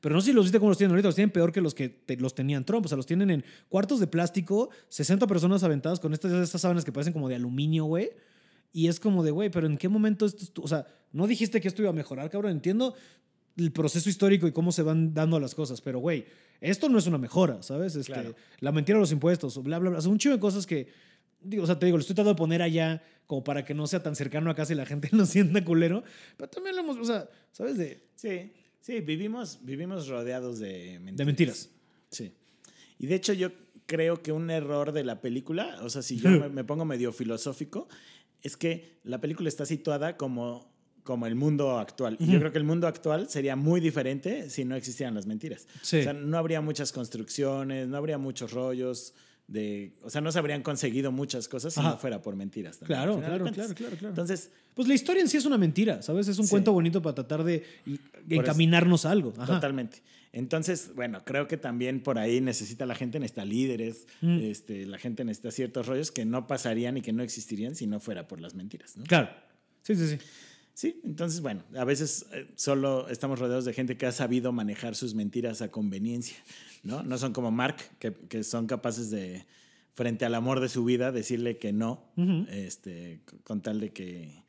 Pero 0.00 0.14
no 0.14 0.20
sé 0.20 0.26
si 0.28 0.32
los 0.32 0.44
viste 0.44 0.58
cómo 0.58 0.70
los 0.70 0.78
tienen 0.78 0.92
ahorita, 0.92 1.08
los 1.08 1.14
tienen 1.14 1.30
peor 1.30 1.52
que 1.52 1.60
los 1.60 1.74
que 1.74 1.88
te- 1.88 2.16
los 2.16 2.34
tenían 2.34 2.64
Trump. 2.64 2.84
O 2.86 2.88
sea, 2.88 2.96
los 2.96 3.06
tienen 3.06 3.30
en 3.30 3.44
cuartos 3.68 3.98
de 4.00 4.06
plástico, 4.06 4.70
60 4.88 5.26
personas 5.26 5.62
aventadas 5.62 6.00
con 6.00 6.12
estas, 6.12 6.32
estas 6.32 6.60
sábanas 6.60 6.84
que 6.84 6.92
parecen 6.92 7.12
como 7.12 7.28
de 7.28 7.34
aluminio, 7.36 7.84
güey. 7.84 8.10
Y 8.72 8.88
es 8.88 9.00
como 9.00 9.24
de, 9.24 9.30
güey, 9.30 9.50
pero 9.50 9.66
¿en 9.66 9.78
qué 9.78 9.88
momento 9.88 10.26
esto 10.26 10.62
O 10.62 10.68
sea, 10.68 10.86
no 11.12 11.26
dijiste 11.26 11.60
que 11.60 11.68
esto 11.68 11.80
iba 11.82 11.90
a 11.90 11.94
mejorar, 11.94 12.28
cabrón. 12.30 12.52
Entiendo 12.52 12.94
el 13.56 13.72
proceso 13.72 14.10
histórico 14.10 14.46
y 14.46 14.52
cómo 14.52 14.70
se 14.70 14.82
van 14.82 15.14
dando 15.14 15.40
las 15.40 15.54
cosas, 15.54 15.80
pero, 15.80 15.98
güey, 15.98 16.26
esto 16.60 16.90
no 16.90 16.98
es 16.98 17.06
una 17.06 17.16
mejora, 17.16 17.62
¿sabes? 17.62 17.96
Este, 17.96 18.12
Claro. 18.12 18.34
La 18.60 18.70
mentira 18.70 18.96
de 18.98 19.00
los 19.00 19.12
impuestos, 19.12 19.62
bla, 19.62 19.78
bla, 19.78 19.88
bla. 19.90 19.98
O 19.98 20.02
sea, 20.02 20.10
un 20.10 20.18
chingo 20.18 20.34
de 20.36 20.40
cosas 20.40 20.66
que, 20.66 20.88
digo, 21.40 21.62
o 21.62 21.66
sea, 21.66 21.78
te 21.78 21.86
digo, 21.86 21.96
lo 21.96 22.02
estoy 22.02 22.14
tratando 22.14 22.34
de 22.34 22.38
poner 22.38 22.60
allá 22.60 23.02
como 23.26 23.42
para 23.42 23.64
que 23.64 23.72
no 23.72 23.86
sea 23.86 24.02
tan 24.02 24.14
cercano 24.14 24.50
a 24.50 24.54
casa 24.54 24.74
y 24.74 24.76
la 24.76 24.84
gente 24.84 25.08
no 25.12 25.24
sienta 25.24 25.64
culero. 25.64 26.04
Pero 26.36 26.50
también 26.50 26.76
lo 26.76 26.82
hemos, 26.82 26.98
o 26.98 27.04
sea, 27.06 27.28
¿sabes? 27.50 27.78
De, 27.78 28.10
Sí, 28.14 28.52
sí, 28.86 29.00
vivimos, 29.00 29.58
vivimos 29.62 30.06
rodeados 30.06 30.60
de 30.60 31.00
mentiras. 31.00 31.16
de 31.16 31.24
mentiras. 31.24 31.70
Sí. 32.08 32.32
Y 32.98 33.06
de 33.06 33.16
hecho 33.16 33.32
yo 33.32 33.50
creo 33.86 34.22
que 34.22 34.30
un 34.30 34.50
error 34.50 34.92
de 34.92 35.02
la 35.02 35.20
película, 35.20 35.78
o 35.82 35.90
sea, 35.90 36.02
si 36.02 36.18
yo 36.18 36.30
me, 36.40 36.48
me 36.48 36.62
pongo 36.62 36.84
medio 36.84 37.12
filosófico, 37.12 37.88
es 38.42 38.56
que 38.56 39.00
la 39.02 39.20
película 39.20 39.48
está 39.48 39.66
situada 39.66 40.16
como, 40.16 40.72
como 41.02 41.26
el 41.26 41.34
mundo 41.34 41.78
actual. 41.78 42.16
Y 42.20 42.30
yo 42.30 42.38
creo 42.38 42.52
que 42.52 42.58
el 42.58 42.64
mundo 42.64 42.86
actual 42.86 43.28
sería 43.28 43.56
muy 43.56 43.80
diferente 43.80 44.50
si 44.50 44.64
no 44.64 44.76
existieran 44.76 45.14
las 45.14 45.26
mentiras. 45.26 45.66
Sí. 45.82 45.98
O 45.98 46.02
sea, 46.04 46.12
no 46.12 46.38
habría 46.38 46.60
muchas 46.60 46.92
construcciones, 46.92 47.88
no 47.88 47.96
habría 47.96 48.18
muchos 48.18 48.52
rollos. 48.52 49.14
De, 49.48 49.92
o 50.02 50.10
sea, 50.10 50.20
no 50.20 50.32
se 50.32 50.38
habrían 50.40 50.62
conseguido 50.62 51.12
muchas 51.12 51.46
cosas 51.46 51.72
si 51.72 51.78
Ajá. 51.80 51.90
no 51.90 51.98
fuera 51.98 52.20
por 52.20 52.34
mentiras. 52.34 52.78
también, 52.78 52.98
Claro, 52.98 53.18
claro, 53.20 53.44
claro, 53.52 53.74
claro, 53.74 53.96
claro. 53.96 54.08
Entonces, 54.08 54.50
Pues 54.74 54.88
la 54.88 54.94
historia 54.94 55.22
en 55.22 55.28
sí 55.30 55.38
es 55.38 55.46
una 55.46 55.56
mentira, 55.56 56.02
¿sabes? 56.02 56.28
Es 56.28 56.38
un 56.38 56.44
Sí. 56.44 56.50
cuento 56.50 56.70
bonito 56.72 57.00
para 57.00 57.14
tratar 57.14 57.42
de 57.44 57.64
eso- 57.86 57.98
encaminarnos 58.28 59.06
a 59.06 59.10
algo. 59.10 59.32
Ajá. 59.38 59.54
Totalmente. 59.54 60.02
Entonces, 60.32 60.90
bueno, 60.94 61.22
creo 61.24 61.48
que 61.48 61.56
también 61.56 62.02
por 62.02 62.18
ahí 62.18 62.42
necesita 62.42 62.84
la 62.84 62.94
gente, 62.94 63.18
necesita 63.18 63.44
líderes, 63.46 64.06
Mm. 64.20 64.38
este, 64.40 64.84
la 64.84 64.98
gente 64.98 65.24
necesita 65.24 65.50
ciertos 65.50 65.86
rollos 65.86 66.10
que 66.10 66.26
no 66.26 66.46
pasarían 66.46 66.98
y 66.98 67.00
que 67.00 67.12
no 67.14 67.22
existirían 67.22 67.74
si 67.74 67.86
no 67.86 68.00
fuera 68.00 68.28
por 68.28 68.40
las 68.40 68.54
mentiras. 68.54 68.98
¿no? 68.98 69.04
Claro. 69.04 69.30
Sí, 69.82 69.94
sí, 69.94 70.08
sí. 70.08 70.18
Sí, 70.76 71.00
entonces, 71.04 71.40
bueno, 71.40 71.62
a 71.74 71.84
veces 71.86 72.26
eh, 72.32 72.50
solo 72.54 73.08
estamos 73.08 73.38
rodeados 73.38 73.64
de 73.64 73.72
gente 73.72 73.96
que 73.96 74.04
ha 74.04 74.12
sabido 74.12 74.52
manejar 74.52 74.94
sus 74.94 75.14
mentiras 75.14 75.62
a 75.62 75.70
conveniencia, 75.70 76.36
¿no? 76.82 77.02
No 77.02 77.16
son 77.16 77.32
como 77.32 77.50
Mark, 77.50 77.76
que, 77.98 78.12
que 78.12 78.44
son 78.44 78.66
capaces 78.66 79.08
de, 79.10 79.46
frente 79.94 80.26
al 80.26 80.34
amor 80.34 80.60
de 80.60 80.68
su 80.68 80.84
vida, 80.84 81.12
decirle 81.12 81.56
que 81.56 81.72
no, 81.72 82.04
este, 82.50 83.20
con 83.44 83.62
tal 83.62 83.80
de 83.80 83.90
que... 83.94 84.44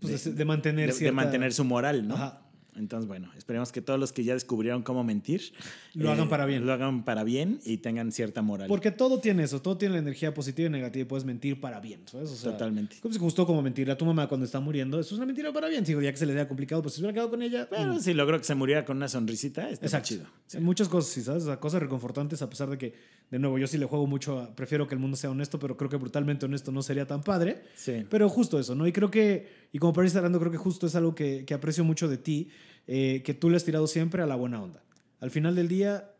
Pues 0.00 0.24
de, 0.24 0.32
de 0.32 0.44
mantener 0.46 0.94
de- 0.94 1.12
mantener 1.12 1.52
su 1.52 1.64
moral, 1.64 2.08
¿no? 2.08 2.14
Ajá. 2.14 2.47
Entonces, 2.78 3.06
bueno, 3.08 3.30
esperemos 3.36 3.72
que 3.72 3.82
todos 3.82 3.98
los 3.98 4.12
que 4.12 4.24
ya 4.24 4.34
descubrieron 4.34 4.82
cómo 4.82 5.04
mentir 5.04 5.40
eh, 5.40 5.62
Lo 5.94 6.10
hagan 6.10 6.28
para 6.28 6.46
bien. 6.46 6.64
Lo 6.64 6.72
hagan 6.72 7.04
para 7.04 7.24
bien 7.24 7.60
y 7.64 7.78
tengan 7.78 8.12
cierta 8.12 8.42
moral. 8.42 8.68
Porque 8.68 8.90
todo 8.90 9.20
tiene 9.20 9.42
eso, 9.44 9.60
todo 9.60 9.76
tiene 9.76 9.94
la 9.94 10.00
energía 10.00 10.32
positiva 10.32 10.68
y 10.68 10.70
negativa 10.70 11.02
y 11.02 11.04
puedes 11.04 11.24
mentir 11.24 11.60
para 11.60 11.80
bien, 11.80 12.00
¿sabes? 12.06 12.30
O 12.30 12.36
sea, 12.36 12.52
Totalmente. 12.52 12.96
Como 13.00 13.12
se 13.12 13.20
justo 13.20 13.46
como 13.46 13.62
mentirle 13.62 13.92
a 13.92 13.98
tu 13.98 14.04
mamá 14.04 14.28
cuando 14.28 14.46
está 14.46 14.60
muriendo, 14.60 14.98
eso 15.00 15.14
es 15.14 15.18
una 15.18 15.26
mentira 15.26 15.52
para 15.52 15.68
bien. 15.68 15.84
Digo, 15.84 16.00
ya 16.00 16.10
que 16.10 16.16
se 16.18 16.26
le 16.26 16.34
da 16.34 16.46
complicado, 16.46 16.82
pues 16.82 16.94
si 16.94 17.00
hubiera 17.00 17.12
quedado 17.14 17.30
con 17.30 17.42
ella. 17.42 17.68
Pero 17.68 17.94
mm. 17.94 18.00
si 18.00 18.14
logró 18.14 18.38
que 18.38 18.44
se 18.44 18.54
muriera 18.54 18.84
con 18.84 18.96
una 18.96 19.08
sonrisita, 19.08 19.68
está 19.70 20.02
chido. 20.02 20.26
Sí, 20.46 20.58
Muchas 20.58 20.88
cosas, 20.88 21.12
sí, 21.12 21.22
¿sabes? 21.22 21.42
O 21.44 21.46
sea, 21.46 21.60
cosas 21.60 21.82
reconfortantes, 21.82 22.42
a 22.42 22.48
pesar 22.48 22.70
de 22.70 22.78
que, 22.78 22.94
de 23.30 23.38
nuevo, 23.38 23.58
yo 23.58 23.66
sí 23.66 23.78
le 23.78 23.86
juego 23.86 24.06
mucho, 24.06 24.38
a- 24.38 24.54
prefiero 24.54 24.86
que 24.86 24.94
el 24.94 25.00
mundo 25.00 25.16
sea 25.16 25.30
honesto, 25.30 25.58
pero 25.58 25.76
creo 25.76 25.90
que 25.90 25.96
brutalmente 25.96 26.46
honesto 26.46 26.72
no 26.72 26.82
sería 26.82 27.06
tan 27.06 27.22
padre. 27.22 27.62
Sí. 27.74 28.06
Pero 28.08 28.28
justo 28.28 28.58
eso, 28.58 28.74
¿no? 28.74 28.86
Y 28.86 28.92
creo 28.92 29.10
que, 29.10 29.67
y 29.72 29.78
como 29.78 29.92
para 29.92 30.06
ir 30.06 30.10
cerrando, 30.12 30.38
creo 30.40 30.50
que 30.52 30.58
justo 30.58 30.86
es 30.86 30.94
algo 30.94 31.14
que, 31.14 31.44
que 31.44 31.54
aprecio 31.54 31.84
mucho 31.84 32.08
de 32.08 32.16
ti, 32.18 32.48
eh, 32.86 33.22
que 33.24 33.34
tú 33.34 33.50
le 33.50 33.56
has 33.56 33.64
tirado 33.64 33.86
siempre 33.86 34.22
a 34.22 34.26
la 34.26 34.34
buena 34.36 34.62
onda. 34.62 34.82
Al 35.20 35.30
final 35.30 35.54
del 35.54 35.68
día, 35.68 36.10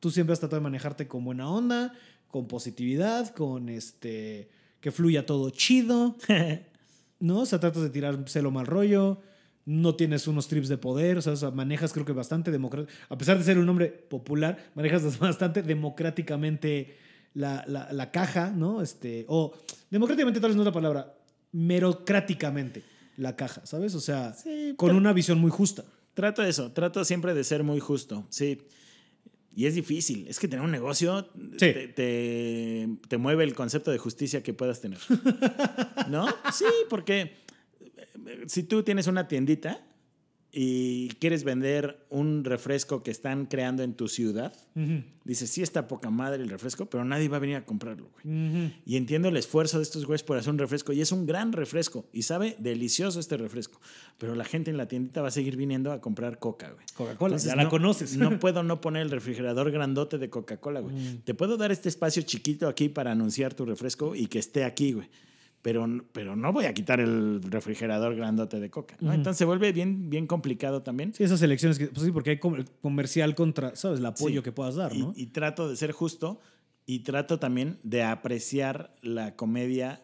tú 0.00 0.10
siempre 0.10 0.32
has 0.32 0.40
tratado 0.40 0.60
de 0.60 0.64
manejarte 0.64 1.06
con 1.06 1.24
buena 1.24 1.48
onda, 1.50 1.92
con 2.28 2.48
positividad, 2.48 3.28
con 3.34 3.68
este, 3.68 4.48
que 4.80 4.90
fluya 4.90 5.26
todo 5.26 5.50
chido, 5.50 6.16
¿no? 7.20 7.40
O 7.40 7.46
sea, 7.46 7.60
tratas 7.60 7.82
de 7.82 7.90
tirar 7.90 8.18
celo 8.26 8.50
mal 8.50 8.66
rollo, 8.66 9.20
no 9.64 9.94
tienes 9.96 10.26
unos 10.26 10.48
trips 10.48 10.68
de 10.68 10.78
poder, 10.78 11.18
o 11.18 11.22
sea, 11.22 11.34
o 11.34 11.36
sea, 11.36 11.50
manejas 11.50 11.92
creo 11.92 12.04
que 12.06 12.12
bastante 12.12 12.50
democrático, 12.50 12.92
a 13.10 13.18
pesar 13.18 13.36
de 13.38 13.44
ser 13.44 13.58
un 13.58 13.68
hombre 13.68 13.88
popular, 13.88 14.70
manejas 14.74 15.18
bastante 15.20 15.62
democráticamente 15.62 16.96
la, 17.34 17.64
la- 17.66 17.92
la 17.92 18.10
caja, 18.10 18.50
¿no? 18.50 18.80
Este, 18.82 19.24
o 19.28 19.52
democráticamente 19.90 20.40
tal 20.40 20.50
vez 20.50 20.56
no 20.56 20.62
es 20.62 20.66
la 20.66 20.72
palabra, 20.72 21.14
merocráticamente 21.52 22.82
la 23.16 23.36
caja, 23.36 23.64
¿sabes? 23.66 23.94
O 23.94 24.00
sea, 24.00 24.32
Sí, 24.34 24.74
con 24.76 24.94
una 24.94 25.12
visión 25.12 25.38
muy 25.38 25.50
justa. 25.50 25.84
Trato 26.14 26.42
eso, 26.42 26.72
trato 26.72 27.04
siempre 27.04 27.34
de 27.34 27.44
ser 27.44 27.62
muy 27.64 27.80
justo, 27.80 28.26
sí. 28.30 28.62
Y 29.54 29.66
es 29.66 29.74
difícil, 29.74 30.26
es 30.28 30.38
que 30.38 30.46
tener 30.46 30.64
un 30.64 30.70
negocio 30.70 31.28
Sí. 31.52 31.56
te, 31.58 31.88
te- 31.88 32.88
te 33.08 33.16
mueve 33.18 33.42
el 33.44 33.54
concepto 33.54 33.90
de 33.90 33.98
justicia 33.98 34.42
que 34.42 34.52
puedas 34.54 34.80
tener. 34.80 34.98
¿No? 36.08 36.26
Sí, 36.52 36.64
porque 36.88 37.36
eh, 38.26 38.44
si 38.46 38.62
tú 38.62 38.82
tienes 38.84 39.06
una 39.08 39.26
tiendita 39.26 39.84
y 40.60 41.06
quieres 41.20 41.44
vender 41.44 42.04
un 42.10 42.42
refresco 42.42 43.04
que 43.04 43.12
están 43.12 43.46
creando 43.46 43.84
en 43.84 43.94
tu 43.94 44.08
ciudad, 44.08 44.52
dices, 45.24 45.50
sí 45.50 45.62
está 45.62 45.86
poca 45.86 46.10
madre 46.10 46.42
el 46.42 46.48
refresco, 46.48 46.86
pero 46.86 47.04
nadie 47.04 47.28
va 47.28 47.36
a 47.36 47.38
venir 47.38 47.54
a 47.54 47.64
comprarlo, 47.64 48.10
güey. 48.24 48.72
Y 48.84 48.96
entiendo 48.96 49.28
el 49.28 49.36
esfuerzo 49.36 49.76
de 49.76 49.84
estos 49.84 50.04
güeyes 50.04 50.24
por 50.24 50.36
hacer 50.36 50.50
un 50.50 50.58
refresco. 50.58 50.92
Y 50.92 51.00
es 51.00 51.12
un 51.12 51.26
gran 51.26 51.52
refresco. 51.52 52.06
Y 52.12 52.22
sabe 52.22 52.56
delicioso 52.58 53.20
este 53.20 53.36
refresco. 53.36 53.80
Pero 54.18 54.34
la 54.34 54.44
gente 54.44 54.72
en 54.72 54.78
la 54.78 54.88
tiendita 54.88 55.22
va 55.22 55.28
a 55.28 55.30
seguir 55.30 55.54
viniendo 55.56 55.92
a 55.92 56.00
comprar 56.00 56.40
coca, 56.40 56.70
güey. 56.72 56.84
Coca-Cola, 56.96 57.36
ya 57.36 57.54
la 57.54 57.62
no- 57.62 57.70
conoces. 57.70 58.16
No 58.16 58.36
puedo 58.40 58.64
no 58.64 58.80
poner 58.80 59.02
el 59.02 59.12
refrigerador 59.12 59.70
grandote 59.70 60.18
de 60.18 60.28
Coca-Cola, 60.28 60.80
güey. 60.80 60.92
Mm. 60.96 61.18
Te 61.24 61.34
puedo 61.34 61.56
dar 61.56 61.70
este 61.70 61.88
espacio 61.88 62.22
chiquito 62.22 62.66
aquí 62.66 62.88
para 62.88 63.12
anunciar 63.12 63.54
tu 63.54 63.64
refresco 63.64 64.16
y 64.16 64.26
que 64.26 64.40
esté 64.40 64.64
aquí, 64.64 64.90
güey. 64.90 65.08
Pero, 65.62 65.86
pero 66.12 66.36
no 66.36 66.52
voy 66.52 66.66
a 66.66 66.72
quitar 66.72 67.00
el 67.00 67.42
refrigerador 67.42 68.14
grandote 68.14 68.60
de 68.60 68.70
Coca, 68.70 68.96
¿no? 69.00 69.08
Ujú. 69.08 69.16
Entonces 69.16 69.38
se 69.38 69.44
vuelve 69.44 69.72
bien, 69.72 70.08
bien 70.08 70.26
complicado 70.28 70.82
también. 70.82 71.12
Sí, 71.12 71.24
esas 71.24 71.42
elecciones, 71.42 71.78
que, 71.78 71.88
pues 71.88 72.06
sí, 72.06 72.12
porque 72.12 72.30
hay 72.30 72.38
com- 72.38 72.64
comercial 72.80 73.34
contra, 73.34 73.74
¿sabes? 73.74 73.98
El 73.98 74.06
apoyo 74.06 74.40
Sí. 74.40 74.44
que 74.44 74.52
puedas 74.52 74.76
dar, 74.76 74.94
Y- 74.94 75.00
¿no? 75.00 75.12
Y, 75.16 75.26
trato 75.26 75.68
de 75.68 75.76
ser 75.76 75.90
justo 75.92 76.40
y 76.86 77.00
trato 77.00 77.38
también 77.40 77.78
de 77.82 78.04
apreciar 78.04 78.94
la 79.02 79.34
comedia 79.34 80.00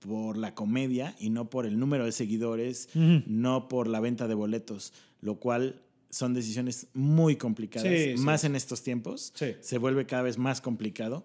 por 0.00 0.36
la 0.36 0.54
comedia 0.54 1.14
y 1.18 1.30
no 1.30 1.48
por 1.48 1.64
el 1.64 1.78
número 1.78 2.04
de 2.04 2.12
seguidores, 2.12 2.88
Ujú. 2.94 3.22
no 3.26 3.68
por 3.68 3.86
la 3.88 4.00
venta 4.00 4.28
de 4.28 4.34
boletos, 4.34 4.92
lo 5.20 5.36
cual 5.36 5.80
son 6.10 6.34
decisiones 6.34 6.88
muy 6.94 7.36
complicadas, 7.36 7.88
Sí, 7.90 8.16
sí. 8.16 8.22
más 8.22 8.44
en 8.44 8.54
estos 8.54 8.82
tiempos. 8.82 9.32
Sí. 9.34 9.54
Se 9.60 9.78
vuelve 9.78 10.04
cada 10.06 10.22
vez 10.22 10.36
más 10.36 10.60
complicado, 10.60 11.24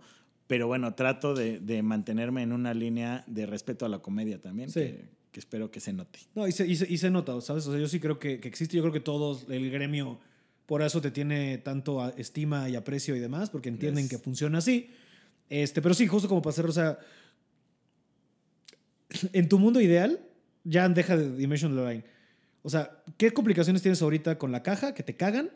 pero 0.49 0.65
bueno, 0.65 0.95
trato 0.95 1.35
de, 1.35 1.59
de 1.59 1.83
mantenerme 1.83 2.41
en 2.41 2.53
una 2.53 2.73
línea 2.73 3.23
de 3.27 3.45
respeto 3.45 3.85
a 3.85 3.89
la 3.89 3.99
comedia 3.99 4.41
también, 4.41 4.71
Sí. 4.71 4.79
que, 4.79 5.05
que 5.31 5.39
espero 5.39 5.69
que 5.69 5.79
se 5.79 5.93
note. 5.93 6.17
No, 6.33 6.47
y 6.47 6.51
se, 6.51 6.65
y 6.65 6.75
se- 6.75 6.91
y 6.91 6.97
se 6.97 7.11
nota, 7.11 7.39
¿sabes? 7.41 7.67
O 7.67 7.71
sea, 7.71 7.79
yo 7.79 7.87
sí 7.87 7.99
creo 7.99 8.17
que, 8.17 8.39
que 8.39 8.47
existe. 8.47 8.75
Yo 8.75 8.81
creo 8.81 8.91
que 8.91 8.99
todos, 8.99 9.45
el 9.47 9.69
gremio, 9.69 10.19
por 10.65 10.81
eso 10.81 11.01
te 11.01 11.11
tiene 11.11 11.59
tanto 11.59 12.01
a- 12.01 12.09
estima 12.17 12.67
y 12.67 12.75
aprecio 12.75 13.15
y 13.15 13.19
demás, 13.19 13.51
porque 13.51 13.69
entienden 13.69 14.05
Yes. 14.05 14.09
que 14.09 14.17
funciona 14.17 14.57
así. 14.57 14.89
Este, 15.51 15.83
pero 15.83 15.93
sí, 15.93 16.07
justo 16.07 16.27
como 16.27 16.41
para 16.41 16.49
hacer, 16.51 16.65
o 16.65 16.71
sea, 16.71 16.97
en 19.33 19.49
tu 19.49 19.59
mundo 19.59 19.79
ideal, 19.81 20.19
ya 20.63 20.87
deja 20.89 21.15
de 21.15 21.35
Dimension 21.35 21.75
Line. 21.75 22.03
O 22.63 22.69
sea, 22.69 23.03
¿qué 23.17 23.31
complicaciones 23.31 23.81
tienes 23.81 24.01
ahorita 24.01 24.37
con 24.39 24.51
la 24.51 24.61
caja 24.63 24.93
que 24.93 25.03
te 25.03 25.15
cagan, 25.15 25.49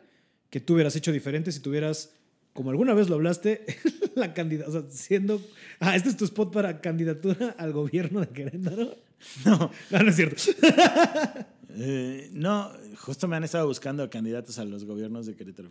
que 0.50 0.60
tú 0.60 0.74
hubieras 0.74 0.96
hecho 0.96 1.12
diferente 1.12 1.52
si 1.52 1.60
tuvieras 1.60 2.12
como 2.54 2.70
alguna 2.70 2.94
vez 2.94 3.08
lo 3.10 3.16
hablaste, 3.16 3.66
la 4.14 4.32
candidata, 4.32 4.70
o 4.70 4.72
sea, 4.72 4.82
siendo, 4.90 5.42
ah, 5.80 5.94
este 5.96 6.08
es 6.08 6.16
tu 6.16 6.24
spot 6.24 6.50
para 6.52 6.80
candidatura 6.80 7.54
al 7.58 7.72
gobierno 7.72 8.20
de 8.20 8.28
Querétaro. 8.28 8.96
No, 9.44 9.70
No, 9.90 9.98
no 10.02 10.08
es 10.08 10.16
cierto. 10.16 10.42
Eh, 11.76 12.28
no, 12.32 12.70
justo 12.98 13.26
me 13.26 13.34
han 13.34 13.42
estado 13.42 13.66
buscando 13.66 14.08
candidatos 14.08 14.60
a 14.60 14.64
los 14.64 14.84
gobiernos 14.84 15.26
de 15.26 15.34
Querétaro. 15.34 15.68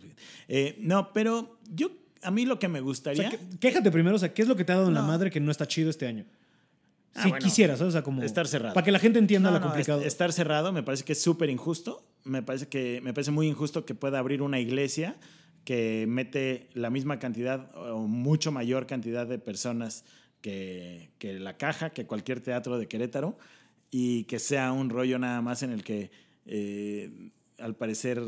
Eh, 0.48 0.76
no, 0.80 1.12
pero 1.14 1.56
yo, 1.74 1.90
a 2.22 2.30
mí 2.30 2.44
lo 2.44 2.58
que 2.58 2.68
me 2.68 2.80
O 2.80 2.84
gustaría. 2.84 3.30
sea, 3.30 3.38
que- 3.38 3.58
quéjate 3.58 3.90
primero, 3.90 4.16
o 4.16 4.18
sea, 4.18 4.34
¿qué 4.34 4.42
es 4.42 4.48
lo 4.48 4.54
que 4.54 4.64
te 4.66 4.72
ha 4.72 4.76
dado 4.76 4.88
en 4.88 4.94
la 4.94 5.00
madre 5.02 5.30
que 5.30 5.40
no 5.40 5.50
está 5.50 5.66
chido 5.66 5.88
este 5.88 6.06
año? 6.06 6.26
Ah, 7.14 7.22
si 7.22 7.28
bueno, 7.30 7.42
quisieras, 7.42 7.78
¿sabes? 7.78 7.90
O 7.90 7.92
sea, 7.92 8.02
como. 8.02 8.22
estar 8.22 8.46
cerrado. 8.46 8.74
Para 8.74 8.84
que 8.84 8.92
la 8.92 8.98
gente 8.98 9.18
entienda 9.18 9.50
No, 9.50 9.56
lo 9.58 9.62
complicado. 9.62 10.00
est- 10.00 10.08
estar 10.08 10.30
cerrado 10.34 10.72
me 10.74 10.82
parece 10.82 11.04
que 11.04 11.12
es 11.14 11.22
súper 11.22 11.48
injusto. 11.48 12.04
Me 12.24 12.42
parece 12.42 12.66
que 12.68 13.00
me 13.02 13.14
parece 13.14 13.30
muy 13.30 13.46
injusto 13.46 13.86
que 13.86 13.94
pueda 13.94 14.18
abrir 14.18 14.42
una 14.42 14.60
iglesia 14.60 15.16
que 15.64 16.04
mete 16.08 16.68
la 16.74 16.90
misma 16.90 17.18
cantidad 17.18 17.70
o 17.76 18.06
mucho 18.06 18.52
mayor 18.52 18.86
cantidad 18.86 19.26
de 19.26 19.38
personas 19.38 20.04
que, 20.40 21.10
que 21.18 21.38
la 21.38 21.56
caja, 21.56 21.90
que 21.90 22.06
cualquier 22.06 22.40
teatro 22.40 22.78
de 22.78 22.86
Querétaro, 22.86 23.38
y 23.90 24.24
que 24.24 24.38
sea 24.38 24.72
un 24.72 24.90
rollo 24.90 25.18
nada 25.18 25.40
más 25.40 25.62
en 25.62 25.70
el 25.70 25.82
que 25.84 26.10
eh, 26.46 27.30
al 27.58 27.74
parecer 27.76 28.20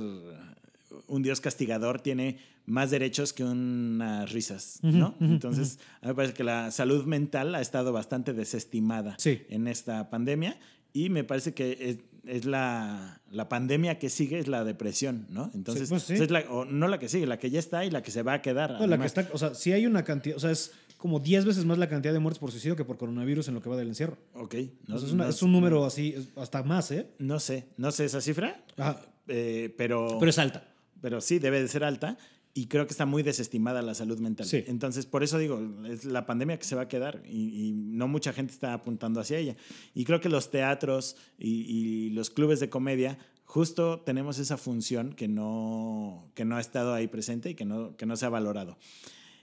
un 1.09 1.23
dios 1.23 1.41
castigador 1.41 2.01
tiene 2.01 2.39
más 2.65 2.91
derechos 2.91 3.33
que 3.33 3.45
unas 3.45 4.33
risas, 4.33 4.79
¿no? 4.83 5.15
Entonces, 5.21 5.79
a 6.01 6.07
mí 6.07 6.09
me 6.09 6.15
parece 6.15 6.35
que 6.35 6.43
la 6.45 6.71
salud 6.71 7.05
mental 7.05 7.55
ha 7.55 7.61
estado 7.61 7.93
bastante 7.93 8.33
desestimada 8.33 9.15
Sí. 9.19 9.43
en 9.51 9.69
esta 9.69 10.09
pandemia 10.11 10.59
y 10.93 11.11
me 11.11 11.23
parece 11.23 11.53
que 11.55 11.99
es, 12.27 12.45
la, 12.45 13.21
la 13.31 13.49
pandemia 13.49 13.99
que 13.99 14.11
sigue 14.11 14.39
es 14.39 14.49
la 14.49 14.65
depresión, 14.65 15.27
¿no? 15.31 15.51
Entonces, 15.55 15.89
Sí, 15.89 15.93
pues 15.93 16.03
sí. 16.03 16.15
es 16.15 16.31
la- 16.31 16.41
o 16.51 16.65
no 16.65 16.89
la 16.89 16.99
que 16.99 17.09
sigue, 17.09 17.27
la 17.27 17.39
que 17.39 17.51
ya 17.51 17.59
está 17.59 17.85
y 17.85 17.91
la 17.91 18.03
que 18.03 18.11
se 18.11 18.23
va 18.23 18.35
a 18.35 18.43
quedar. 18.43 18.73
No, 18.81 18.87
la 18.87 18.99
que 18.99 19.07
está, 19.07 19.29
o 19.33 19.39
sea, 19.39 19.55
si 19.55 19.73
hay 19.73 19.87
una 19.87 20.03
cantidad, 20.05 20.37
o 20.37 20.41
sea, 20.41 20.51
es 20.51 20.73
como 20.99 21.21
10 21.21 21.45
veces 21.45 21.65
más 21.65 21.79
la 21.79 21.89
cantidad 21.89 22.13
de 22.13 22.19
muertes 22.19 22.39
por 22.39 22.51
suicidio 22.51 22.75
que 22.77 22.85
por 22.85 22.97
coronavirus 22.97 23.49
en 23.49 23.55
lo 23.55 23.63
que 23.63 23.69
va 23.69 23.77
del 23.77 23.89
encierro. 23.89 24.17
Ok. 24.35 24.55
O 24.55 24.93
No, 24.93 24.99
sea, 24.99 25.07
es, 25.09 25.13
una- 25.13 25.25
no- 25.25 25.31
es 25.31 25.43
un 25.43 25.53
número 25.53 25.85
así, 25.85 26.15
hasta 26.37 26.63
más, 26.63 26.91
¿eh? 26.91 27.07
No 27.19 27.39
sé, 27.39 27.67
no 27.77 27.91
sé 27.93 28.07
esa 28.07 28.21
cifra, 28.21 28.65
Ajá. 28.77 29.01
eh, 29.29 29.75
pero, 29.77 30.17
Pero 30.19 30.31
es 30.31 30.39
alta. 30.39 30.65
pero 31.01 31.21
sí 31.21 31.39
debe 31.39 31.61
de 31.61 31.69
ser 31.69 31.85
alta 31.85 32.17
y 32.57 32.69
creo 32.69 32.87
que 32.87 32.93
está 32.93 33.05
muy 33.05 33.23
desestimada 33.23 33.83
la 33.83 33.95
salud 33.95 34.19
mental. 34.19 34.47
Sí. 34.47 34.65
Entonces, 34.67 35.05
por 35.05 35.23
eso 35.23 35.37
digo, 35.37 35.61
es 35.87 36.07
la 36.07 36.25
pandemia 36.25 36.59
que 36.59 36.65
se 36.65 36.75
va 36.75 36.83
a 36.83 36.89
quedar 36.89 37.23
y, 37.27 37.69
y 37.69 37.73
no 37.73 38.09
mucha 38.09 38.33
gente 38.33 38.55
está 38.55 38.73
apuntando 38.73 39.21
hacia 39.21 39.37
ella. 39.37 39.57
Y 39.95 40.05
creo 40.05 40.23
que 40.23 40.31
los 40.31 40.51
teatros 40.51 41.17
y, 41.39 41.51
y 41.71 42.11
los 42.11 42.31
clubes 42.31 42.59
de 42.59 42.71
comedia 42.71 43.19
justo 43.45 44.01
tenemos 44.01 44.39
esa 44.39 44.57
función 44.57 45.13
que 45.13 45.29
no, 45.29 46.33
que 46.35 46.47
no 46.47 46.57
ha 46.57 46.61
estado 46.63 46.95
ahí 46.95 47.09
presente 47.09 47.51
y 47.51 47.55
que 47.55 47.67
no, 47.67 47.95
que 47.99 48.07
no 48.07 48.17
se 48.17 48.25
ha 48.25 48.31
valorado. 48.31 48.79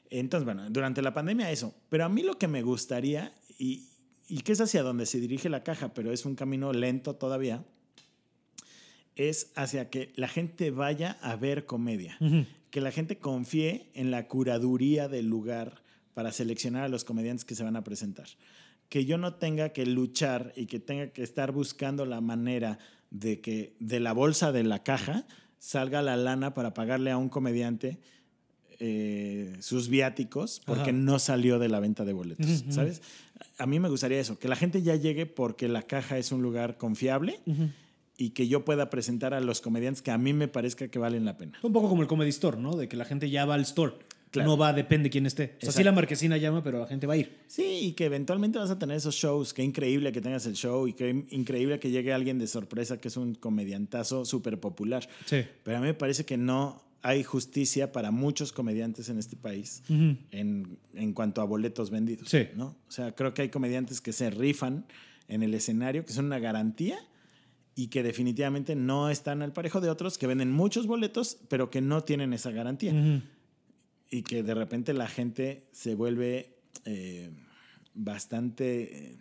Entonces, 0.09 0.43
bueno, 0.43 0.67
durante 0.71 1.03
la 1.03 1.13
pandemia 1.13 1.51
eso. 1.51 1.75
Pero 1.89 2.05
a 2.05 2.09
mí 2.09 2.23
lo 2.23 2.39
que 2.39 2.47
me 2.47 2.63
gustaría, 2.63 3.31
y, 3.59 3.89
y 4.27 4.39
que 4.39 4.53
es 4.53 4.59
hacia 4.59 4.81
donde 4.81 5.05
se 5.05 5.19
dirige 5.19 5.49
la 5.49 5.63
caja, 5.63 5.93
pero 5.93 6.11
es 6.11 6.25
un 6.25 6.33
camino 6.33 6.73
lento 6.73 7.15
todavía, 7.15 7.63
es 9.15 9.51
hacia 9.55 9.91
que 9.91 10.13
la 10.15 10.27
gente 10.27 10.71
vaya 10.71 11.19
a 11.21 11.35
ver 11.35 11.67
comedia. 11.67 12.17
Ujú. 12.19 12.47
Que 12.73 12.81
la 12.81 12.89
gente 12.89 13.19
confíe 13.19 13.91
en 13.93 14.09
la 14.09 14.27
curaduría 14.27 15.07
del 15.07 15.27
lugar 15.27 15.83
para 16.15 16.31
seleccionar 16.31 16.81
a 16.81 16.87
los 16.87 17.03
comediantes 17.03 17.45
que 17.45 17.53
se 17.53 17.63
van 17.63 17.75
a 17.75 17.83
presentar. 17.83 18.25
Que 18.89 19.05
yo 19.05 19.19
no 19.19 19.35
tenga 19.35 19.69
que 19.69 19.85
luchar 19.85 20.53
y 20.55 20.65
que 20.65 20.79
tenga 20.79 21.09
que 21.13 21.21
estar 21.21 21.51
buscando 21.51 22.07
la 22.07 22.19
manera 22.19 22.79
de 23.11 23.41
que 23.41 23.75
de 23.79 23.99
la 23.99 24.11
bolsa 24.11 24.51
de 24.51 24.63
la 24.63 24.81
caja 24.81 25.27
salga 25.59 26.01
la 26.01 26.17
lana 26.17 26.55
para 26.55 26.73
pagarle 26.73 27.11
a 27.11 27.17
un 27.17 27.29
comediante 27.29 27.99
eh, 28.79 29.55
sus 29.59 29.87
viáticos 29.87 30.59
porque 30.65 30.89
Ajá. 30.89 30.93
no 30.93 31.19
salió 31.19 31.59
de 31.59 31.69
la 31.69 31.79
venta 31.79 32.05
de 32.05 32.13
boletos. 32.13 32.65
¿sabes? 32.69 33.03
A 33.59 33.67
mí 33.67 33.79
me 33.79 33.87
gustaría 33.87 34.19
eso, 34.19 34.39
que 34.39 34.47
la 34.47 34.55
gente 34.55 34.81
ya 34.81 34.95
llegue 34.95 35.27
porque 35.27 35.67
la 35.67 35.83
caja 35.83 36.17
es 36.17 36.31
un 36.31 36.41
lugar 36.41 36.77
confiable 36.79 37.39
Ujú. 37.45 37.69
Y 38.23 38.29
que 38.29 38.47
yo 38.47 38.63
pueda 38.63 38.89
presentar 38.89 39.33
a 39.33 39.41
los 39.41 39.59
comediantes 39.59 40.01
que 40.01 40.11
a 40.11 40.17
mí 40.17 40.31
me 40.31 40.47
parezca 40.47 40.87
que 40.87 40.97
valen 40.97 41.25
la 41.25 41.35
pena. 41.35 41.59
Un 41.61 41.73
poco 41.73 41.89
como 41.89 42.01
el 42.01 42.07
Comedy 42.07 42.29
Store, 42.29 42.57
¿no? 42.57 42.75
De 42.77 42.87
que 42.87 42.95
la 42.95 43.03
gente 43.03 43.29
ya 43.29 43.43
va 43.45 43.55
al 43.55 43.61
store. 43.63 43.95
Claro. 44.31 44.49
No 44.49 44.57
va, 44.57 44.71
depende 44.71 45.09
quién 45.09 45.25
esté. 45.25 45.43
O 45.43 45.47
sea, 45.47 45.57
sí 45.59 45.65
Exacto. 45.67 45.83
la 45.83 45.91
marquesina 45.91 46.37
llama, 46.37 46.63
pero 46.63 46.79
la 46.79 46.87
gente 46.87 47.05
va 47.05 47.13
a 47.13 47.17
ir. 47.17 47.37
Sí, 47.47 47.63
y 47.81 47.91
que 47.91 48.05
eventualmente 48.05 48.57
vas 48.57 48.69
a 48.71 48.79
tener 48.79 48.95
esos 48.95 49.13
shows. 49.15 49.53
Qué 49.53 49.61
increíble 49.61 50.11
que 50.13 50.21
tengas 50.21 50.45
el 50.45 50.53
show 50.55 50.87
y 50.87 50.93
qué 50.93 51.25
increíble 51.31 51.79
que 51.79 51.91
llegue 51.91 52.13
alguien 52.13 52.39
de 52.39 52.47
sorpresa 52.47 52.97
que 52.99 53.09
es 53.09 53.17
un 53.17 53.35
comediantazo 53.35 54.23
súper 54.25 54.59
popular. 54.59 55.07
Sí. 55.25 55.41
Pero 55.63 55.77
a 55.77 55.81
mí 55.81 55.87
me 55.87 55.93
parece 55.93 56.23
que 56.25 56.37
no 56.37 56.81
hay 57.03 57.23
justicia 57.23 57.91
para 57.91 58.09
muchos 58.11 58.53
comediantes 58.53 59.09
en 59.09 59.19
este 59.19 59.35
país 59.35 59.83
Ujú. 59.89 60.15
en, 60.31 60.77
en 60.95 61.11
cuanto 61.13 61.41
a 61.41 61.43
boletos 61.43 61.89
vendidos. 61.91 62.29
Sí. 62.29 62.47
¿no? 62.55 62.75
O 62.87 62.91
sea, 62.91 63.13
creo 63.13 63.33
que 63.33 63.41
hay 63.43 63.49
comediantes 63.49 63.99
que 63.99 64.13
se 64.13 64.29
rifan 64.29 64.85
en 65.27 65.43
el 65.43 65.53
escenario, 65.53 66.05
que 66.05 66.13
son 66.13 66.25
una 66.25 66.39
garantía 66.39 66.97
y 67.75 67.87
que 67.87 68.03
definitivamente 68.03 68.75
no 68.75 69.09
están 69.09 69.41
al 69.41 69.51
parejo 69.53 69.81
de 69.81 69.89
otros 69.89 70.17
que 70.17 70.27
venden 70.27 70.51
muchos 70.51 70.85
boletos, 70.87 71.37
pero 71.47 71.69
que 71.69 71.81
no 71.81 72.03
tienen 72.03 72.33
esa 72.33 72.51
garantía. 72.51 72.93
Ujú. 72.93 73.21
Y 74.11 74.21
que 74.23 74.43
de 74.43 74.53
repente 74.53 74.93
la 74.93 75.07
gente 75.07 75.67
se 75.71 75.95
vuelve 75.95 76.57
eh, 76.85 77.31
bastante 77.95 79.11
eh, 79.11 79.17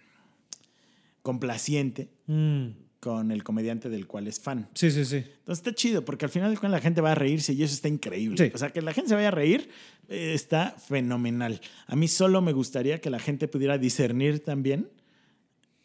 complaciente 1.22 2.08
Mm. 2.26 2.68
con 3.00 3.30
el 3.32 3.42
comediante 3.42 3.88
del 3.90 4.06
cual 4.06 4.28
es 4.28 4.38
fan. 4.40 4.68
Sí, 4.74 4.90
sí, 4.90 5.04
sí. 5.04 5.16
Entonces 5.16 5.58
está 5.66 5.74
chido, 5.74 6.04
porque 6.04 6.24
al 6.24 6.30
final 6.30 6.56
la 6.62 6.80
gente 6.80 7.00
va 7.00 7.12
a 7.12 7.14
reírse 7.16 7.52
y 7.52 7.62
eso 7.62 7.74
está 7.74 7.88
increíble. 7.88 8.36
Sí. 8.46 8.52
O 8.54 8.58
sea, 8.58 8.70
que 8.70 8.80
la 8.80 8.92
gente 8.92 9.08
se 9.08 9.14
vaya 9.14 9.28
a 9.28 9.32
reír 9.32 9.68
eh, 10.08 10.32
está 10.34 10.70
fenomenal. 10.78 11.60
A 11.86 11.96
mí 11.96 12.06
solo 12.08 12.40
me 12.42 12.52
gustaría 12.52 13.00
que 13.00 13.10
la 13.10 13.18
gente 13.18 13.48
pudiera 13.48 13.76
discernir 13.78 14.40
también 14.44 14.88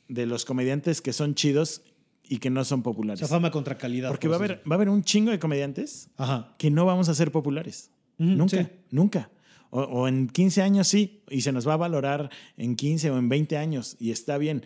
de 0.08 0.26
los 0.26 0.46
comediantes 0.46 1.02
que 1.02 1.12
son 1.12 1.34
chidos 1.36 1.82
y 2.30 2.38
que 2.40 2.50
no 2.50 2.64
son 2.66 2.80
O 2.82 2.84
populares. 2.84 3.20
sea, 3.20 3.28
fama 3.28 3.52
contra 3.52 3.78
calidad. 3.78 4.10
Porque 4.10 4.28
por 4.28 4.34
va 4.34 4.36
a, 4.42 4.46
haber, 4.46 4.58
va 4.70 4.74
a 4.74 4.76
haber 4.76 4.90
un 4.90 5.04
chingo 5.04 5.32
de 5.32 5.40
comediantes 5.40 6.10
Ajá. 6.18 6.54
que 6.58 6.70
no 6.72 6.86
vamos 6.86 7.10
a 7.10 7.14
ser 7.16 7.32
populares. 7.32 7.92
Nunca, 8.18 8.64
sí. 8.64 8.68
nunca. 8.92 9.30
O, 9.70 9.82
o 9.82 10.08
en 10.08 10.28
15 10.28 10.62
años 10.62 10.88
sí, 10.88 11.22
y 11.30 11.42
se 11.42 11.52
nos 11.52 11.68
va 11.68 11.74
a 11.74 11.78
valorar 11.78 12.30
en 12.58 12.76
15 12.76 13.12
o 13.12 13.18
en 13.18 13.28
20 13.30 13.58
años, 13.58 13.96
y 14.00 14.12
está 14.12 14.38
bien. 14.38 14.64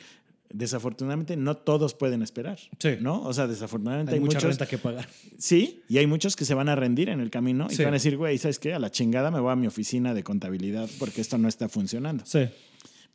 Desafortunadamente 0.54 1.38
no 1.38 1.56
todos 1.56 1.94
pueden 1.94 2.22
esperar. 2.22 2.60
Sí. 2.78 2.98
¿No? 3.00 3.22
O 3.24 3.34
sea, 3.34 3.48
desafortunadamente 3.48 4.12
Hay, 4.12 4.16
hay, 4.18 4.20
mucha 4.20 4.38
muchos. 4.38 4.50
renta 4.50 4.66
que 4.68 4.78
pagar. 4.78 5.08
Sí, 5.38 5.82
y 5.88 5.98
hay 5.98 6.08
muchos 6.08 6.36
que 6.36 6.44
se 6.44 6.54
van 6.54 6.68
a 6.68 6.76
rendir 6.76 7.08
en 7.10 7.22
el 7.22 7.30
camino 7.30 7.68
y 7.70 7.76
Sí. 7.76 7.84
van 7.84 7.94
a 7.94 7.96
decir, 7.96 8.18
güey, 8.18 8.38
¿sabes 8.38 8.60
qué? 8.60 8.74
A 8.74 8.80
la 8.80 8.92
chingada 8.92 9.32
me 9.32 9.40
voy 9.40 9.52
a 9.52 9.56
mi 9.56 9.68
oficina 9.68 10.14
de 10.14 10.24
contabilidad 10.24 10.90
porque 11.00 11.22
esto 11.22 11.38
no 11.38 11.48
está 11.48 11.70
funcionando. 11.70 12.26
Sí. 12.26 12.50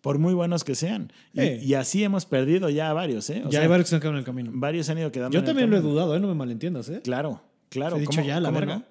Por 0.07 0.19
muy 0.21 0.35
buenos 0.35 0.63
que 0.63 0.77
sean. 0.77 1.13
Y, 1.33 1.41
Eh. 1.41 1.61
y 1.65 1.75
así 1.75 2.05
hemos 2.05 2.27
perdido 2.27 2.69
ya 2.71 2.91
a 2.91 2.93
varios, 2.93 3.29
¿eh? 3.31 3.43
O 3.45 3.47
ya 3.47 3.51
sea, 3.51 3.63
hay 3.63 3.67
varios 3.67 3.87
que 3.87 3.91
se 3.91 3.95
han 3.97 4.01
quedado 4.03 4.15
en 4.15 4.19
el 4.21 4.25
camino. 4.25 4.51
varios 4.55 4.89
han 4.89 4.99
ido 4.99 5.11
quedando. 5.11 5.33
Yo 5.33 5.41
en 5.41 5.45
el 5.45 5.47
también 5.49 5.69
lo 5.71 5.77
he 5.79 5.81
dudado, 5.81 6.15
¿eh? 6.15 6.21
No 6.21 6.29
me 6.29 6.35
malentiendas, 6.35 6.89
¿eh? 6.91 7.01
Claro, 7.03 7.43
claro. 7.71 7.97
He 7.97 8.01
dicho 8.03 8.13
¿Cómo- 8.21 8.27
ya, 8.29 8.39
la 8.39 8.53
verga. 8.53 8.77
no? 8.77 8.85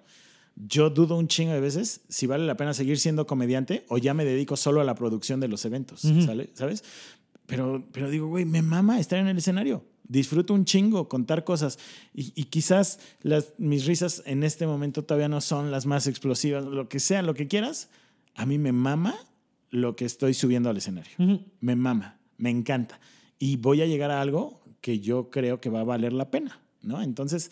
Yo 0.57 0.89
dudo 0.89 1.15
un 1.17 1.29
chingo 1.29 1.53
de 1.53 1.61
veces 1.61 2.01
si 2.09 2.27
vale 2.27 2.45
la 2.45 2.57
pena 2.57 2.73
seguir 2.73 2.99
siendo 2.99 3.25
comediante 3.25 3.85
o 3.87 3.97
ya 3.97 4.13
me 4.13 4.25
dedico 4.25 4.57
solo 4.57 4.81
a 4.81 4.83
la 4.83 4.93
producción 4.95 5.39
de 5.39 5.47
los 5.47 5.63
eventos, 5.63 6.03
Ujú. 6.03 6.21
¿sale? 6.23 6.49
¿sabes? 6.53 6.83
Pero, 7.45 7.85
pero 7.93 8.09
digo, 8.09 8.27
güey, 8.27 8.43
me 8.43 8.61
mama 8.61 8.99
estar 8.99 9.17
en 9.17 9.27
el 9.27 9.37
escenario. 9.37 9.85
Disfruto 10.07 10.53
un 10.53 10.65
chingo 10.65 11.07
contar 11.07 11.45
cosas 11.45 11.79
y, 12.13 12.33
y 12.35 12.43
quizás 12.45 12.99
las, 13.21 13.53
mis 13.57 13.85
risas 13.85 14.21
en 14.25 14.43
este 14.43 14.67
momento 14.67 15.03
todavía 15.05 15.29
no 15.29 15.39
son 15.39 15.71
las 15.71 15.85
más 15.85 16.07
explosivas, 16.07 16.65
lo 16.65 16.89
que 16.89 16.99
sea, 16.99 17.21
lo 17.21 17.35
que 17.35 17.47
quieras. 17.47 17.87
A 18.35 18.45
mí 18.45 18.57
me 18.57 18.73
mama 18.73 19.15
lo 19.75 19.95
que 19.95 20.05
estoy 20.05 20.33
subiendo 20.33 20.69
al 20.69 20.77
escenario. 20.77 21.11
Me 21.59 21.75
mama, 21.75 22.19
me 22.37 22.49
encanta. 22.49 22.99
Y 23.39 23.57
voy 23.57 23.81
a 23.81 23.85
llegar 23.85 24.11
a 24.11 24.21
algo 24.21 24.61
que 24.81 24.99
yo 24.99 25.29
creo 25.29 25.59
que 25.59 25.69
va 25.69 25.81
a 25.81 25.83
valer 25.83 26.13
la 26.13 26.29
pena, 26.31 26.59
¿no? 26.81 27.01
Entonces, 27.01 27.51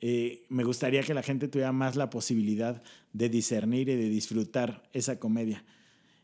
eh, 0.00 0.44
me 0.48 0.62
gustaría 0.64 1.02
que 1.02 1.14
la 1.14 1.22
gente 1.22 1.48
tuviera 1.48 1.72
más 1.72 1.96
la 1.96 2.10
posibilidad 2.10 2.82
de 3.12 3.28
discernir 3.28 3.88
y 3.88 3.96
de 3.96 4.08
disfrutar 4.08 4.82
esa 4.92 5.18
comedia. 5.18 5.64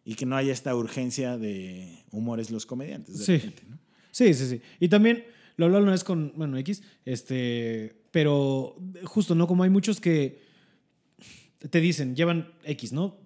Y 0.05 0.15
que 0.15 0.27
no 0.27 0.37
haya 0.37 0.53
esta 0.53 0.75
urgencia 0.75 1.39
de 1.39 2.05
humores 2.11 2.51
los 2.51 2.67
comediantes. 2.67 3.19
de 3.19 3.25
Sí. 3.25 3.33
repente, 3.39 3.63
¿no? 3.69 3.79
Sí, 4.11 4.35
sí, 4.35 4.47
sí. 4.47 4.61
Y 4.79 4.89
también 4.89 5.25
lo 5.57 5.67
hablaba 5.67 5.83
una 5.83 5.93
vez 5.93 6.05
con, 6.05 6.33
bueno, 6.37 6.59
X, 6.59 6.83
este, 7.05 7.95
pero 8.11 8.77
justo, 9.05 9.35
¿no? 9.35 9.47
Como 9.47 9.63
hay 9.63 9.71
muchos 9.71 10.01
que 10.01 10.41
te 11.71 11.81
dicen, 11.81 12.15
llevan 12.17 12.53
X, 12.65 12.93
¿no? 12.93 13.17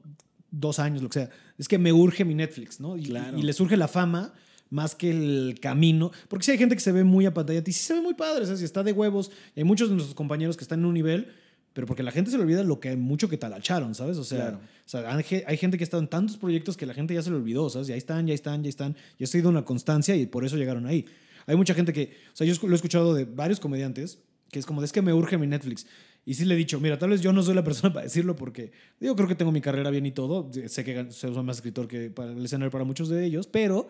Dos 0.51 0.78
años, 0.78 1.02
lo 1.02 1.09
que 1.09 1.20
sea. 1.20 1.30
Es 1.59 1.69
que 1.69 1.78
me 1.78 1.93
urge 1.93 2.24
mi 2.24 2.35
Netflix, 2.35 2.81
¿no? 2.81 2.97
Y, 2.97 3.05
Claro. 3.05 3.39
y 3.39 3.43
les 3.43 3.59
urge 3.61 3.77
la 3.77 3.89
fama 3.89 4.33
más 4.70 4.95
que 4.95 5.11
el 5.11 5.59
camino. 5.61 6.11
Porque 6.28 6.45
sí 6.45 6.51
hay 6.51 6.59
gente 6.59 6.74
que 6.74 6.81
se 6.81 6.93
ve 6.93 7.05
muy 7.05 7.24
a 7.27 7.33
pantalla 7.35 7.62
y 7.65 7.73
sí 7.73 7.85
se 7.85 7.95
ve 7.95 8.01
muy 8.01 8.15
padre, 8.15 8.45
o 8.45 8.47
sea, 8.47 8.57
si 8.57 8.65
está 8.65 8.83
de 8.83 8.93
huevos. 8.93 9.31
Y 9.55 9.61
hay 9.61 9.65
muchos 9.65 9.89
de 9.89 9.95
nuestros 9.95 10.15
compañeros 10.15 10.57
que 10.57 10.65
están 10.65 10.81
en 10.81 10.87
un 10.87 10.95
nivel, 10.95 11.28
pero 11.73 11.87
porque 11.87 12.03
la 12.03 12.11
gente 12.11 12.31
se 12.31 12.37
le 12.37 12.43
olvida 12.43 12.65
lo 12.65 12.81
que 12.81 12.97
mucho 12.97 13.28
que 13.28 13.37
talacharon, 13.39 13.95
¿sabes? 13.95 14.16
O 14.19 14.24
sea, 14.24 14.39
Claro. 14.39 14.57
o 14.59 14.89
sea, 14.89 15.15
hay 15.16 15.23
ge- 15.23 15.45
hay 15.47 15.57
gente 15.57 15.77
que 15.78 15.85
ha 15.85 15.87
estado 15.87 16.03
en 16.03 16.09
tantos 16.09 16.37
proyectos 16.37 16.77
que 16.77 16.85
la 16.87 16.95
gente 16.95 17.15
ya 17.15 17.23
se 17.23 17.31
le 17.31 17.37
olvidó, 17.37 17.69
¿sabes? 17.70 17.89
Y 17.89 17.93
ahí 17.93 17.99
están, 17.99 18.27
ya 18.27 18.35
están, 18.35 18.62
ya 18.65 18.69
están. 18.70 18.97
Y 19.19 19.24
ha 19.24 19.27
sido 19.27 19.49
una 19.51 19.65
constancia 19.65 20.16
y 20.16 20.27
por 20.27 20.45
eso 20.45 20.57
llegaron 20.57 20.87
ahí. 20.87 21.05
Hay 21.47 21.55
mucha 21.57 21.74
gente 21.74 21.93
que, 21.93 22.16
o 22.33 22.37
sea, 22.37 22.47
yo 22.47 22.55
lo 22.66 22.73
he 22.73 22.74
escuchado 22.74 23.15
de 23.15 23.24
varios 23.24 23.61
comediantes 23.61 24.19
que 24.51 24.59
es 24.59 24.66
como, 24.66 24.83
es 24.83 24.93
que 24.93 25.03
me 25.03 25.12
urge 25.12 25.37
mi 25.39 25.47
Netflix. 25.47 25.87
Y 26.28 26.35
sí 26.35 26.44
le 26.44 26.55
he 26.55 26.59
dicho, 26.59 26.81
mira, 26.81 26.98
tal 26.98 27.11
vez 27.11 27.20
yo 27.20 27.32
no 27.32 27.40
soy 27.40 27.55
la 27.55 27.65
persona 27.65 27.93
para 27.94 28.05
decirlo 28.05 28.36
porque 28.36 28.73
yo 29.01 29.15
creo 29.15 29.28
que 29.28 29.36
tengo 29.36 29.53
mi 29.53 29.61
carrera 29.61 29.90
bien 29.90 30.05
y 30.05 30.11
todo. 30.11 30.51
Sé 30.66 30.85
que 30.85 31.11
soy 31.12 31.31
más 31.43 31.57
escritor 31.59 31.86
que 31.86 32.11
para 32.11 32.32
el 32.32 32.44
escenario 32.44 32.70
para 32.70 32.85
muchos 32.85 33.09
de 33.09 33.24
ellos, 33.24 33.47
pero 33.47 33.89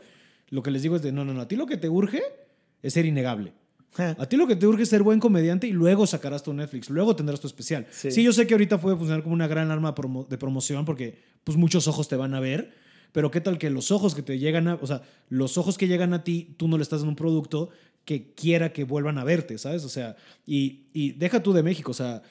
lo 0.50 0.62
que 0.62 0.70
les 0.70 0.82
digo 0.82 0.94
es 0.94 1.02
de, 1.02 1.10
no, 1.10 1.24
no, 1.24 1.32
no, 1.32 1.40
a 1.40 1.48
ti 1.48 1.56
lo 1.56 1.66
que 1.66 1.78
te 1.78 1.88
urge 1.88 2.22
es 2.82 2.92
ser 2.92 3.06
innegable. 3.06 3.52
A 3.98 4.26
ti 4.26 4.36
lo 4.36 4.46
que 4.46 4.56
te 4.56 4.66
urge 4.66 4.82
es 4.82 4.90
ser 4.90 5.02
buen 5.02 5.20
comediante 5.20 5.66
y 5.66 5.72
luego 5.72 6.06
sacarás 6.06 6.42
tu 6.42 6.52
Netflix, 6.52 6.90
luego 6.90 7.16
tendrás 7.16 7.40
tu 7.40 7.46
especial. 7.46 7.86
Sí, 7.90 8.22
yo 8.22 8.32
sé 8.32 8.46
que 8.46 8.52
ahorita 8.52 8.78
puede 8.78 8.96
funcionar 8.96 9.22
como 9.22 9.34
una 9.34 9.46
gran 9.46 9.70
arma 9.70 9.94
de 10.28 10.36
promoción 10.38 10.84
porque 10.84 11.18
pues 11.44 11.56
muchos 11.56 11.88
ojos 11.88 12.06
te 12.06 12.16
van 12.16 12.34
a 12.34 12.40
ver, 12.40 12.74
pero 13.12 13.30
qué 13.30 13.40
tal 13.40 13.56
que 13.56 13.70
los 13.70 13.90
ojos 13.90 14.14
que 14.14 14.22
te 14.22 14.38
llegan 14.38 14.68
a, 14.68 14.74
o 14.74 14.86
sea, 14.86 15.00
los 15.30 15.56
ojos 15.56 15.78
que 15.78 15.88
llegan 15.88 16.12
a 16.12 16.24
ti, 16.24 16.54
tú 16.58 16.68
no 16.68 16.76
le 16.76 16.82
estás 16.82 17.00
dando 17.00 17.12
un 17.12 17.16
producto 17.16 17.70
que 18.06 18.32
quiera 18.32 18.72
que 18.72 18.84
vuelvan 18.84 19.18
a 19.18 19.24
verte, 19.24 19.58
¿sabes? 19.58 19.84
O 19.84 19.90
sea, 19.90 20.16
y, 20.46 20.86
y 20.94 21.12
deja 21.12 21.42
tú 21.42 21.52
de 21.52 21.62
México, 21.62 21.90
o 21.90 21.94
sea, 21.94 22.22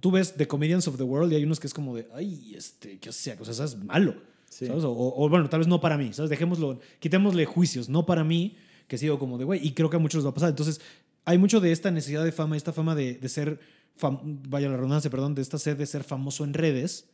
tú 0.00 0.10
ves 0.10 0.34
The 0.34 0.46
Comedians 0.46 0.86
of 0.88 0.96
the 0.96 1.04
World 1.04 1.32
y 1.32 1.36
hay 1.36 1.44
unos 1.44 1.60
que 1.60 1.68
es 1.68 1.72
como 1.72 1.96
de, 1.96 2.08
ay, 2.12 2.52
este, 2.54 2.98
qué 2.98 3.12
sea, 3.12 3.38
o 3.40 3.44
sea, 3.44 3.64
es 3.64 3.76
malo. 3.76 4.16
¿sabes? 4.48 4.84
O, 4.84 5.28
bueno, 5.30 5.48
tal 5.48 5.60
vez 5.60 5.68
no 5.68 5.80
para 5.80 5.96
mí, 5.96 6.12
¿sabes? 6.12 6.28
Dejémoslo, 6.28 6.80
quitémosle 6.98 7.46
juicios, 7.46 7.88
no 7.88 8.04
para 8.04 8.22
mí, 8.24 8.56
que 8.86 8.98
sigo 8.98 9.18
como 9.18 9.38
de, 9.38 9.44
güey, 9.44 9.66
y 9.66 9.72
creo 9.72 9.88
que 9.88 9.96
a 9.96 10.00
muchos 10.00 10.18
les 10.18 10.26
va 10.26 10.30
a 10.30 10.34
pasar. 10.34 10.50
Entonces, 10.50 10.80
hay 11.24 11.38
mucho 11.38 11.60
de 11.60 11.72
esta 11.72 11.90
necesidad 11.90 12.24
de 12.24 12.32
fama, 12.32 12.56
esta 12.56 12.72
fama 12.72 12.94
de, 12.94 13.14
de 13.14 13.28
ser, 13.28 13.60
vaya 14.00 14.68
la 14.68 14.76
redundancia, 14.76 15.10
perdón, 15.10 15.34
de 15.34 15.42
esta 15.42 15.58
sed 15.58 15.76
de 15.76 15.86
ser 15.86 16.04
famoso 16.04 16.44
en 16.44 16.52
redes, 16.52 17.06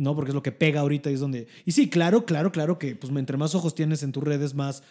¿no? 0.00 0.14
Porque 0.14 0.30
es 0.30 0.34
lo 0.34 0.42
que 0.42 0.50
pega 0.50 0.80
ahorita 0.80 1.10
y 1.10 1.14
es 1.14 1.20
donde... 1.20 1.46
Y 1.66 1.72
sí, 1.72 1.90
claro, 1.90 2.24
claro, 2.24 2.50
claro 2.50 2.78
que 2.78 2.96
pues 2.96 3.12
entre 3.14 3.36
más 3.36 3.54
ojos 3.54 3.74
tienes 3.74 4.02
en 4.02 4.12
tus 4.12 4.24
redes, 4.24 4.54
más 4.54 4.82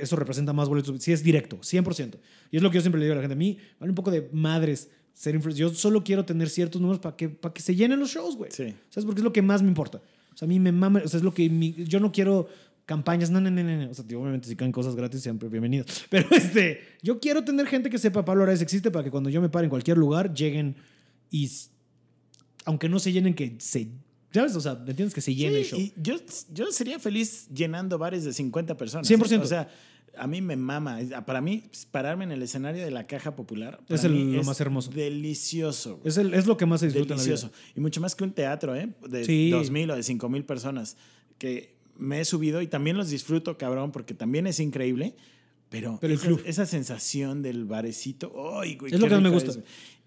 eso 0.00 0.16
representa 0.16 0.52
más 0.52 0.68
boletos. 0.68 1.00
Sí, 1.02 1.12
es 1.12 1.22
directo, 1.22 1.58
100%. 1.58 2.16
Y 2.50 2.56
es 2.56 2.62
lo 2.62 2.70
que 2.70 2.76
yo 2.76 2.80
siempre 2.80 2.98
le 2.98 3.06
digo 3.06 3.12
a 3.12 3.16
la 3.16 3.22
gente. 3.22 3.34
A 3.34 3.36
mí, 3.36 3.56
vale 3.78 3.90
un 3.90 3.94
poco 3.94 4.10
de 4.10 4.28
madres 4.32 4.90
ser 5.14 5.36
influencer. 5.36 5.68
Yo 5.68 5.74
solo 5.74 6.02
quiero 6.02 6.24
tener 6.24 6.50
ciertos 6.50 6.80
números 6.80 7.00
para 7.00 7.14
que, 7.14 7.28
para 7.28 7.54
que 7.54 7.62
se 7.62 7.76
llenen 7.76 8.00
los 8.00 8.10
shows, 8.10 8.36
güey. 8.36 8.50
Sí. 8.50 8.74
¿Sabes? 8.90 9.04
Porque 9.04 9.20
es 9.20 9.24
lo 9.24 9.32
que 9.32 9.42
más 9.42 9.62
me 9.62 9.68
importa. 9.68 10.02
O 10.34 10.36
sea, 10.36 10.46
a 10.46 10.48
mí 10.48 10.58
me 10.58 10.72
mama, 10.72 11.02
o 11.04 11.08
sea, 11.08 11.18
es 11.18 11.24
lo 11.24 11.32
que 11.32 11.48
yo 11.86 12.00
no 12.00 12.10
quiero 12.10 12.48
campañas, 12.84 13.30
no, 13.30 13.40
no, 13.40 13.50
no, 13.50 13.62
no. 13.62 13.90
O 13.90 13.94
sea, 13.94 14.04
obviamente 14.04 14.48
si 14.48 14.56
caen 14.56 14.72
cosas 14.72 14.96
gratis, 14.96 15.22
siempre 15.22 15.48
bienvenidos. 15.48 16.04
Pero 16.10 16.28
este, 16.32 16.80
yo 17.00 17.20
quiero 17.20 17.44
tener 17.44 17.66
gente 17.66 17.90
que 17.90 17.98
sepa 17.98 18.24
Pablo 18.24 18.42
Araiz 18.42 18.60
existe 18.60 18.90
para 18.90 19.04
que 19.04 19.10
cuando 19.10 19.30
yo 19.30 19.40
me 19.40 19.48
pare 19.48 19.66
en 19.66 19.70
cualquier 19.70 19.98
lugar, 19.98 20.34
lleguen 20.34 20.74
y, 21.30 21.48
aunque 22.64 22.88
no 22.88 22.98
se 22.98 23.12
llenen, 23.12 23.34
que 23.34 23.56
se 23.58 23.88
¿Sabes? 24.32 24.54
O 24.56 24.60
sea, 24.60 24.74
¿me 24.74 24.90
entiendes? 24.90 25.14
Que 25.14 25.20
se 25.20 25.34
llene 25.34 25.60
el 25.60 25.64
show. 25.64 25.78
Y 25.78 25.92
yo, 25.96 26.16
yo 26.52 26.70
sería 26.70 26.98
feliz 26.98 27.48
llenando 27.48 27.98
bares 27.98 28.24
de 28.24 28.32
50 28.32 28.76
personas. 28.76 29.10
100%. 29.10 29.40
O 29.40 29.46
sea, 29.46 29.68
a 30.16 30.26
mí 30.26 30.42
me 30.42 30.56
mama. 30.56 30.98
Para 31.26 31.40
mí, 31.40 31.64
pues, 31.68 31.86
pararme 31.86 32.24
en 32.24 32.32
el 32.32 32.42
escenario 32.42 32.84
de 32.84 32.90
la 32.90 33.06
caja 33.06 33.34
popular 33.34 33.80
es 33.88 34.04
lo 34.04 34.42
más 34.42 34.60
hermoso. 34.60 34.90
Delicioso. 34.90 36.00
Es, 36.04 36.18
el, 36.18 36.34
es 36.34 36.46
lo 36.46 36.56
que 36.56 36.66
más 36.66 36.80
se 36.80 36.86
disfruta 36.86 37.14
Delicioso. 37.14 37.46
En 37.46 37.52
la 37.52 37.58
vida. 37.58 37.72
Y 37.76 37.80
mucho 37.80 38.00
más 38.00 38.14
que 38.14 38.24
un 38.24 38.32
teatro, 38.32 38.76
¿eh? 38.76 38.90
De 39.08 39.24
sí. 39.24 39.50
2.000 39.50 39.92
o 39.92 39.96
de 39.96 40.02
5.000 40.02 40.44
personas. 40.44 40.96
Que 41.38 41.76
me 41.96 42.20
he 42.20 42.24
subido 42.24 42.60
y 42.62 42.66
también 42.66 42.96
los 42.96 43.10
disfruto, 43.10 43.56
cabrón, 43.56 43.92
porque 43.92 44.14
también 44.14 44.46
es 44.46 44.60
increíble. 44.60 45.14
Pero, 45.70 45.98
pero 46.00 46.14
esa, 46.14 46.30
esa, 46.44 46.66
sensación 46.66 47.42
del 47.42 47.66
barecito, 47.66 48.32
¡ay, 48.58 48.76
güey! 48.76 48.94
Es 48.94 49.00
lo 49.00 49.06
que 49.06 49.14
más 49.14 49.22
me 49.22 49.28
gusta. 49.28 49.52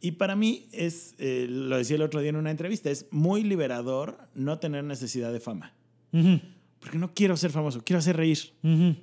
Y 0.01 0.13
para 0.13 0.35
mí 0.35 0.67
es, 0.71 1.13
eh, 1.19 1.45
lo 1.47 1.77
decía 1.77 1.95
el 1.95 2.01
otro 2.01 2.19
día 2.21 2.31
en 2.31 2.35
una 2.35 2.49
entrevista, 2.49 2.89
es 2.89 3.05
muy 3.11 3.43
liberador 3.43 4.17
no 4.33 4.57
tener 4.57 4.83
necesidad 4.83 5.31
de 5.31 5.39
fama. 5.39 5.73
Porque 6.79 6.97
no 6.97 7.13
quiero 7.13 7.37
ser 7.37 7.51
famoso, 7.51 7.83
quiero 7.85 7.99
hacer 7.99 8.17
reír 8.17 8.39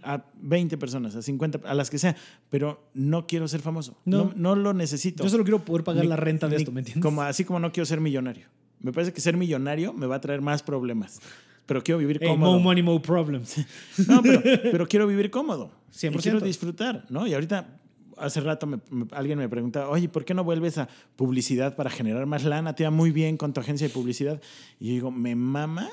a 0.03 0.25
20 0.35 0.77
personas, 0.77 1.15
a 1.15 1.23
50, 1.23 1.61
a 1.65 1.75
las 1.75 1.89
que 1.89 1.99
sea, 1.99 2.17
pero 2.51 2.91
no 2.93 3.29
quiero 3.29 3.47
ser 3.47 3.61
famoso. 3.61 3.97
No, 4.05 4.33
no, 4.35 4.57
lo 4.57 4.75
necesito. 4.75 5.23
Yo 5.23 5.31
solo 5.31 5.45
quiero 5.45 5.65
poder 5.65 5.85
pagar 5.85 6.05
la 6.05 6.17
renta 6.17 6.49
de 6.49 6.57
esto, 6.57 6.73
¿me 6.73 6.81
entiendes? 6.81 7.03
Como, 7.03 7.23
así 7.23 7.45
como 7.45 7.61
no 7.61 7.71
quiero 7.71 7.87
ser 7.87 8.01
millonario. 8.01 8.49
Me 8.81 8.93
parece 8.93 9.13
que 9.13 9.21
ser 9.21 9.37
millonario 9.37 9.93
me 9.93 10.07
va 10.07 10.17
a 10.17 10.21
traer 10.21 10.41
más 10.41 10.65
problemas. 10.65 11.21
Pero 11.67 11.85
quiero 11.85 11.99
vivir 11.99 12.19
cómodo. 12.19 12.57
Hey, 12.57 12.63
money, 12.63 12.83
more 12.83 13.01
problems. 13.01 13.57
no, 14.09 14.23
pero, 14.23 14.43
pero, 14.43 14.89
quiero 14.89 15.07
vivir 15.07 15.31
cómodo. 15.31 15.71
100%. 15.93 16.23
quiero 16.23 16.41
disfrutar, 16.41 17.07
¿no? 17.09 17.27
Y 17.27 17.35
ahorita 17.35 17.79
hace 18.17 18.41
rato 18.41 18.69
alguien 19.13 19.39
me 19.39 19.49
pregunta, 19.49 19.89
oye, 19.89 20.09
¿por 20.09 20.25
qué 20.25 20.35
no 20.35 20.45
vuelves 20.45 20.79
a 20.79 20.89
publicidad 21.17 21.77
para 21.77 21.91
generar 21.91 22.27
más 22.27 22.45
lana? 22.45 22.75
Te 22.75 22.85
va 22.85 22.91
muy 22.91 23.11
bien 23.11 23.37
con 23.37 23.53
tu 23.53 23.61
agencia 23.61 23.87
de 23.89 23.95
publicidad. 23.95 24.41
Y 24.81 24.89
yo 24.89 24.93
digo, 24.93 25.11
me 25.11 25.35
mama 25.35 25.89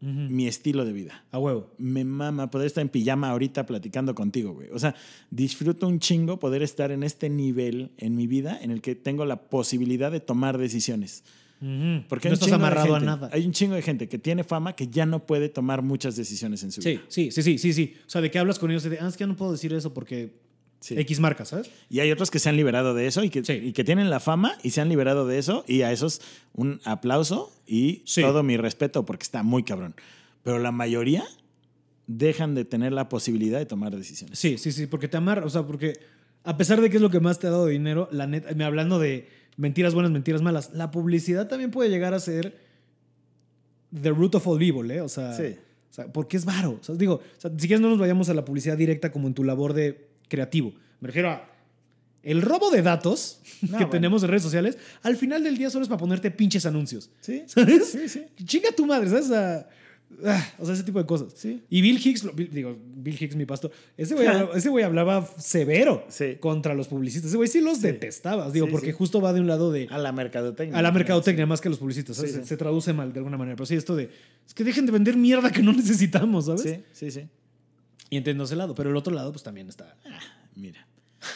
mi 0.00 0.46
estilo 0.46 0.84
de 0.84 0.92
vida. 0.92 1.24
A 1.30 1.38
huevo. 1.38 1.70
Me 1.78 2.04
mama 2.04 2.50
poder 2.50 2.66
estar 2.66 2.82
en 2.82 2.90
pijama 2.90 3.30
ahorita 3.30 3.64
platicando 3.64 4.14
contigo, 4.14 4.52
güey. 4.52 4.68
O 4.70 4.78
sea, 4.78 4.94
disfruto 5.30 5.88
un 5.88 5.98
chingo 5.98 6.38
poder 6.38 6.62
estar 6.62 6.90
en 6.90 7.02
este 7.02 7.30
nivel 7.30 7.92
en 7.96 8.14
mi 8.14 8.26
vida 8.26 8.58
en 8.60 8.70
el 8.70 8.82
que 8.82 8.94
tengo 8.94 9.24
la 9.24 9.48
posibilidad 9.48 10.12
de 10.12 10.20
tomar 10.20 10.58
decisiones. 10.58 11.24
Porque 12.08 12.28
no 12.28 12.34
estás 12.34 12.52
amarrado 12.52 12.94
a 12.94 13.00
nada. 13.00 13.30
Hay 13.32 13.46
un 13.46 13.52
chingo 13.52 13.74
de 13.74 13.82
gente 13.82 14.08
que 14.08 14.18
tiene 14.18 14.44
fama 14.44 14.74
que 14.74 14.88
ya 14.88 15.06
no 15.06 15.26
puede 15.26 15.48
tomar 15.48 15.82
muchas 15.82 16.16
decisiones 16.16 16.62
en 16.62 16.72
su 16.72 16.80
vida. 16.80 17.00
Sí, 17.08 17.30
sí, 17.30 17.42
sí, 17.42 17.58
sí, 17.58 17.72
sí. 17.72 17.96
O 18.06 18.10
sea, 18.10 18.20
de 18.20 18.30
que 18.30 18.38
hablas 18.38 18.58
con 18.58 18.70
ellos 18.70 18.84
y 18.86 18.90
de, 18.90 18.98
ah, 19.00 19.08
es 19.08 19.16
que 19.16 19.20
ya 19.20 19.26
no 19.26 19.36
puedo 19.36 19.52
decir 19.52 19.72
eso 19.72 19.94
porque 19.94 20.32
X 20.90 21.20
marcas, 21.20 21.48
¿sabes? 21.48 21.70
Y 21.88 22.00
hay 22.00 22.10
otros 22.12 22.30
que 22.30 22.38
se 22.38 22.48
han 22.48 22.56
liberado 22.56 22.94
de 22.94 23.06
eso 23.06 23.24
y 23.24 23.30
que, 23.30 23.42
y 23.54 23.72
que 23.72 23.84
tienen 23.84 24.10
la 24.10 24.20
fama 24.20 24.58
y 24.62 24.70
se 24.70 24.80
han 24.80 24.88
liberado 24.88 25.26
de 25.26 25.38
eso 25.38 25.64
y 25.66 25.82
a 25.82 25.92
esos 25.92 26.20
un 26.52 26.80
aplauso 26.84 27.52
y 27.66 28.04
todo 28.20 28.42
mi 28.42 28.56
respeto 28.56 29.04
porque 29.04 29.22
está 29.22 29.42
muy 29.42 29.62
cabrón. 29.62 29.94
Pero 30.42 30.58
la 30.58 30.72
mayoría 30.72 31.24
dejan 32.06 32.54
de 32.54 32.64
tener 32.64 32.92
la 32.92 33.08
posibilidad 33.08 33.58
de 33.58 33.66
tomar 33.66 33.96
decisiones. 33.96 34.38
Sí, 34.38 34.58
sí, 34.58 34.72
sí, 34.72 34.86
porque 34.86 35.08
te 35.08 35.16
amarra, 35.16 35.46
o 35.46 35.50
sea, 35.50 35.66
porque 35.66 35.94
a 36.42 36.56
pesar 36.58 36.80
de 36.80 36.90
que 36.90 36.96
es 36.96 37.02
lo 37.02 37.10
que 37.10 37.20
más 37.20 37.38
te 37.38 37.46
ha 37.46 37.50
dado 37.50 37.66
dinero, 37.66 38.08
la 38.12 38.26
neta, 38.26 38.54
me 38.54 38.64
hablando 38.64 38.98
de 38.98 39.28
mentiras 39.56 39.94
buenas, 39.94 40.12
mentiras 40.12 40.42
malas, 40.42 40.70
la 40.74 40.90
publicidad 40.90 41.48
también 41.48 41.70
puede 41.70 41.90
llegar 41.90 42.14
a 42.14 42.20
ser 42.20 42.56
the 44.02 44.10
root 44.10 44.34
of 44.34 44.46
all 44.46 44.60
evil, 44.62 44.90
¿eh? 44.90 45.00
O 45.00 45.08
sea, 45.08 45.32
sí. 45.34 45.56
o 45.90 45.94
sea 45.94 46.12
porque 46.12 46.36
es 46.36 46.44
varo. 46.44 46.78
O 46.80 46.84
sea, 46.84 46.94
digo, 46.94 47.14
o 47.14 47.40
sea, 47.40 47.50
si 47.50 47.66
quieres 47.66 47.80
no 47.80 47.88
nos 47.88 47.98
vayamos 47.98 48.28
a 48.28 48.34
la 48.34 48.44
publicidad 48.44 48.76
directa 48.76 49.12
como 49.12 49.28
en 49.28 49.34
tu 49.34 49.44
labor 49.44 49.72
de 49.72 50.08
creativo. 50.28 50.72
Me 51.00 51.08
refiero 51.08 51.30
a 51.30 51.50
el 52.24 52.40
robo 52.40 52.70
de 52.70 52.82
datos 52.82 53.40
que 53.78 53.84
tenemos 53.84 54.22
en 54.22 54.30
redes 54.30 54.42
sociales, 54.42 54.78
al 55.02 55.16
final 55.16 55.44
del 55.44 55.58
día 55.58 55.70
solo 55.70 55.82
es 55.82 55.88
para 55.88 55.98
ponerte 55.98 56.30
pinches 56.30 56.66
anuncios. 56.66 57.10
Sí. 57.20 57.44
¿Sabes? 57.46 57.90
Sí, 57.90 58.08
sí. 58.08 58.26
Chinga 58.44 58.72
tu 58.72 58.86
madre, 58.86 59.08
¿sabes? 59.10 59.66
Ah, 60.24 60.46
o 60.58 60.64
sea, 60.64 60.74
ese 60.74 60.84
tipo 60.84 60.98
de 60.98 61.06
cosas. 61.06 61.32
Sí. 61.34 61.62
Y 61.68 61.82
Bill 61.82 62.00
Hicks, 62.02 62.28
digo, 62.50 62.76
Bill 62.96 63.16
Hicks, 63.20 63.36
mi 63.36 63.46
pastor, 63.46 63.70
ese 63.96 64.14
güey, 64.14 64.28
ese 64.54 64.68
güey 64.68 64.84
hablaba 64.84 65.26
severo 65.38 66.06
contra 66.40 66.74
los 66.74 66.88
publicistas. 66.88 67.30
Ese 67.30 67.36
güey 67.36 67.48
sí 67.48 67.60
los 67.60 67.80
detestaba, 67.80 68.50
digo, 68.50 68.68
porque 68.68 68.92
justo 68.92 69.20
va 69.20 69.32
de 69.32 69.40
un 69.40 69.46
lado 69.46 69.72
de... 69.72 69.88
A 69.90 69.98
la 69.98 70.12
mercadotecnia. 70.12 70.78
A 70.78 70.82
la 70.82 70.92
mercadotecnia, 70.92 71.46
más 71.46 71.60
que 71.60 71.68
a 71.68 71.70
los 71.70 71.78
publicistas. 71.78 72.16
Se, 72.16 72.44
se, 72.44 72.56
traduce 72.56 72.92
mal 72.92 73.12
de 73.12 73.18
alguna 73.18 73.36
manera. 73.36 73.56
Pero 73.56 73.66
sí, 73.66 73.74
esto 73.74 73.96
de... 73.96 74.10
Es 74.46 74.54
que 74.54 74.64
dejen 74.64 74.86
de 74.86 74.92
vender 74.92 75.16
mierda 75.16 75.50
que 75.50 75.62
no 75.62 75.72
necesitamos, 75.72 76.46
¿sabes? 76.46 76.62
Sí, 76.62 76.80
sí, 76.92 77.10
sí. 77.10 77.28
Y 78.10 78.16
entiendo 78.16 78.44
ese 78.44 78.56
lado. 78.56 78.74
Pero 78.74 78.90
el 78.90 78.96
otro 78.96 79.12
lado, 79.12 79.32
pues 79.32 79.42
también 79.42 79.68
está... 79.68 79.96
Ah, 80.06 80.20
mira. 80.54 80.86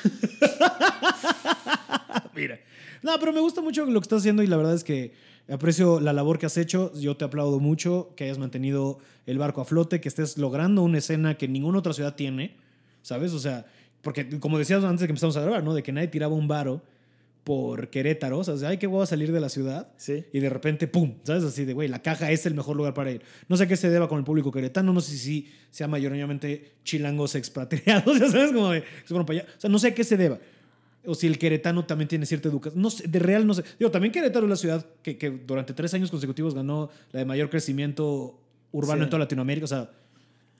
Mira. 2.34 2.60
No, 3.02 3.18
pero 3.18 3.32
me 3.32 3.40
gusta 3.40 3.60
mucho 3.60 3.84
lo 3.84 4.00
que 4.00 4.04
estás 4.04 4.20
haciendo 4.20 4.42
y 4.42 4.46
la 4.46 4.56
verdad 4.56 4.74
es 4.74 4.84
que 4.84 5.12
aprecio 5.48 6.00
la 6.00 6.12
labor 6.12 6.38
que 6.38 6.46
has 6.46 6.56
hecho. 6.56 6.92
Yo 6.94 7.16
te 7.16 7.24
aplaudo 7.24 7.60
mucho 7.60 8.12
que 8.16 8.24
hayas 8.24 8.38
mantenido 8.38 8.98
el 9.26 9.38
barco 9.38 9.60
a 9.60 9.64
flote, 9.64 10.00
que 10.00 10.08
estés 10.08 10.38
logrando 10.38 10.82
una 10.82 10.98
escena 10.98 11.36
que 11.36 11.48
ninguna 11.48 11.78
otra 11.78 11.92
ciudad 11.92 12.14
tiene, 12.14 12.56
¿sabes? 13.02 13.32
O 13.32 13.38
sea, 13.38 13.66
porque 14.02 14.38
como 14.40 14.58
decías 14.58 14.84
antes 14.84 15.00
de 15.00 15.06
que 15.06 15.12
empezamos 15.12 15.36
a 15.36 15.42
grabar, 15.42 15.64
¿no? 15.64 15.74
De 15.74 15.82
que 15.82 15.92
nadie 15.92 16.08
tiraba 16.08 16.34
un 16.34 16.48
varo 16.48 16.82
por 17.48 17.88
Querétaro, 17.88 18.40
o 18.40 18.44
sea, 18.44 18.68
ay, 18.68 18.76
qué 18.76 18.86
a 18.86 19.06
salir 19.06 19.32
de 19.32 19.40
la 19.40 19.48
ciudad. 19.48 19.88
Sí. 19.96 20.22
Y 20.34 20.40
de 20.40 20.50
repente, 20.50 20.86
¡pum! 20.86 21.14
¿Sabes? 21.22 21.44
Así 21.44 21.64
de, 21.64 21.72
güey, 21.72 21.88
la 21.88 22.02
caja 22.02 22.30
es 22.30 22.44
el 22.44 22.52
mejor 22.52 22.76
lugar 22.76 22.92
para 22.92 23.10
ir. 23.10 23.22
No 23.48 23.56
sé 23.56 23.66
qué 23.66 23.74
se 23.74 23.88
deba 23.88 24.06
con 24.06 24.18
el 24.18 24.24
público 24.24 24.52
queretano, 24.52 24.92
no 24.92 25.00
sé 25.00 25.16
si 25.16 25.48
sea 25.70 25.88
mayoritariamente 25.88 26.72
chilangos 26.84 27.34
expatriados, 27.36 28.18
ya 28.20 28.28
sabes, 28.28 28.52
como 28.52 28.68
de, 28.68 28.84
se 29.06 29.14
para 29.14 29.32
allá. 29.32 29.46
O 29.56 29.60
sea, 29.60 29.70
no 29.70 29.78
sé 29.78 29.94
qué 29.94 30.04
se 30.04 30.18
deba. 30.18 30.38
O 31.06 31.14
si 31.14 31.26
el 31.26 31.38
queretano 31.38 31.84
también 31.86 32.08
tiene 32.08 32.26
cierta 32.26 32.48
educación. 32.48 32.82
No 32.82 32.90
sé, 32.90 33.06
de 33.06 33.18
real 33.18 33.46
no 33.46 33.54
sé. 33.54 33.64
Digo, 33.78 33.90
también 33.90 34.12
Querétaro 34.12 34.46
es 34.46 34.50
la 34.50 34.56
ciudad 34.56 34.86
que, 35.02 35.16
que 35.16 35.30
durante 35.30 35.72
tres 35.72 35.94
años 35.94 36.10
consecutivos 36.10 36.54
ganó 36.54 36.90
la 37.12 37.20
de 37.20 37.24
mayor 37.24 37.50
crecimiento 37.50 38.38
urbano 38.72 39.04
en 39.04 39.10
toda 39.10 39.20
Latinoamérica. 39.20 39.64
O 39.64 39.68
sea, 39.68 39.90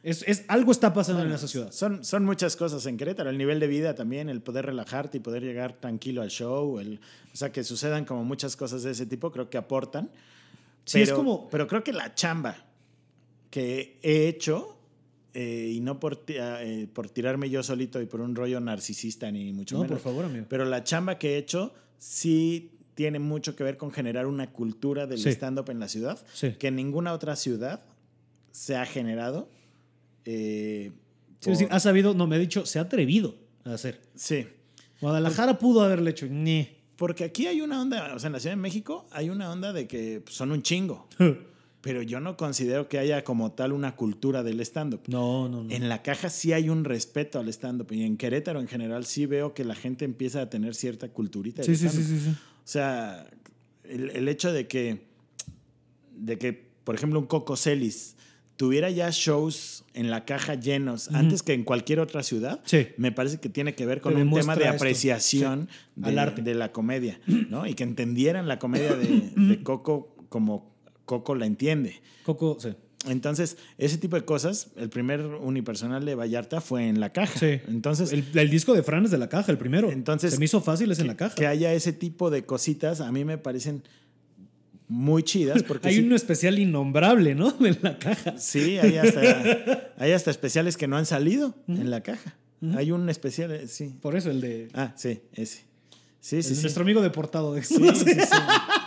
es, 0.03 0.25
es, 0.27 0.45
algo 0.49 0.73
está 0.73 0.95
pasando 0.95 1.23
en 1.23 1.33
esa 1.33 1.49
ciudad. 1.49 1.73
Son, 1.73 2.05
son 2.05 2.25
muchas 2.25 2.57
cosas 2.57 2.87
en 2.87 2.97
Querétaro. 2.97 3.31
El 3.31 3.39
nivel 3.39 3.59
de 3.59 3.67
vida 3.67 3.95
también, 3.95 4.29
el 4.29 4.41
poder 4.41 4.67
relajarte 4.67 5.19
y 5.19 5.21
poder 5.21 5.43
llegar 5.43 5.75
tranquilo 5.75 6.23
al 6.23 6.31
show. 6.31 6.79
El, 6.79 7.01
o 7.33 7.37
sea, 7.37 7.51
que 7.51 7.65
sucedan 7.65 8.05
como 8.05 8.25
muchas 8.25 8.57
cosas 8.57 8.85
de 8.85 8.93
ese 8.93 9.07
tipo, 9.07 9.33
creo 9.33 9.51
que 9.51 9.59
aportan. 9.59 10.11
Sí, 10.85 11.03
es 11.03 11.13
como. 11.13 11.49
Pero 11.51 11.67
creo 11.67 11.83
que 11.85 11.93
la 11.93 12.15
chamba 12.15 12.57
que 13.51 13.99
he 14.03 14.29
hecho, 14.29 14.78
eh, 15.35 15.73
y 15.75 15.81
no 15.81 16.01
por, 16.01 16.25
eh, 16.29 16.89
por 16.93 17.11
tirarme 17.11 17.51
yo 17.51 17.63
solito 17.63 18.01
y 18.01 18.07
por 18.07 18.21
un 18.21 18.35
rollo 18.35 18.61
narcisista 18.61 19.31
ni 19.31 19.53
mucho 19.53 19.77
no, 19.77 19.83
menos. 19.83 20.01
por 20.01 20.13
favor, 20.13 20.25
amigo. 20.25 20.47
Pero 20.49 20.65
la 20.65 20.85
chamba 20.85 21.19
que 21.19 21.35
he 21.35 21.39
hecho 21.39 21.75
sí 21.99 22.73
tiene 22.95 23.19
mucho 23.19 23.55
que 23.55 23.63
ver 23.63 23.77
con 23.77 23.93
generar 23.93 24.27
una 24.27 24.51
cultura 24.51 25.07
del 25.07 25.19
stand-up 25.19 25.71
en 25.71 25.79
la 25.79 25.89
ciudad 25.89 26.25
sí. 26.33 26.55
que 26.59 26.71
ninguna 26.71 27.13
otra 27.13 27.37
ciudad 27.37 27.85
se 28.51 28.77
ha 28.77 28.87
generado 28.87 29.49
eh, 30.25 30.93
por... 31.41 31.55
ha 31.71 31.81
sabido, 31.81 32.15
no, 32.15 32.27
me 32.27 32.37
ha 32.37 32.39
dicho, 32.39 32.67
se 32.67 32.79
ha 32.79 32.83
atrevido 32.83 33.37
a 33.65 33.75
hacer. 33.75 34.01
Sí. 34.15 34.47
Guadalajara 35.01 35.59
pudo 35.59 35.83
haberle 35.83 36.11
hecho, 36.11 36.27
ni. 36.27 36.69
Porque 36.97 37.25
aquí 37.25 37.47
hay 37.47 37.61
una 37.61 37.81
onda, 37.81 38.13
o 38.15 38.19
sea, 38.19 38.27
en 38.27 38.33
la 38.33 38.41
Ciudad 38.41 38.57
de 38.57 38.61
México 38.61 39.07
hay 39.13 39.31
una 39.31 39.53
onda 39.53 39.73
de 39.73 39.87
que 39.87 40.21
pues, 40.25 40.35
son 40.35 40.51
un 40.51 40.63
chingo. 40.63 41.09
pero 41.81 42.03
yo 42.03 42.19
no 42.21 42.37
considero 42.37 42.89
que 42.89 42.99
haya 42.99 43.23
como 43.25 43.53
tal 43.53 43.73
una 43.73 43.95
cultura 43.95 44.43
del 44.43 44.61
stand-up. 44.61 45.03
No, 45.07 45.49
no, 45.49 45.63
no. 45.65 45.71
En 45.71 45.89
la 45.89 46.03
caja 46.03 46.29
sí 46.29 46.53
hay 46.53 46.69
un 46.69 46.85
respeto 46.85 47.39
al 47.39 47.49
stand-up 47.49 47.93
y 47.93 48.03
en 48.03 48.17
Querétaro 48.17 48.61
en 48.61 48.67
general 48.69 49.05
sí 49.07 49.27
veo 49.27 49.55
que 49.55 49.65
la 49.65 49.75
gente 49.75 50.05
empieza 50.05 50.43
a 50.43 50.51
tener 50.51 50.75
cierta 50.75 51.09
culturita. 51.09 51.63
Sí, 51.63 51.77
sí, 51.77 51.89
sí, 51.89 52.03
sí, 52.03 52.19
sí. 52.19 52.31
O 52.31 52.37
sea, 52.65 53.27
el, 53.85 54.11
el 54.11 54.29
hecho 54.29 54.53
de 54.53 54.67
que, 54.67 55.07
de 56.17 56.37
que, 56.39 56.53
por 56.85 56.95
ejemplo, 56.95 57.19
un 57.19 57.27
Coco 57.27 57.57
Celis 57.57 58.17
tuviera 58.57 58.91
ya 58.91 59.09
shows 59.13 59.85
en 59.95 60.11
la 60.11 60.25
caja 60.25 60.57
llenos 60.57 61.09
antes 61.13 61.45
que 61.45 61.53
en 61.53 61.63
cualquier 61.63 62.01
otra 62.01 62.25
ciudad, 62.25 62.61
Sí. 62.65 62.89
me 62.97 63.13
parece 63.13 63.39
que 63.39 63.49
tiene 63.49 63.77
que 63.77 63.87
ver 63.87 64.01
con 64.01 64.15
Te 64.17 64.23
un 64.23 64.33
tema 64.33 64.57
de 64.57 64.67
apreciación 64.67 65.69
Sí. 65.71 66.01
de, 66.03 66.09
Al 66.09 66.19
arte. 66.19 66.43
de 66.43 66.55
la 66.57 66.73
comedia, 66.73 67.21
¿no? 67.51 67.67
Y 67.69 67.75
que 67.75 67.85
entendieran 67.85 68.49
la 68.49 68.59
comedia 68.59 68.97
de, 68.97 69.31
de 69.37 69.63
Coco 69.63 70.17
como 70.29 70.77
Coco 71.09 71.35
la 71.35 71.47
entiende. 71.47 72.03
Coco, 72.23 72.59
sí. 72.61 72.69
Entonces, 73.07 73.57
ese 73.79 73.97
tipo 73.97 74.17
de 74.17 74.25
cosas, 74.27 74.69
el 74.77 74.91
primer 74.91 75.25
unipersonal 75.25 76.05
de 76.05 76.15
Vallarta 76.15 76.61
fue 76.61 76.87
en 76.89 77.01
la 77.01 77.13
caja. 77.13 77.39
Sí. 77.39 77.61
Entonces, 77.67 78.13
El, 78.13 78.27
el 78.35 78.51
disco 78.51 78.75
de 78.75 78.83
Fran 78.83 79.05
es 79.07 79.11
de 79.11 79.17
la 79.19 79.29
caja, 79.31 79.51
el 79.51 79.57
primero. 79.57 79.91
Entonces, 79.91 80.33
Se 80.35 80.39
me 80.39 80.45
hizo 80.45 80.61
fácil, 80.61 80.91
es 80.91 80.99
en 80.99 81.07
la 81.07 81.17
caja. 81.17 81.35
que 81.35 81.47
haya 81.47 81.73
ese 81.73 81.93
tipo 81.95 82.29
de 82.29 82.45
cositas, 82.45 83.01
a 83.01 83.11
mí 83.11 83.25
me 83.25 83.39
parecen 83.39 83.83
muy 84.89 85.23
chidas 85.23 85.63
porque 85.63 85.89
Hay 85.89 85.97
sí, 85.97 86.01
un 86.03 86.13
especial 86.13 86.59
innombrable, 86.59 87.35
¿no? 87.35 87.55
En 87.65 87.79
la 87.83 87.99
caja. 87.99 88.37
sí, 88.39 88.79
hay 88.79 88.97
hasta, 88.99 89.93
hay 89.97 90.13
hasta 90.13 90.31
especiales 90.31 90.77
que 90.77 90.89
no 90.89 90.97
han 90.99 91.07
salido 91.07 91.55
en 91.69 91.91
la 91.91 92.03
caja. 92.03 92.37
Hay 92.77 92.91
un 92.91 93.09
especial, 93.09 93.53
eh, 93.53 93.69
sí. 93.69 93.95
Por 94.03 94.17
eso, 94.17 94.31
el 94.31 94.41
de. 94.41 94.69
Ah, 94.75 94.93
sí, 94.97 95.21
ese. 95.33 95.63
Sí, 96.21 96.37
el 96.37 96.43
sí. 96.43 96.61
Nuestro 96.63 96.83
amigo 96.83 97.01
deportado. 97.01 97.55
De 97.55 97.63
Sí, 97.65 97.77
sí, 97.77 98.05
sí. 98.05 98.11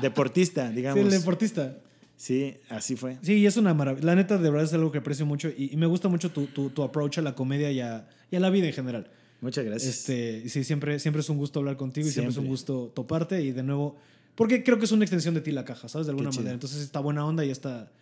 Deportista, 0.00 0.68
Sí, 0.68 0.74
digamos. 0.76 1.04
el 1.04 1.10
deportista. 1.10 1.78
Sí, 2.16 2.56
así 2.68 2.96
fue. 2.96 3.16
Sí, 3.22 3.46
es 3.46 3.56
una 3.56 3.74
maravilla. 3.74 4.04
La 4.06 4.14
neta, 4.16 4.38
de 4.38 4.50
verdad 4.50 4.64
es 4.66 4.72
algo 4.72 4.90
que 4.90 4.98
aprecio 4.98 5.24
mucho 5.24 5.48
y, 5.56 5.70
y 5.72 5.76
me 5.76 5.86
gusta 5.86 6.08
mucho 6.08 6.30
tu, 6.30 6.46
tu, 6.46 6.70
tu 6.70 6.82
approach 6.82 7.18
a 7.18 7.22
la 7.22 7.34
comedia 7.34 7.70
y 7.70 7.80
a, 7.80 8.08
y 8.30 8.36
a 8.36 8.40
la 8.40 8.50
vida 8.50 8.66
en 8.66 8.72
general. 8.72 9.10
Muchas 9.40 9.64
gracias. 9.64 9.98
Este, 9.98 10.48
sí, 10.48 10.64
siempre, 10.64 10.98
siempre 10.98 11.20
es 11.20 11.28
un 11.28 11.38
gusto 11.38 11.60
hablar 11.60 11.76
contigo 11.76 12.08
y 12.08 12.10
siempre, 12.10 12.32
es 12.32 12.36
un 12.38 12.46
gusto 12.48 12.90
toparte 12.92 13.40
y 13.42 13.52
de 13.52 13.62
nuevo, 13.62 13.96
porque 14.34 14.64
creo 14.64 14.78
que 14.80 14.86
es 14.86 14.92
una 14.92 15.04
extensión 15.04 15.34
de 15.34 15.40
ti 15.42 15.52
la 15.52 15.64
caja, 15.64 15.88
¿sabes? 15.88 16.08
De 16.08 16.10
alguna 16.10 16.30
manera. 16.30 16.52
Entonces, 16.54 16.80
esta 16.82 16.98
buena 16.98 17.24
onda 17.24 17.44
y 17.44 17.50
esta, 17.50 17.92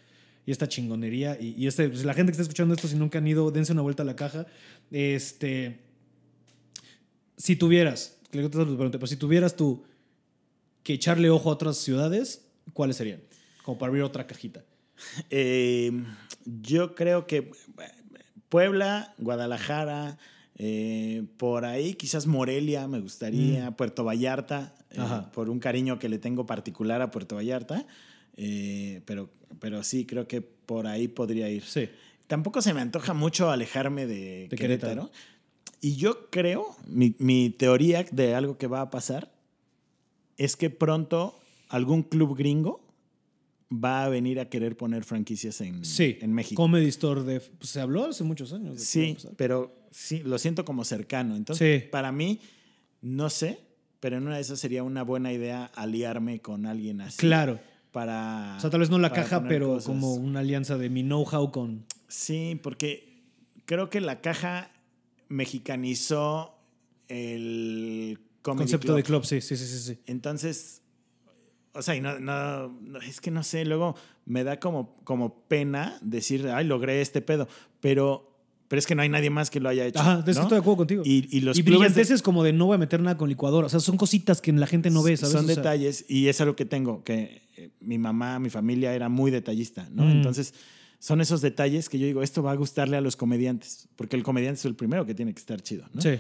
y 0.47 0.51
esta 0.51 0.67
chingonería. 0.67 1.37
Y, 1.39 1.55
y 1.59 1.67
este, 1.67 1.89
pues, 1.91 2.05
la 2.07 2.15
gente 2.15 2.31
que 2.31 2.37
está 2.37 2.43
escuchando 2.43 2.73
esto, 2.75 2.89
si 2.89 2.97
nunca 2.97 3.19
han 3.19 3.27
ido, 3.27 3.51
dense 3.51 3.73
una 3.73 3.83
vuelta 3.83 4.03
a 4.03 4.07
la 4.07 4.17
caja. 4.17 4.47
Este, 4.91 5.79
si 7.37 7.57
tuvieras, 7.57 8.17
tu 8.31 8.49
pero 8.91 9.07
si 9.07 9.17
tuvieras 9.17 9.57
tú 9.57 9.85
que 10.87 10.93
echarle 10.93 11.31
ojo 11.31 11.51
a 11.51 11.55
otras 11.55 11.79
ciudades, 11.79 12.47
¿cuáles 12.73 12.95
serían? 12.95 13.21
Como 13.65 13.77
para 13.77 13.89
abrir 13.89 14.05
otra 14.05 14.29
cajita. 14.29 14.63
Eh, 15.31 15.91
yo 16.45 16.95
creo 16.95 17.27
que 17.27 17.51
Puebla, 18.49 19.13
Guadalajara, 19.19 20.17
eh, 20.55 21.25
por 21.39 21.65
ahí 21.65 21.95
quizás 21.95 22.29
Morelia 22.29 22.87
me 22.87 23.01
gustaría, 23.01 23.73
Puerto 23.73 24.05
Vallarta, 24.05 24.77
eh, 24.93 25.01
por 25.35 25.51
un 25.51 25.59
cariño 25.59 25.99
que 25.99 26.09
le 26.09 26.21
tengo 26.21 26.47
particular 26.47 27.03
a 27.03 27.11
Puerto 27.11 27.35
Vallarta, 27.35 27.85
eh, 28.37 29.03
pero, 29.07 29.29
pero 29.59 29.83
sí 29.83 30.07
creo 30.07 30.29
que 30.29 30.41
por 30.41 30.87
ahí 30.87 31.09
podría 31.09 31.51
ir. 31.51 31.65
Sí. 31.65 31.89
Tampoco 32.29 32.63
se 32.63 32.73
me 32.73 32.81
antoja 32.81 33.13
mucho 33.13 33.51
alejarme 33.51 34.07
de, 34.07 34.47
De 34.47 34.57
Querétaro. 34.57 35.11
Querétaro. 35.11 35.11
Y 35.81 35.97
yo 35.97 36.31
creo, 36.31 36.77
mi, 36.87 37.17
mi 37.19 37.51
teoría 37.51 38.05
de 38.05 38.37
algo 38.37 38.57
que 38.57 38.69
va 38.69 38.83
a 38.83 38.91
pasar 38.91 39.35
es 40.39 40.57
que 40.57 40.71
pronto 40.71 41.39
algún 41.69 42.03
club 42.03 42.37
gringo 42.37 42.85
va 43.73 44.05
a 44.05 44.09
venir 44.09 44.39
a 44.39 44.49
querer 44.49 44.77
poner 44.77 45.03
franquicias 45.05 45.61
en, 45.61 45.85
Sí. 45.85 46.19
en 46.21 46.33
México. 46.33 46.63
Comedy 46.63 46.87
Store 46.89 47.23
de. 47.23 47.41
pues, 47.41 47.71
se 47.71 47.81
habló 47.81 48.07
hace 48.07 48.23
muchos 48.25 48.53
años. 48.53 48.77
de 48.77 48.81
Sí, 48.81 49.17
pero 49.37 49.75
sí, 49.91 50.21
lo 50.25 50.39
siento 50.39 50.65
como 50.65 50.85
cercano. 50.85 51.35
Entonces, 51.37 51.83
Sí. 51.83 51.89
para 51.91 52.13
mí, 52.13 52.39
no 53.03 53.29
sé, 53.31 53.59
pero 53.99 54.19
en 54.19 54.27
una 54.27 54.37
de 54.37 54.43
esas 54.43 54.61
sería 54.61 54.83
una 54.85 55.03
buena 55.03 55.33
idea 55.33 55.65
aliarme 55.75 56.41
con 56.41 56.67
alguien 56.67 57.01
así. 57.01 57.19
Claro. 57.19 57.59
Para. 57.91 58.55
O 58.59 58.61
sea, 58.61 58.71
tal 58.71 58.81
vez 58.81 58.91
no 58.91 58.99
la 58.99 59.11
caja, 59.13 59.43
pero 59.49 59.69
cosas. 59.75 59.87
como 59.87 60.15
una 60.15 60.41
alianza 60.41 60.77
de 60.79 60.89
mi 60.91 61.03
know-how 61.03 61.51
con. 61.51 61.87
Sí, 62.09 62.61
porque 62.63 63.25
creo 63.65 63.91
que 63.91 64.01
la 64.01 64.21
caja 64.21 64.71
mexicanizó 65.29 66.55
el 67.09 68.19
comedy 68.47 68.65
concepto 68.65 68.87
club. 68.89 68.97
de 68.97 69.03
club, 69.03 69.25
sí, 69.27 69.41
sí, 69.41 69.57
sí, 69.57 69.67
sí. 69.67 69.99
Entonces, 70.07 70.83
o 71.73 71.83
sea, 71.83 71.95
y 71.97 72.01
no, 72.01 72.19
no, 72.19 72.69
no, 72.81 72.99
es 73.01 73.21
que 73.21 73.31
no 73.31 73.43
sé, 73.43 73.65
luego 73.65 73.95
me 74.25 74.45
da 74.45 74.59
como, 74.59 74.97
como 75.05 75.43
pena 75.49 75.99
decir, 76.01 76.49
ay, 76.49 76.65
logré 76.67 77.01
este 77.03 77.21
pedo, 77.21 77.49
pero, 77.81 78.33
pero 78.69 78.79
es 78.79 78.87
que 78.87 78.95
no 78.95 79.03
hay 79.03 79.09
nadie 79.11 79.29
más 79.31 79.51
que 79.51 79.61
lo 79.61 79.69
haya 79.69 79.85
hecho. 79.85 80.01
Ajá, 80.01 80.23
de 80.23 80.31
eso 80.33 80.41
¿no? 80.41 80.47
estoy 80.47 80.57
de 80.57 80.61
acuerdo 80.61 80.79
contigo. 80.79 81.03
Y, 81.05 81.29
y 81.37 81.41
los 81.43 81.59
y 81.59 81.63
clubes 81.63 81.81
de- 81.81 82.01
brillanteces 82.01 82.23
como 82.23 82.43
de 82.45 82.53
no 82.55 82.67
voy 82.67 82.77
a 82.77 82.79
meter 82.79 83.01
nada 83.01 83.19
con 83.19 83.29
licuadora. 83.29 83.67
O 83.67 83.71
sea, 83.71 83.81
son 83.81 83.97
cositas 83.99 84.41
que 84.41 84.53
la 84.53 84.67
gente 84.67 84.89
no 84.91 85.03
ve, 85.03 85.17
¿sabes? 85.17 85.33
Son 85.33 85.45
O 85.45 85.49
sea, 85.49 85.57
detalles 85.57 86.05
y 86.09 86.29
es 86.29 86.41
algo 86.41 86.57
que 86.57 86.65
tengo, 86.65 87.05
que 87.05 87.43
eh, 87.57 87.71
mi 87.81 87.99
mamá, 87.99 88.39
mi 88.39 88.49
familia 88.51 88.95
era 88.95 89.09
muy 89.11 89.31
detallista, 89.31 89.87
¿no? 89.93 90.05
Mm. 90.05 90.11
Entonces, 90.13 90.55
son 90.99 91.21
esos 91.21 91.43
detalles 91.43 91.91
que 91.91 91.99
yo 91.99 92.07
digo, 92.07 92.23
esto 92.23 92.43
va 92.43 92.53
a 92.53 92.57
gustarle 92.57 92.97
a 92.97 93.03
los 93.03 93.17
comediantes, 93.17 93.87
porque 93.97 94.17
el 94.17 94.23
comediante 94.23 94.59
es 94.61 94.65
el 94.65 94.75
primero 94.75 95.05
que 95.05 95.15
tiene 95.15 95.35
que 95.35 95.41
estar 95.41 95.61
chido, 95.61 95.85
¿no? 95.93 96.01
Sí. 96.01 96.19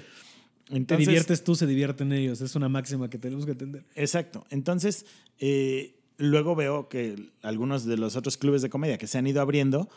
Te 0.69 0.77
Entonces, 0.77 1.07
diviertes 1.07 1.45
tú, 1.45 1.55
se 1.55 1.67
divierten 1.67 2.13
ellos. 2.13 2.41
Es 2.41 2.57
una 2.57 2.69
máxima 2.69 3.09
que 3.09 3.19
tenemos 3.19 3.45
que 3.47 3.53
entender. 3.53 3.85
Exacto. 3.95 4.45
Entonces, 4.51 5.07
eh, 5.39 5.95
luego 6.19 6.55
veo 6.57 6.89
que 6.89 7.31
algunos 7.43 7.85
de 7.85 7.97
los 7.97 8.17
otros 8.17 8.37
clubes 8.37 8.63
de 8.63 8.69
comedia 8.71 8.99
que 8.99 9.07
se 9.07 9.19
han 9.19 9.27
ido 9.27 9.41
abriendo 9.41 9.89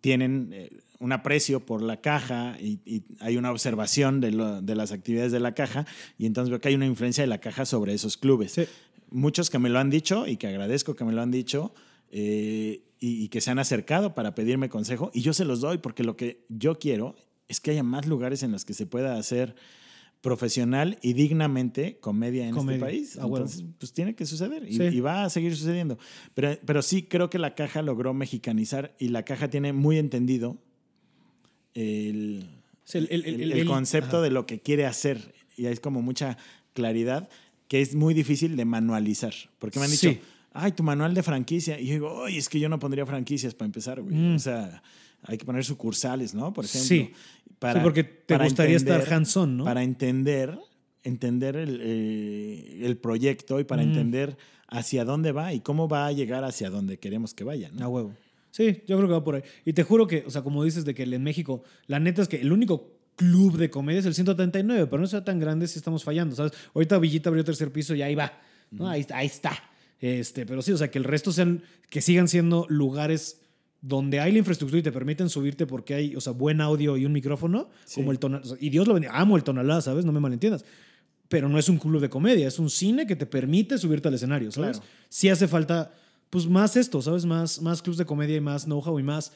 tienen 0.00 0.50
eh, 0.52 0.70
un 0.98 1.12
aprecio 1.12 1.60
por 1.60 1.82
la 1.82 2.00
caja 2.00 2.56
y, 2.60 2.80
y 2.84 3.04
hay 3.20 3.36
una 3.36 3.50
observación 3.50 4.20
de, 4.20 4.32
lo- 4.32 4.60
de 4.62 4.74
las 4.74 4.92
actividades 4.92 5.32
de 5.32 5.40
la 5.40 5.54
caja 5.54 5.86
y 6.18 6.26
entonces 6.26 6.50
veo 6.50 6.60
que 6.60 6.68
hay 6.68 6.74
una 6.74 6.86
influencia 6.86 7.22
de 7.22 7.28
la 7.28 7.38
caja 7.38 7.64
sobre 7.64 7.94
esos 7.94 8.16
clubes. 8.16 8.52
Sí. 8.52 8.64
Muchos 9.10 9.50
que 9.50 9.58
me 9.58 9.68
lo 9.68 9.78
han 9.78 9.90
dicho 9.90 10.26
y 10.26 10.36
que 10.36 10.48
agradezco 10.48 10.94
que 10.96 11.04
me 11.04 11.12
lo 11.12 11.22
han 11.22 11.30
dicho 11.30 11.72
eh, 12.10 12.82
y, 12.98 13.24
y 13.24 13.28
que 13.28 13.40
se 13.40 13.50
han 13.50 13.58
acercado 13.58 14.14
para 14.14 14.34
pedirme 14.34 14.68
consejo 14.68 15.10
y 15.14 15.20
yo 15.22 15.32
se 15.32 15.44
los 15.44 15.60
doy 15.60 15.78
porque 15.78 16.02
lo 16.02 16.16
que 16.16 16.44
yo 16.48 16.78
quiero 16.78 17.14
es 17.48 17.60
que 17.60 17.70
haya 17.72 17.82
más 17.82 18.06
lugares 18.06 18.42
en 18.42 18.52
los 18.52 18.64
que 18.64 18.74
se 18.74 18.86
pueda 18.86 19.16
hacer 19.18 19.54
profesional 20.20 20.98
y 21.02 21.12
dignamente 21.12 21.98
comedia 22.00 22.48
en 22.48 22.54
Comedia, 22.54 22.76
este 22.76 22.86
país. 22.86 23.16
a 23.18 23.26
huevo. 23.26 23.36
Entonces, 23.46 23.64
pues 23.78 23.92
tiene 23.92 24.14
que 24.16 24.26
suceder 24.26 24.64
y, 24.68 24.72
Sí. 24.76 24.82
y 24.82 25.00
va 25.00 25.24
a 25.24 25.30
seguir 25.30 25.54
sucediendo. 25.56 25.98
Pero, 26.34 26.58
pero 26.64 26.82
sí 26.82 27.02
creo 27.02 27.30
que 27.30 27.38
la 27.38 27.54
caja 27.54 27.82
logró 27.82 28.12
mexicanizar 28.14 28.96
y 28.98 29.08
la 29.08 29.24
caja 29.24 29.48
tiene 29.50 29.72
muy 29.72 29.98
entendido 29.98 30.56
el, 31.74 32.48
Sí, 32.84 32.98
el- 32.98 33.08
el- 33.10 33.12
el- 33.12 33.26
el- 33.34 33.40
el- 33.42 33.52
el 33.52 33.58
el- 33.60 33.66
concepto 33.66 34.16
ajá. 34.16 34.22
de 34.22 34.30
lo 34.30 34.46
que 34.46 34.60
quiere 34.60 34.86
hacer 34.86 35.34
y 35.56 35.66
hay 35.66 35.76
como 35.76 36.02
mucha 36.02 36.36
claridad 36.72 37.28
que 37.68 37.80
es 37.80 37.94
muy 37.94 38.14
difícil 38.14 38.56
de 38.56 38.64
manualizar. 38.64 39.34
Porque 39.58 39.78
me 39.78 39.84
han 39.86 39.90
dicho, 39.90 40.10
Sí. 40.10 40.20
ay, 40.52 40.72
tu 40.72 40.82
manual 40.82 41.14
de 41.14 41.22
franquicia. 41.22 41.78
Y 41.80 41.86
yo 41.86 41.92
digo, 41.94 42.12
oye, 42.12 42.38
es 42.38 42.48
que 42.48 42.60
yo 42.60 42.68
no 42.68 42.78
pondría 42.78 43.04
franquicias 43.06 43.54
para 43.54 43.66
empezar, 43.66 44.00
güey. 44.00 44.14
Mm. 44.14 44.34
O 44.36 44.38
sea, 44.38 44.82
hay 45.26 45.38
que 45.38 45.44
poner 45.44 45.64
sucursales, 45.64 46.34
¿no? 46.34 46.52
Por 46.52 46.64
ejemplo. 46.64 46.88
Sí. 46.88 47.12
Sí, 47.58 47.78
porque 47.82 48.04
te 48.04 48.36
gustaría 48.38 48.76
estar 48.76 49.02
hands-on, 49.12 49.56
¿no? 49.56 49.64
Para 49.64 49.82
entender, 49.82 50.58
entender 51.04 51.56
el, 51.56 51.80
eh, 51.82 52.80
el 52.84 52.96
proyecto 52.98 53.58
y 53.60 53.64
para 53.64 53.82
Mm. 53.82 53.88
entender 53.88 54.36
hacia 54.68 55.04
dónde 55.04 55.32
va 55.32 55.52
y 55.54 55.60
cómo 55.60 55.88
va 55.88 56.06
a 56.06 56.12
llegar 56.12 56.44
hacia 56.44 56.70
donde 56.70 56.98
queremos 56.98 57.32
que 57.34 57.44
vaya, 57.44 57.70
¿no? 57.72 57.84
A 57.84 57.88
huevo. 57.88 58.12
Sí, 58.50 58.82
yo 58.86 58.96
creo 58.96 59.08
que 59.08 59.12
va 59.14 59.22
por 59.24 59.34
ahí. 59.36 59.42
Y 59.64 59.72
te 59.74 59.82
juro 59.82 60.06
que, 60.06 60.24
o 60.26 60.30
sea, 60.30 60.42
como 60.42 60.64
dices 60.64 60.84
de 60.84 60.94
que 60.94 61.02
en 61.04 61.22
México, 61.22 61.62
la 61.86 62.00
neta 62.00 62.22
es 62.22 62.28
que 62.28 62.40
el 62.40 62.52
único 62.52 62.92
club 63.14 63.56
de 63.56 63.70
comedia 63.70 64.00
es 64.00 64.06
el 64.06 64.14
139, 64.14 64.86
pero 64.86 65.00
no 65.00 65.06
sea 65.06 65.24
tan 65.24 65.38
grande 65.38 65.68
si 65.68 65.78
estamos 65.78 66.04
fallando, 66.04 66.34
¿sabes? 66.36 66.52
Ahorita 66.74 66.98
Villita 66.98 67.28
abrió 67.30 67.44
tercer 67.44 67.70
piso 67.72 67.94
y 67.94 68.02
ahí 68.02 68.14
va, 68.14 68.38
¿no? 68.70 68.88
Ahí, 68.88 69.06
ahí 69.14 69.26
está. 69.26 69.52
Este, 70.00 70.44
pero 70.44 70.60
sí, 70.62 70.72
o 70.72 70.76
sea, 70.76 70.90
que 70.90 70.98
el 70.98 71.04
resto 71.04 71.32
sean, 71.32 71.62
que 71.88 72.00
sigan 72.02 72.28
siendo 72.28 72.66
lugares 72.68 73.40
donde 73.80 74.18
hay 74.20 74.32
la 74.32 74.38
infraestructura 74.38 74.80
y 74.80 74.82
te 74.82 74.92
permiten 74.92 75.28
subirte 75.28 75.66
porque 75.66 75.94
hay, 75.94 76.16
o 76.16 76.20
sea, 76.20 76.32
buen 76.32 76.60
audio 76.60 76.96
y 76.96 77.04
un 77.06 77.12
micrófono, 77.12 77.68
Sí. 77.84 77.96
como 77.96 78.10
el 78.12 78.18
tonal. 78.18 78.40
o 78.42 78.46
sea, 78.46 78.56
y 78.60 78.70
Dios 78.70 78.86
lo 78.88 78.94
bendiga, 78.94 79.12
amo 79.18 79.36
el 79.36 79.44
tonalá, 79.44 79.80
¿sabes? 79.80 80.04
No 80.04 80.12
me 80.12 80.20
malentiendas. 80.20 80.64
Pero 81.28 81.48
no 81.48 81.58
es 81.58 81.68
un 81.68 81.78
club 81.78 82.00
de 82.00 82.08
comedia, 82.08 82.46
es 82.48 82.58
un 82.58 82.70
cine 82.70 83.06
que 83.06 83.16
te 83.16 83.26
permite 83.26 83.78
subirte 83.78 84.08
al 84.08 84.14
escenario, 84.14 84.50
¿sabes? 84.52 84.78
Claro. 84.78 84.92
Sí 85.08 85.28
hace 85.28 85.46
falta, 85.48 85.92
pues, 86.30 86.46
más 86.46 86.76
esto, 86.76 87.02
¿sabes? 87.02 87.24
Más, 87.26 87.60
más 87.60 87.82
clubs 87.82 87.98
de 87.98 88.06
comedia 88.06 88.36
y 88.36 88.40
más 88.40 88.64
know-how 88.64 88.98
y 88.98 89.02
más 89.02 89.32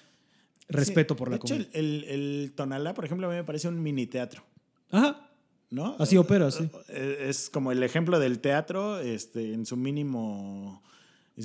respeto 0.69 1.15
Sí. 1.15 1.19
por 1.19 1.29
la 1.31 1.37
De 1.37 1.41
hecho, 1.45 1.55
comedia. 1.55 1.71
el, 1.75 2.05
el, 2.05 2.43
el 2.45 2.53
Tonalá, 2.55 2.95
por 2.95 3.05
ejemplo, 3.05 3.27
a 3.27 3.31
mí 3.31 3.37
me 3.37 3.45
parece 3.45 3.67
un 3.69 3.83
mini 3.83 4.07
teatro. 4.07 4.43
Ajá. 4.91 5.27
¿no? 5.71 5.95
Así 6.01 6.17
opera, 6.17 6.51
sí. 6.51 6.69
Eh, 6.89 7.27
Es 7.29 7.49
como 7.51 7.71
el 7.71 7.83
ejemplo 7.85 8.19
del 8.19 8.41
teatro 8.41 8.99
este, 9.01 9.53
en 9.53 9.67
su 9.67 9.77
mínimo, 9.77 10.83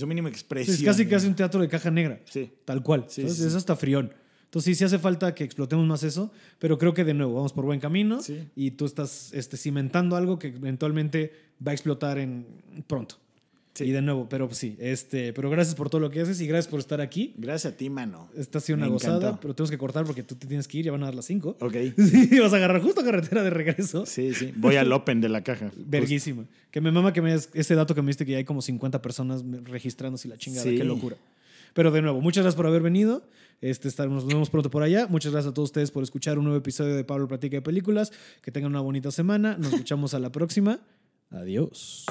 mínima 0.08 0.30
Sí, 0.30 0.34
expresión. 0.34 0.76
es 0.76 0.84
casi 0.84 1.06
casi 1.08 1.28
un 1.28 1.36
teatro 1.36 1.62
de 1.62 1.68
caja 1.68 1.90
negra. 1.92 2.20
Sí. 2.26 2.52
Tal 2.66 2.82
cual. 2.84 3.06
Sí, 3.08 3.22
sí, 3.30 3.44
Es 3.46 3.56
hasta 3.56 3.76
frión. 3.76 4.14
Entonces 4.46 4.74
sí, 4.74 4.80
sí 4.80 4.84
hace 4.86 5.00
falta 5.00 5.36
que 5.36 5.44
explotemos 5.44 5.86
más 5.86 6.04
eso, 6.04 6.32
pero 6.60 6.78
creo 6.78 6.94
que 6.94 7.04
de 7.04 7.14
nuevo 7.14 7.34
vamos 7.36 7.52
por 7.54 7.66
buen 7.66 7.80
camino 7.80 8.22
Sí. 8.22 8.48
y 8.56 8.72
tú 8.72 8.86
estás 8.86 9.34
este, 9.34 9.58
cimentando 9.58 10.16
algo 10.16 10.40
que 10.40 10.48
eventualmente 10.48 11.34
va 11.66 11.72
a 11.72 11.74
explotar 11.74 12.18
en 12.20 12.46
pronto. 12.88 13.16
Sí. 13.76 13.84
Y 13.84 13.92
de 13.92 14.02
nuevo, 14.02 14.28
pero 14.30 14.48
pues 14.48 14.58
sí, 14.58 14.78
este, 14.80 15.34
pero 15.34 15.50
gracias 15.50 15.76
por 15.76 15.90
todo 15.90 16.00
lo 16.00 16.10
que 16.10 16.22
haces 16.22 16.40
y 16.40 16.48
gracias 16.48 16.72
por 16.72 16.80
estar 16.80 17.02
aquí. 17.02 17.34
Gracias 17.38 17.74
a 17.74 17.78
ti, 17.78 17.90
mano. 17.90 18.30
Esta 18.38 18.60
ha 18.60 18.62
sido 18.62 18.78
una 18.78 18.86
Me 18.86 18.94
gozada, 18.94 19.18
encantó. 19.18 19.40
pero 19.42 19.54
tenemos 19.54 19.70
que 19.70 19.78
cortar 19.78 20.06
porque 20.06 20.24
tú 20.24 20.34
te 20.36 20.48
tienes 20.48 20.66
que 20.68 20.78
ir, 20.78 20.86
ya 20.86 20.94
van 20.94 21.04
a 21.04 21.08
dar 21.08 21.16
las 21.16 21.26
5. 21.26 21.58
Ok. 21.60 21.76
Sí, 21.98 22.40
vas 22.40 22.54
a 22.54 22.56
agarrar 22.56 22.82
justo 22.82 23.04
carretera 23.04 23.44
de 23.44 23.50
regreso. 23.50 24.06
Sí, 24.06 24.34
sí. 24.34 24.54
Voy 24.56 24.78
al 24.78 24.92
Open 24.94 25.20
de 25.20 25.28
la 25.28 25.44
caja. 25.44 25.72
Verguísima. 25.76 26.46
Que 26.72 26.80
me 26.80 26.92
mama 26.92 27.12
que 27.12 27.22
me 27.22 27.32
des 27.34 27.50
ese 27.54 27.76
dato 27.76 27.94
que 27.94 28.02
me 28.02 28.08
diste 28.08 28.26
que 28.26 28.32
ya 28.32 28.38
hay 28.38 28.46
como 28.46 28.62
50 28.62 29.02
personas 29.02 29.44
registrándose 29.66 30.28
la 30.30 30.38
chingada. 30.38 30.64
Sí. 30.64 30.78
Qué 30.78 30.84
locura. 30.86 31.18
Pero 31.74 31.92
de 31.92 32.02
nuevo, 32.02 32.22
muchas 32.22 32.44
gracias 32.44 32.56
por 32.56 32.68
haber 32.68 32.82
venido. 32.82 33.24
Este, 33.60 33.90
estaremos- 33.90 34.24
nos 34.24 34.28
vemos 34.28 34.50
pronto 34.50 34.70
por 34.72 34.84
allá. 34.84 35.08
Muchas 35.08 35.34
gracias 35.34 35.52
a 35.52 35.54
todos 35.54 35.68
ustedes 35.70 35.92
por 35.92 36.02
escuchar 36.04 36.38
un 36.38 36.46
nuevo 36.46 36.58
episodio 36.58 36.96
de 36.96 37.04
Pablo 37.04 37.28
Platica 37.28 37.58
de 37.58 37.62
Películas. 37.62 38.14
Que 38.42 38.52
tengan 38.52 38.72
una 38.72 38.80
bonita 38.80 39.12
semana. 39.12 39.58
Nos 39.58 39.74
escuchamos 39.74 40.14
a 40.14 40.20
la 40.20 40.32
próxima. 40.32 40.80
Adiós. 41.32 42.06